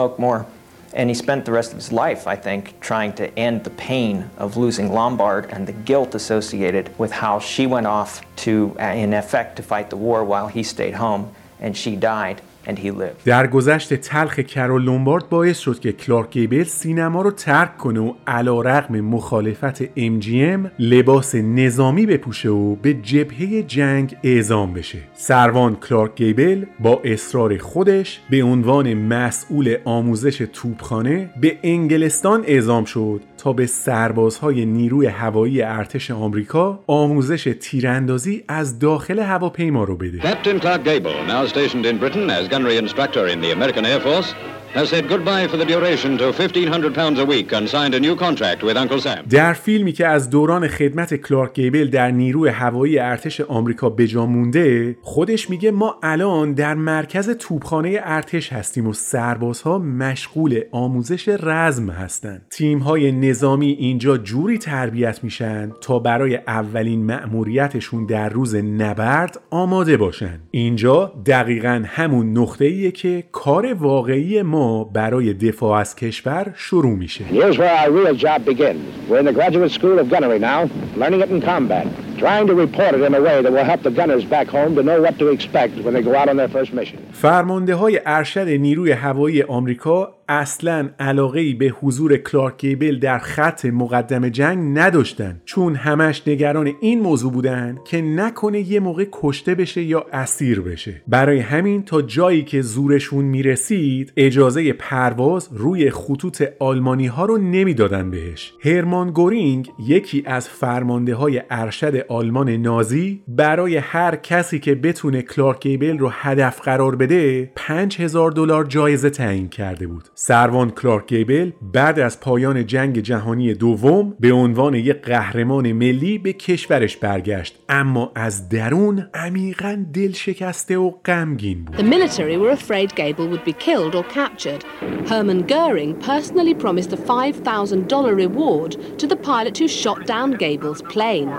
Smoke 0.05 0.19
more. 0.19 0.47
And 0.93 1.09
he 1.09 1.15
spent 1.15 1.47
the 1.47 1.53
rest 1.53 1.71
of 1.71 1.79
his 1.79 1.91
life, 1.91 2.27
I 2.27 2.37
think, 2.37 2.79
trying 2.81 3.15
to 3.15 3.27
end 3.39 3.65
the 3.65 3.71
pain 3.71 4.29
of 4.37 4.59
losing 4.59 4.93
Lombard 4.93 5.47
and 5.51 5.67
the 5.67 5.73
guilt 5.73 6.15
associated 6.15 6.97
with 6.99 7.11
how 7.11 7.39
she 7.39 7.67
went 7.67 7.87
off 7.87 8.21
to, 8.45 8.77
uh, 8.79 8.83
in 8.83 9.15
effect, 9.15 9.57
to 9.57 9.63
fight 9.63 9.89
the 9.89 9.97
war 9.97 10.23
while 10.23 10.49
he 10.49 10.63
stayed 10.63 10.93
home 10.93 11.35
and 11.59 11.75
she 11.75 11.97
died. 11.97 12.43
And 12.67 12.79
he 12.79 12.91
lived. 12.91 13.25
در 13.25 13.47
گذشت 13.47 13.95
تلخ 13.95 14.39
کرول 14.39 14.83
لومبارد 14.85 15.29
باعث 15.29 15.59
شد 15.59 15.79
که 15.79 15.93
کلارک 15.93 16.31
گیبل 16.31 16.65
سینما 16.65 17.23
رو 17.23 17.31
ترک 17.31 17.77
کنه 17.77 18.01
و 18.01 18.13
علا 18.27 18.61
رقم 18.61 19.01
مخالفت 19.01 19.85
MGM 19.85 20.71
لباس 20.79 21.35
نظامی 21.35 22.07
بپوشه 22.07 22.49
و 22.49 22.75
به 22.75 22.95
جبهه 22.95 23.63
جنگ 23.63 24.17
اعزام 24.23 24.73
بشه 24.73 24.99
سروان 25.15 25.77
کلارک 25.77 26.15
گیبل 26.17 26.65
با 26.81 27.01
اصرار 27.05 27.59
خودش 27.59 28.21
به 28.31 28.43
عنوان 28.43 28.95
مسئول 28.95 29.77
آموزش 29.85 30.39
توپخانه 30.53 31.31
به 31.41 31.59
انگلستان 31.63 32.45
اعزام 32.47 32.85
شد 32.85 33.21
تا 33.45 33.53
به 33.53 33.67
سربازهای 33.67 34.67
نیروی 34.67 35.07
هوایی 35.07 35.63
ارتش 35.63 36.11
آمریکا 36.11 36.85
آموزش 36.87 37.55
تیراندازی 37.61 38.45
از 38.49 38.79
داخل 38.79 39.19
هواپیما 39.19 39.85
رو 39.85 39.97
بده 39.97 40.21
Captain 40.21 40.61
Clark 40.61 40.85
Gable, 40.85 41.29
now 41.29 41.47
stationed 41.47 41.87
in 41.87 41.99
Britain 41.99 42.31
as 42.31 42.49
gunnery 42.49 42.77
instructor 42.79 43.27
in 43.27 43.41
the 43.41 43.51
American 43.53 43.85
Air 43.85 44.01
Force, 44.01 44.35
has 44.75 44.89
said 44.93 45.05
goodbye 45.09 45.47
for 45.47 45.57
the 45.57 45.65
duration 45.65 46.19
to 46.19 46.27
1,500 46.33 46.95
pounds 46.95 47.19
a 47.21 47.25
week 47.25 47.53
and 47.53 47.69
signed 47.69 47.95
a 47.95 48.01
new 48.01 48.17
contract 48.17 48.61
with 48.63 48.77
Uncle 48.77 49.01
Sam. 49.01 49.25
در 49.31 49.53
فیلمی 49.53 49.93
که 49.93 50.07
از 50.07 50.31
دوران 50.31 50.69
خدمت 50.69 51.15
کلارک 51.15 51.55
گیبل 51.55 51.91
در 51.91 52.11
نیروی 52.11 52.49
هوایی 52.49 52.99
ارتش 52.99 53.41
آمریکا 53.41 53.91
به 53.91 54.07
جا 54.07 54.27
مونده 54.27 54.97
خودش 55.03 55.51
میگه 55.51 55.71
ما 55.71 55.99
الان 56.03 56.53
در 56.53 56.75
مرکز 56.75 57.31
توپخانه 57.31 58.01
ارتش 58.03 58.53
هستیم 58.53 58.87
و 58.87 58.93
سربازها 58.93 59.79
مشغول 59.79 60.61
آموزش 60.73 61.29
رزم 61.29 61.91
هستند 61.91 62.47
تیم‌های 62.51 63.13
نظامی 63.13 63.71
اینجا 63.71 64.19
جوری 64.19 64.59
تربیت 64.59 65.25
میشن 65.25 65.73
تا 65.81 65.99
برای 65.99 66.37
اولین 66.37 67.07
مأموریتشون 67.07 68.07
در 68.07 68.29
روز 68.29 68.55
نبرد 68.55 69.41
آماده 69.51 69.97
باشن 69.97 70.41
اینجا 70.51 71.13
دقیقا 71.27 71.83
همون 71.87 72.39
نقطه 72.39 72.65
ایه 72.65 72.91
که 72.91 73.25
کار 73.33 73.75
واقعی 73.75 74.43
ما 74.43 74.64
برای 74.93 75.35
دفاع 75.35 75.79
از 75.81 75.97
کشور 75.97 76.53
شروع 76.57 76.95
میشه 76.97 77.25
Here's 77.31 77.59
where 77.59 77.77
our 77.83 77.91
real 77.91 78.15
job 78.27 78.45
begins. 78.45 79.09
We're 79.09 79.21
in 79.23 79.27
the 79.31 79.37
graduate 79.41 79.71
school 79.79 79.97
of 80.03 80.07
gunnery 80.15 80.39
now, 80.53 80.61
learning 81.03 81.21
it 81.25 81.31
in 81.35 81.41
combat, 81.53 81.87
trying 82.25 82.47
to 82.51 82.55
report 82.65 82.93
it 82.99 83.03
in 83.09 83.13
a 83.21 83.23
way 83.29 83.37
that 83.45 83.53
will 83.57 83.69
help 83.73 83.83
the 83.89 83.95
gunners 84.01 84.25
back 84.37 84.49
home 84.59 84.73
to 84.79 84.83
know 84.89 84.99
what 85.07 85.15
to 85.23 85.27
expect 85.37 85.73
when 85.85 85.93
they 85.97 86.03
go 86.11 86.15
out 86.21 86.29
on 86.33 86.37
their 86.41 86.53
first 86.57 86.73
mission. 86.73 86.99
فرمانده 87.13 87.75
های 87.75 88.01
ارشد 88.07 88.49
نیروی 88.49 88.93
هوایی 88.93 89.43
آمریکا 89.43 90.15
اصلا 90.29 90.91
علاقه 90.99 91.41
ای 91.41 91.55
به 91.55 91.67
حضور 91.67 92.17
کلارک 92.17 92.61
گیبل 92.61 92.99
در 92.99 93.19
خط 93.19 93.65
مقدم 93.65 94.29
جنگ 94.29 94.79
نداشتن 94.79 95.41
چون 95.45 95.75
همش 95.75 96.23
نگران 96.27 96.73
این 96.81 97.01
موضوع 97.01 97.33
بودن 97.33 97.79
که 97.85 98.03
نکنه 98.03 98.61
یه 98.61 98.81
موقع 98.81 99.07
کشته 99.13 99.55
بشه 99.55 99.83
یا 99.83 100.07
اسیر 100.13 100.61
بشه. 100.61 101.03
برای 101.09 101.39
همین 101.39 101.83
تا 101.83 102.03
جایی 102.03 102.43
که 102.43 102.63
زورشون 102.63 103.25
می‌رسید 103.25 104.13
اجازه 104.17 104.73
پرواز 104.73 105.49
روی 105.53 105.91
خطوط 105.91 106.43
آلمانی 106.59 107.07
ها 107.07 107.25
رو 107.25 107.39
نمی‌دادن 107.39 108.11
بهش. 108.11 108.53
هرمان 108.61 109.11
گورینگ 109.11 109.71
یکی 109.87 110.23
از 110.27 110.49
فرمانده 110.49 111.15
های 111.15 111.43
ارشد 111.51 111.97
آلمان 112.09 112.51
نازی 112.51 113.23
برای 113.29 113.77
هر 113.77 114.17
کسی 114.17 114.59
که 114.59 114.75
بتونه 114.75 115.23
کلارک 115.23 115.61
گیبل 115.61 115.99
رو 115.99 116.09
هدف 116.13 116.61
قرار 116.61 116.97
بده 116.97 117.51
5000 117.57 118.31
دلار 118.31 118.65
جایزه 118.65 119.11
تعیین 119.11 119.49
کرده 119.49 119.87
بود. 119.87 120.05
سروان 120.17 120.71
کلارک 120.71 121.07
گیبل 121.07 121.51
بعد 121.73 121.99
از 121.99 122.21
پایان 122.21 122.67
جنگ 122.67 122.99
جهانی 122.99 123.55
دوم 123.55 124.17
به 124.21 124.33
عنوان 124.33 124.75
یک 124.75 125.03
قهرمان 125.03 125.73
ملی 125.73 126.19
به 126.19 126.33
کشورش 126.33 126.97
برگشت 126.97 127.59
اما 127.69 128.13
از 128.15 128.49
درون 128.49 129.09
عمیقا 129.15 129.85
دل 129.95 130.13
شکسته 130.13 130.79
و 130.79 130.91
غمگین 131.05 131.65
بود 131.65 131.77
The 131.77 131.83
military 131.83 132.37
were 132.37 132.51
afraid 132.51 132.95
Gable 132.95 133.29
would 133.29 133.45
be 133.45 133.53
killed 133.53 133.95
or 133.95 134.05
captured. 134.05 134.63
Hermann 135.11 135.43
Goering 135.47 135.95
personally 136.11 136.55
promised 136.55 136.93
a 136.93 136.97
$5,000 136.97 138.17
reward 138.17 138.73
to 138.99 139.07
the 139.07 139.17
pilot 139.17 139.59
who 139.59 139.69
shot 139.69 140.07
down 140.07 140.31
Gable's 140.33 140.83
plane. 140.95 141.31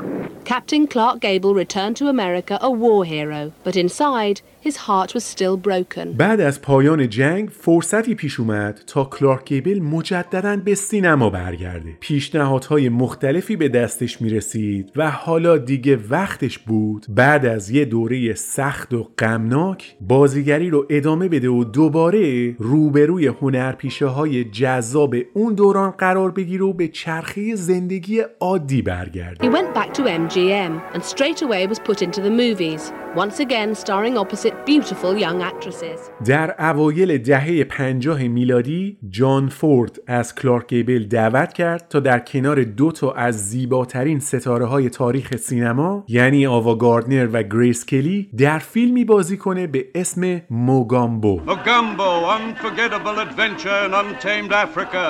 Captain 0.45 0.85
Clark 0.85 1.21
Gable 1.21 1.55
returned 1.55 1.95
to 1.97 2.07
America 2.07 2.55
a 2.61 2.69
war 2.69 3.03
hero, 3.03 3.51
but 3.63 3.75
inside, 3.75 4.41
his 4.65 4.77
heart 4.77 5.13
was 5.13 5.23
still 5.23 5.57
broken. 5.67 6.17
بعد 6.17 6.41
از 6.41 6.61
پایان 6.61 7.09
جنگ 7.09 7.49
فرصتی 7.49 8.15
پیش 8.15 8.39
اومد 8.39 8.81
تا 8.87 9.03
کلارک 9.03 9.45
گیبل 9.45 9.79
مجددا 9.79 10.57
به 10.57 10.75
سینما 10.75 11.29
برگرده. 11.29 11.97
پیشنهادهای 11.99 12.89
مختلفی 12.89 13.55
به 13.55 13.69
دستش 13.69 14.21
می‌رسید 14.21 14.91
و 14.95 15.11
حالا 15.11 15.57
دیگه 15.57 15.99
وقتش 16.09 16.59
بود 16.59 17.05
بعد 17.09 17.45
از 17.45 17.69
یه 17.69 17.85
دوره 17.85 18.33
سخت 18.33 18.93
و 18.93 19.11
غمناک 19.19 19.95
بازیگری 20.01 20.69
رو 20.69 20.85
ادامه 20.89 21.27
بده 21.29 21.49
و 21.49 21.63
دوباره 21.63 22.55
روبروی 22.59 23.27
هنرپیشه 23.27 24.05
های 24.05 24.43
جذاب 24.43 25.15
اون 25.33 25.53
دوران 25.53 25.91
قرار 25.91 26.31
بگیره 26.31 26.65
و 26.65 26.73
به 26.73 26.87
چرخه 26.87 27.55
زندگی 27.55 28.21
عادی 28.39 28.81
برگرده. 28.81 29.47
He 29.47 29.51
went 29.51 29.73
back 29.75 29.93
to 29.93 30.01
MGM 30.01 30.95
and 30.95 31.03
straight 31.03 31.41
away 31.41 31.67
was 31.67 31.79
put 31.79 32.01
into 32.01 32.21
the 32.21 32.29
movies, 32.29 32.91
once 33.15 33.39
again 33.39 33.73
starring 33.75 34.17
opposite 34.17 34.55
beautiful 34.65 35.17
young 35.17 35.41
actresses. 35.41 35.99
در 36.25 36.55
اوایل 36.59 37.17
دهه 37.17 37.63
پنجاه 37.63 38.23
میلادی 38.23 38.97
جان 39.09 39.49
فورد 39.49 39.99
از 40.07 40.35
کلارک 40.35 40.67
گیبل 40.67 41.03
دعوت 41.03 41.53
کرد 41.53 41.87
تا 41.89 41.99
در 41.99 42.19
کنار 42.19 42.63
دو 42.63 42.91
تا 42.91 43.11
از 43.11 43.49
زیباترین 43.49 44.19
ستاره 44.19 44.65
های 44.65 44.89
تاریخ 44.89 45.35
سینما 45.35 46.03
یعنی 46.07 46.47
آوا 46.47 46.75
گاردنر 46.75 47.29
و 47.33 47.43
گریس 47.43 47.85
کلی 47.85 48.29
در 48.37 48.59
فیلمی 48.59 49.05
بازی 49.05 49.37
کنه 49.37 49.67
به 49.67 49.85
اسم 49.95 50.41
موگامبو 50.49 51.41
Mogambo, 51.45 52.09
unforgettable 52.37 53.19
adventure 53.19 53.85
in 53.85 53.93
untamed 53.93 54.51
Africa. 54.51 55.05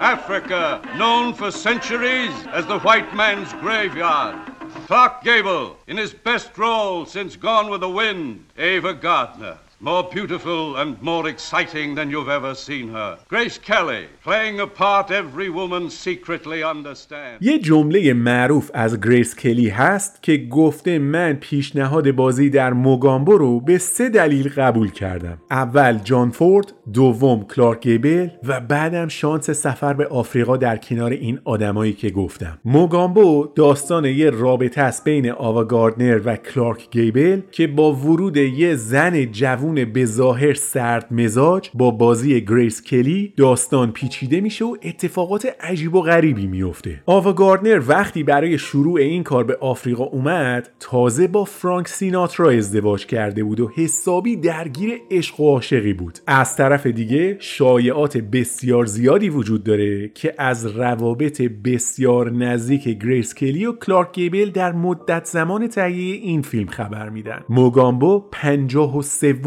Africa, 0.00 0.82
known 0.98 1.34
for 1.34 1.50
centuries 1.50 2.32
as 2.52 2.66
the 2.66 2.78
white 2.80 3.14
man's 3.14 3.52
graveyard. 3.54 4.55
Clark 4.86 5.24
Gable, 5.24 5.76
in 5.88 5.96
his 5.96 6.12
best 6.12 6.56
role 6.56 7.06
since 7.06 7.34
Gone 7.34 7.70
with 7.70 7.80
the 7.80 7.88
Wind, 7.88 8.44
Ava 8.56 8.94
Gardner. 8.94 9.58
More 9.78 10.04
beautiful 10.04 10.76
and 10.76 10.96
more 11.02 11.28
exciting 11.28 11.94
than 11.96 12.08
you've 12.10 12.30
ever 12.30 12.54
seen 12.54 12.88
her. 12.88 13.18
Grace 13.28 13.58
Kelly, 13.58 14.06
playing 14.24 14.58
a 14.58 14.66
part 14.66 15.10
every 15.10 15.50
woman 15.50 15.90
secretly 15.90 16.62
understands. 16.62 17.38
یه 17.40 17.58
جمله 17.58 18.12
معروف 18.12 18.70
از 18.74 19.00
گریس 19.00 19.34
کلی 19.34 19.68
هست 19.68 20.22
که 20.22 20.36
گفته 20.36 20.98
من 20.98 21.32
پیشنهاد 21.32 22.10
بازی 22.10 22.50
در 22.50 22.72
موگامبو 22.72 23.38
رو 23.38 23.60
به 23.60 23.78
سه 23.78 24.08
دلیل 24.08 24.48
قبول 24.48 24.90
کردم 24.90 25.38
اول 25.50 25.98
جان 26.04 26.30
فورد 26.30 26.72
دوم 26.92 27.44
کلارک 27.44 27.82
گیبل 27.82 28.28
و 28.44 28.60
بعدم 28.60 29.08
شانس 29.08 29.50
سفر 29.50 29.92
به 29.92 30.06
آفریقا 30.06 30.56
در 30.56 30.76
کنار 30.76 31.10
این 31.10 31.38
آدمایی 31.44 31.92
که 31.92 32.10
گفتم 32.10 32.58
موگامبو 32.64 33.48
داستان 33.54 34.04
یه 34.04 34.30
رابطه 34.30 34.80
است 34.80 35.04
بین 35.04 35.30
آوا 35.30 35.64
گاردنر 35.64 36.20
و 36.24 36.36
کلارک 36.36 36.90
گیبل 36.90 37.40
که 37.52 37.66
با 37.66 37.92
ورود 37.92 38.36
یه 38.36 38.74
زن 38.74 39.24
جوون 39.24 39.65
به 39.74 40.04
ظاهر 40.04 40.54
سرد 40.54 41.06
مزاج 41.10 41.70
با 41.74 41.90
بازی 41.90 42.40
گریس 42.40 42.82
کلی 42.82 43.32
داستان 43.36 43.92
پیچیده 43.92 44.40
میشه 44.40 44.64
و 44.64 44.76
اتفاقات 44.82 45.56
عجیب 45.60 45.94
و 45.94 46.00
غریبی 46.00 46.46
میفته. 46.46 47.02
آوا 47.06 47.32
گاردنر 47.32 47.82
وقتی 47.88 48.22
برای 48.22 48.58
شروع 48.58 49.00
این 49.00 49.22
کار 49.22 49.44
به 49.44 49.56
آفریقا 49.60 50.04
اومد 50.04 50.70
تازه 50.80 51.28
با 51.28 51.44
فرانک 51.44 51.88
سیناترا 51.88 52.50
ازدواج 52.50 53.06
کرده 53.06 53.44
بود 53.44 53.60
و 53.60 53.70
حسابی 53.74 54.36
درگیر 54.36 55.00
عشق 55.10 55.40
و 55.40 55.50
عاشقی 55.50 55.92
بود. 55.92 56.18
از 56.26 56.56
طرف 56.56 56.86
دیگه 56.86 57.36
شایعات 57.40 58.16
بسیار 58.16 58.86
زیادی 58.86 59.28
وجود 59.28 59.64
داره 59.64 60.08
که 60.14 60.34
از 60.38 60.66
روابط 60.66 61.42
بسیار 61.42 62.30
نزدیک 62.30 62.88
گریس 62.88 63.34
کلی 63.34 63.66
و 63.66 63.72
کلارک 63.72 64.12
گیبل 64.12 64.50
در 64.50 64.72
مدت 64.72 65.24
زمان 65.24 65.68
تهیه 65.68 66.14
این 66.14 66.42
فیلم 66.42 66.68
خبر 66.68 67.08
میدن. 67.08 67.44
موگامبو 67.48 68.24
پنجاه 68.32 68.98
و 68.98 69.02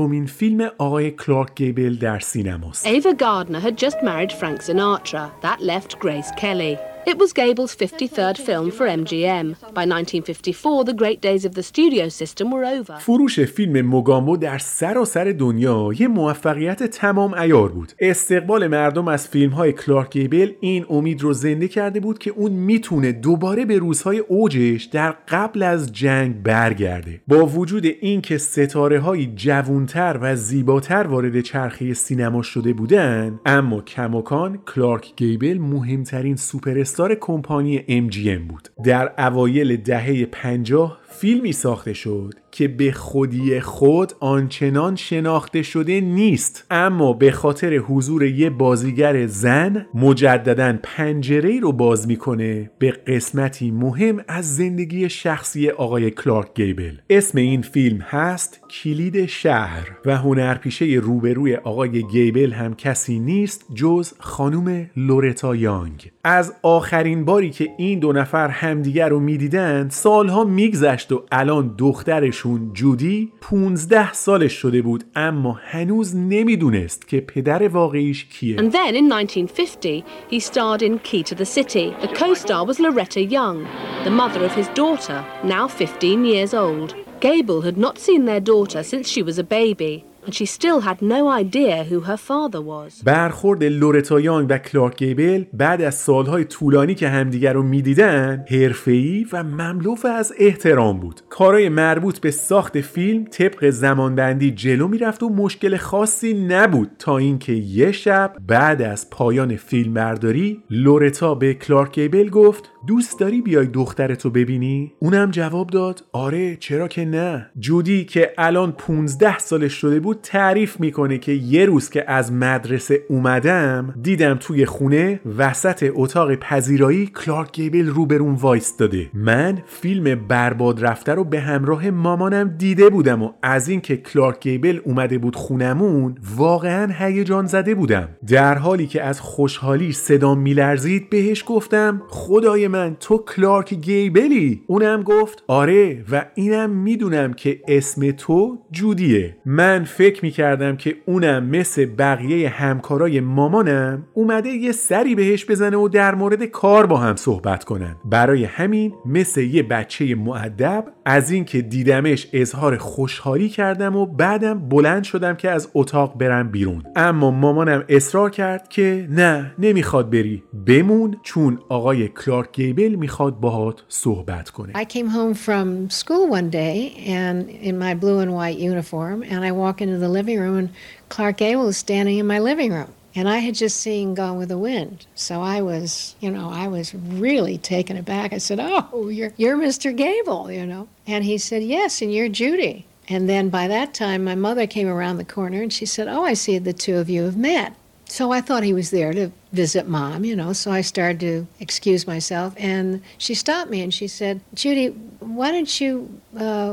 سومین 0.09 0.27
فیلم 0.27 0.71
آقای 0.79 1.11
کلارک 1.11 1.55
گیبل 1.55 1.97
در 1.97 2.19
سینماست 2.19 2.87
Ava 2.87 3.13
Gardner 3.15 3.61
had 3.61 3.77
just 3.79 3.97
married 4.03 4.33
Frank 4.33 4.61
Sinatra. 4.63 5.31
That 5.43 5.61
left 5.61 5.99
Grace 5.99 6.31
Kelly. 6.41 6.79
It 7.06 7.18
was 7.18 7.32
Gable's 7.34 7.76
53rd 7.76 8.38
film 8.38 8.72
for 8.72 8.86
MGM. 8.86 9.56
By 9.74 9.86
1954, 9.86 10.84
the 10.84 10.94
great 10.94 11.22
days 11.22 11.46
of 11.46 11.56
the 11.56 11.64
studio 11.64 12.10
system 12.10 12.52
were 12.52 12.66
over. 12.66 13.00
فروش 13.00 13.40
فیلم 13.40 13.82
موگامبو 13.82 14.38
در 14.38 14.58
سراسر 14.58 15.32
دنیا 15.32 15.90
یه 16.00 16.08
موفقیت 16.08 16.84
تمام 16.84 17.34
عیار 17.34 17.72
بود 17.72 17.94
استقبال 18.00 18.68
مردم 18.68 19.08
از 19.08 19.28
فیلم 19.28 19.52
های 19.52 19.74
کلارک 19.74 20.12
گیبل 20.12 20.52
این 20.60 20.86
امید 20.90 21.22
رو 21.22 21.34
زنده 21.34 21.68
کرده 21.68 22.00
بود 22.00 22.20
که 22.20 22.32
اون 22.32 22.52
می‌تونه 22.52 23.12
دوباره 23.12 23.66
به 23.66 23.78
روزهای 23.78 24.20
اوجش 24.20 24.84
در 24.84 25.16
قبل 25.28 25.64
از 25.64 25.94
جنگ 25.94 26.44
برگرده 26.44 27.22
با 27.28 27.46
وجود 27.46 27.86
این 27.86 28.22
که 28.22 28.38
ستاره 28.38 29.00
های 29.00 29.26
جوونتر 29.36 30.20
و 30.22 30.36
زیباتر 30.36 31.08
وارد 31.08 31.42
چرخه 31.42 31.94
سینما 31.94 32.42
شده 32.42 32.74
بودن 32.74 33.40
اما 33.46 33.82
کماکان 33.82 34.58
کلارک 34.58 35.16
گیبل 35.16 35.58
مهمترین 35.58 36.36
سوپر 36.36 36.84
استار 37.00 37.16
کمپانی 37.16 37.80
MGM 37.80 38.42
بود. 38.50 38.70
در 38.84 39.14
اوایل 39.18 39.78
دهه 39.78 40.26
50 40.26 40.98
فیلمی 41.12 41.52
ساخته 41.52 41.94
شد 41.94 42.34
که 42.52 42.68
به 42.68 42.92
خودی 42.92 43.60
خود 43.60 44.14
آنچنان 44.20 44.96
شناخته 44.96 45.62
شده 45.62 46.02
نیست. 46.02 46.66
اما 46.72 47.14
به 47.14 47.32
خاطر 47.32 47.76
حضور 47.76 48.24
یه 48.24 48.50
بازیگر 48.50 49.28
زن 49.28 49.86
مجددا 49.94 50.78
پنجره 50.84 51.60
رو 51.60 51.72
باز 51.72 52.08
می‌کنه 52.08 52.72
به 52.80 52.92
قسمتی 52.92 53.72
مهم 53.72 54.24
از 54.28 54.56
زندگی 54.56 55.10
شخصی 55.10 55.70
آقای 55.70 56.12
کلارک 56.12 56.48
گیبل. 56.56 56.98
اسم 57.10 57.38
این 57.38 57.62
فیلم 57.62 58.02
هست 58.02 58.60
کلید 58.70 59.26
شهر 59.26 59.98
و 60.06 60.18
هنرپیشه 60.18 60.86
روبروی 60.86 61.56
آقای 61.56 62.04
گیبل 62.04 62.52
هم 62.52 62.76
کسی 62.76 63.20
نیست 63.20 63.66
جز 63.76 64.14
خانم 64.20 64.90
لورتا 64.98 65.56
یانگ. 65.56 66.12
از 66.24 66.54
آخرین 66.64 67.26
باری 67.26 67.50
که 67.50 67.70
این 67.78 68.00
دو 68.00 68.14
نفر 68.14 68.48
همدیگر 68.48 69.10
رو 69.10 69.20
می‌دیدن 69.20 69.90
سالها 69.90 70.44
میگذشت 70.44 70.99
و 71.12 71.22
الان 71.32 71.76
دخترشون 71.78 72.72
جودی 72.74 73.32
15 73.42 74.14
سالش 74.14 74.54
شده 74.54 74.82
بود 74.82 75.04
اما 75.16 75.60
هنوز 75.64 76.16
نمی‌دونست 76.16 77.08
که 77.08 77.20
پدر 77.20 77.68
واقعیش 77.68 78.26
کیه 78.26 78.58
And 78.58 78.72
then 78.72 78.96
in 78.96 79.12
1950, 79.12 80.04
he 80.32 80.40
starred 80.40 80.82
in 80.82 81.00
Key 81.00 81.24
to 81.24 81.36
the 81.36 81.46
City. 81.46 81.96
The 82.02 82.14
co 82.20 82.34
star 82.34 82.66
was 82.66 82.80
Loretta 82.80 83.22
Young, 83.22 83.68
the 84.04 84.12
mother 84.22 84.42
of 84.46 84.54
his 84.56 84.68
daughter, 84.76 85.20
now 85.44 85.68
15 85.68 86.26
years 86.26 86.54
old. 86.54 86.96
Gable 87.22 87.62
had 87.62 87.78
not 87.78 88.00
seen 88.00 88.26
their 88.26 88.40
daughter 88.40 88.82
since 88.84 89.10
she 89.10 89.22
was 89.22 89.38
a 89.38 89.44
baby, 89.44 90.06
she 90.32 90.46
still 90.46 90.80
had 90.82 91.02
no 91.02 91.30
idea 91.30 91.84
who 91.84 92.00
her 92.02 92.18
father 92.18 92.62
was. 92.62 93.04
برخورد 93.04 93.64
لورتا 93.64 94.20
یانگ 94.20 94.48
و 94.50 94.58
کلارک 94.58 94.98
گیبل 94.98 95.44
بعد 95.54 95.82
از 95.82 95.96
سالهای 95.96 96.44
طولانی 96.44 96.96
که 96.96 97.10
همدیگر 97.10 97.54
رو 97.54 97.64
می‌دیدن 97.64 98.46
حرفه‌ای 98.52 99.26
و 99.34 99.44
مملو 99.44 99.96
از 100.08 100.34
احترام 100.40 101.00
بود 101.00 101.22
کارهای 101.30 101.70
مربوط 101.70 102.20
به 102.20 102.32
ساخت 102.32 102.82
فیلم 102.82 103.26
طبق 103.26 103.70
زمانبندی 103.70 104.52
جلو 104.52 104.88
می‌رفت 104.88 105.24
و 105.24 105.30
مشکل 105.30 105.78
خاصی 105.78 106.34
نبود 106.34 106.92
تا 107.00 107.18
اینکه 107.18 107.54
یه 107.54 107.92
شب 107.92 108.34
بعد 108.48 108.82
از 108.82 109.10
پایان 109.10 109.56
فیلم 109.56 109.94
برداری 109.94 110.64
لورتا 110.70 111.36
به 111.36 111.54
کلارک 111.54 111.96
گیبل 111.96 112.30
گفت 112.30 112.72
دوست 112.88 113.20
داری 113.20 113.42
بیای 113.42 113.68
دخترتو 113.68 114.30
ببینی؟ 114.30 114.94
اونم 115.00 115.32
جواب 115.32 115.70
داد 115.70 116.04
آره 116.12 116.56
چرا 116.56 116.88
که 116.88 117.06
نه. 117.06 117.50
جودی 117.60 118.06
که 118.06 118.34
الان 118.38 118.72
15 118.72 119.38
سالش 119.38 119.74
شده 119.74 120.00
بود 120.00 120.20
تعریف 120.24 120.80
می‌کنه 120.80 121.18
که 121.18 121.32
یه 121.32 121.66
روز 121.66 121.90
که 121.90 122.12
از 122.12 122.34
مدرسه 122.34 123.00
اومدم 123.10 123.94
دیدم 124.02 124.36
توی 124.36 124.66
خونه 124.66 125.20
وسط 125.38 125.92
اتاق 125.94 126.36
پذیرایی 126.36 127.08
کلارک 127.08 127.52
گیبل 127.52 127.88
روبروم 127.88 128.36
وایساده. 128.36 129.10
من 129.14 129.58
فیلم 129.66 130.28
برباد 130.28 130.86
رفته 130.86 131.14
رو 131.14 131.24
به 131.24 131.40
همراه 131.40 131.90
مامانم 131.90 132.56
دیده 132.58 132.90
بودم 132.90 133.24
و 133.24 133.32
از 133.44 133.70
اینکه 133.70 133.98
کلارک 133.98 134.40
گیبل 134.40 134.80
اومده 134.84 135.18
بود 135.18 135.36
خونمون 135.36 136.16
واقعا 136.36 136.94
هیجان 136.94 137.46
زده 137.46 137.76
بودم. 137.76 138.10
در 138.28 138.58
حالی 138.58 138.88
که 138.88 139.04
از 139.04 139.22
خوشحالی 139.22 139.92
صدام 139.92 140.40
میلرزید 140.40 141.10
بهش 141.10 141.44
گفتم 141.48 142.02
خدای 142.08 142.69
من 142.70 142.98
تو 143.00 143.18
کلارک 143.18 143.74
گیبلی؟ 143.74 144.64
اونم 144.68 145.04
گفت 145.04 145.44
آره 145.48 146.04
و 146.12 146.26
اینم 146.36 146.70
می‌دونم 146.70 147.34
که 147.34 147.62
اسم 147.68 148.12
تو 148.12 148.58
جودیه. 148.72 149.38
من 149.46 149.84
فکر 149.84 150.26
می‌کردم 150.26 150.76
که 150.78 150.96
اونم 151.06 151.46
مثل 151.46 151.86
بقیه 151.86 152.50
همکارای 152.50 153.20
مامانم 153.20 154.08
اومده 154.14 154.50
یه 154.50 154.72
سری 154.72 155.16
بهش 155.16 155.46
بزنه 155.46 155.78
و 155.78 155.88
در 155.88 156.16
مورد 156.16 156.44
کار 156.44 156.86
با 156.86 156.98
هم 156.98 157.16
صحبت 157.16 157.64
کنن. 157.64 157.96
برای 158.06 158.44
همین 158.44 158.94
مثل 159.06 159.42
یه 159.42 159.64
بچه 159.64 160.16
معدب 160.16 160.86
از 161.12 161.32
اینکه 161.32 161.62
دیدمش 161.62 162.28
اظهار 162.34 162.78
خوشحالی 162.78 163.50
کردم 163.50 163.96
و 163.96 164.06
بعدم 164.06 164.70
بلند 164.70 165.04
شدم 165.04 165.36
که 165.36 165.50
از 165.50 165.70
اتاق 165.74 166.18
برم 166.18 166.52
بیرون. 166.52 166.84
اما 166.96 167.32
مامانم 167.32 167.84
اصرار 167.90 168.30
کرد 168.30 168.70
که 168.70 169.08
نه 169.10 169.52
نمی‌خواد 169.60 170.10
بری. 170.10 170.44
بمون 170.68 171.18
چون 171.24 171.60
آقای 171.70 172.08
کلارک 172.08 172.52
گیبل 172.54 172.96
می‌خواد 172.96 173.40
باهات 173.40 173.84
صحبت 173.88 174.50
کنه. 174.50 174.74
I 174.74 174.86
came 174.86 175.08
home 175.08 175.34
from 175.34 175.90
school 175.90 176.30
one 176.40 176.50
day 176.50 176.92
and 177.08 177.50
in 177.50 177.80
my 177.80 177.94
blue 178.02 178.20
and 178.20 178.32
white 178.32 178.60
uniform, 178.60 179.24
and 179.24 179.42
I 179.44 179.52
walk 179.52 179.82
into 179.82 179.98
the 180.06 180.10
living 180.18 180.40
room, 180.40 180.58
and 180.58 180.70
Clark 181.10 181.38
Gable 181.38 181.66
was 181.66 181.78
standing 181.78 182.18
in 182.22 182.28
my 182.28 182.40
living 182.40 182.72
room. 182.78 182.99
And 183.16 183.28
I 183.28 183.40
had 183.40 183.56
just 183.56 183.78
seen 183.78 184.14
Gone 184.14 184.38
with 184.38 184.50
the 184.50 184.58
Wind. 184.58 185.06
So 185.16 185.42
I 185.42 185.62
was, 185.62 186.16
you 186.20 186.30
know, 186.30 186.50
I 186.50 186.68
was 186.68 186.94
really 186.94 187.58
taken 187.58 187.98
aback. 187.98 188.34
I 188.34 188.38
said, 188.38 188.60
Oh, 188.62 189.10
you're, 189.10 189.34
you're 189.38 189.58
Mr. 189.58 189.96
Gable, 189.96 190.52
you 190.52 190.66
know. 190.66 190.88
And 191.08 191.24
he 191.24 191.38
said, 191.38 191.64
Yes, 191.64 192.02
and 192.02 192.14
you're 192.14 192.30
Judy. 192.30 192.86
And 193.08 193.28
then 193.28 193.50
by 193.50 193.68
that 193.68 193.96
time, 193.96 194.24
my 194.24 194.36
mother 194.36 194.68
came 194.68 194.88
around 194.88 195.18
the 195.18 195.26
corner 195.26 195.62
and 195.62 195.74
she 195.74 195.86
said, 195.86 196.08
Oh, 196.08 196.24
I 196.24 196.34
see 196.34 196.58
the 196.60 196.74
two 196.74 196.98
of 196.98 197.10
you 197.10 197.24
have 197.24 197.38
met. 197.38 197.76
So 198.10 198.32
I 198.32 198.42
thought 198.42 198.64
he 198.64 198.74
was 198.74 198.90
there 198.90 199.14
to 199.14 199.32
visit 199.54 199.88
mom, 199.88 200.26
you 200.26 200.36
know. 200.36 200.52
So 200.54 200.72
I 200.72 200.82
started 200.82 201.20
to 201.22 201.48
excuse 201.60 202.08
myself, 202.08 202.56
and 202.58 203.04
she 203.20 203.36
stopped 203.36 203.70
me 203.70 203.82
and 203.82 203.94
she 203.94 204.08
said, 204.08 204.42
Judy, 204.56 204.88
why 205.20 205.52
don't 205.52 205.80
you 205.80 206.20
uh? 206.38 206.70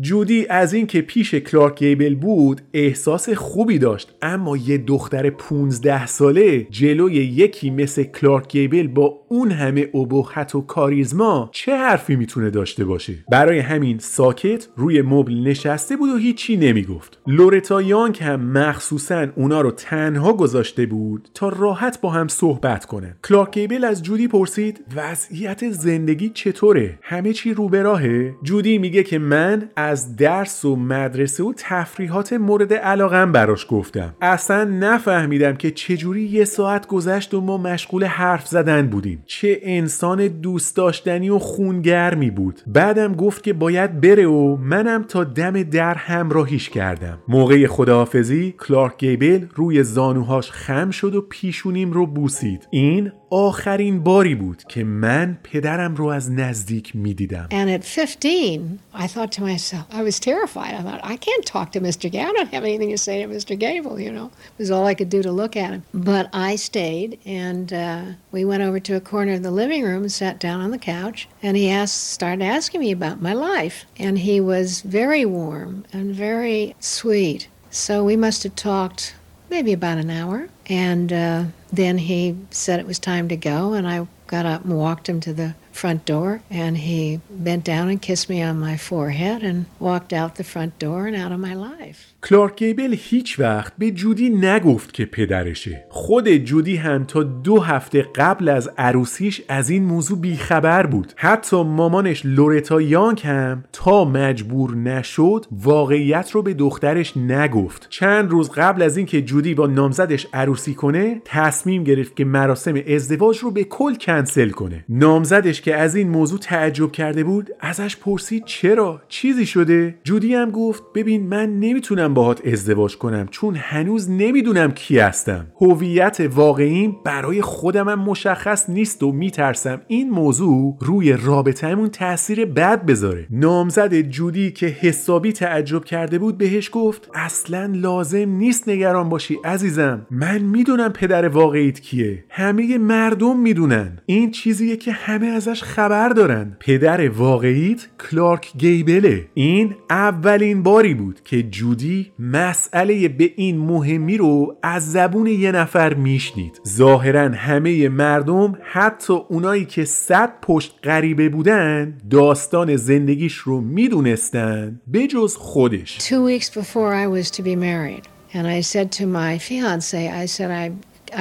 جودی 0.00 0.46
از 0.50 0.74
اینکه 0.74 1.02
پیش 1.02 1.34
کلارک 1.34 1.78
گیبل 1.78 2.14
بود 2.14 2.60
احساس 2.74 3.28
خوبی 3.28 3.78
داشت. 3.78 4.14
اما 4.22 4.56
یه 4.56 4.78
دختر 4.78 5.30
15 5.30 6.06
ساله 6.06 6.66
جلوی 6.70 7.14
یکی 7.14 7.70
مثل 7.70 8.02
کلارک 8.02 8.48
گیبل 8.48 8.86
با 8.86 9.20
اون 9.28 9.50
همه 9.50 9.88
ابهت 9.94 10.54
و 10.54 10.60
کاریزما 10.60 11.50
چه 11.52 11.76
حرفی 11.76 12.16
می‌تونه 12.16 12.50
داشته 12.50 12.84
باشه؟ 12.84 13.14
برای 13.30 13.58
همین 13.58 13.98
ساکت 13.98 14.68
روی 14.76 15.02
مبل 15.02 15.34
نشسته 15.34 15.96
بود 15.96 16.10
و 16.10 16.16
هیچی 16.16 16.56
نمی‌گفت. 16.56 17.18
لورتا 17.26 17.82
یانگ 17.82 18.18
هم 18.22 18.40
مخصوصا 18.40 19.26
اونا 19.36 19.60
رو 19.60 19.70
تنها 19.70 20.32
گذاشته 20.32 20.86
بود 20.86 21.28
تا 21.34 21.48
راحت 21.48 22.00
با 22.00 22.10
هم 22.10 22.28
صحبت 22.28 22.84
کنن. 22.84 23.16
کلارک 23.28 23.58
گیبل 23.58 23.84
از 23.84 24.02
جودی 24.02 24.28
پرسید 24.28 24.84
وضعیت 24.96 25.70
زندگی 25.70 26.28
چطوره؟ 26.28 26.98
همه 27.24 27.32
چی 27.32 27.54
رو 27.54 27.68
به 27.68 27.82
راهه. 27.82 28.34
جودی 28.42 28.78
میگه 28.78 29.02
که 29.02 29.18
من 29.18 29.68
از 29.76 30.16
درس 30.16 30.64
و 30.64 30.76
مدرسه 30.76 31.44
و 31.44 31.52
تفریحات 31.56 32.32
مورد 32.32 32.74
علاقم 32.74 33.32
براش 33.32 33.66
گفتم. 33.70 34.14
اصلا 34.20 34.64
نفهمیدم 34.64 35.56
که 35.56 35.70
چجوری 35.70 36.22
یه 36.22 36.44
ساعت 36.44 36.86
گذشت 36.86 37.34
و 37.34 37.40
ما 37.40 37.58
مشغول 37.58 38.04
حرف 38.04 38.46
زدن 38.46 38.86
بودیم. 38.86 39.22
چه 39.26 39.60
انسان 39.62 40.28
دوست 40.28 40.76
داشتنی 40.76 41.30
و 41.30 41.38
خونگرمی 41.38 42.30
بود. 42.30 42.60
بعدم 42.66 43.14
گفت 43.14 43.42
که 43.42 43.52
باید 43.52 44.00
بره 44.00 44.26
و 44.26 44.56
منم 44.56 45.02
تا 45.02 45.24
دم 45.24 45.62
در 45.62 45.94
همراهیش 45.94 46.68
کردم. 46.68 47.18
موقع 47.28 47.66
خداحافظی 47.66 48.54
کلارک 48.58 48.98
گیبل 48.98 49.46
روی 49.54 49.82
زانوهاش 49.82 50.50
خم 50.50 50.90
شد 50.90 51.14
و 51.14 51.20
پیشونیم 51.20 51.92
رو 51.92 52.06
بوسید. 52.06 52.68
این 52.70 53.12
آخرین 53.33 54.03
باری 54.03 54.35
بود 54.35 54.63
که 54.67 54.83
من 54.83 55.37
پدرم 55.43 55.95
رو 55.95 56.05
از 56.05 56.31
نزدیک 56.31 56.95
میدیدم 56.95 57.47
And 57.51 57.69
at 57.69 57.83
15, 57.83 58.79
I 58.93 59.07
thought 59.07 59.31
to 59.33 59.43
myself, 59.43 59.85
I 59.91 60.03
was 60.03 60.19
terrified. 60.19 60.73
I 60.73 60.81
thought, 60.81 61.01
I 61.03 61.15
can't 61.17 61.45
talk 61.45 61.71
to 61.73 61.81
Mr. 61.81 62.11
Gable. 62.11 62.29
I 62.29 62.33
don't 62.33 62.53
have 62.53 62.63
anything 62.63 62.91
to 62.91 62.97
say 62.97 63.21
to 63.21 63.27
Mr. 63.27 63.57
Gable, 63.57 63.99
you 63.99 64.11
know. 64.11 64.27
It 64.27 64.59
was 64.63 64.71
all 64.71 64.85
I 64.85 64.93
could 64.93 65.09
do 65.09 65.21
to 65.23 65.31
look 65.31 65.55
at 65.55 65.71
him. 65.71 65.83
But 65.93 66.29
I 66.33 66.55
stayed, 66.55 67.19
and 67.25 67.71
uh, 67.71 68.03
we 68.31 68.45
went 68.45 68.63
over 68.63 68.79
to 68.79 68.95
a 68.95 69.01
corner 69.01 69.33
of 69.33 69.43
the 69.43 69.51
living 69.51 69.83
room 69.83 70.03
and 70.03 70.11
sat 70.11 70.39
down 70.39 70.61
on 70.61 70.71
the 70.71 70.77
couch. 70.77 71.27
And 71.41 71.55
he 71.55 71.69
asked, 71.69 71.97
started 72.17 72.43
asking 72.43 72.81
me 72.81 72.91
about 72.91 73.21
my 73.21 73.33
life. 73.33 73.85
And 73.97 74.19
he 74.19 74.39
was 74.41 74.81
very 74.81 75.25
warm 75.25 75.85
and 75.93 76.13
very 76.13 76.75
sweet. 76.79 77.47
So 77.71 78.03
we 78.03 78.15
must 78.15 78.43
have 78.43 78.55
talked 78.55 79.15
maybe 79.54 79.72
about 79.72 79.98
an 79.98 80.10
hour. 80.10 80.48
And 80.66 81.12
uh, 81.12 81.44
then 81.72 81.96
he 81.96 82.36
said 82.50 82.80
it 82.80 82.86
was 82.86 82.98
time 82.98 83.28
to 83.28 83.36
go, 83.36 83.74
and 83.74 83.86
I 83.86 84.08
got 84.26 84.46
up 84.46 84.64
and 84.64 84.76
walked 84.76 85.08
him 85.08 85.20
to 85.20 85.32
the 85.32 85.54
front 85.82 86.00
door, 86.12 86.30
and 86.50 86.74
he 86.88 87.20
bent 87.48 87.64
down 87.72 87.86
and 87.92 88.00
kissed 88.08 88.28
me 88.34 88.38
on 88.50 88.56
my 88.68 88.76
forehead 88.90 89.40
and 89.48 89.58
walked 89.88 90.12
out 90.20 90.30
the 90.34 90.48
front 90.54 90.72
door 90.78 91.00
and 91.08 91.16
out 91.22 91.32
of 91.32 91.40
my 91.48 91.54
life. 91.54 92.14
کلارک 92.28 92.56
گیبل 92.56 92.96
هیچ 92.98 93.40
وقت 93.40 93.72
به 93.78 93.90
جودی 93.90 94.30
نگفت 94.30 94.94
که 94.94 95.04
پدرشه. 95.04 95.84
خود 95.90 96.28
جودی 96.28 96.76
هم 96.76 97.04
تا 97.04 97.22
دو 97.22 97.60
هفته 97.60 98.02
قبل 98.14 98.48
از 98.48 98.70
عروسیش 98.78 99.42
از 99.48 99.70
این 99.70 99.84
موضوع 99.84 100.18
بیخبر 100.18 100.86
بود. 100.86 101.12
حتی 101.16 101.62
مامانش 101.62 102.22
لورتا 102.24 102.80
یانگ 102.80 103.20
هم 103.24 103.64
تا 103.72 104.04
مجبور 104.04 104.76
نشد 104.76 105.46
واقعیت 105.52 106.30
رو 106.30 106.42
به 106.42 106.54
دخترش 106.54 107.16
نگفت. 107.16 107.86
چند 107.90 108.30
روز 108.30 108.50
قبل 108.50 108.82
از 108.82 108.96
اینکه 108.96 109.22
جودی 109.22 109.54
با 109.54 109.66
نامزدش 109.66 110.26
عروسی 110.32 110.74
کنه 110.74 111.22
تصمیم 111.24 111.84
گرفت 111.84 112.16
که 112.16 112.24
مراسم 112.24 112.74
ازدواج 112.88 113.38
رو 113.38 113.50
به 113.50 113.64
کل 113.64 113.94
کنسل 113.94 114.50
کنه. 114.50 114.84
نامزدش 114.88 115.60
که 115.64 115.76
از 115.76 115.96
این 115.96 116.08
موضوع 116.08 116.38
تعجب 116.38 116.92
کرده 116.92 117.24
بود 117.24 117.50
ازش 117.60 117.96
پرسید 117.96 118.44
چرا؟ 118.44 119.02
چیزی 119.08 119.46
شده؟ 119.46 119.94
جودی 120.04 120.34
هم 120.34 120.50
گفت 120.50 120.82
ببین 120.94 121.26
من 121.26 121.60
نمی‌تونم 121.60 122.14
باهات 122.14 122.46
ازدواج 122.46 122.96
کنم 122.96 123.26
چون 123.30 123.56
هنوز 123.56 124.10
نمی‌دونم 124.10 124.72
کی 124.72 124.98
هستم. 124.98 125.46
هویت 125.60 126.28
واقعیم 126.34 126.96
برای 127.04 127.42
خودمم 127.42 128.04
مشخص 128.04 128.70
نیست 128.70 129.02
و 129.02 129.12
میترسم 129.12 129.80
این 129.88 130.10
موضوع 130.10 130.76
روی 130.80 131.12
رابطهمون 131.12 131.88
تاثیر 131.88 132.44
بد 132.44 132.86
بذاره. 132.86 133.26
نامزد 133.30 134.00
جودی 134.00 134.50
که 134.50 134.66
حسابی 134.66 135.32
تعجب 135.32 135.84
کرده 135.84 136.18
بود 136.18 136.38
بهش 136.38 136.70
گفت 136.72 137.10
اصلا 137.14 137.70
لازم 137.74 138.28
نیست 138.28 138.68
نگران 138.68 139.08
باشی 139.08 139.36
عزیزم. 139.44 140.06
من 140.10 140.38
می‌دونم 140.38 140.92
پدر 140.92 141.28
واقعیت 141.28 141.80
کیه. 141.80 142.24
همه 142.28 142.78
مردم 142.78 143.38
می‌دونن. 143.40 143.98
این 144.06 144.30
چیزیه 144.30 144.76
که 144.76 144.92
همه 144.92 145.26
ازش 145.26 145.53
خبر 145.62 146.08
دارن 146.08 146.56
پدر 146.60 147.08
واقعیت 147.08 147.86
کلارک 148.10 148.52
گیبله 148.58 149.26
این 149.34 149.74
اولین 149.90 150.62
باری 150.62 150.94
بود 150.94 151.20
که 151.24 151.42
جودی 151.42 152.12
مسئله 152.18 153.08
به 153.08 153.32
این 153.36 153.58
مهمی 153.58 154.16
رو 154.16 154.56
از 154.62 154.92
زبون 154.92 155.26
یه 155.26 155.52
نفر 155.52 155.94
میشنید 155.94 156.60
ظاهرا 156.68 157.28
همه 157.28 157.88
مردم 157.88 158.58
حتی 158.62 159.12
اونایی 159.12 159.64
که 159.64 159.84
صد 159.84 160.32
پشت 160.42 160.74
غریبه 160.84 161.28
بودن 161.28 161.98
داستان 162.10 162.76
زندگیش 162.76 163.34
رو 163.34 163.60
می‌دونستن 163.60 164.80
بجز 164.92 165.36
خودش 165.36 165.98
Two 165.98 166.24
weeks 166.24 166.50
before 166.50 166.92
I 166.94 167.06
was 167.06 167.30
to 167.30 167.42
be 167.42 167.56
married, 167.56 168.04
and 168.34 168.46
I 168.46 168.60
said 168.60 168.92
to 168.92 169.06
my 169.06 169.38
fiance, 169.38 170.08
I 170.22 170.26
said, 170.26 170.50
I, 170.50 170.66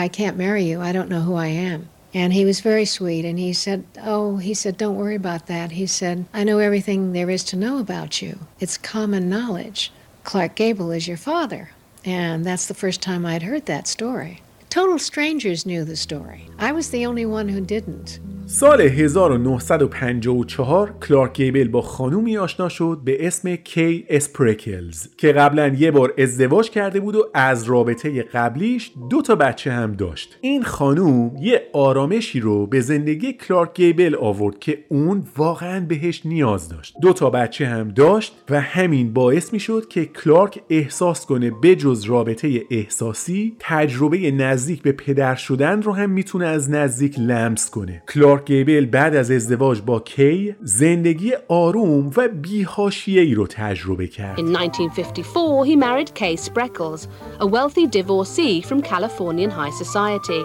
I 0.03 0.07
can't 0.07 0.37
marry 0.37 0.63
you. 0.63 0.81
I 0.81 0.91
don't 0.91 1.09
know 1.13 1.21
who 1.27 1.35
I 1.35 1.51
am. 1.71 1.81
And 2.13 2.31
he 2.33 2.45
was 2.45 2.59
very 2.59 2.85
sweet, 2.85 3.25
and 3.25 3.39
he 3.39 3.53
said, 3.53 3.85
Oh, 4.01 4.37
he 4.37 4.53
said, 4.53 4.77
don't 4.77 4.95
worry 4.95 5.15
about 5.15 5.47
that. 5.47 5.71
He 5.71 5.87
said, 5.87 6.25
I 6.33 6.43
know 6.43 6.59
everything 6.59 7.11
there 7.11 7.29
is 7.29 7.43
to 7.45 7.55
know 7.55 7.79
about 7.79 8.21
you. 8.21 8.39
It's 8.59 8.77
common 8.77 9.29
knowledge. 9.29 9.91
Clark 10.23 10.55
Gable 10.55 10.91
is 10.91 11.07
your 11.07 11.17
father. 11.17 11.71
And 12.05 12.45
that's 12.45 12.67
the 12.67 12.73
first 12.73 13.01
time 13.01 13.25
I'd 13.25 13.43
heard 13.43 13.65
that 13.65 13.87
story. 13.87 14.41
Total 14.69 14.99
strangers 14.99 15.65
knew 15.65 15.83
the 15.83 15.95
story. 15.95 16.49
I 16.59 16.71
was 16.71 16.89
the 16.89 17.05
only 17.05 17.25
one 17.25 17.49
who 17.49 17.61
didn't. 17.61 18.19
سال 18.45 18.81
1954 18.81 20.93
کلارک 21.07 21.33
گیبل 21.33 21.67
با 21.67 21.81
خانومی 21.81 22.37
آشنا 22.37 22.69
شد 22.69 23.01
به 23.03 23.27
اسم 23.27 23.55
کی 23.55 24.05
اسپرکلز 24.09 25.07
که 25.17 25.31
قبلا 25.31 25.67
یه 25.67 25.91
بار 25.91 26.13
ازدواج 26.17 26.69
کرده 26.69 26.99
بود 26.99 27.15
و 27.15 27.25
از 27.33 27.63
رابطه 27.63 28.23
قبلیش 28.23 28.91
دو 29.09 29.21
تا 29.21 29.35
بچه 29.35 29.71
هم 29.71 29.93
داشت. 29.93 30.37
این 30.41 30.63
خانوم 30.63 31.31
یه 31.41 31.61
آرامشی 31.73 32.39
رو 32.39 32.67
به 32.67 32.81
زندگی 32.81 33.33
کلارک 33.33 33.73
گیبل 33.73 34.15
آورد 34.15 34.59
که 34.59 34.85
اون 34.89 35.23
واقعا 35.37 35.79
بهش 35.79 36.21
نیاز 36.25 36.69
داشت. 36.69 36.95
دو 37.01 37.13
تا 37.13 37.29
بچه 37.29 37.67
هم 37.67 37.89
داشت 37.89 38.43
و 38.49 38.61
همین 38.61 39.13
باعث 39.13 39.53
می 39.53 39.59
شد 39.59 39.87
که 39.89 40.05
کلارک 40.05 40.61
احساس 40.69 41.25
کنه 41.25 41.51
بجز 41.51 42.03
رابطه 42.03 42.61
احساسی 42.71 43.55
تجربه 43.59 44.31
نزدیک 44.31 44.81
به 44.81 44.91
پدر 44.91 45.35
شدن 45.35 45.81
رو 45.81 45.93
هم 45.93 46.09
می‌تونه 46.09 46.45
از 46.45 46.69
نزدیک 46.69 47.19
لمس 47.19 47.69
کنه. 47.69 48.03
کلارک 48.13 48.32
گیبل 48.37 48.85
بعد 48.85 49.15
از 49.15 49.31
ازدواج 49.31 49.81
با 49.81 49.99
کی 49.99 50.55
زندگی 50.61 51.33
آروم 51.47 52.11
و 52.17 52.27
بیهاشیه‌ای 52.27 53.33
رو 53.33 53.47
تجربه 53.47 54.07
کرد. 54.07 54.39
In 54.39 54.55
1954, 54.55 55.65
he 55.65 55.75
married 55.75 56.13
Kay 56.15 56.35
Spreckles, 56.35 57.07
a 57.39 57.47
wealthy 57.47 57.87
divorcee 57.87 58.61
from 58.61 58.81
Californian 58.81 59.51
high 59.51 59.75
society. 59.83 60.43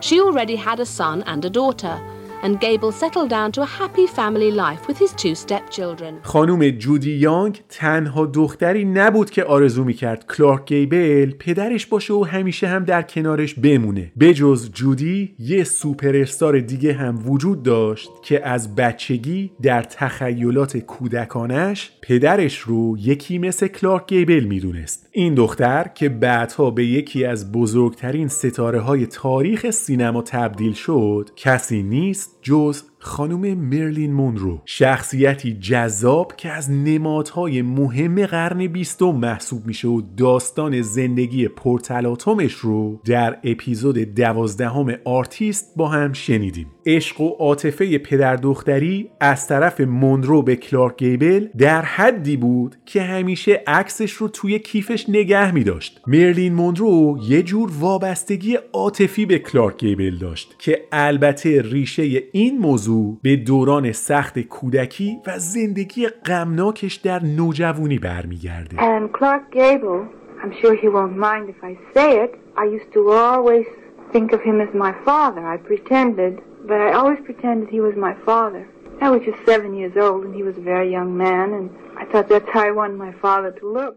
She 0.00 0.20
already 0.20 0.56
had 0.56 0.80
a 0.80 0.86
son 0.86 1.22
and 1.26 1.44
a 1.44 1.50
daughter, 1.50 1.96
and 2.42 2.60
Gable 2.60 2.92
settled 2.92 3.30
down 3.30 3.52
to 3.52 3.62
a 3.62 3.70
happy 3.80 4.06
family 4.06 4.50
life 4.50 4.82
with 4.88 4.98
his 4.98 5.12
two 5.12 5.34
stepchildren. 5.34 6.14
خانم 6.22 6.70
جودی 6.70 7.10
یانگ 7.10 7.62
تنها 7.68 8.26
دختری 8.26 8.84
نبود 8.84 9.30
که 9.30 9.44
آرزو 9.44 9.84
می‌کرد 9.84 10.26
کلارک 10.36 10.66
گیبل 10.66 11.30
پدرش 11.30 11.86
باشه 11.86 12.14
و 12.14 12.24
همیشه 12.24 12.68
هم 12.68 12.84
در 12.84 13.02
کنارش 13.02 13.54
بمونه 13.54 14.12
بجز 14.20 14.70
جودی 14.72 15.34
یه 15.38 15.64
سوپر 15.64 16.16
استار 16.16 16.60
دیگه 16.60 16.92
هم 16.92 17.30
وجود 17.30 17.62
داشت 17.62 18.10
که 18.22 18.46
از 18.48 18.74
بچگی 18.74 19.50
در 19.62 19.82
تخیلات 19.82 20.76
کودکانش 20.76 21.90
پدرش 22.02 22.58
رو 22.58 22.96
یکی 22.98 23.38
مثل 23.38 23.66
کلارک 23.66 24.06
گیبل 24.06 24.44
می‌دونست 24.44 25.08
این 25.12 25.34
دختر 25.34 25.90
که 25.94 26.08
بعدها 26.08 26.70
به 26.70 26.86
یکی 26.86 27.24
از 27.24 27.52
بزرگترین 27.52 28.28
ستاره 28.28 28.80
های 28.80 29.06
تاریخ 29.06 29.70
سینما 29.70 30.22
تبدیل 30.22 30.72
شد 30.72 31.30
کسی 31.36 31.82
نیست 31.82 32.29
جز 32.42 32.82
خانم 33.02 33.54
مرلین 33.58 34.12
مونرو. 34.12 34.62
شخصیتی 34.64 35.52
جذاب 35.52 36.32
که 36.36 36.48
از 36.48 36.70
نمادهای 36.70 37.62
مهم 37.62 38.26
قرن 38.26 38.66
بیستم 38.66 39.10
محسوب 39.10 39.66
میشه 39.66 39.88
و 39.88 40.02
داستان 40.16 40.82
زندگی 40.82 41.48
پرتلاتمش 41.48 42.52
رو 42.52 43.00
در 43.04 43.38
اپیزود 43.44 43.98
دوازدهم 43.98 44.94
آرتیست 45.04 45.72
با 45.76 45.88
هم 45.88 46.12
شنیدیم. 46.12 46.66
عشق 46.86 47.20
و 47.20 47.28
عاطفه 47.28 47.98
پدر 47.98 48.36
دختری 48.36 49.10
از 49.20 49.48
طرف 49.48 49.80
مونرو 49.80 50.42
به 50.42 50.56
کلارک 50.56 50.96
گیبل 50.98 51.48
در 51.58 51.82
حدی 51.82 52.36
بود 52.36 52.76
که 52.86 53.02
همیشه 53.02 53.62
عکسش 53.66 54.12
رو 54.12 54.28
توی 54.28 54.58
کیفش 54.58 55.08
نگه 55.08 55.52
می 55.54 55.64
داشت 55.64 56.00
مرلین 56.06 56.54
مونرو 56.54 57.18
یه 57.28 57.42
جور 57.42 57.70
وابستگی 57.78 58.58
عاطفی 58.72 59.26
به 59.26 59.38
کلارک 59.38 59.78
گیبل 59.78 60.16
داشت 60.16 60.56
که 60.58 60.80
البته 60.92 61.62
ریشه 61.62 62.02
این 62.32 62.58
موضوع 62.58 62.89
به 63.22 63.36
دوران 63.36 63.92
سخت 63.92 64.38
کودکی 64.38 65.18
و 65.26 65.38
زندگی 65.38 66.06
غمناکش 66.08 66.94
در 66.94 67.24
نوجوانی 67.24 67.98
برمیگرده. 67.98 68.76
Clark 69.18 69.52
Gable, 69.52 70.02
I'm 70.42 70.52
sure 70.60 70.74
he 70.74 70.88
won't 70.88 71.16
mind 71.16 71.44
if 71.54 71.60
I 71.70 71.72
say 71.94 72.10
it, 72.24 72.32
I 72.56 72.64
used 72.76 72.90
to 72.96 73.00
always 73.10 73.66
think 74.12 74.32
of 74.32 74.40
him 74.48 74.60
as 74.60 74.72
my 74.86 74.92
father. 75.08 75.42
I 75.54 75.56
pretended, 75.70 76.34
but 76.68 76.78
I 76.86 76.92
always 77.00 77.20
pretended 77.28 77.68
he 77.68 77.80
was 77.88 77.94
my 78.08 78.14
father. 78.28 78.62
I 79.06 79.08
was 79.10 79.22
just 79.28 79.40
seven 79.46 79.70
years 79.80 79.96
old 79.96 80.20
and 80.26 80.34
he 80.34 80.42
was 80.42 80.56
a 80.58 80.60
very 80.60 80.90
young 80.90 81.16
man 81.16 81.48
and 81.58 81.66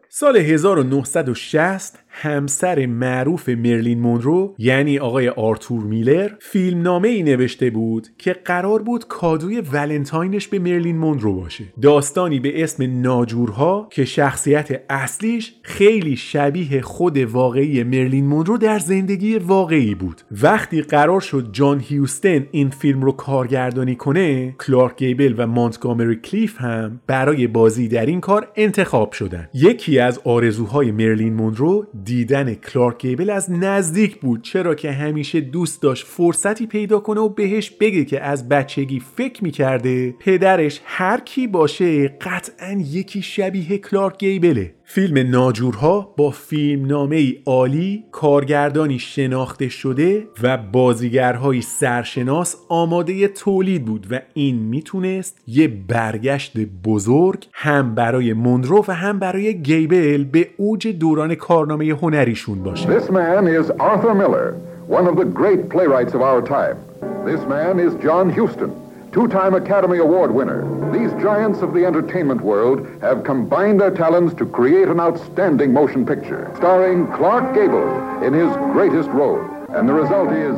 سال 0.10 0.38
1960 0.38 2.04
همسر 2.10 2.86
معروف 2.86 3.50
مرلین 3.50 4.00
مونرو 4.00 4.56
یعنی 4.58 5.00
آقای 5.00 5.30
آرتور 5.30 5.84
میلر 5.84 6.32
فیلمنامه 6.40 7.08
ای 7.08 7.24
نوشته 7.24 7.70
بود 7.70 8.08
که 8.18 8.34
قرار 8.34 8.82
بود 8.82 9.08
کادوی 9.08 9.62
ولنتاینش 9.62 10.48
به 10.48 10.60
مرلین 10.60 10.98
مونرو 10.98 11.34
باشه. 11.34 11.64
داستانی 11.82 12.40
به 12.40 12.64
اسم 12.64 13.02
ناجورها 13.02 13.88
که 13.92 14.06
شخصیت 14.06 14.82
اصلیش 14.90 15.54
خیلی 15.62 16.16
شبیه 16.16 16.82
خود 16.82 17.18
واقعی 17.18 17.84
مرلین 17.84 18.26
مونرو 18.26 18.58
در 18.58 18.80
زندگی 18.80 19.38
واقعی 19.38 19.96
بود. 19.96 20.22
وقتی 20.42 20.82
قرار 20.82 21.22
شد 21.22 21.50
جان 21.52 21.80
هیوستن 21.80 22.48
این 22.52 22.70
فیلم 22.70 23.02
رو 23.02 23.12
کارگردانی 23.12 23.96
کنه 23.96 24.56
کلارک 24.68 24.98
گیبل 24.98 25.34
و 25.38 25.48
مونتگامری 25.48 26.16
کلیف 26.16 26.62
هم 26.62 27.02
برای 27.08 27.48
بازی 27.48 27.88
در 27.94 28.06
این 28.06 28.22
کار 28.22 28.48
انتخاب 28.56 29.12
شدن. 29.12 29.50
یکی 29.54 30.00
از 30.00 30.20
آرزوهای 30.24 30.92
مرلین 30.92 31.34
مونرو 31.34 31.88
دیدن 32.04 32.54
کلارک 32.54 33.02
گیبل 33.02 33.30
از 33.30 33.52
نزدیک 33.52 34.20
بود 34.20 34.42
چرا 34.42 34.76
که 34.76 34.92
همیشه 34.92 35.42
دوست 35.42 35.82
داشت 35.82 36.06
فرصتی 36.06 36.68
پیدا 36.68 37.00
کنه 37.00 37.22
و 37.22 37.30
بهش 37.30 37.70
بگه 37.70 38.06
که 38.06 38.22
از 38.22 38.50
بچگی 38.50 39.00
فکر 39.00 39.44
می‌کرده 39.44 40.12
پدرش 40.12 40.82
هر 40.86 41.20
کی 41.20 41.48
باشه 41.48 42.08
قطعا 42.08 42.72
یکی 42.72 43.22
شبیه 43.22 43.78
کلارک 43.78 44.18
گیبله. 44.18 44.74
فیلم 44.94 45.32
ناجورها 45.32 46.14
با 46.18 46.30
فیلمنامه 46.30 47.16
ای 47.16 47.38
عالی 47.46 48.04
کارگردانی 48.12 49.00
شناخته 49.00 49.70
شده 49.70 50.28
و 50.44 50.58
بازیگرهایی 50.58 51.62
سرشناس 51.62 52.56
آماده 52.70 53.28
تولید 53.28 53.86
بود 53.86 54.08
و 54.12 54.20
این 54.34 54.56
می‌تونست 54.56 55.38
یه 55.48 55.68
برگشت 55.68 56.58
بزرگ 56.86 57.48
هم 57.54 57.96
برای 57.96 58.34
مونرو 58.34 58.86
و 58.88 58.92
هم 58.94 59.20
برای 59.20 59.62
گیبل 59.62 60.24
به 60.24 60.50
اوج 60.58 60.88
دوران 60.88 61.36
کارنامه 61.36 61.86
هنریشون 61.86 62.64
باشه 62.64 63.00
This 63.00 63.04
man 63.04 63.48
is 63.48 63.70
Arthur 63.70 64.14
Miller, 64.14 64.56
one 64.90 65.08
of 65.08 65.16
the 65.16 65.26
great 65.26 65.70
playwrights 65.70 66.14
of 66.14 66.22
our 66.22 66.42
time. 66.42 66.78
This 67.26 67.42
man 67.50 67.80
is 67.80 67.92
John 68.06 68.30
Huston, 68.30 68.72
two-time 69.14 69.54
Academy 69.54 70.00
Award 70.00 70.34
winner. 70.34 70.64
These 70.92 71.12
giants 71.22 71.62
of 71.62 71.74
the 71.74 71.86
entertainment 71.86 72.42
world 72.42 72.88
have 73.02 73.24
combined 73.24 73.80
their 73.80 73.92
talents 73.92 74.34
to 74.36 74.46
create 74.46 74.88
an 74.88 75.00
outstanding 75.00 75.72
motion 75.72 76.04
picture, 76.04 76.52
starring 76.58 77.06
Clark 77.14 77.54
Gable 77.54 78.24
in 78.24 78.34
his 78.34 78.52
greatest 78.74 79.10
role. 79.10 79.40
And 79.70 79.88
the 79.88 79.94
result 79.94 80.32
is 80.32 80.56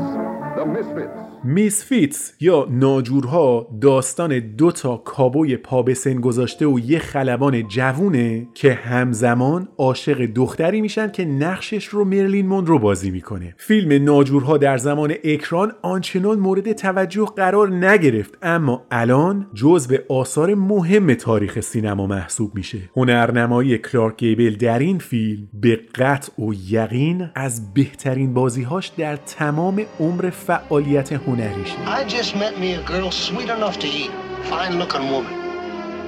The 0.55 0.65
Misfits. 0.65 1.24
Misfits 1.47 2.33
یا 2.39 2.67
ناجورها 2.71 3.67
داستان 3.81 4.39
دو 4.39 4.71
تا 4.71 4.97
کابوی 4.97 5.57
پا 5.57 5.83
به 5.83 5.93
سن 5.93 6.13
گذاشته 6.13 6.65
و 6.65 6.79
یه 6.79 6.99
خلبان 6.99 7.67
جوونه 7.67 8.47
که 8.53 8.73
همزمان 8.73 9.67
عاشق 9.77 10.25
دختری 10.25 10.81
میشن 10.81 11.11
که 11.11 11.25
نقشش 11.25 11.85
رو 11.85 12.05
مرلین 12.05 12.47
مونرو 12.47 12.79
بازی 12.79 13.11
می‌کنه. 13.11 13.55
فیلم 13.57 14.03
ناجورها 14.03 14.57
در 14.57 14.77
زمان 14.77 15.13
اکران 15.23 15.71
آنچنان 15.81 16.39
مورد 16.39 16.73
توجه 16.73 17.25
قرار 17.25 17.69
نگرفت 17.69 18.37
اما 18.41 18.85
الان 18.91 19.47
جزو 19.53 19.95
آثار 20.09 20.55
مهم 20.55 21.13
تاریخ 21.13 21.59
سینما 21.59 22.07
محسوب 22.07 22.55
میشه. 22.55 22.79
هنرنمایی 22.95 23.77
کلارک 23.77 24.17
گیبل 24.17 24.55
در 24.55 24.79
این 24.79 24.99
فیلم 24.99 25.47
به 25.53 25.79
قطع 25.95 26.43
و 26.43 26.53
یقین 26.69 27.29
از 27.35 27.73
بهترین 27.73 28.33
بازیهاش 28.33 28.87
در 28.87 29.15
تمام 29.15 29.81
عمر 29.99 30.29
فعالیت 30.29 31.13
I 31.37 32.05
just 32.07 32.33
met 32.33 32.57
me 32.57 32.75
a 32.75 32.81
girl 32.83 33.11
sweet 33.11 33.49
enough 33.49 33.77
to 33.79 33.87
eat. 33.87 34.11
Fine 34.45 34.79
looking 34.79 35.11
woman. 35.11 35.33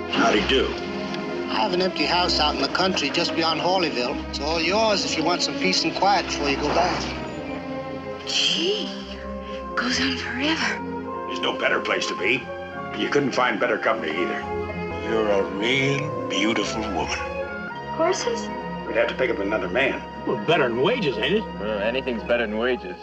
How'd 0.09 0.35
he 0.35 0.47
do? 0.47 0.67
I 1.49 1.59
have 1.59 1.73
an 1.73 1.81
empty 1.81 2.05
house 2.05 2.39
out 2.39 2.55
in 2.55 2.61
the 2.61 2.69
country 2.69 3.09
just 3.09 3.35
beyond 3.35 3.59
Hawleyville. 3.59 4.23
It's 4.29 4.39
all 4.39 4.61
yours 4.61 5.03
if 5.03 5.17
you 5.17 5.25
want 5.25 5.41
some 5.41 5.55
peace 5.55 5.83
and 5.83 5.93
quiet 5.93 6.25
before 6.27 6.49
you 6.49 6.55
go 6.55 6.69
back. 6.69 7.03
Gee, 8.25 8.89
goes 9.75 9.99
on 9.99 10.15
forever. 10.15 11.27
There's 11.27 11.41
no 11.41 11.57
better 11.57 11.81
place 11.81 12.07
to 12.07 12.17
be. 12.17 12.41
You 12.97 13.09
couldn't 13.09 13.33
find 13.33 13.59
better 13.59 13.77
company 13.77 14.13
either. 14.13 14.39
You're 15.09 15.29
a 15.29 15.43
real 15.43 16.29
beautiful 16.29 16.81
woman. 16.81 17.19
Horses? 17.97 18.47
We'd 18.87 18.95
have 18.95 19.07
to 19.09 19.15
pick 19.15 19.29
up 19.29 19.39
another 19.39 19.67
man. 19.67 20.01
Well, 20.25 20.37
better 20.45 20.69
than 20.69 20.81
wages, 20.81 21.17
ain't 21.17 21.35
it? 21.35 21.43
Well, 21.59 21.79
anything's 21.79 22.23
better 22.23 22.47
than 22.47 22.57
wages. 22.57 22.95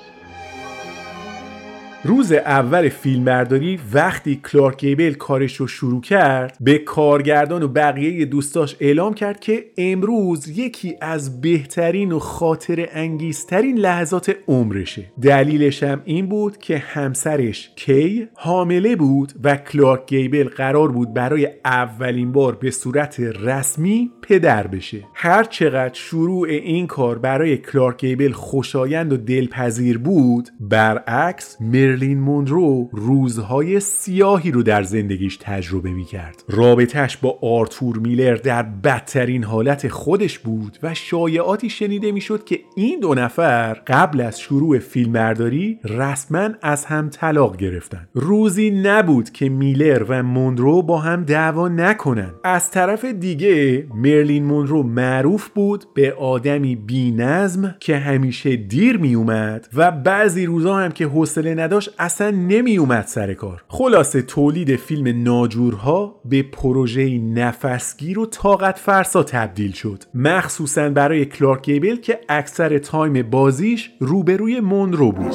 روز 2.06 2.32
اول 2.32 2.88
فیلمبرداری 2.88 3.80
وقتی 3.92 4.40
کلارک 4.50 4.80
گیبل 4.80 5.12
کارش 5.12 5.56
رو 5.56 5.66
شروع 5.66 6.00
کرد 6.00 6.56
به 6.60 6.78
کارگردان 6.78 7.62
و 7.62 7.68
بقیه 7.68 8.24
دوستاش 8.24 8.76
اعلام 8.80 9.14
کرد 9.14 9.40
که 9.40 9.64
امروز 9.78 10.48
یکی 10.48 10.96
از 11.00 11.40
بهترین 11.40 12.12
و 12.12 12.18
خاطر 12.18 12.88
انگیزترین 12.92 13.78
لحظات 13.78 14.36
عمرشه. 14.48 15.04
دلیلش 15.22 15.82
هم 15.82 16.02
این 16.04 16.26
بود 16.26 16.56
که 16.56 16.78
همسرش 16.78 17.70
کی 17.76 18.28
حامله 18.34 18.96
بود 18.96 19.32
و 19.44 19.56
کلارک 19.56 20.06
گیبل 20.06 20.48
قرار 20.48 20.92
بود 20.92 21.14
برای 21.14 21.48
اولین 21.64 22.32
بار 22.32 22.54
به 22.54 22.70
صورت 22.70 23.20
رسمی 23.20 24.10
پدر 24.22 24.66
بشه. 24.66 25.04
هر 25.14 25.44
چقدر 25.44 25.94
شروع 25.94 26.48
این 26.48 26.86
کار 26.86 27.18
برای 27.18 27.56
کلارک 27.56 28.00
گیبل 28.00 28.32
خوشایند 28.32 29.12
و 29.12 29.16
دلپذیر 29.16 29.98
بود 29.98 30.48
برعکس 30.60 31.56
مرلین 31.94 32.20
مونرو 32.20 32.88
روزهای 32.92 33.80
سیاهی 33.80 34.50
رو 34.50 34.62
در 34.62 34.82
زندگیش 34.82 35.38
تجربه 35.40 35.90
می 35.90 36.04
کرد 36.04 36.44
رابطش 36.48 37.16
با 37.16 37.38
آرتور 37.42 37.98
میلر 37.98 38.34
در 38.34 38.62
بدترین 38.62 39.44
حالت 39.44 39.88
خودش 39.88 40.38
بود 40.38 40.78
و 40.82 40.94
شایعاتی 40.94 41.70
شنیده 41.70 42.12
می‌شد 42.12 42.44
که 42.44 42.60
این 42.76 43.00
دو 43.00 43.14
نفر 43.14 43.74
قبل 43.74 44.20
از 44.20 44.40
شروع 44.40 44.78
فیلمبرداری 44.78 45.78
رسما 45.84 46.48
از 46.62 46.84
هم 46.84 47.10
طلاق 47.10 47.56
گرفتن. 47.56 48.08
روزی 48.14 48.70
نبود 48.70 49.30
که 49.30 49.48
میلر 49.48 50.04
و 50.08 50.22
مونرو 50.22 50.82
با 50.82 50.98
هم 50.98 51.24
دعوا 51.24 51.68
نکنن 51.68 52.30
از 52.44 52.70
طرف 52.70 53.04
دیگه 53.04 53.86
مرلین 53.94 54.44
مونرو 54.44 54.82
معروف 54.82 55.48
بود 55.48 55.84
به 55.94 56.12
آدمی 56.12 56.76
بی 56.76 57.10
نظم 57.10 57.74
که 57.80 57.96
همیشه 57.96 58.56
دیر 58.56 58.96
می 58.96 59.14
اومد 59.14 59.68
و 59.74 59.90
بعضی 59.90 60.46
روزا 60.46 60.76
هم 60.76 60.92
که 60.92 61.06
حوصله 61.06 61.54
نداشت 61.54 61.83
اصلا 61.98 62.30
نمی 62.30 62.76
اومد 62.76 63.06
سر 63.06 63.34
کار 63.34 63.64
خلاصه 63.68 64.22
تولید 64.22 64.76
فیلم 64.76 65.22
ناجورها 65.22 66.20
به 66.24 66.42
پروژه 66.42 67.18
نفسگیر 67.18 68.18
و 68.18 68.26
طاقت 68.26 68.78
فرسا 68.78 69.22
تبدیل 69.22 69.72
شد 69.72 70.04
مخصوصا 70.14 70.88
برای 70.88 71.24
کلارک 71.24 71.62
گیبل 71.62 71.96
که 71.96 72.20
اکثر 72.28 72.78
time 72.78 73.22
بازیش 73.22 73.90
روبروی 74.00 74.60
مونرو 74.60 75.12
بود. 75.12 75.34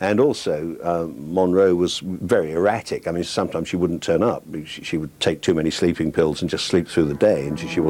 And 0.00 0.20
also, 0.20 0.76
uh, 0.82 1.06
Monroe 1.38 1.74
was 1.74 1.98
very 2.34 2.52
erratic. 2.52 3.06
I 3.08 3.10
mean, 3.12 3.24
sometimes 3.24 3.68
she 3.68 3.76
wouldn't 3.76 4.02
turn 4.02 4.22
up. 4.22 4.42
She, 4.64 4.82
she 4.84 4.96
would 4.96 5.12
take 5.20 5.40
too 5.42 5.54
many 5.54 5.70
sleeping 5.70 6.12
pills 6.12 6.42
and 6.42 6.50
just 6.50 6.66
sleep 6.66 6.86
through 6.88 7.06
the 7.06 7.14
day, 7.14 7.46
and 7.46 7.58
she. 7.58 7.80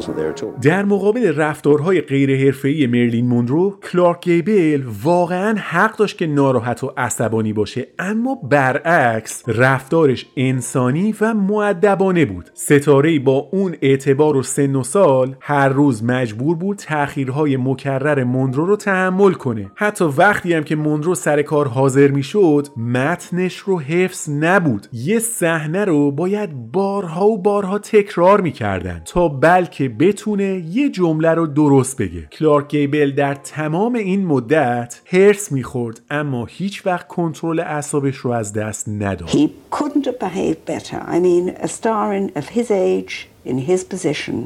در 0.62 0.84
مقابل 0.84 1.36
رفتارهای 1.36 2.00
غیرحرفه‌ای 2.00 2.86
مرلین 2.86 3.26
مونرو 3.26 3.78
کلارک 3.92 4.24
گیبل 4.24 4.82
واقعا 5.02 5.54
حق 5.58 5.96
داشت 5.96 6.18
که 6.18 6.26
ناراحت 6.26 6.84
و 6.84 6.92
عصبانی 6.96 7.52
باشه 7.52 7.86
اما 7.98 8.34
برعکس 8.34 9.42
رفتارش 9.46 10.26
انسانی 10.36 11.14
و 11.20 11.34
مؤدبانه 11.34 12.24
بود. 12.24 12.50
ستاره 12.54 13.18
با 13.18 13.48
اون 13.52 13.76
اعتبار 13.82 14.36
و 14.36 14.42
سن 14.42 14.76
و 14.76 14.82
سال 14.82 15.36
هر 15.40 15.68
روز 15.68 16.04
مجبور 16.04 16.56
بود 16.56 16.76
تأخیرهای 16.76 17.56
مکرر 17.56 18.24
مونرو 18.24 18.66
رو 18.66 18.76
تحمل 18.76 19.32
کنه. 19.32 19.70
حتی 19.74 20.04
وقتی 20.04 20.54
هم 20.54 20.64
که 20.64 20.76
مونرو 20.76 21.14
سر 21.14 21.42
کار 21.42 21.68
حاضر 21.68 22.08
می‌شد 22.08 22.66
متنش 22.76 23.56
رو 23.56 23.80
حفظ 23.80 24.30
نبود. 24.30 24.86
یه 24.92 25.18
صحنه 25.18 25.84
رو 25.84 26.10
باید 26.10 26.72
بارها 26.72 27.26
و 27.26 27.38
بارها 27.42 27.78
تکرار 27.78 28.40
می‌کردن 28.40 29.02
تا 29.04 29.28
بلکه 29.28 29.88
بتونه 30.10 30.62
یه 30.70 30.88
جمله 30.88 31.30
رو 31.30 31.46
درست 31.46 31.96
بگه 31.96 32.28
کلارک 32.32 32.68
گیبل 32.68 33.10
در 33.10 33.34
تمام 33.34 33.94
این 33.94 34.26
مدت 34.26 35.00
هرس 35.06 35.52
می‌خورد 35.52 36.00
اما 36.10 36.44
هیچ 36.44 36.86
وقت 36.86 37.08
کنترل 37.08 37.60
اعصابش 37.60 38.16
رو 38.16 38.30
از 38.30 38.52
دست 38.52 38.88
نداد 38.88 39.28
He 39.28 39.48
couldn't 39.70 40.06
have 40.06 40.18
behaved 40.18 40.64
better. 40.66 41.00
I 41.08 41.18
mean, 41.20 41.48
a 41.62 41.68
star 41.68 42.12
in, 42.12 42.32
of 42.36 42.48
his 42.48 42.70
age, 42.70 43.28
in 43.44 43.58
his 43.58 43.84
position, 43.84 44.36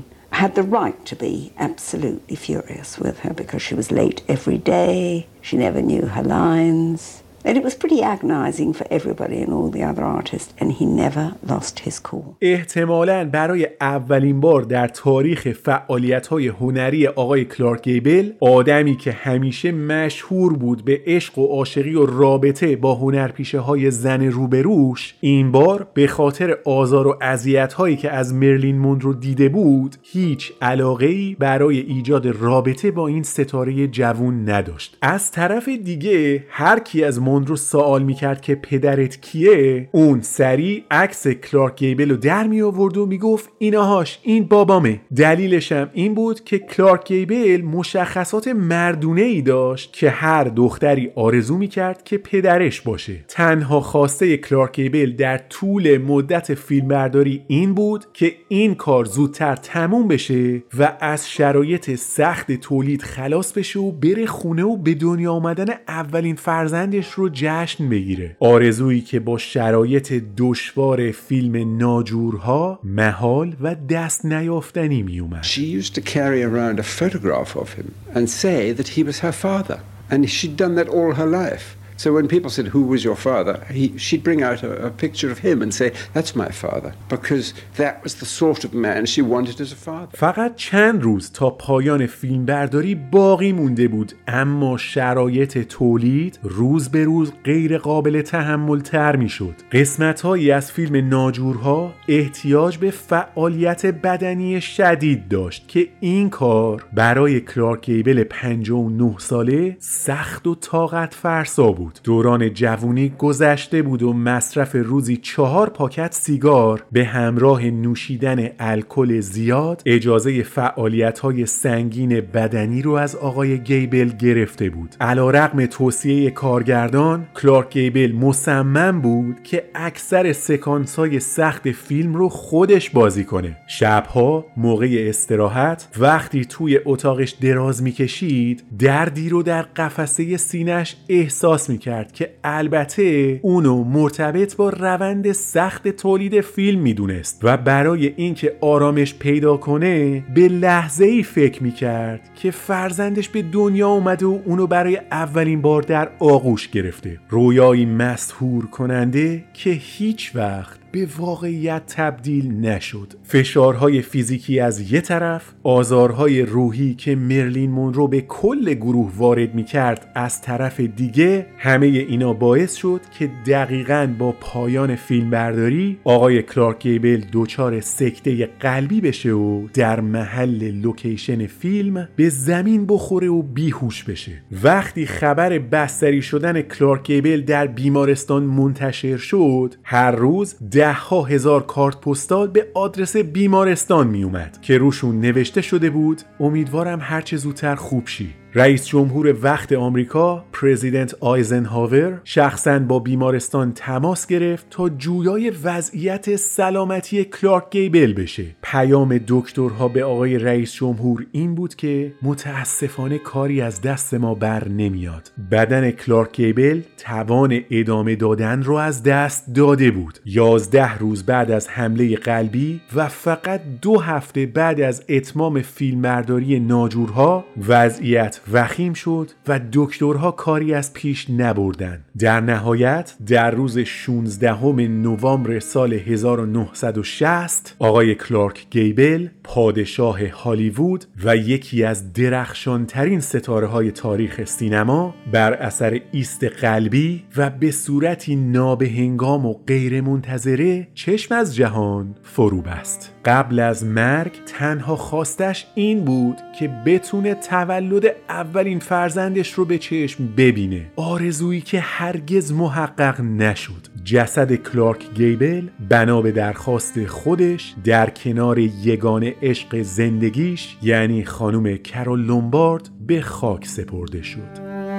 had 0.42 0.54
the 0.54 0.66
right 0.78 1.00
to 1.10 1.16
be 1.16 1.34
absolutely 1.68 2.36
furious 2.36 2.90
with 2.98 3.16
her 3.24 3.32
because 3.42 3.62
she 3.66 3.74
was 3.80 3.88
late 4.00 4.20
every 4.34 4.58
day, 4.58 5.26
she 5.46 5.56
never 5.56 5.80
knew 5.90 6.04
her 6.16 6.26
lines. 6.38 7.23
And 7.46 7.58
it 7.58 7.64
was 7.64 7.74
pretty 7.74 8.00
agonizing 8.02 8.72
for 8.72 8.86
everybody 8.90 9.38
and 9.42 9.52
all 9.52 9.68
the 9.68 9.84
other 9.90 10.04
artists, 10.18 10.54
and 10.60 10.72
he 10.72 10.86
never 10.86 11.34
lost 11.46 11.78
his 11.80 11.98
cool. 11.98 12.36
احتمالا 12.40 13.24
برای 13.24 13.68
اولین 13.80 14.40
بار 14.40 14.62
در 14.62 14.88
تاریخ 14.88 15.48
فعالیت 15.48 16.26
های 16.26 16.48
هنری 16.48 17.06
آقای 17.06 17.44
کلارک 17.44 17.82
گیبل 17.82 18.32
آدمی 18.40 18.96
که 18.96 19.12
همیشه 19.12 19.72
مشهور 19.72 20.52
بود 20.56 20.84
به 20.84 21.00
عشق 21.06 21.38
و 21.38 21.46
عاشقی 21.46 21.94
و 21.94 22.06
رابطه 22.06 22.76
با 22.76 22.94
هنرپیشه 22.94 23.58
های 23.58 23.90
زن 23.90 24.22
روبروش 24.22 25.14
این 25.20 25.52
بار 25.52 25.86
به 25.94 26.06
خاطر 26.06 26.58
آزار 26.64 27.06
و 27.06 27.18
اذیت 27.20 27.72
هایی 27.72 27.96
که 27.96 28.10
از 28.10 28.34
مرلین 28.34 28.78
مونرو 28.78 29.14
دیده 29.14 29.48
بود 29.48 29.96
هیچ 30.02 30.52
علاقه 30.62 31.06
ای 31.06 31.36
برای 31.38 31.80
ایجاد 31.80 32.26
رابطه 32.26 32.90
با 32.90 33.08
این 33.08 33.22
ستاره 33.22 33.86
جوون 33.86 34.48
نداشت 34.48 34.96
از 35.02 35.30
طرف 35.30 35.68
دیگه 35.68 36.44
هر 36.48 36.78
کی 36.78 37.04
از 37.04 37.20
مونرو 37.34 37.56
سوال 37.56 38.02
می‌کرد 38.02 38.40
که 38.40 38.54
پدرت 38.54 39.20
کیه؟ 39.20 39.88
اون 39.92 40.20
سریع 40.22 40.84
عکس 40.90 41.28
کلارک 41.28 41.76
گیبل 41.76 42.10
رو 42.10 42.16
در 42.16 42.46
می 42.46 42.62
آورد 42.62 42.96
و 42.96 43.06
می‌گفت 43.06 43.50
ایناهاش 43.58 44.18
این 44.22 44.44
بابامه. 44.44 45.00
دلیلش 45.16 45.72
هم 45.72 45.90
این 45.92 46.14
بود 46.14 46.44
که 46.44 46.58
کلارک 46.58 47.08
گیبل 47.08 47.62
مشخصات 47.62 48.48
مردونه 48.48 49.22
ای 49.22 49.42
داشت 49.42 49.92
که 49.92 50.10
هر 50.10 50.44
دختری 50.44 51.10
آرزو 51.14 51.56
می‌کرد 51.56 52.04
که 52.04 52.18
پدرش 52.18 52.80
باشه. 52.80 53.24
تنها 53.28 53.80
خواسته 53.80 54.36
کلارک 54.36 54.76
گیبل 54.76 55.12
در 55.12 55.38
طول 55.38 55.98
مدت 55.98 56.54
فیلمبرداری 56.54 57.44
این 57.48 57.74
بود 57.74 58.04
که 58.12 58.32
این 58.48 58.74
کار 58.74 59.04
زودتر 59.04 59.56
تموم 59.56 60.08
بشه 60.08 60.62
و 60.78 60.92
از 61.00 61.30
شرایط 61.30 61.94
سخت 61.94 62.52
تولید 62.52 63.02
خلاص 63.02 63.52
بشه 63.52 63.78
و 63.78 63.92
بره 63.92 64.26
خونه 64.26 64.64
و 64.64 64.76
به 64.76 64.94
دنیا 64.94 65.32
آمدن 65.32 65.66
اولین 65.88 66.36
فرزندش 66.36 67.10
رو 67.10 67.23
جشن 67.28 67.88
بگیره 67.88 68.36
آرزویی 68.40 69.00
که 69.00 69.20
با 69.20 69.38
شرایط 69.38 70.22
دشوار 70.36 71.10
فیلم 71.10 71.76
ناجورها 71.78 72.80
محال 72.84 73.56
و 73.60 73.74
دست 73.74 74.24
نیافتنی 74.24 75.02
می 75.02 75.20
اومد 75.20 75.42
She 75.42 75.82
used 75.82 75.94
to 75.94 76.00
carry 76.00 76.42
around 76.42 76.78
a 76.78 76.82
photograph 76.82 77.56
of 77.56 77.72
him 77.72 77.94
and 78.14 78.30
say 78.30 78.72
that 78.72 78.88
he 78.88 79.02
was 79.02 79.18
her 79.18 79.32
father. 79.32 79.80
And 80.10 80.28
she'd 80.30 80.56
done 80.56 80.74
that 80.76 80.88
all 80.88 81.14
her 81.14 81.26
life. 81.26 81.76
So 81.96 82.12
when 82.12 82.28
people 82.28 82.50
said, 82.50 82.66
Who 82.68 82.82
was 82.82 83.04
your 83.04 83.16
father? 83.16 83.64
He, 83.70 83.96
she'd 83.98 84.22
bring 84.22 84.42
out 84.42 84.62
a, 84.62 84.86
a 84.86 84.90
picture 84.90 85.30
of 85.30 85.38
him 85.38 85.62
and 85.62 85.72
say, 85.72 85.92
That's 86.12 86.34
my 86.34 86.48
father. 86.48 86.94
Because 87.08 87.54
that 87.76 88.02
was 88.02 88.14
the 88.16 88.26
sort 88.26 88.64
of 88.64 88.74
man 88.74 89.06
she 89.06 89.22
wanted 89.22 89.60
as 89.60 89.72
a 89.72 89.76
father. 89.76 90.16
فقط 90.16 90.56
چند 90.56 91.02
روز 91.02 91.32
تا 91.32 91.50
پایان 91.50 92.06
فیلمبرداری 92.06 92.94
باقی 92.94 93.52
مونده 93.52 93.88
بود 93.88 94.12
اما 94.28 94.76
شرایط 94.76 95.58
تولید 95.58 96.38
روز 96.42 96.88
به 96.88 97.04
روز 97.04 97.32
غیر 97.44 97.78
قابل 97.78 98.22
تحمل 98.22 98.80
تر 98.80 99.16
می 99.16 99.28
شد 99.28 99.54
قسمت 99.72 100.20
هایی 100.20 100.50
از 100.50 100.72
فیلم 100.72 101.08
ناجورها 101.08 101.94
احتیاج 102.08 102.78
به 102.78 102.90
فعالیت 102.90 103.86
بدنی 103.86 104.60
شدید 104.60 105.28
داشت 105.28 105.68
که 105.68 105.88
این 106.00 106.30
کار 106.30 106.86
برای 106.92 107.40
کلارک 107.40 107.84
گیبل 107.84 108.24
59 108.24 109.14
ساله 109.18 109.76
سخت 109.78 110.46
و 110.46 110.54
طاقت 110.54 111.14
فرسا 111.14 111.72
بود 111.72 111.83
دوران 112.04 112.54
جوونی 112.54 113.12
گذشته 113.18 113.82
بود 113.82 114.02
و 114.02 114.12
مصرف 114.12 114.74
روزی 114.74 115.16
چهار 115.16 115.70
پاکت 115.70 116.14
سیگار 116.14 116.84
به 116.92 117.04
همراه 117.04 117.64
نوشیدن 117.64 118.48
الکل 118.58 119.20
زیاد 119.20 119.82
اجازه 119.86 120.42
فعالیت 120.42 121.18
های 121.18 121.46
سنگین 121.46 122.20
بدنی 122.20 122.82
رو 122.82 122.92
از 122.92 123.16
آقای 123.16 123.58
گیبل 123.58 124.08
گرفته 124.08 124.70
بود. 124.70 124.96
علا 125.00 125.30
رقم 125.30 125.66
توصیه 125.66 126.30
کارگردان 126.30 127.26
کلارک 127.34 127.72
گیبل 127.72 128.12
مصمم 128.12 129.00
بود 129.00 129.42
که 129.42 129.64
اکثر 129.74 130.32
سکانس 130.32 130.96
های 130.96 131.20
سخت 131.20 131.70
فیلم 131.70 132.14
رو 132.14 132.28
خودش 132.28 132.90
بازی 132.90 133.24
کنه. 133.24 133.56
شبها 133.66 134.46
موقع 134.56 135.04
استراحت 135.08 135.88
وقتی 135.98 136.44
توی 136.44 136.80
اتاقش 136.84 137.30
دراز 137.30 137.82
می‌کشید 137.82 138.64
دردی 138.78 139.28
رو 139.28 139.42
در 139.42 139.62
قفسه 139.62 140.36
سینش 140.36 140.96
احساس 141.08 141.70
می‌کرد 141.74 142.12
که 142.12 142.30
البته 142.44 143.40
اونو 143.42 143.84
مرتبط 143.84 144.56
با 144.56 144.68
روند 144.68 145.32
سخت 145.32 145.88
تولید 145.88 146.40
فیلم 146.40 146.80
می‌دونست 146.80 147.40
و 147.42 147.56
برای 147.56 148.12
اینکه 148.16 148.56
آرامش 148.60 149.14
پیدا 149.14 149.56
کنه 149.56 150.24
به 150.34 150.48
لحظه 150.48 151.04
ای 151.04 151.22
فکر 151.22 151.62
می‌کرد 151.62 152.20
که 152.34 152.50
فرزندش 152.50 153.28
به 153.28 153.42
دنیا 153.42 153.88
اومده 153.88 154.26
و 154.26 154.38
اونو 154.44 154.66
برای 154.66 155.00
اولین 155.10 155.62
بار 155.62 155.82
در 155.82 156.08
آغوش 156.18 156.68
گرفته. 156.68 157.18
رویایی 157.28 157.86
مسهور 157.86 158.66
کننده 158.66 159.44
که 159.54 159.70
هیچ 159.70 160.36
وقت 160.36 160.83
به 160.94 161.08
واقعیت 161.18 161.82
تبدیل 161.86 162.52
نشد. 162.52 163.12
فشارهای 163.22 164.02
فیزیکی 164.02 164.60
از 164.60 164.92
یه 164.92 165.00
طرف 165.00 165.52
آزارهای 165.62 166.42
روحی 166.42 166.94
که 166.94 167.16
مرلین 167.16 167.70
مونرو 167.70 168.08
به 168.08 168.20
کل 168.20 168.74
گروه 168.74 169.12
وارد 169.16 169.54
می 169.54 169.64
کرد 169.64 170.12
از 170.14 170.42
طرف 170.42 170.80
دیگه 170.80 171.46
همه 171.58 171.86
اینا 171.86 172.32
باعث 172.32 172.74
شد 172.74 173.00
که 173.18 173.30
دقیقا 173.46 174.14
با 174.18 174.32
پایان 174.32 174.96
فیلم 174.96 175.30
برداری 175.30 175.98
آقای 176.04 176.42
کلارک 176.42 176.82
گیبل 176.82 177.24
دچار 177.32 177.80
سکته 177.80 178.46
قلبی 178.60 179.00
بشه 179.00 179.32
و 179.32 179.66
در 179.74 180.00
محل 180.00 180.70
لوکیشن 180.70 181.46
فیلم 181.46 182.08
به 182.16 182.28
زمین 182.28 182.86
بخوره 182.86 183.28
و 183.28 183.42
بیهوش 183.42 184.04
بشه. 184.04 184.32
وقتی 184.62 185.06
خبر 185.06 185.58
بستری 185.58 186.22
شدن 186.22 186.62
کلارک 186.62 187.06
گیبل 187.06 187.40
در 187.40 187.66
بیمارستان 187.66 188.42
منتشر 188.42 189.16
شد 189.16 189.74
هر 189.82 190.10
روز 190.10 190.56
ها 190.92 191.22
هزار 191.22 191.66
کارت 191.66 192.00
پستال 192.00 192.48
به 192.48 192.66
آدرس 192.74 193.16
بیمارستان 193.16 194.06
می 194.06 194.22
اومد 194.22 194.58
که 194.62 194.78
روشون 194.78 195.20
نوشته 195.20 195.62
شده 195.62 195.90
بود 195.90 196.22
امیدوارم 196.40 196.98
هرچه 197.02 197.36
زودتر 197.36 197.74
خوب 197.74 198.06
شی. 198.06 198.34
رئیس 198.56 198.86
جمهور 198.86 199.36
وقت 199.42 199.72
آمریکا 199.72 200.44
پرزیدنت 200.52 201.14
آیزنهاور 201.20 202.20
شخصا 202.24 202.78
با 202.78 202.98
بیمارستان 202.98 203.72
تماس 203.72 204.26
گرفت 204.26 204.66
تا 204.70 204.88
جویای 204.88 205.50
وضعیت 205.50 206.36
سلامتی 206.36 207.24
کلارک 207.24 207.64
گیبل 207.70 208.12
بشه. 208.12 208.44
پیام 208.62 209.20
دکترها 209.28 209.88
به 209.88 210.04
آقای 210.04 210.38
رئیس 210.38 210.72
جمهور 210.72 211.26
این 211.32 211.54
بود 211.54 211.74
که 211.74 212.12
متاسفانه 212.22 213.18
کاری 213.18 213.60
از 213.60 213.80
دست 213.82 214.14
ما 214.14 214.34
بر 214.34 214.68
نمیاد. 214.68 215.30
بدن 215.50 215.90
کلارک 215.90 216.36
گیبل 216.36 216.80
توان 216.98 217.60
ادامه 217.70 218.16
دادن 218.16 218.62
رو 218.62 218.74
از 218.74 219.02
دست 219.02 219.54
داده 219.54 219.90
بود. 219.90 220.18
یازده 220.24 220.98
روز 220.98 221.26
بعد 221.26 221.50
از 221.50 221.68
حمله 221.68 222.16
قلبی 222.16 222.80
و 222.94 223.08
فقط 223.08 223.60
دو 223.82 224.00
هفته 224.00 224.46
بعد 224.46 224.80
از 224.80 225.04
اتمام 225.08 225.62
فیلمبرداری 225.62 226.60
ناجورها 226.60 227.44
وضعیت 227.68 228.40
وخیم 228.52 228.92
شد 228.92 229.30
و 229.48 229.60
دکترها 229.72 230.30
کاری 230.30 230.74
از 230.74 230.92
پیش 230.92 231.30
نبردن. 231.30 232.04
در 232.18 232.40
نهایت 232.40 233.14
در 233.26 233.50
روز 233.50 233.78
16 233.78 234.64
نوامبر 234.88 235.60
سال 235.60 235.92
1960 235.92 237.76
آقای 237.78 238.14
کلارک 238.14 238.66
گیبل 238.70 239.28
پادشاه 239.44 240.26
هالیوود 240.26 241.04
و 241.24 241.36
یکی 241.36 241.84
از 241.84 242.12
درخشانترین 242.12 243.20
ستاره 243.20 243.66
های 243.66 243.90
تاریخ 243.90 244.44
سینما 244.44 245.14
بر 245.32 245.52
اثر 245.52 246.00
ایست 246.12 246.44
قلبی 246.44 247.24
و 247.36 247.50
به 247.50 247.70
صورتی 247.70 248.36
نابهنگام 248.36 249.46
و 249.46 249.54
غیرمنتظره 249.66 250.88
چشم 250.94 251.34
از 251.34 251.56
جهان 251.56 252.14
فرو 252.22 252.62
بست. 252.62 253.13
قبل 253.24 253.60
از 253.60 253.84
مرگ 253.84 254.32
تنها 254.46 254.96
خواستش 254.96 255.66
این 255.74 256.04
بود 256.04 256.36
که 256.58 256.68
بتونه 256.86 257.34
تولد 257.34 258.04
اولین 258.28 258.78
فرزندش 258.78 259.52
رو 259.52 259.64
به 259.64 259.78
چشم 259.78 260.26
ببینه. 260.36 260.86
آرزویی 260.96 261.60
که 261.60 261.80
هرگز 261.80 262.52
محقق 262.52 263.20
نشد. 263.20 263.86
جسد 264.04 264.54
کلارک 264.54 265.14
گیبل 265.14 265.68
بنا 265.88 266.22
به 266.22 266.32
درخواست 266.32 267.06
خودش 267.06 267.74
در 267.84 268.10
کنار 268.10 268.58
یگانه 268.58 269.24
عشق 269.24 269.82
زندگیش 269.82 270.76
یعنی 270.82 271.24
خانم 271.24 271.76
کرول 271.76 272.20
لومبارد 272.20 272.88
به 273.06 273.20
خاک 273.20 273.66
سپرده 273.66 274.22
شد. 274.22 274.93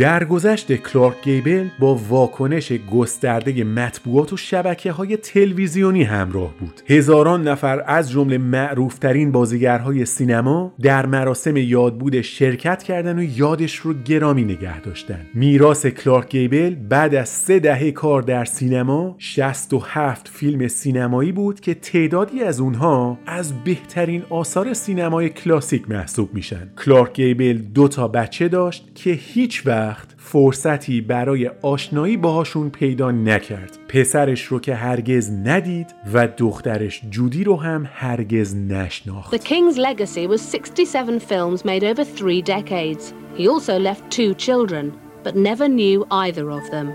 درگذشت 0.00 0.72
کلارک 0.72 1.22
گیبل 1.22 1.68
با 1.78 1.94
واکنش 1.94 2.72
گسترده 2.72 3.64
مطبوعات 3.64 4.32
و 4.32 4.36
شبکه 4.36 4.92
های 4.92 5.16
تلویزیونی 5.16 6.02
همراه 6.02 6.54
بود. 6.60 6.80
هزاران 6.86 7.48
نفر 7.48 7.84
از 7.86 8.10
جمله 8.10 8.38
معروفترین 8.38 9.32
بازیگرهای 9.32 10.04
سینما 10.04 10.74
در 10.82 11.06
مراسم 11.06 11.56
یادبود 11.56 12.20
شرکت 12.20 12.82
کردن 12.82 13.18
و 13.18 13.22
یادش 13.22 13.76
رو 13.76 13.94
گرامی 13.94 14.44
نگه 14.44 14.80
داشتن. 14.80 15.26
میراث 15.34 15.86
کلارک 15.86 16.30
گیبل 16.30 16.74
بعد 16.74 17.14
از 17.14 17.28
سه 17.28 17.58
دهه 17.58 17.90
کار 17.90 18.22
در 18.22 18.44
سینما 18.44 19.14
67 19.18 20.28
فیلم 20.28 20.68
سینمایی 20.68 21.32
بود 21.32 21.60
که 21.60 21.74
تعدادی 21.74 22.42
از 22.42 22.60
اونها 22.60 23.18
از 23.26 23.64
بهترین 23.64 24.22
آثار 24.30 24.74
سینمای 24.74 25.28
کلاسیک 25.28 25.90
محسوب 25.90 26.34
میشن. 26.34 26.70
کلارک 26.84 27.12
گیبل 27.12 27.58
دو 27.58 27.88
تا 27.88 28.08
بچه 28.08 28.48
داشت 28.48 28.90
که 28.94 29.10
هیچ 29.10 29.66
وقت 29.66 29.89
فرصتی 30.32 31.00
برای 31.00 31.50
آشنایی 31.62 32.16
باهاشون 32.16 32.70
پیدا 32.70 33.10
نکرد 33.10 33.78
پسرش 33.88 34.44
رو 34.44 34.60
که 34.60 34.74
هرگز 34.74 35.30
ندید 35.30 35.94
و 36.14 36.28
دخترش 36.36 37.02
جودی 37.10 37.44
رو 37.44 37.56
هم 37.56 37.88
هرگز 37.94 38.56
نشناخت 38.56 39.36
The 39.36 39.38
King's 39.38 39.76
legacy 39.76 40.26
was 40.26 40.42
67 40.42 41.18
films 41.18 41.64
made 41.64 41.84
over 41.84 42.04
three 42.04 42.42
decades. 42.42 43.14
He 43.36 43.48
also 43.48 43.78
left 43.78 44.02
two 44.10 44.34
children, 44.34 44.92
but 45.24 45.34
never 45.34 45.68
knew 45.68 46.06
either 46.10 46.50
of 46.50 46.70
them. 46.70 46.88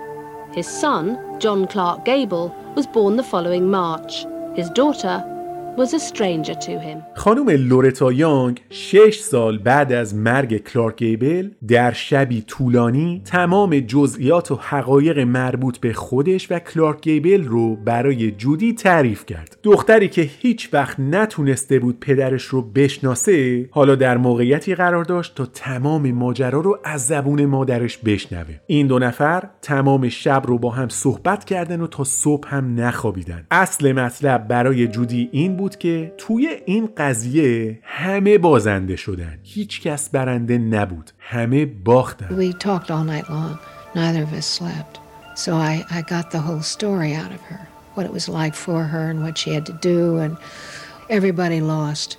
His 0.55 0.67
son, 0.81 1.17
John 1.39 1.67
Clark 1.67 2.05
Gable, 2.05 2.47
was 2.77 2.87
born 2.87 3.17
the 3.17 3.29
following 3.33 3.65
March. 3.69 4.13
His 4.59 4.69
daughter, 4.81 5.15
was 5.77 5.93
a 5.93 5.99
stranger 5.99 6.55
to 6.55 6.71
him. 6.79 6.97
خانم 7.15 7.49
لورتا 7.49 8.11
یانگ 8.11 8.61
شش 8.69 9.19
سال 9.19 9.57
بعد 9.57 9.93
از 9.93 10.15
مرگ 10.15 10.57
کلارک 10.57 10.97
گیبل 10.97 11.49
در 11.67 11.91
شبی 11.91 12.41
طولانی 12.41 13.21
تمام 13.25 13.79
جزئیات 13.79 14.51
و 14.51 14.55
حقایق 14.55 15.19
مربوط 15.19 15.77
به 15.77 15.93
خودش 15.93 16.51
و 16.51 16.59
کلارک 16.59 17.01
گیبل 17.01 17.43
رو 17.43 17.75
برای 17.75 18.31
جودی 18.31 18.73
تعریف 18.73 19.25
کرد. 19.25 19.57
دختری 19.63 20.07
که 20.07 20.21
هیچ 20.21 20.69
وقت 20.73 20.99
نتونسته 20.99 21.79
بود 21.79 21.99
پدرش 21.99 22.43
رو 22.43 22.61
بشناسه 22.61 23.69
حالا 23.71 23.95
در 23.95 24.17
موقعیتی 24.17 24.75
قرار 24.75 25.03
داشت 25.03 25.35
تا 25.35 25.45
تمام 25.45 26.11
ماجرا 26.11 26.59
رو 26.59 26.79
از 26.83 27.07
زبون 27.07 27.45
مادرش 27.45 27.97
بشنوه. 27.97 28.55
این 28.67 28.87
دو 28.87 28.99
نفر 28.99 29.49
تمام 29.61 30.09
شب 30.09 30.43
رو 30.45 30.57
با 30.57 30.69
هم 30.69 30.89
صحبت 30.89 31.45
کردن 31.45 31.81
و 31.81 31.87
تا 31.87 32.03
صبح 32.03 32.55
هم 32.55 32.79
نخوابیدن. 32.79 33.47
اصل 33.51 33.91
مطلب 33.91 34.47
برای 34.47 34.87
جودی 34.87 35.29
این 35.31 35.57
بود 35.57 35.64
که 35.73 36.13
توی 36.17 36.57
این 36.65 36.89
قضیه 36.97 37.79
همه 37.83 38.37
بازنده 38.37 38.95
شدن 38.95 39.39
هیچ 39.43 39.81
کس 39.81 40.09
برنده 40.09 40.57
نبود 40.57 41.11
همه 41.19 41.65
باختن 41.65 42.51
We 42.51 42.53
talked 42.53 42.89
all 42.89 43.03
night 43.03 43.29
long. 43.29 43.57
Neither 43.95 44.23
of 44.23 44.33
us 44.33 44.45
slept. 44.45 44.99
So 45.35 45.51
I, 45.51 45.73
I 45.97 46.01
got 46.01 46.31
the 46.31 46.41
whole 46.47 46.61
story 46.61 47.13
out 47.13 47.31
of 47.37 47.41
her 47.49 47.67
what 47.95 48.05
it 48.05 48.11
was 48.11 48.29
like 48.29 48.53
for 48.53 48.83
her 48.83 49.09
and 49.09 49.23
what 49.23 49.37
she 49.37 49.51
had 49.51 49.65
to 49.65 49.73
do, 49.73 50.17
and 50.17 50.37
everybody 51.09 51.61
lost. 51.61 52.17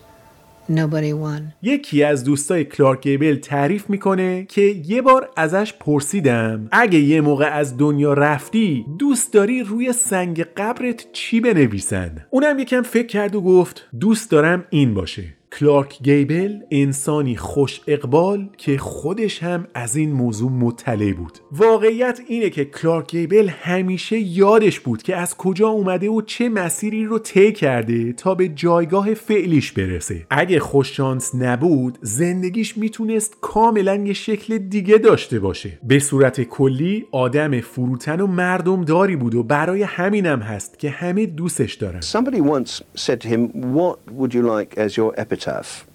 Nobody 0.69 1.13
won. 1.13 1.43
یکی 1.63 2.03
از 2.03 2.25
دوستای 2.25 2.65
کلارک 2.65 3.03
گیبل 3.03 3.37
تعریف 3.37 3.91
می‌کنه 3.91 4.45
که 4.45 4.63
یه 4.87 5.03
بار 5.03 5.31
ازش 5.37 5.73
پرسیدم 5.81 6.69
اگه 6.73 6.99
یه 6.99 7.21
موقع 7.21 7.47
از 7.47 7.77
دنیا 7.77 8.13
رفتی 8.13 8.87
دوست 8.99 9.33
داری 9.33 9.63
روی 9.63 9.93
سنگ 9.93 10.43
قبرت 10.43 11.13
چی 11.13 11.41
بنویسن؟ 11.41 12.27
اونم 12.31 12.59
یکم 12.59 12.83
فکر 12.83 13.07
کرد 13.07 13.35
و 13.35 13.41
گفت 13.41 13.89
دوست 14.01 14.31
دارم 14.31 14.65
این 14.71 14.95
باشه 14.95 15.36
کلارک 15.59 16.03
گیبل 16.03 16.59
انسانی 16.71 17.37
خوش 17.37 17.81
اقبال 17.87 18.49
که 18.57 18.79
خودش 18.79 19.43
هم 19.43 19.67
از 19.75 19.97
این 19.97 20.13
موضوع 20.13 20.51
مطلع 20.51 21.13
بود. 21.13 21.39
واقعیت 21.53 22.21
اینه 22.29 22.51
که 22.51 22.65
کلارک 22.65 23.11
گیبل 23.11 23.49
همیشه 23.49 24.19
یادش 24.19 24.81
بود 24.81 25.03
که 25.03 25.17
از 25.17 25.37
کجا 25.37 25.69
اومده 25.69 26.09
و 26.09 26.23
چه 26.23 26.49
مسیری 26.49 27.05
رو 27.05 27.19
طی 27.19 27.53
کرده 27.53 28.13
تا 28.13 28.35
به 28.35 28.49
جایگاه 28.49 29.15
فعلیش 29.15 29.73
برسه. 29.73 30.27
اگه 30.31 30.61
خوششانس 30.61 31.35
نبود 31.35 31.99
زندگیش 32.03 32.79
می‌تونست 32.79 33.37
کاملا 33.41 33.95
یه 33.95 34.13
شکل 34.13 34.59
دیگه 34.59 34.99
داشته 34.99 35.39
باشه. 35.39 35.79
به 35.83 35.99
صورت 35.99 36.41
کلی 36.41 37.07
آدم 37.13 37.61
فروتن 37.61 38.21
و 38.21 38.27
مردم 38.27 38.85
داری 38.85 39.17
بود 39.17 39.35
و 39.35 39.43
برای 39.43 39.83
همینم 39.83 40.41
هست 40.41 40.79
که 40.79 40.91
همه 40.91 41.27
دوستش 41.27 41.75
دارن? 41.75 42.01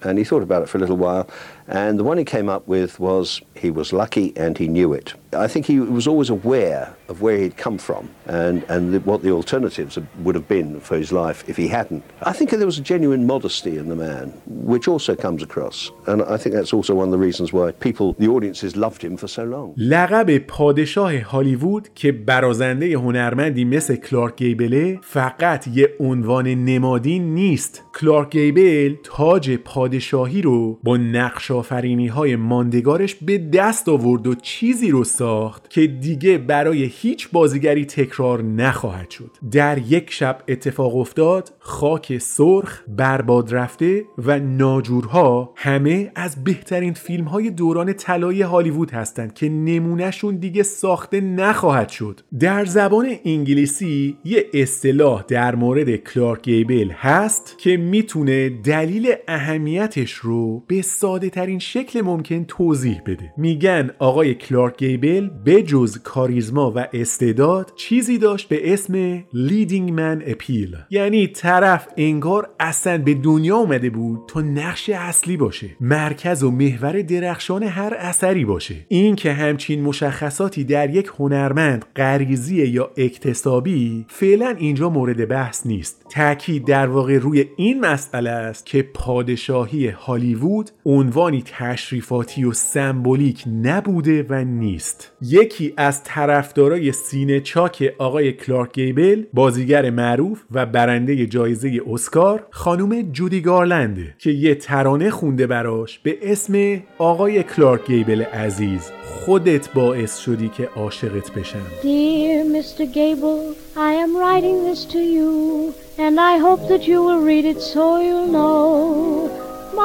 And 0.02 0.18
he 0.18 0.24
thought 0.24 0.44
about 0.44 0.64
it 0.64 0.70
for 0.70 0.78
a 0.78 0.82
little 0.82 0.98
while. 0.98 1.30
And 1.68 2.00
the 2.00 2.04
one 2.04 2.18
he 2.18 2.26
came 2.26 2.50
up 2.50 2.68
with 2.68 3.00
was 3.00 3.42
he 3.56 3.72
was 3.72 3.94
lucky 3.94 4.34
and 4.36 4.58
he 4.58 4.68
knew 4.68 4.94
it. 4.94 5.14
I 5.34 5.48
think 5.48 5.66
he 5.66 5.80
was 5.80 6.08
always 6.08 6.30
aware 6.30 6.94
of 7.08 7.22
where 7.22 7.38
he'd 7.38 7.56
come 7.56 7.78
from 7.78 8.10
and, 8.26 8.64
and 8.64 9.06
what 9.06 9.22
the 9.22 9.32
alternatives 9.32 9.98
would 10.24 10.36
have 10.36 10.48
been 10.48 10.80
for 10.82 10.98
his 10.98 11.12
life 11.12 11.48
if 11.48 11.56
he 11.56 11.68
hadn't. 11.70 12.04
I 12.22 12.34
think 12.34 12.50
there 12.50 12.66
was 12.66 12.80
a 12.80 12.82
genuine 12.82 13.26
modesty 13.26 13.78
in 13.78 13.88
the 13.88 13.96
man, 13.96 14.34
which 14.46 14.88
also 14.88 15.16
comes 15.16 15.42
across. 15.42 15.92
And 16.08 16.22
I 16.22 16.38
think 16.38 16.56
that's 16.56 16.74
also 16.74 16.96
one 16.96 17.08
of 17.08 17.12
the 17.12 17.24
reasons 17.28 17.54
why 17.54 17.72
people, 17.72 18.14
the 18.20 18.28
audiences, 18.28 18.76
loved 18.76 19.02
him 19.04 19.16
for 19.18 19.28
so 19.28 19.44
long. 19.44 19.74
لقب 19.78 20.38
پادشاه 20.38 21.20
هالیوود 21.20 21.90
که 21.96 22.12
برازنده 22.12 22.94
هنرمندی 22.94 23.66
مثل 23.66 23.96
کلارک 23.96 24.36
گیبله 24.36 25.00
فقط 25.02 25.68
یه 25.68 25.90
عنوان 26.00 26.48
نمادین 26.48 27.34
نیست 27.34 27.84
کلارک 28.00 28.32
گیبل 28.32 28.96
تاج 29.04 29.56
پادشاهی 29.56 30.42
رو 30.42 30.80
با 30.84 30.98
نقش 30.98 31.52
آفرینی 31.52 32.08
های 32.08 32.36
ماندگارش 32.36 33.16
به 33.16 33.38
دست 33.38 33.90
آورد 33.90 34.28
و 34.28 34.36
چیزی 34.36 34.90
رو 34.90 35.04
ساخت 35.22 35.70
که 35.70 35.88
دیگه 35.88 36.38
برای 36.38 36.84
هیچ 36.84 37.30
بازیگری 37.32 37.86
تکرار 37.86 38.44
نخواهد 38.44 39.10
شد. 39.10 39.32
در 39.52 39.78
یک 39.78 40.12
شب 40.12 40.44
اتفاق 40.48 40.96
افتاد 40.96 41.54
خاک 41.60 42.18
سرخ 42.18 42.82
برباد 42.88 43.56
رفته 43.56 44.06
و 44.18 44.40
ناجورها 44.40 45.54
همه 45.56 46.12
از 46.16 46.44
بهترین 46.44 46.94
فیلم 46.94 47.26
های 47.26 47.50
دوران 47.50 47.94
طلایی 47.94 48.42
هالیوود 48.42 48.92
هستند 48.92 49.34
که 49.34 49.50
نمونهشون 49.50 50.36
دیگه 50.36 50.64
ساخته 50.64 51.22
نخواهد 51.22 51.90
شد. 51.90 52.20
در 52.40 52.66
زبان 52.66 53.16
انگلیسی 53.26 54.18
یه 54.26 54.46
اصطلاح 54.54 55.24
در 55.28 55.56
مورد 55.56 55.96
کلارک 55.96 56.44
گیبل 56.44 56.92
هست 56.92 57.56
که 57.58 57.78
می‌تونه 57.78 58.50
دلیل 58.50 59.14
اهمیتش 59.28 60.12
رو 60.12 60.64
به 60.68 60.82
ساده 60.82 61.30
ترین 61.30 61.60
شکل 61.60 62.02
ممکن 62.02 62.44
توضیح 62.44 63.02
بده. 63.06 63.34
میگن 63.38 63.92
آقای 64.00 64.36
کلارک 64.36 64.78
گیبل 64.78 65.11
به 65.20 65.64
جز 65.64 65.98
کاریزما 65.98 66.72
و 66.76 66.88
استعداد 66.94 67.74
چیزی 67.76 68.18
داشت 68.18 68.50
به 68.50 68.74
اسم 68.74 69.24
leading 69.34 69.92
man 69.92 70.24
appeal 70.26 70.78
یعنی 70.90 71.28
طرف 71.28 71.88
انگار 71.98 72.50
اصلا 72.60 72.98
به 72.98 73.14
دنیا 73.14 73.58
اومده 73.58 73.90
بود 73.90 74.20
تا 74.28 74.42
نقش 74.42 74.90
اصلی 74.90 75.38
باشه. 75.38 75.70
مرکز 75.82 76.44
و 76.44 76.52
محور 76.52 77.02
درخشان 77.02 77.64
هر 77.64 77.94
اثری 77.98 78.46
باشه. 78.46 78.76
این 78.88 79.16
که 79.16 79.34
همچین 79.34 79.82
مشخصاتی 79.82 80.64
در 80.64 80.90
یک 80.90 81.12
هنرمند 81.20 81.86
غریزی 81.96 82.68
یا 82.68 82.92
اکتسابی 82.98 84.06
فعلا 84.10 84.56
اینجا 84.58 84.90
مورد 84.90 85.28
بحث 85.28 85.66
نیست. 85.66 86.06
تاکید 86.12 86.66
در 86.66 86.88
واقع 86.88 87.18
روی 87.18 87.46
این 87.58 87.80
مسئله 87.80 88.30
است 88.30 88.66
که 88.66 88.82
پادشاهی 88.94 89.88
هالیوود 89.88 90.70
عنوانی 90.86 91.44
تشریفاتی 91.46 92.44
و 92.44 92.54
سمبولیک 92.54 93.44
نبوده 93.64 94.26
و 94.30 94.44
نیست. 94.44 95.01
یکی 95.22 95.74
از 95.78 96.04
طرفدارای 96.04 96.92
سینه 96.92 97.40
چاک 97.40 97.94
آقای 97.98 98.34
کلارک 98.34 98.74
گیبل 98.74 99.24
بازیگر 99.34 99.90
معروف 99.90 100.42
و 100.52 100.66
برنده 100.66 101.26
جایزه 101.26 101.82
اسکار 101.90 102.48
خانم 102.52 103.02
جودی 103.12 103.42
گارلنده 103.42 104.16
که 104.18 104.32
یه 104.32 104.56
ترانه 104.56 105.10
خونده 105.10 105.48
براش 105.48 106.00
به 106.00 106.18
اسم 106.22 106.84
آقای 106.98 107.44
کلارک 107.44 107.88
گیبل 107.88 108.22
عزیز 108.22 108.92
خودت 109.26 109.74
باعث 109.74 110.18
شدی 110.18 110.50
که 110.50 110.70
عاشقت 110.76 111.32
بشم 111.32 111.62
Dear 111.82 112.44
Mr. 112.56 112.86
Gable, 112.98 113.56
I 113.76 113.92
am 114.04 114.12
writing 114.22 114.58
this 114.66 114.86
to 114.94 115.00
you, 115.16 115.74
and 115.98 116.20
I 116.20 116.34
hope 116.46 116.62
that 116.72 116.84
you 116.88 117.00
will 117.08 117.22
read 117.30 117.46
it 117.54 117.62
so 117.62 117.86
you'll 118.06 118.32
know. 118.38 119.30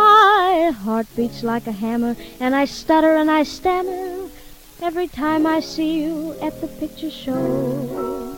My 0.00 0.72
heart 0.84 1.06
beats 1.16 1.42
like 1.42 1.66
a 1.66 1.76
hammer, 1.84 2.14
and 2.40 2.54
I 2.62 2.64
stutter 2.64 3.12
and 3.20 3.30
I 3.30 3.42
stammer 3.42 4.15
every 4.82 5.08
time 5.08 5.46
I 5.46 5.60
see 5.60 6.02
you 6.02 6.34
at 6.42 6.60
the 6.60 6.68
picture 6.68 7.10
show. 7.10 8.36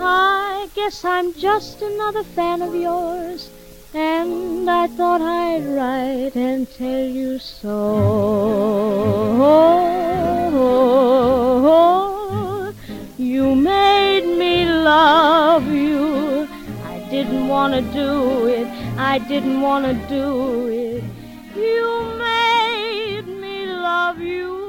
I 0.00 0.68
guess 0.74 1.04
I'm 1.04 1.34
just 1.34 1.82
another 1.82 2.24
fan 2.24 2.62
of 2.62 2.74
yours, 2.74 3.50
and 3.92 4.68
I 4.70 4.86
thought 4.86 5.20
I'd 5.20 5.64
write 5.66 6.36
and 6.36 6.70
tell 6.70 7.04
you 7.04 7.38
so. 7.38 8.84
You 13.16 13.54
made 13.54 14.26
me 14.38 14.66
love 14.66 15.68
you. 15.68 16.48
I 16.84 16.98
didn't 17.10 17.48
want 17.48 17.74
to 17.74 17.80
do 17.92 18.46
it. 18.46 18.66
I 18.98 19.18
didn't 19.18 19.60
want 19.60 19.84
to 19.86 19.94
do 20.08 20.66
it. 20.68 21.04
You 21.56 22.14
made 22.18 23.26
me 23.26 23.66
love 23.66 24.18
you. 24.20 24.63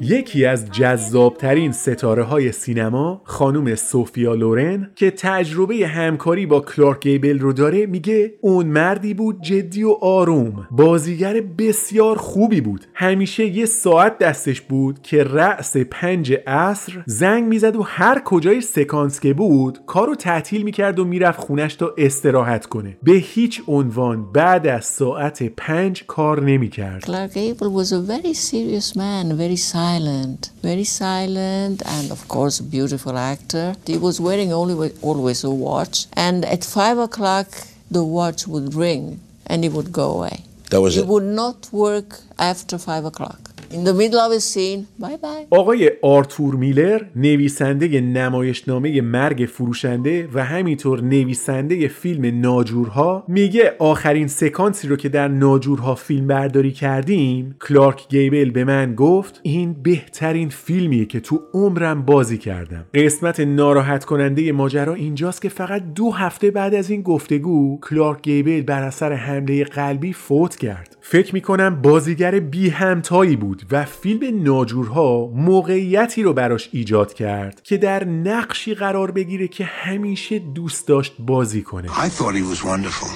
یکی 0.00 0.46
از 0.46 0.70
جذابترین 0.70 1.72
ستاره 1.72 2.22
های 2.22 2.52
سینما 2.52 3.22
خانم 3.24 3.74
سوفیا 3.74 4.34
لورن 4.34 4.90
که 4.96 5.10
تجربه 5.10 5.86
همکاری 5.86 6.46
با 6.46 6.60
کلارک 6.60 7.00
گیبل 7.00 7.38
رو 7.38 7.52
داره 7.52 7.86
میگه 7.86 8.34
اون 8.40 8.66
مردی 8.66 9.14
بود 9.14 9.42
جدی 9.42 9.84
و 9.84 9.90
آروم. 10.00 10.66
بازیگر 10.70 11.40
بسیار 11.40 12.16
خوبی 12.16 12.60
بود. 12.60 12.86
همیشه 12.94 13.46
یه 13.46 13.66
ساعت 13.66 14.18
دستش 14.18 14.60
بود 14.60 15.02
که 15.02 15.24
رأس 15.24 15.76
پنج 15.76 16.32
عصر 16.46 17.02
زنگ 17.06 17.44
می‌زد 17.44 17.76
و 17.76 17.82
هر 17.82 18.22
کجای 18.24 18.60
سکانس 18.60 19.20
که 19.20 19.34
بود 19.34 19.78
کارو 19.86 20.14
تعطیل 20.14 20.62
می‌کرد 20.62 20.98
و 20.98 21.04
می‌رفت 21.04 21.40
خونش 21.40 21.74
تا 21.74 21.94
استراحت 21.98 22.66
کنه. 22.66 22.98
به 23.02 23.12
هیچ 23.12 23.62
عنوان 23.66 24.32
بعد 24.32 24.66
از 24.66 24.84
ساعت 24.84 25.42
پنج 25.42 26.04
کار 26.06 26.42
نمی‌کرد. 26.42 27.04
Clark 27.04 27.32
Gable 27.32 27.68
serious 28.68 28.94
man, 28.94 29.34
very 29.34 29.56
silent, 29.56 30.50
very 30.62 30.84
silent, 30.84 31.80
and 31.86 32.10
of 32.12 32.28
course 32.28 32.60
a 32.60 32.62
beautiful 32.62 33.16
actor. 33.16 33.74
He 33.86 33.96
was 33.96 34.20
wearing 34.20 34.52
only 34.52 34.92
always 35.00 35.42
a 35.42 35.48
watch, 35.50 36.06
and 36.12 36.44
at 36.44 36.64
five 36.64 36.98
o'clock 36.98 37.48
the 37.90 38.04
watch 38.04 38.46
would 38.46 38.74
ring, 38.74 39.20
and 39.46 39.64
he 39.64 39.70
would 39.70 39.90
go 39.90 40.06
away. 40.16 40.44
That 40.68 40.82
was 40.82 40.96
he 40.96 41.00
it? 41.00 41.06
would 41.06 41.28
not 41.42 41.72
work 41.72 42.20
after 42.38 42.76
five 42.76 43.06
o'clock. 43.06 43.40
In 43.70 43.84
the 43.84 43.92
middle 43.92 44.18
of 44.18 44.32
a 44.32 44.40
scene, 44.40 44.86
bye 44.98 45.16
bye. 45.16 45.46
آقای 45.50 45.90
آرتور 46.02 46.54
میلر 46.54 47.02
نویسنده 47.16 48.00
نمایشنامه 48.00 49.00
مرگ 49.00 49.48
فروشنده 49.52 50.28
و 50.34 50.44
همینطور 50.44 51.00
نویسنده 51.00 51.88
فیلم 51.88 52.40
ناجورها 52.40 53.24
میگه 53.28 53.76
آخرین 53.78 54.28
سکانسی 54.28 54.88
رو 54.88 54.96
که 54.96 55.08
در 55.08 55.28
ناجورها 55.28 55.94
فیلم 55.94 56.26
برداری 56.26 56.72
کردیم 56.72 57.56
کلارک 57.68 58.08
گیبل 58.08 58.50
به 58.50 58.64
من 58.64 58.94
گفت 58.94 59.40
این 59.42 59.72
بهترین 59.82 60.48
فیلمیه 60.48 61.04
که 61.04 61.20
تو 61.20 61.40
عمرم 61.54 62.02
بازی 62.02 62.38
کردم 62.38 62.84
قسمت 62.94 63.40
ناراحت 63.40 64.04
کننده 64.04 64.52
ماجرا 64.52 64.94
اینجاست 64.94 65.42
که 65.42 65.48
فقط 65.48 65.82
دو 65.94 66.10
هفته 66.10 66.50
بعد 66.50 66.74
از 66.74 66.90
این 66.90 67.02
گفتگو 67.02 67.80
کلارک 67.80 68.22
گیبل 68.22 68.62
بر 68.62 68.82
اثر 68.82 69.12
حمله 69.12 69.64
قلبی 69.64 70.12
فوت 70.12 70.56
کرد 70.56 70.97
فکر 71.10 71.34
می‌کنم 71.34 71.82
بازیگر 71.82 72.38
بی 72.38 72.68
همتایی 72.68 73.36
بود 73.36 73.62
و 73.70 73.84
فیلم 73.84 74.42
ناجورها 74.42 75.30
موقعیتی 75.34 76.22
رو 76.22 76.32
براش 76.32 76.68
ایجاد 76.72 77.14
کرد 77.14 77.62
که 77.62 77.76
در 77.76 78.04
نقشی 78.04 78.74
قرار 78.74 79.10
بگیره 79.10 79.48
که 79.48 79.64
همیشه 79.64 80.38
دوست 80.38 80.88
داشت 80.88 81.14
بازی 81.18 81.62
کنه 81.62 81.88
I 81.88 82.08
thought 82.08 82.34
he 82.34 82.54
was 82.54 82.62
wonderful. 82.62 83.10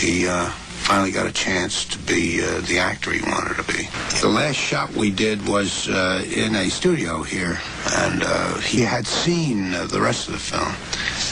He 0.00 0.26
uh, 0.26 0.63
finally 0.88 1.12
got 1.20 1.26
a 1.34 1.36
chance 1.46 1.74
to 1.92 1.98
be 2.12 2.22
uh, 2.42 2.46
the 2.70 2.78
actor 2.90 3.10
he 3.18 3.22
wanted 3.32 3.56
to 3.62 3.66
be. 3.74 3.82
The 4.26 4.32
last 4.40 4.58
shot 4.70 4.88
we 5.02 5.08
did 5.24 5.38
was 5.54 5.70
uh, 5.88 6.42
in 6.42 6.50
a 6.64 6.66
studio 6.80 7.12
here, 7.34 7.56
and 8.04 8.18
uh, 8.22 8.30
he 8.72 8.80
had 8.94 9.04
seen 9.06 9.58
uh, 9.74 9.86
the 9.94 10.00
rest 10.08 10.20
of 10.28 10.32
the 10.36 10.44
film, 10.52 10.72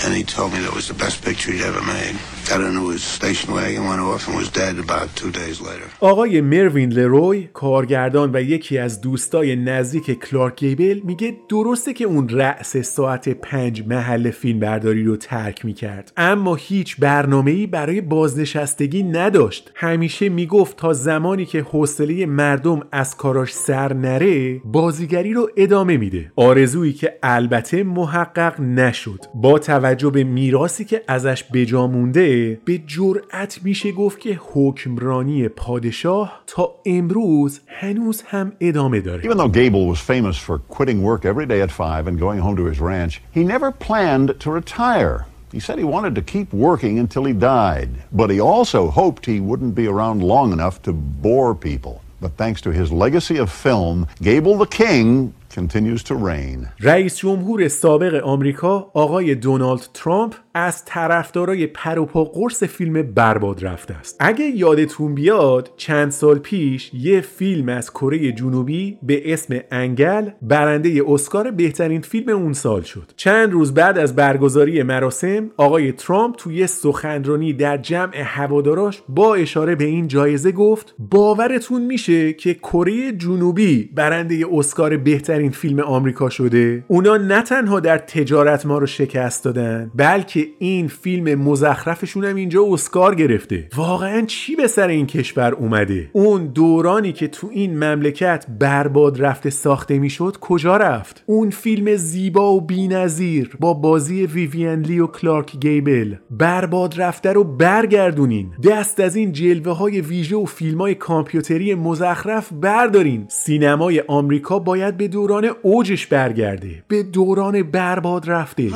and 0.03 0.11
he 0.19 0.25
told 0.37 0.49
me 0.55 0.59
that 0.67 0.75
was 0.81 0.89
the 0.93 0.99
best 1.05 1.17
picture 1.29 1.51
he'd 1.53 1.69
ever 1.73 1.85
made. 1.99 2.15
Got 2.51 2.61
into 2.69 2.85
his 2.95 3.05
station 3.19 3.49
wagon, 3.57 3.83
went 3.91 4.01
off, 4.11 4.23
and 4.27 4.35
was 4.43 4.51
dead 4.63 4.75
about 4.87 5.09
two 5.21 5.31
days 5.31 5.61
later. 5.61 5.89
آقای 6.01 6.41
مروین 6.41 6.93
لروی 6.93 7.49
کارگردان 7.53 8.31
و 8.35 8.43
یکی 8.43 8.79
از 8.79 9.01
دوستای 9.01 9.57
نزدیک 9.57 10.11
کلارک 10.11 10.59
گیبل 10.59 11.01
میگه 11.05 11.37
درسته 11.49 11.93
که 11.93 12.05
اون 12.05 12.29
رأس 12.29 12.77
ساعت 12.77 13.29
پنج 13.29 13.83
محل 13.87 14.31
فیلم 14.31 14.61
برداری 14.61 15.05
رو 15.05 15.17
ترک 15.17 15.65
می‌کرد 15.65 16.13
اما 16.17 16.55
هیچ 16.55 16.97
برنامه‌ای 16.97 17.67
برای 17.67 18.01
بازنشستگی 18.01 19.03
نداشت. 19.43 19.71
همیشه 19.75 20.29
می‌گفت 20.29 20.77
تا 20.77 20.93
زمانی 20.93 21.45
که 21.45 21.63
حوصله 21.63 22.27
مردم 22.27 22.81
از 22.93 23.17
کاراش 23.17 23.55
سر 23.55 23.93
نره 23.93 24.61
بازیگری 24.65 25.33
رو 25.33 25.51
ادامه 25.57 25.97
میده. 25.97 26.33
آرزویی 26.37 26.93
که 26.93 27.19
البته 27.23 27.83
محقق 27.83 28.61
نشد. 28.61 29.21
با 29.35 29.59
توجه 29.59 30.11
به 30.11 30.25
میراثی 30.25 30.85
که 30.85 31.03
ازش 31.09 31.45
بجا 31.55 31.87
مونده 31.87 32.61
به 32.65 32.79
جرأت 32.87 33.61
میشه 33.65 33.93
گفت 33.93 34.21
که 34.21 34.41
حکمرانی 34.53 35.49
پادشاه 35.49 36.43
تا 36.47 36.75
امروز 36.87 37.61
هنوز 37.67 38.23
هم 38.23 38.53
ادامه 38.61 39.01
داره. 39.01 39.23
Even 39.23 39.37
though 39.37 39.53
Gable 39.53 39.95
was 39.95 40.01
famous 40.01 40.37
for 40.37 40.59
quitting 40.77 41.03
work 41.03 41.25
every 41.25 41.47
day 41.47 41.61
at 41.63 41.71
5 41.71 42.09
and 42.09 42.19
going 42.19 42.41
home 42.41 42.57
to 42.57 42.65
his 42.73 42.81
ranch, 42.81 43.21
he 43.35 43.45
never 43.45 43.71
planned 43.89 44.29
to 44.41 44.51
retire. 44.51 45.32
He 45.52 45.60
said 45.60 45.78
he 45.78 45.84
wanted 45.86 46.14
to 46.16 46.22
keep 46.22 46.52
working 46.54 47.00
until 47.00 47.24
he 47.24 47.34
died, 47.34 47.90
but 48.12 48.30
he 48.30 48.40
also 48.40 48.90
hoped 48.90 49.26
he 49.26 49.40
wouldn't 49.40 49.76
be 49.76 49.88
around 49.88 50.22
long 50.22 50.52
enough 50.52 50.82
to 50.84 50.92
bore 50.94 51.56
people. 51.56 52.02
But 52.20 52.32
thanks 52.36 52.62
to 52.62 52.72
his 52.72 52.92
legacy 52.92 53.38
of 53.38 53.52
film, 53.52 54.08
Gable 54.22 54.58
the 54.58 54.66
King 54.66 55.34
continues 55.50 56.04
to 56.04 56.16
reign. 56.16 56.70
رئیس 56.82 57.18
جمهور 57.18 57.68
سابق 57.68 58.24
آمریکا 58.24 58.92
آقای 58.94 59.36
دونالد 59.36 59.88
ترامپ 59.94 60.36
از 60.55 60.85
طرفدارای 60.85 61.67
پروپا 61.67 62.25
قرص 62.25 62.63
فیلم 62.63 63.03
برباد 63.03 63.65
رفته 63.65 63.95
است. 63.95 64.17
اگه 64.21 64.45
یادتون 64.45 65.15
بیاد 65.15 65.71
چند 65.77 66.11
سال 66.11 66.39
پیش 66.39 66.91
یه 66.95 67.21
فیلم 67.21 67.69
از 67.69 67.91
کره 67.91 68.33
جنوبی 68.33 68.99
به 69.03 69.33
اسم 69.33 69.61
انگل 69.71 70.31
برنده 70.43 71.03
اسکار 71.09 71.51
بهترین 71.51 72.01
فیلم 72.01 72.29
اون 72.29 72.53
سال 72.53 72.83
شد. 72.83 73.13
چند 73.17 73.53
روز 73.53 73.75
بعد 73.75 73.99
از 73.99 74.17
برگزاری 74.17 74.83
مراسم 74.83 75.51
آقای 75.57 75.93
ترامپ 75.93 76.37
توی 76.37 76.67
سخنرانی 76.67 77.53
در 77.53 77.77
جمع 77.77 78.17
هواداراش 78.17 79.03
با 79.09 79.35
اشاره 79.35 79.75
به 79.75 79.85
این 79.85 80.09
جایزه 80.09 80.53
گفت 80.53 80.95
باورتون 80.99 81.87
میشه 81.87 82.33
که 82.33 82.55
کره 82.55 83.13
جنوبی 83.13 83.91
برنده 83.95 84.45
اسکار 84.53 84.97
بهترین 84.97 85.51
فیلم 85.51 85.81
آمریکا 85.81 86.31
شده؟ 86.31 86.85
اونا 86.89 87.17
نه 87.17 87.43
تنها 87.43 87.81
در 87.81 87.99
تجارت 87.99 88.67
ما 88.67 88.79
رو 88.79 88.87
شکست 88.87 89.45
دادن 89.45 89.91
بلکه 89.95 90.42
این 90.59 90.89
فیلم 90.89 91.41
مزخرفشون 91.41 92.25
هم 92.25 92.37
اینجا 92.37 92.65
اسکار 92.71 93.15
گرفته. 93.15 93.69
واقعا 93.77 94.23
چی 94.27 94.57
به 94.57 94.67
سر 94.67 94.89
این 94.89 95.07
کشور 95.07 95.53
اومده؟ 95.55 96.11
اون 96.13 96.47
دورانی 96.47 97.13
که 97.13 97.29
تو 97.29 97.49
این 97.53 97.85
مملکت 97.85 98.47
برباد 98.59 99.23
رفته 99.23 99.51
ساخته 99.51 99.99
می‌شد 99.99 100.37
کجا 100.41 100.77
رفت؟ 100.77 101.23
اون 101.27 101.51
فیلم 101.51 101.97
زیبا 101.97 102.53
و 102.53 102.61
بینظیر 102.61 103.57
با 103.61 103.75
بازی 103.75 104.27
ویوین 104.27 104.81
لی 104.81 105.01
و 105.01 105.07
کلارک 105.07 105.57
گیبل. 105.61 106.15
برباد 106.31 107.01
رفته 107.01 107.33
رو 107.33 107.45
برگردونین. 107.45 108.51
دست 108.65 109.01
از 109.01 109.17
این 109.17 109.33
جلوه 109.33 109.73
های 109.73 110.01
ویژه 110.01 110.37
و 110.37 110.45
فیلم 110.45 110.79
های 110.79 110.95
کامپیوتری 110.95 111.75
مزخرف 111.75 112.53
بردارین. 112.53 113.27
سینمای 113.29 114.01
آمریکا 114.09 114.59
باید 114.59 114.97
به 114.97 115.09
دوران 115.09 115.51
اوجش 115.63 116.07
برگرده. 116.07 116.85
به 116.89 117.03
دوران 117.03 117.63
برباد 117.63 118.31
رفته. 118.31 118.71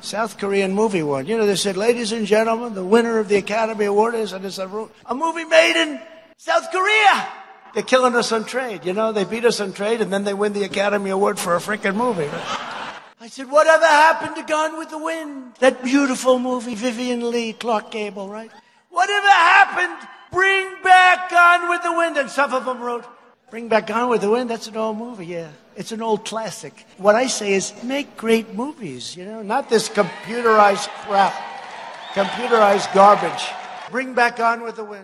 South 0.00 0.38
Korean 0.38 0.72
movie 0.72 1.00
award. 1.00 1.28
You 1.28 1.36
know, 1.36 1.46
they 1.46 1.56
said, 1.56 1.76
ladies 1.76 2.12
and 2.12 2.26
gentlemen, 2.26 2.74
the 2.74 2.84
winner 2.84 3.18
of 3.18 3.28
the 3.28 3.36
Academy 3.36 3.84
Award 3.84 4.14
is, 4.14 4.32
and 4.32 4.44
it's 4.44 4.58
a, 4.58 4.88
a 5.06 5.14
movie 5.14 5.44
made 5.44 5.80
in 5.80 6.00
South 6.36 6.70
Korea. 6.70 7.28
They're 7.74 7.82
killing 7.82 8.16
us 8.16 8.32
on 8.32 8.44
trade. 8.44 8.84
You 8.84 8.92
know, 8.92 9.12
they 9.12 9.24
beat 9.24 9.44
us 9.44 9.60
on 9.60 9.72
trade, 9.72 10.00
and 10.00 10.12
then 10.12 10.24
they 10.24 10.34
win 10.34 10.52
the 10.52 10.64
Academy 10.64 11.10
Award 11.10 11.38
for 11.38 11.54
a 11.54 11.60
freaking 11.60 11.94
movie. 11.94 12.28
I 13.20 13.28
said, 13.28 13.50
whatever 13.50 13.84
happened 13.84 14.36
to 14.36 14.42
Gone 14.42 14.78
with 14.78 14.90
the 14.90 14.98
Wind? 14.98 15.54
That 15.58 15.84
beautiful 15.84 16.38
movie, 16.38 16.74
Vivian 16.74 17.30
Lee, 17.30 17.52
Clark 17.52 17.90
Gable, 17.90 18.28
right? 18.28 18.50
Whatever 18.88 19.28
happened? 19.28 20.08
Bring 20.32 20.82
back 20.82 21.30
Gone 21.30 21.68
with 21.68 21.82
the 21.82 21.92
Wind. 21.92 22.16
And 22.16 22.30
some 22.30 22.54
of 22.54 22.64
them 22.64 22.80
wrote, 22.80 23.04
Bring 23.50 23.66
back 23.66 23.88
Gone 23.88 24.08
with 24.08 24.20
the 24.20 24.30
Wind. 24.30 24.48
That's 24.48 24.68
an 24.68 24.76
old 24.76 24.96
movie, 24.96 25.26
yeah. 25.26 25.48
It's 25.74 25.90
an 25.90 26.02
old 26.02 26.24
classic. 26.24 26.86
What 26.98 27.16
I 27.16 27.26
say 27.26 27.54
is 27.54 27.72
make 27.82 28.16
great 28.16 28.54
movies, 28.54 29.16
you 29.16 29.24
know, 29.24 29.42
not 29.42 29.68
this 29.68 29.88
computerized 29.88 30.88
crap, 31.04 31.34
computerized 32.14 32.94
garbage. 32.94 33.44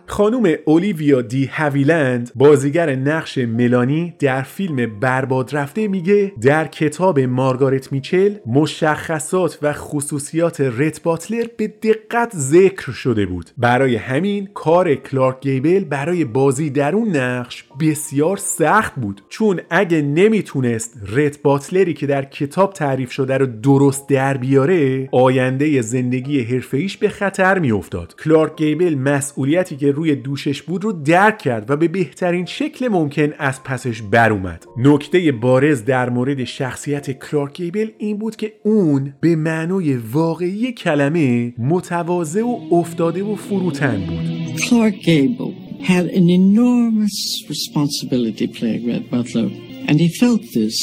خانوم 0.07 0.55
اولیویا 0.65 1.23
دی 1.23 1.47
هویلند 1.53 2.31
بازیگر 2.35 2.97
نقش 2.97 3.39
ملانی 3.39 4.15
در 4.19 4.43
فیلم 4.43 5.01
برباد 5.01 5.57
رفته 5.57 5.89
میگه 5.89 6.33
در 6.43 6.67
کتاب 6.67 7.21
مارگارت 7.21 7.93
میچل 7.93 8.35
مشخصات 8.47 9.59
و 9.63 9.73
خصوصیات 9.73 10.61
رت 10.61 11.03
باتلر 11.03 11.47
به 11.57 11.69
دقت 11.69 12.37
ذکر 12.37 12.93
شده 12.93 13.27
بود. 13.27 13.51
برای 13.59 13.97
همین 13.97 14.49
کار 14.55 14.95
کلارک 14.95 15.41
گیبل 15.41 15.85
برای 15.85 16.25
بازی 16.25 16.71
در 16.71 16.95
اون 16.95 17.17
نقش 17.17 17.65
بسیار 17.81 18.37
سخت 18.37 18.95
بود. 18.95 19.23
چون 19.29 19.61
اگه 19.71 20.03
نمی‌تونست 20.03 20.97
رت 21.13 21.43
باتلری 21.43 21.95
که 21.95 22.07
در 22.07 22.25
کتاب 22.25 22.73
تعریف 22.73 23.13
شده 23.13 23.39
رو 23.39 23.47
درست 23.47 24.09
در 24.09 24.37
بیاره 24.37 25.09
آینده 25.13 25.81
زندگی 25.81 26.43
حرفه‌ایش 26.43 26.97
به 26.97 27.09
خطر 27.09 27.59
میافتاد. 27.59 28.15
کلارک 28.25 28.57
مسئولیتی 28.85 29.77
که 29.77 29.93
روی 29.93 30.15
دوشش 30.15 30.63
بود 30.63 30.85
رو 30.85 30.93
درک 30.93 31.39
کرد 31.39 31.71
و 31.71 31.77
به 31.77 31.89
بهترین 31.89 32.45
شکل 32.45 32.89
ممکن 32.89 33.33
از 33.39 33.63
پسش 33.63 34.03
بر 34.03 34.33
اومد 34.33 34.65
نکته 34.79 35.33
بارز 35.33 35.85
در 35.85 36.11
مورد 36.11 36.45
شخصیت 36.45 37.11
کلارک 37.11 37.57
گیبل 37.57 37.91
این 37.99 38.19
بود 38.19 38.37
که 38.37 38.53
اون 38.63 39.15
به 39.21 39.37
معنای 39.37 39.97
واقعی 39.97 40.73
کلمه 40.73 41.55
متواضع 41.59 42.43
و 42.43 42.59
افتاده 42.73 43.23
و 43.25 43.35
فروتن 43.35 44.01
بود 44.07 44.37
Clark 44.57 44.95
Gable 45.03 45.55
had 45.83 46.07
an 46.07 46.31
enormous 46.31 47.45
responsibility 47.49 48.47
playing 48.47 48.89
Red 48.89 49.11
Butler, 49.11 49.49
and 49.89 50.01
he 50.01 50.09
felt 50.09 50.41
this 50.55 50.77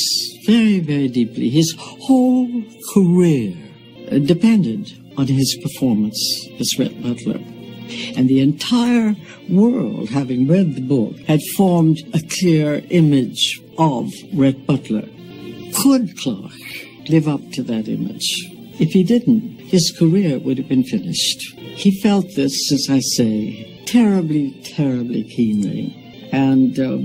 very, 0.46 0.80
very 0.80 1.08
deeply. 1.08 1.50
His 1.50 1.74
whole 1.78 2.50
career 2.94 3.54
depended 4.34 4.94
on 5.18 5.28
his 5.28 5.58
performance 5.62 6.22
as 6.60 6.70
Red 6.78 7.02
Butler. 7.02 7.40
And 8.16 8.28
the 8.28 8.42
entire 8.42 9.16
world, 9.50 10.10
having 10.10 10.48
read 10.48 10.76
the 10.76 10.82
book, 10.82 11.18
had 11.28 11.42
formed 11.56 12.00
a 12.14 12.22
clear 12.40 12.84
image 12.90 13.62
of 13.78 14.12
Red 14.34 14.66
Butler. 14.66 15.08
Could 15.76 16.18
Clark 16.18 16.54
live 17.10 17.28
up 17.28 17.42
to 17.52 17.64
that 17.64 17.88
image? 17.88 18.50
If 18.80 18.92
he 18.92 19.04
didn't, 19.04 19.60
his 19.60 19.96
career 19.98 20.40
would 20.40 20.58
have 20.58 20.68
been 20.68 20.84
finished. 20.84 21.42
He 21.58 22.00
felt 22.02 22.26
this, 22.36 22.72
as 22.72 22.88
I 22.90 23.00
say, 23.00 23.84
terribly, 23.86 24.52
terribly 24.64 25.24
keenly. 25.24 26.30
And 26.32 26.80
uh, 26.80 26.98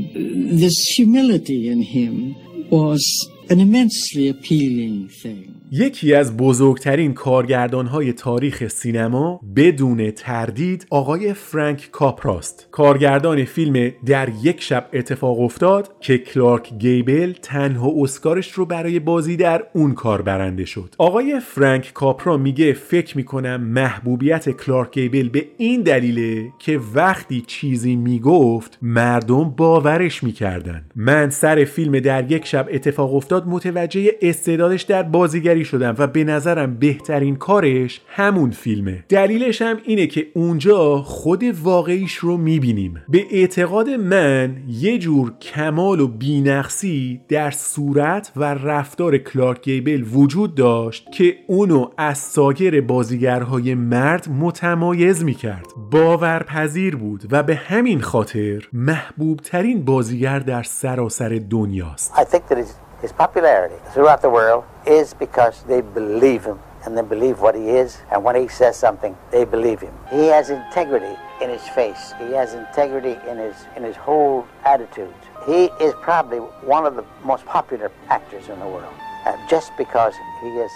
this 0.59 0.77
humility 0.97 1.69
in 1.69 1.83
him 1.83 2.35
was 2.71 3.03
an 3.51 3.61
immensely 3.61 4.29
appealing 4.29 5.09
thing. 5.09 5.48
یکی 5.73 6.15
از 6.15 6.37
بزرگترین 6.37 7.15
کارگردانهای 7.15 8.13
تاریخ 8.13 8.69
سینما 8.69 9.41
بدون 9.57 10.11
تردید 10.11 10.87
آقای 10.91 11.33
فرانک 11.35 11.89
کاپراست. 11.93 12.69
کارگردان 12.71 13.45
فیلم 13.45 13.93
در 14.07 14.29
یک 14.43 14.63
شب 14.63 14.89
اتفاق 14.93 15.41
افتاد 15.41 15.95
که 16.01 16.19
کلارک 16.19 16.73
گیبل 16.79 17.33
تنها 17.43 17.93
اسکارش 17.97 18.53
رو 18.53 18.67
برای 18.67 19.01
بازی 19.01 19.37
در 19.37 19.65
اون 19.73 19.95
کار 19.95 20.23
برنده 20.23 20.65
شد. 20.65 20.95
آقای 20.99 21.41
فرانک 21.41 21.93
کاپرا 21.95 22.37
میگه 22.37 22.73
فکر 22.73 23.17
می‌کنم 23.17 23.61
محبوبیت 23.61 24.51
کلارک 24.51 24.93
گیبل 24.93 25.29
به 25.29 25.45
این 25.59 25.83
دلیله 25.83 26.53
که 26.59 26.81
وقتی 26.95 27.41
چیزی 27.47 27.97
می‌گفت 27.97 28.79
مردم 28.83 29.51
باورش 29.51 30.23
می‌کردن. 30.25 30.85
من 30.97 31.31
سر 31.31 31.65
فیلم 31.65 32.01
در 32.01 32.33
یک 32.33 32.47
شب 32.47 32.69
اتفاق 32.73 33.15
افتاد 33.15 33.47
متوجه 33.47 34.11
استعدادش 34.23 34.83
در 34.83 35.03
بازیگری 35.03 35.58
شدم 35.65 35.95
و 35.99 36.07
به 36.07 36.25
نظرم 36.25 36.75
بهترین 36.75 37.37
کارش 37.37 38.01
همون 38.07 38.51
فیلمه. 38.51 39.05
دلیلش 39.09 39.63
هم 39.63 39.77
اینه 39.85 40.07
که 40.07 40.27
اونجا 40.35 41.03
خود 41.03 41.45
واقعیش 41.63 42.15
رو 42.15 42.37
می‌بینیم. 42.37 43.03
به 43.09 43.25
اعتقاد 43.31 43.89
من 43.91 44.57
یه 44.69 44.99
جور 44.99 45.33
کمال 45.39 46.01
و 46.01 46.09
بینقصی 46.09 47.21
در 47.29 47.51
صورت 47.51 48.33
و 48.37 48.45
رفتار 48.45 49.19
کلارک 49.19 49.63
گیبل 49.63 50.05
وجود 50.13 50.55
داشت 50.55 51.13
که 51.13 51.37
اونو 51.47 51.91
از 51.97 52.19
سایر 52.19 52.81
بازیگرهای 52.81 53.75
مرد 53.75 54.29
متمایز 54.41 55.25
می‌کرد. 55.25 55.67
باورپذیر 55.91 56.97
بود 56.97 57.25
و 57.31 57.43
به 57.43 57.55
همین 57.55 58.01
خاطر 58.01 58.69
محبوب 58.73 59.41
ترین 59.41 59.85
بازیگر 59.85 60.39
در 60.39 60.63
سراسر 60.63 61.41
دنیاست. 61.51 62.13
I 62.15 62.25
think 62.25 62.43
that 62.49 62.88
his, 63.01 63.13
popularity 63.13 63.77
throughout 63.93 64.23
the 64.23 64.31
world 64.31 64.65
is 64.87 65.15
because 65.15 65.63
they 65.65 65.81
believe 65.81 66.45
him 66.45 66.59
and 66.85 66.97
they 66.97 67.03
believe 67.03 67.41
what 67.41 67.55
he 67.55 67.69
is, 67.71 67.99
and 68.13 68.23
when 68.23 68.37
he 68.37 68.49
says 68.49 68.77
something, 68.77 69.17
they 69.31 69.45
believe 69.45 69.81
him. 69.81 69.93
He 70.11 70.27
has 70.27 70.51
integrity 70.51 71.19
in 71.43 71.51
his 71.51 71.67
face. 71.71 72.13
He 72.19 72.33
has 72.33 72.55
integrity 72.55 73.19
in 73.29 73.37
his 73.37 73.57
in 73.77 73.83
his 73.83 73.97
whole 73.97 74.47
attitude. 74.65 75.15
He 75.45 75.65
is 75.81 75.95
probably 76.03 76.39
one 76.39 76.87
of 76.87 76.95
the 76.97 77.05
most 77.25 77.45
popular 77.47 77.91
actors 78.09 78.49
in 78.49 78.59
the 78.61 78.67
world, 78.67 78.95
uh, 79.27 79.37
just 79.49 79.77
because 79.77 80.15
he 80.41 80.49
is. 80.49 80.71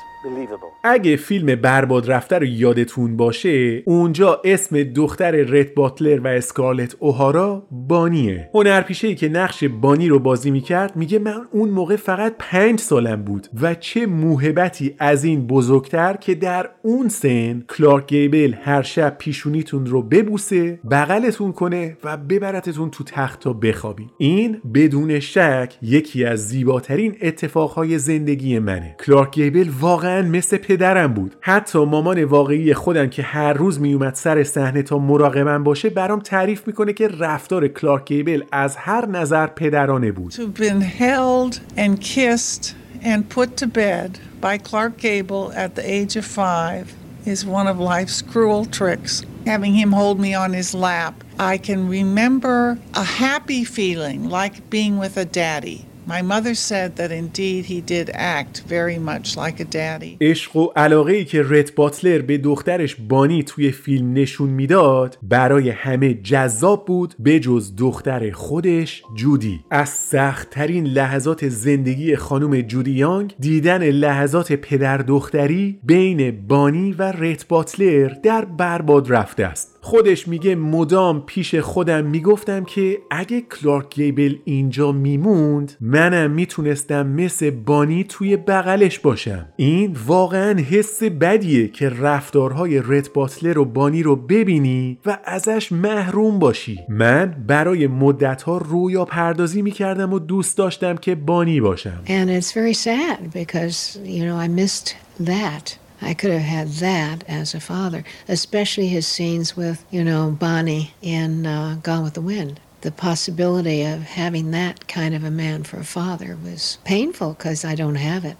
اگه 0.84 1.16
فیلم 1.16 1.54
برباد 1.54 2.10
رفته 2.10 2.38
رو 2.38 2.44
یادتون 2.44 3.16
باشه 3.16 3.82
اونجا 3.86 4.40
اسم 4.44 4.82
دختر 4.82 5.30
رد 5.30 5.74
باتلر 5.74 6.20
و 6.20 6.26
اسکارلت 6.26 6.96
اوهارا 6.98 7.66
بانیه. 7.70 8.50
هنرپیشه 8.54 9.14
که 9.14 9.28
نقش 9.28 9.64
بانی 9.64 10.08
رو 10.08 10.18
بازی 10.18 10.50
می‌کرد 10.50 10.96
میگه 10.96 11.18
من 11.18 11.46
اون 11.50 11.70
موقع 11.70 11.96
فقط 11.96 12.34
پنج 12.38 12.80
سالم 12.80 13.22
بود 13.22 13.48
و 13.62 13.74
چه 13.74 14.06
موهبتی 14.06 14.94
از 14.98 15.24
این 15.24 15.46
بزرگتر 15.46 16.16
که 16.16 16.34
در 16.34 16.70
اون 16.82 17.08
سن 17.08 17.64
کلارک 17.76 18.06
گیبل 18.06 18.54
هر 18.62 18.82
شب 18.82 19.16
پیشونیتون 19.18 19.86
رو 19.86 20.02
ببوسه 20.02 20.80
بغلتون 20.90 21.52
کنه 21.52 21.96
و 22.04 22.16
ببرتتون 22.16 22.90
تو 22.90 23.04
تخت 23.04 23.40
تا 23.40 23.52
بخوابی. 23.52 24.06
این 24.18 24.60
بدون 24.74 25.20
شک 25.20 25.74
یکی 25.82 26.24
از 26.24 26.48
زیباترین 26.48 27.16
اتفاقهای 27.22 27.98
زندگی 27.98 28.58
منه. 28.58 28.96
کلارک 29.06 29.34
گیبل 29.34 29.68
واقعا 29.80 30.11
مثل 30.20 30.56
پدرم 30.56 31.14
بود 31.14 31.36
حتی 31.40 31.84
مامان 31.84 32.24
واقعی 32.24 32.74
خودم 32.74 33.06
که 33.06 33.22
هر 33.22 33.52
روز 33.52 33.80
میومد 33.80 34.14
سر 34.14 34.44
صحنه 34.44 34.82
تا 34.82 34.98
مراقبم 34.98 35.64
باشه 35.64 35.90
برام 35.90 36.20
تعریف 36.20 36.66
می‌کنه 36.66 36.92
که 36.92 37.08
رفتار 37.08 37.68
کلارک 37.68 38.04
گیبل 38.04 38.42
از 38.52 38.76
هر 38.76 39.06
نظر 39.06 39.46
پدرانه 39.46 40.12
بود 40.12 40.32
To 40.32 40.60
been 40.60 40.80
held 40.80 41.60
and 41.76 42.00
kissed 42.00 42.74
and 43.02 43.28
put 43.28 43.56
to 43.56 43.66
bed 43.66 44.18
by 44.40 44.58
Clark 44.58 44.96
Gable 44.98 45.52
at 45.54 45.74
the 45.76 45.84
age 45.98 46.16
of 46.16 46.24
five 46.24 46.94
is 47.24 47.46
one 47.46 47.66
of 47.66 47.78
life's 47.78 48.20
cruel 48.22 48.64
tricks. 48.64 49.22
Having 49.46 49.74
him 49.74 49.92
hold 49.92 50.20
me 50.20 50.34
on 50.34 50.52
his 50.52 50.74
lap, 50.74 51.14
I 51.38 51.58
can 51.58 51.88
remember 51.88 52.78
a 52.94 53.04
happy 53.04 53.64
feeling 53.64 54.28
like 54.28 54.70
being 54.70 54.98
with 54.98 55.16
a 55.16 55.24
daddy. 55.24 55.86
My 56.06 56.20
mother 56.20 56.54
said 56.54 56.96
that 56.96 57.12
indeed 57.12 57.66
he 57.66 57.80
did 57.80 58.10
act 58.14 58.62
very 58.68 58.98
much 58.98 59.36
like 59.36 59.60
a 59.60 59.64
daddy. 59.64 60.16
عشق 60.20 60.56
و 60.56 60.72
علاقه 60.76 61.12
ای 61.12 61.24
که 61.24 61.42
رت 61.42 61.74
باتلر 61.74 62.18
به 62.18 62.38
دخترش 62.38 62.96
بانی 63.08 63.42
توی 63.42 63.70
فیلم 63.70 64.12
نشون 64.12 64.48
می‌داد 64.50 65.18
برای 65.22 65.70
همه 65.70 66.14
جذاب 66.14 66.86
بود 66.86 67.14
به 67.18 67.40
جز 67.40 67.76
دختر 67.76 68.30
خودش 68.30 69.02
جودی 69.16 69.60
از 69.70 69.88
سختترین 69.88 70.86
لحظات 70.86 71.48
زندگی 71.48 72.16
خانم 72.16 72.60
جودی 72.60 72.92
یانگ 72.92 73.34
دیدن 73.38 73.90
لحظات 73.90 74.52
پدر 74.52 74.98
دختری 74.98 75.80
بین 75.84 76.46
بانی 76.46 76.92
و 76.92 77.02
رت 77.02 77.48
باتلر 77.48 78.08
در 78.08 78.44
برباد 78.44 79.12
رفته 79.12 79.44
است 79.44 79.71
خودش 79.84 80.28
میگه 80.28 80.54
مدام 80.54 81.22
پیش 81.26 81.54
خودم 81.54 82.04
می‌گفتم 82.04 82.64
که 82.64 82.98
اگه 83.10 83.40
کلارک 83.40 83.94
گیبل 83.94 84.36
اینجا 84.44 84.92
میموند 84.92 85.76
منم 85.80 86.30
می‌تونستم 86.30 87.06
مثل 87.06 87.50
بانی 87.50 88.04
توی 88.04 88.36
بغلش 88.36 88.98
باشم. 88.98 89.46
این 89.56 89.96
واقعا 90.06 90.60
حس 90.70 91.02
بدیه 91.02 91.68
که 91.68 91.88
رفتارهای 91.88 92.82
رت 92.84 93.12
باتلر 93.12 93.58
و 93.58 93.64
بانی 93.64 94.02
رو 94.02 94.16
ببینی 94.16 94.98
و 95.06 95.18
ازش 95.24 95.72
محروم 95.72 96.38
باشی. 96.38 96.78
من 96.88 97.44
برای 97.46 97.86
مدتها 97.86 98.58
رویا 98.58 99.04
پردازی 99.04 99.62
می‌کردم 99.62 100.12
و 100.12 100.18
دوست 100.18 100.58
داشتم 100.58 100.96
که 100.96 101.14
بانی 101.14 101.60
باشم. 101.60 102.00
And 102.06 102.42
it's 102.42 102.52
very 102.52 102.74
sad 102.74 103.32
because, 103.34 103.98
you 104.04 104.22
know, 104.22 104.38
I 104.46 104.48
missed 104.60 104.94
that. 105.26 105.81
I 106.02 106.14
could 106.14 106.32
have 106.32 106.42
had 106.42 106.68
that 106.68 107.24
as 107.28 107.54
a 107.54 107.60
father, 107.60 108.04
especially 108.28 108.88
his 108.88 109.06
scenes 109.06 109.56
with, 109.56 109.84
you 109.90 110.02
know, 110.02 110.30
Bonnie 110.30 110.94
in 111.00 111.46
uh, 111.46 111.78
Gone 111.82 112.02
with 112.02 112.14
the 112.14 112.20
Wind. 112.20 112.60
The 112.80 112.90
possibility 112.90 113.84
of 113.84 114.02
having 114.02 114.50
that 114.50 114.88
kind 114.88 115.14
of 115.14 115.22
a 115.22 115.30
man 115.30 115.62
for 115.62 115.78
a 115.78 115.84
father 115.84 116.36
was 116.42 116.78
painful 116.84 117.34
because 117.34 117.64
I 117.64 117.76
don't 117.76 117.94
have 117.94 118.24
it. 118.24 118.36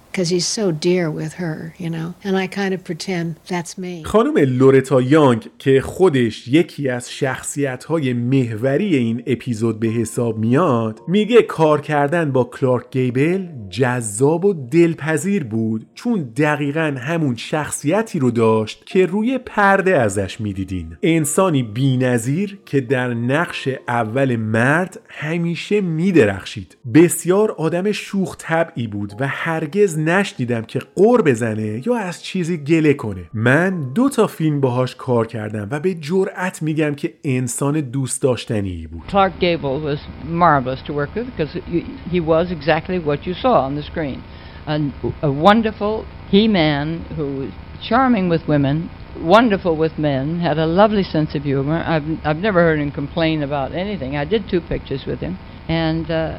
خانم 4.04 4.38
لورتا 4.38 5.00
یانگ 5.00 5.48
که 5.58 5.80
خودش 5.80 6.48
یکی 6.48 6.88
از 6.88 7.12
شخصیت 7.12 7.84
های 7.84 8.12
محوری 8.12 8.96
این 8.96 9.22
اپیزود 9.26 9.80
به 9.80 9.88
حساب 9.88 10.38
میاد 10.38 11.00
میگه 11.08 11.42
کار 11.42 11.80
کردن 11.80 12.32
با 12.32 12.44
کلارک 12.44 12.90
گیبل 12.90 13.46
جذاب 13.70 14.44
و 14.44 14.68
دلپذیر 14.70 15.44
بود 15.44 15.86
چون 15.94 16.32
دقیقا 16.36 16.94
همون 16.98 17.36
شخصیتی 17.36 18.18
رو 18.18 18.30
داشت 18.30 18.82
که 18.86 19.06
روی 19.06 19.38
پرده 19.38 19.98
ازش 19.98 20.40
می‌دیدین. 20.40 20.96
انسانی 21.02 21.62
بینظیر 21.62 22.58
که 22.66 22.80
در 22.80 23.14
نقش 23.14 23.68
اول 23.88 24.36
مرد 24.36 25.00
همیشه 25.08 25.80
میدرخشید. 25.80 26.76
بسیار 26.94 27.50
آدم 27.50 27.92
شوخ 27.92 28.36
طبعی 28.38 28.86
بود 28.86 29.12
و 29.20 29.26
هرگز 29.28 29.98
نشنیدم 30.04 30.62
که 30.62 30.78
قور 30.94 31.22
بزنه 31.22 31.82
یا 31.86 31.96
از 31.96 32.24
چیزی 32.24 32.56
گله 32.56 32.94
کنه 32.94 33.24
من 33.34 33.92
دو 33.92 34.08
تا 34.08 34.26
فیلم 34.26 34.60
باهاش 34.60 34.94
کار 34.94 35.26
کردم 35.26 35.68
و 35.70 35.80
به 35.80 35.94
جرأت 35.94 36.62
میگم 36.62 36.94
که 36.94 37.14
انسان 37.24 37.80
دوست 37.80 38.22
داشتنی 38.22 38.86
بود 38.86 39.02
Clark 39.08 39.32
Gable 39.40 39.80
was 39.80 39.98
marvelous 40.24 40.80
to 40.86 40.92
work 40.92 41.14
with 41.16 41.26
because 41.26 41.52
he, 41.66 41.80
he 42.10 42.20
was 42.20 42.50
exactly 42.50 42.98
what 42.98 43.26
you 43.26 43.34
saw 43.34 43.54
on 43.66 43.74
the 43.76 43.82
screen. 43.82 44.22
A, 44.66 44.78
a 45.22 45.32
wonderful 45.48 46.04
he-man 46.30 46.86
who 47.16 47.26
was 47.40 47.52
charming 47.88 48.28
with 48.28 48.42
women, 48.48 48.90
wonderful 49.36 49.76
with 49.76 49.98
men, 49.98 50.40
had 50.40 50.58
a 50.58 50.66
lovely 50.66 51.02
sense 51.02 51.34
of 51.34 51.42
humor. 51.42 51.82
I've, 51.94 52.06
I've 52.24 52.42
never 52.48 52.60
heard 52.60 52.78
him 52.78 52.90
complain 52.90 53.42
about 53.42 53.68
anything. 53.74 54.16
I 54.16 54.24
did 54.24 54.48
two 54.48 54.60
pictures 54.60 55.02
with 55.06 55.20
him, 55.20 55.38
and 55.68 56.10
uh, 56.10 56.38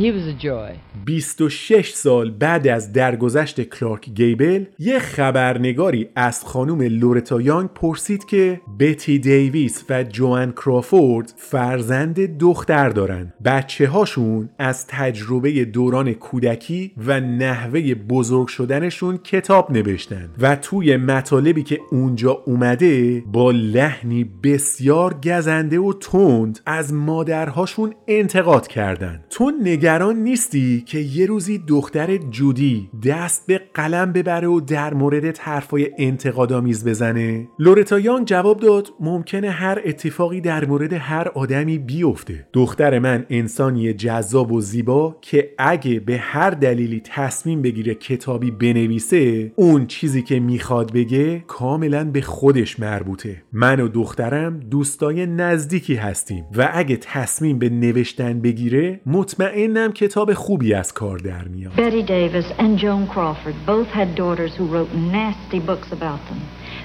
he 0.00 0.10
was 0.10 0.26
a 0.26 0.32
joy. 0.32 0.78
26 1.06 1.90
سال 1.90 2.30
بعد 2.30 2.68
از 2.68 2.92
درگذشت 2.92 3.60
کلارک 3.60 4.10
گیبل 4.10 4.64
یه 4.78 4.98
خبرنگاری 4.98 6.08
از 6.16 6.44
خانم 6.44 6.82
لورتا 6.82 7.40
یانگ 7.40 7.68
پرسید 7.68 8.24
که 8.24 8.60
بتی 8.78 9.18
دیویس 9.18 9.84
و 9.90 10.04
جوان 10.04 10.52
کرافورد 10.52 11.34
فرزند 11.36 12.38
دختر 12.38 12.88
دارن 12.88 13.32
بچه 13.44 13.88
هاشون 13.88 14.48
از 14.58 14.86
تجربه 14.86 15.64
دوران 15.64 16.12
کودکی 16.12 16.92
و 17.06 17.20
نحوه 17.20 17.94
بزرگ 17.94 18.48
شدنشون 18.48 19.18
کتاب 19.18 19.72
نوشتن 19.72 20.30
و 20.38 20.56
توی 20.56 20.96
مطالبی 20.96 21.62
که 21.62 21.80
اونجا 21.90 22.42
اومده 22.46 23.22
با 23.32 23.50
لحنی 23.50 24.24
بسیار 24.42 25.14
گزنده 25.14 25.78
و 25.78 25.92
تند 25.92 26.60
از 26.66 26.94
مادرهاشون 26.94 27.94
انتقاد 28.08 28.61
فوت 28.62 28.68
کردن. 28.68 29.24
تو 29.30 29.52
نگران 29.62 30.16
نیستی 30.16 30.82
که 30.86 30.98
یه 30.98 31.26
روزی 31.26 31.58
دختر 31.58 32.16
جودی 32.16 32.90
دست 33.06 33.46
به 33.46 33.60
قلم 33.74 34.12
ببره 34.12 34.48
و 34.48 34.60
در 34.60 34.94
موردت 34.94 35.40
حرفای 35.40 35.90
انتقادآمیز 35.98 36.88
بزنه؟ 36.88 37.48
لورتا 37.58 37.98
یانگ 37.98 38.26
جواب 38.26 38.60
داد 38.60 38.88
ممکنه 39.00 39.50
هر 39.50 39.82
اتفاقی 39.84 40.40
در 40.40 40.64
مورد 40.64 40.92
هر 40.92 41.28
آدمی 41.28 41.78
بیفته. 41.78 42.46
دختر 42.52 42.98
من 42.98 43.26
انسانی 43.30 43.92
جذاب 43.92 44.52
و 44.52 44.60
زیبا 44.60 45.16
که 45.20 45.50
اگه 45.58 46.00
به 46.00 46.18
هر 46.18 46.50
دلیلی 46.50 47.00
تصمیم 47.04 47.62
بگیره 47.62 47.94
کتابی 47.94 48.50
بنویسه 48.50 49.52
اون 49.56 49.86
چیزی 49.86 50.22
که 50.22 50.40
می‌خواد 50.40 50.92
بگه 50.92 51.44
کاملا 51.46 52.04
به 52.04 52.20
خودش 52.20 52.80
مربوطه. 52.80 53.42
من 53.52 53.80
و 53.80 53.88
دخترم 53.88 54.60
دوستای 54.60 55.26
نزدیکی 55.26 55.94
هستیم 55.94 56.44
و 56.56 56.70
اگه 56.72 56.96
تصمیم 56.96 57.58
به 57.58 57.68
نوشتن 57.68 58.40
بگیره 58.51 58.99
مطمئنم 59.05 59.91
کتاب 59.91 60.33
خوبی 60.33 60.73
از 60.73 60.93
کار 60.93 61.17
در 61.17 61.43
میاد 61.43 61.73
Betty 61.73 62.07
Davis 62.07 62.59
and 62.59 62.79
Joan 62.79 63.07
Crawford 63.13 63.55
both 63.65 63.87
had 63.87 64.15
daughters 64.15 64.55
who 64.55 64.65
wrote 64.65 64.91
nasty 64.93 65.59
books 65.59 65.91
about 65.91 66.21
them. 66.29 66.41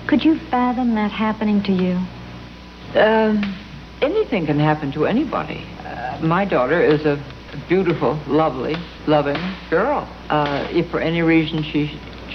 Could 0.06 0.24
you 0.24 0.34
fathom 0.51 0.94
that 0.94 1.10
happening 1.10 1.62
to 1.68 1.72
you? 1.72 1.94
Um, 3.06 3.55
anything 4.02 4.47
can 4.47 4.59
happen 4.59 4.93
to 4.93 5.06
anybody. 5.06 5.60
Uh, 5.84 6.18
my 6.34 6.44
daughter 6.44 6.80
is 6.94 7.06
a 7.06 7.16
beautiful, 7.68 8.18
lovely, 8.26 8.76
loving 9.06 9.40
girl. 9.70 10.09
Uh, 10.28 10.66
if 10.70 10.90
for 10.90 11.01
any 11.01 11.22
reason 11.22 11.62
she 11.62 11.82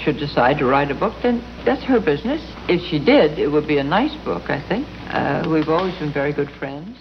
should 0.02 0.18
decide 0.18 0.58
to 0.58 0.66
write 0.66 0.90
a 0.90 0.94
book, 0.94 1.14
then 1.22 1.42
that's 1.65 1.83
her 1.83 1.99
business. 1.99 2.41
If 2.67 2.81
she 2.89 2.99
did, 2.99 3.39
it 3.39 3.49
would 3.53 3.67
be 3.67 3.77
a 3.77 3.83
nice 3.83 4.15
book, 4.25 4.49
I 4.49 4.59
think. 4.69 4.85
Uh. 5.13 5.43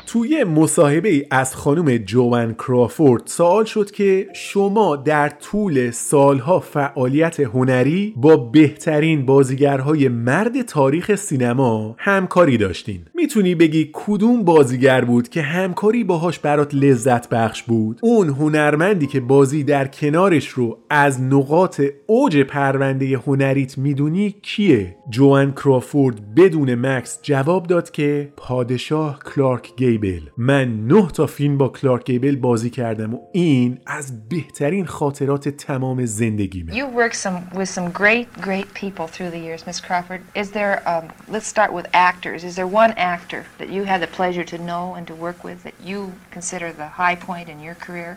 توی 0.06 0.44
مصاحبه 0.44 1.08
ای 1.08 1.24
از 1.30 1.56
خانم 1.56 1.96
جوان 1.96 2.54
کرافورد 2.54 3.22
سوال 3.26 3.64
شد 3.64 3.90
که 3.90 4.26
شما 4.34 4.96
در 4.96 5.28
طول 5.28 5.90
سالها 5.90 6.60
فعالیت 6.60 7.40
هنری 7.40 8.14
با 8.16 8.36
بهترین 8.36 9.26
بازیگرهای 9.26 10.08
مرد 10.08 10.62
تاریخ 10.62 11.14
سینما 11.14 11.94
همکاری 11.98 12.56
داشتین 12.56 13.00
می‌تونی 13.14 13.54
بگی 13.54 13.90
کدوم 13.92 14.44
بازیگر 14.44 15.04
بود 15.04 15.28
که 15.28 15.42
همکاری 15.42 16.04
باهاش 16.04 16.38
برات 16.38 16.74
لذت 16.74 17.28
بخش 17.28 17.62
بود 17.62 18.00
اون 18.02 18.28
هنرمندی 18.28 19.06
که 19.06 19.20
بازی 19.20 19.64
در 19.64 19.86
کنارش 19.86 20.48
رو 20.48 20.78
از 20.90 21.22
نقاط 21.22 21.82
اوج 22.06 22.36
پرونده 22.42 23.18
هنریت 23.26 23.78
می‌دونی 23.78 24.34
کیه 24.56 24.96
جوان 25.10 25.52
کرافورد 25.52 26.34
بدون 26.34 26.74
مکس 26.74 27.18
جواب 27.22 27.66
داد 27.66 27.90
که 27.90 28.32
پادشاه 28.36 29.18
کلارک 29.18 29.76
گیبل 29.76 30.20
من 30.36 30.86
نه 30.86 31.08
تا 31.08 31.26
فیلم 31.26 31.58
با 31.58 31.68
کلارک 31.68 32.04
گیبل 32.04 32.36
بازی 32.36 32.70
کردم 32.70 33.14
و 33.14 33.20
این 33.32 33.78
از 33.86 34.28
بهترین 34.28 34.86
خاطرات 34.86 35.48
تمام 35.48 36.04
زندگیمه 36.04 36.74
You 36.74 36.86
worked 36.86 37.16
some 37.16 37.58
with 37.58 37.68
some 37.68 37.90
great, 37.90 38.26
great 38.40 38.74
people 38.74 39.06
through 39.06 39.30
the 39.30 39.42
years, 39.46 39.66
Miss 39.66 39.80
Crawford. 39.80 40.20
Is 40.42 40.50
there? 40.50 40.74
Um, 40.92 41.04
let's 41.34 41.48
start 41.56 41.70
with 41.78 41.86
actors. 42.10 42.44
Is 42.44 42.54
there 42.58 42.70
one 42.84 42.92
actor 43.12 43.42
that 43.60 43.68
you 43.74 43.82
had 43.92 44.00
the 44.04 44.12
pleasure 44.18 44.46
to 44.52 44.58
know 44.70 44.84
and 44.96 45.04
to 45.10 45.14
work 45.26 45.38
with 45.48 45.58
that 45.66 45.76
you 45.88 45.98
consider 46.36 46.68
the 46.82 46.88
high 47.00 47.16
point 47.28 47.46
in 47.52 47.58
your 47.66 47.76
career? 47.86 48.10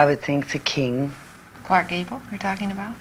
I 0.00 0.02
would 0.08 0.20
think 0.28 0.40
the 0.56 0.62
king. 0.76 0.94
Clark 1.66 1.86
Gable, 1.94 2.20
you're 2.30 2.44
talking 2.50 2.70
about? 2.76 2.94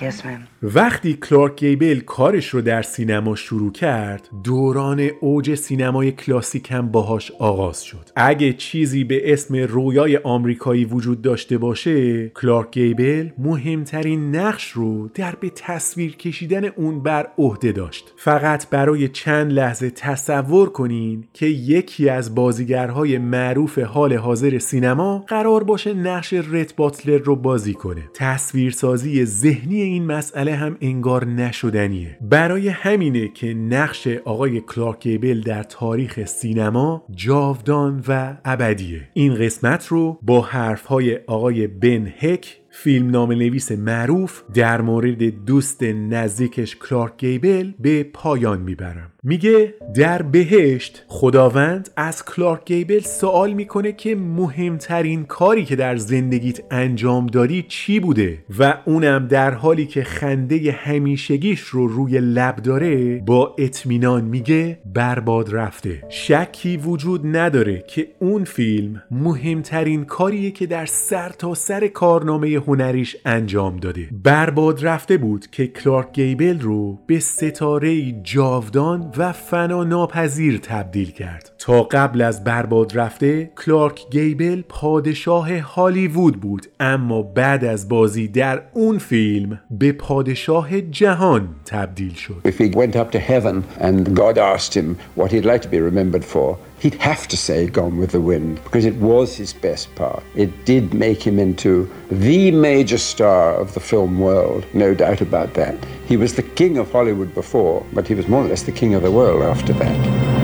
Yes, 0.00 0.24
ma'am. 0.24 0.48
وقتی 0.66 1.14
کلارک 1.14 1.56
گیبل 1.56 2.00
کارش 2.00 2.48
رو 2.48 2.60
در 2.60 2.82
سینما 2.82 3.36
شروع 3.36 3.72
کرد 3.72 4.28
دوران 4.44 5.00
اوج 5.20 5.54
سینمای 5.54 6.12
کلاسیک 6.12 6.72
هم 6.72 6.88
باهاش 6.90 7.32
آغاز 7.38 7.82
شد. 7.82 8.10
اگه 8.16 8.52
چیزی 8.52 9.04
به 9.04 9.32
اسم 9.32 9.56
رویای 9.56 10.16
آمریکایی 10.16 10.84
وجود 10.84 11.22
داشته 11.22 11.58
باشه 11.58 12.28
کلارک 12.28 12.70
گیبل 12.70 13.28
مهمترین 13.38 14.36
نقش 14.36 14.70
رو 14.70 15.08
در 15.08 15.34
به 15.40 15.50
تصویر 15.50 16.16
کشیدن 16.16 16.64
اون 16.64 17.02
بر 17.02 17.28
عهده 17.38 17.72
داشت. 17.72 18.12
فقط 18.16 18.70
برای 18.70 19.08
چند 19.08 19.52
لحظه 19.52 19.90
تصور 19.90 20.68
کنین 20.68 21.24
که 21.32 21.46
یکی 21.46 22.08
از 22.08 22.34
بازیگرهای 22.34 23.18
معروف 23.18 23.78
حال 23.78 24.12
حاضر 24.12 24.58
سینما 24.58 25.18
قرار 25.18 25.64
باشه 25.64 25.94
نقش 25.94 26.32
رت 26.32 26.76
باتلر 26.76 27.18
رو 27.18 27.36
بازی 27.36 27.74
کنه. 27.74 28.10
تصویرسازی 28.14 29.24
ذهنی 29.24 29.82
این 29.82 30.06
مسئله 30.06 30.53
هم 30.54 30.76
انگار 30.80 31.26
نشدنیه. 31.26 32.18
برای 32.20 32.68
همینه 32.68 33.28
که 33.28 33.54
نقش 33.54 34.06
آقای 34.06 34.60
کلارک 34.60 35.00
گیبل 35.00 35.40
در 35.40 35.62
تاریخ 35.62 36.24
سینما 36.24 37.04
جاودان 37.10 38.04
و 38.08 38.36
ابدیه. 38.44 39.08
این 39.12 39.34
قسمت 39.34 39.86
رو 39.86 40.18
با 40.22 40.40
حرفهای 40.40 41.18
آقای 41.26 41.66
بن 41.66 42.12
هک 42.18 42.60
فیلم 42.70 43.10
نام 43.10 43.32
نویس 43.32 43.72
معروف 43.72 44.42
در 44.54 44.80
مورد 44.80 45.44
دوست 45.44 45.82
نزدیکش 45.82 46.76
کلارک 46.76 47.16
گیبل 47.18 47.72
به 47.78 48.02
پایان 48.02 48.60
می‌برم. 48.60 49.13
میگه 49.26 49.74
در 49.96 50.22
بهشت 50.22 51.04
خداوند 51.08 51.90
از 51.96 52.24
کلارک 52.24 52.64
گیبل 52.64 53.00
سوال 53.00 53.52
می‌کنه 53.52 53.92
که 53.92 54.16
مهمترین 54.16 55.24
کاری 55.24 55.64
که 55.64 55.76
در 55.76 55.96
زندگیت 55.96 56.60
انجام 56.70 57.26
دادی 57.26 57.64
چی 57.68 58.00
بوده 58.00 58.38
و 58.58 58.78
اونم 58.84 59.28
در 59.28 59.54
حالی 59.54 59.86
که 59.86 60.04
خنده 60.04 60.72
همیشگیش 60.72 61.60
رو 61.60 61.86
روی 61.86 62.20
لب 62.20 62.56
داره 62.56 63.22
با 63.26 63.54
اطمینان 63.58 64.24
میگه 64.24 64.78
برباد 64.94 65.54
رفته. 65.54 66.02
شکی 66.08 66.76
وجود 66.76 67.36
نداره 67.36 67.84
که 67.88 68.08
اون 68.18 68.44
فیلم 68.44 69.02
مهمترین 69.10 70.04
کاریه 70.04 70.50
که 70.50 70.66
در 70.66 70.86
سر 70.86 71.28
تا 71.28 71.54
سر 71.54 71.86
کارنامه 71.88 72.62
هنریش 72.66 73.16
انجام 73.24 73.76
داده. 73.76 74.08
برباد 74.24 74.86
رفته 74.86 75.16
بود 75.16 75.46
که 75.50 75.66
کلارک 75.66 76.12
گیبل 76.12 76.60
رو 76.60 76.98
به 77.06 77.20
ستاره 77.20 78.12
جاودان 78.12 79.13
و 79.18 79.32
فنا 79.32 79.84
ناپذیر 79.84 80.58
تبدیل 80.58 81.10
کرد. 81.10 81.50
تا 81.58 81.82
قبل 81.82 82.22
از 82.22 82.44
برباد 82.44 82.98
رفته 82.98 83.50
کلارک 83.56 84.00
گیبل 84.10 84.62
پادشاه 84.68 85.58
هالیوود 85.58 86.40
بود 86.40 86.66
اما 86.80 87.22
بعد 87.22 87.64
از 87.64 87.88
بازی 87.88 88.28
در 88.28 88.62
اون 88.72 88.98
فیلم 88.98 89.60
به 89.70 89.92
پادشاه 89.92 90.80
جهان 90.80 91.48
تبدیل 91.66 92.14
شد. 92.14 92.40
If 92.44 92.58
he 92.58 92.76
went 92.76 92.96
up 92.96 93.10
to 93.10 93.18
heaven 93.18 93.64
and 93.80 94.14
God 94.14 94.38
asked 94.38 94.74
him 94.74 94.96
what 95.16 95.30
he'd 95.32 95.44
like 95.44 95.62
to 95.62 95.68
be 95.68 95.80
remembered 95.80 96.24
for, 96.24 96.56
he'd 96.84 96.94
have 96.96 97.26
to 97.26 97.34
say 97.34 97.66
Gone 97.66 97.96
with 97.96 98.10
the 98.10 98.20
Wind 98.20 98.62
because 98.62 98.84
it 98.84 98.94
was 98.96 99.34
his 99.34 99.54
best 99.54 99.94
part. 99.94 100.22
It 100.34 100.66
did 100.66 100.92
make 100.92 101.22
him 101.22 101.38
into 101.38 101.90
the 102.10 102.50
major 102.50 102.98
star 102.98 103.54
of 103.54 103.72
the 103.72 103.80
film 103.80 104.18
world, 104.18 104.66
no 104.74 104.94
doubt 104.94 105.22
about 105.22 105.54
that. 105.54 105.82
He 106.04 106.18
was 106.18 106.34
the 106.34 106.42
king 106.42 106.76
of 106.76 106.92
Hollywood 106.92 107.34
before, 107.34 107.86
but 107.94 108.06
he 108.06 108.14
was 108.14 108.28
more 108.28 108.44
or 108.44 108.48
less 108.48 108.64
the 108.64 108.72
king 108.72 108.92
of 108.92 109.02
the 109.02 109.10
world 109.10 109.42
after 109.42 109.72
that. 109.72 110.43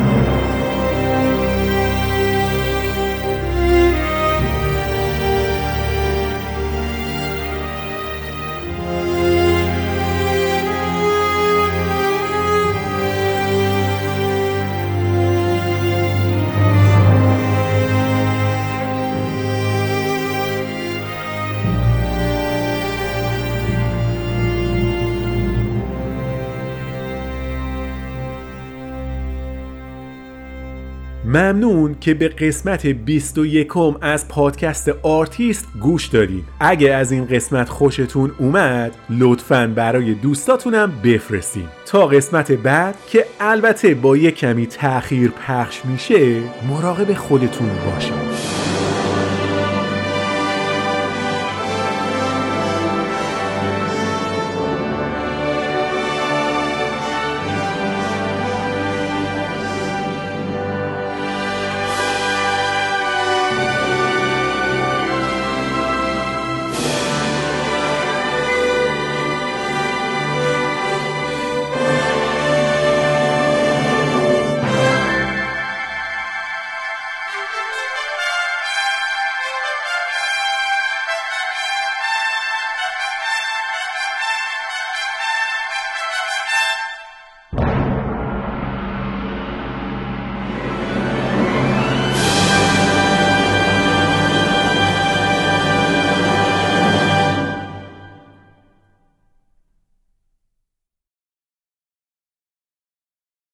که 32.01 32.15
به 32.15 32.29
قسمت 32.29 32.87
21 32.87 33.69
از 34.01 34.29
پادکست 34.29 34.89
آرتیست 35.03 35.67
گوش 35.81 36.07
دادین. 36.07 36.43
اگه 36.61 36.95
از 36.95 37.13
این 37.13 37.27
قسمت 37.27 37.69
خوشتون 37.69 38.33
اومد 38.39 38.93
لطفا 39.11 39.73
برای 39.77 40.15
دوستاتونم 40.15 40.93
بفرستین. 41.05 41.69
تا 41.87 42.07
قسمت 42.07 42.53
بعد 42.53 42.95
که 43.09 43.25
البته 43.41 43.95
با 43.95 44.17
یه 44.17 44.31
کمی 44.31 44.67
تاخیر 44.67 45.31
پخش 45.31 45.85
میشه 45.85 46.37
مراقب 46.69 47.15
خودتون 47.15 47.71
باشین. 47.87 48.60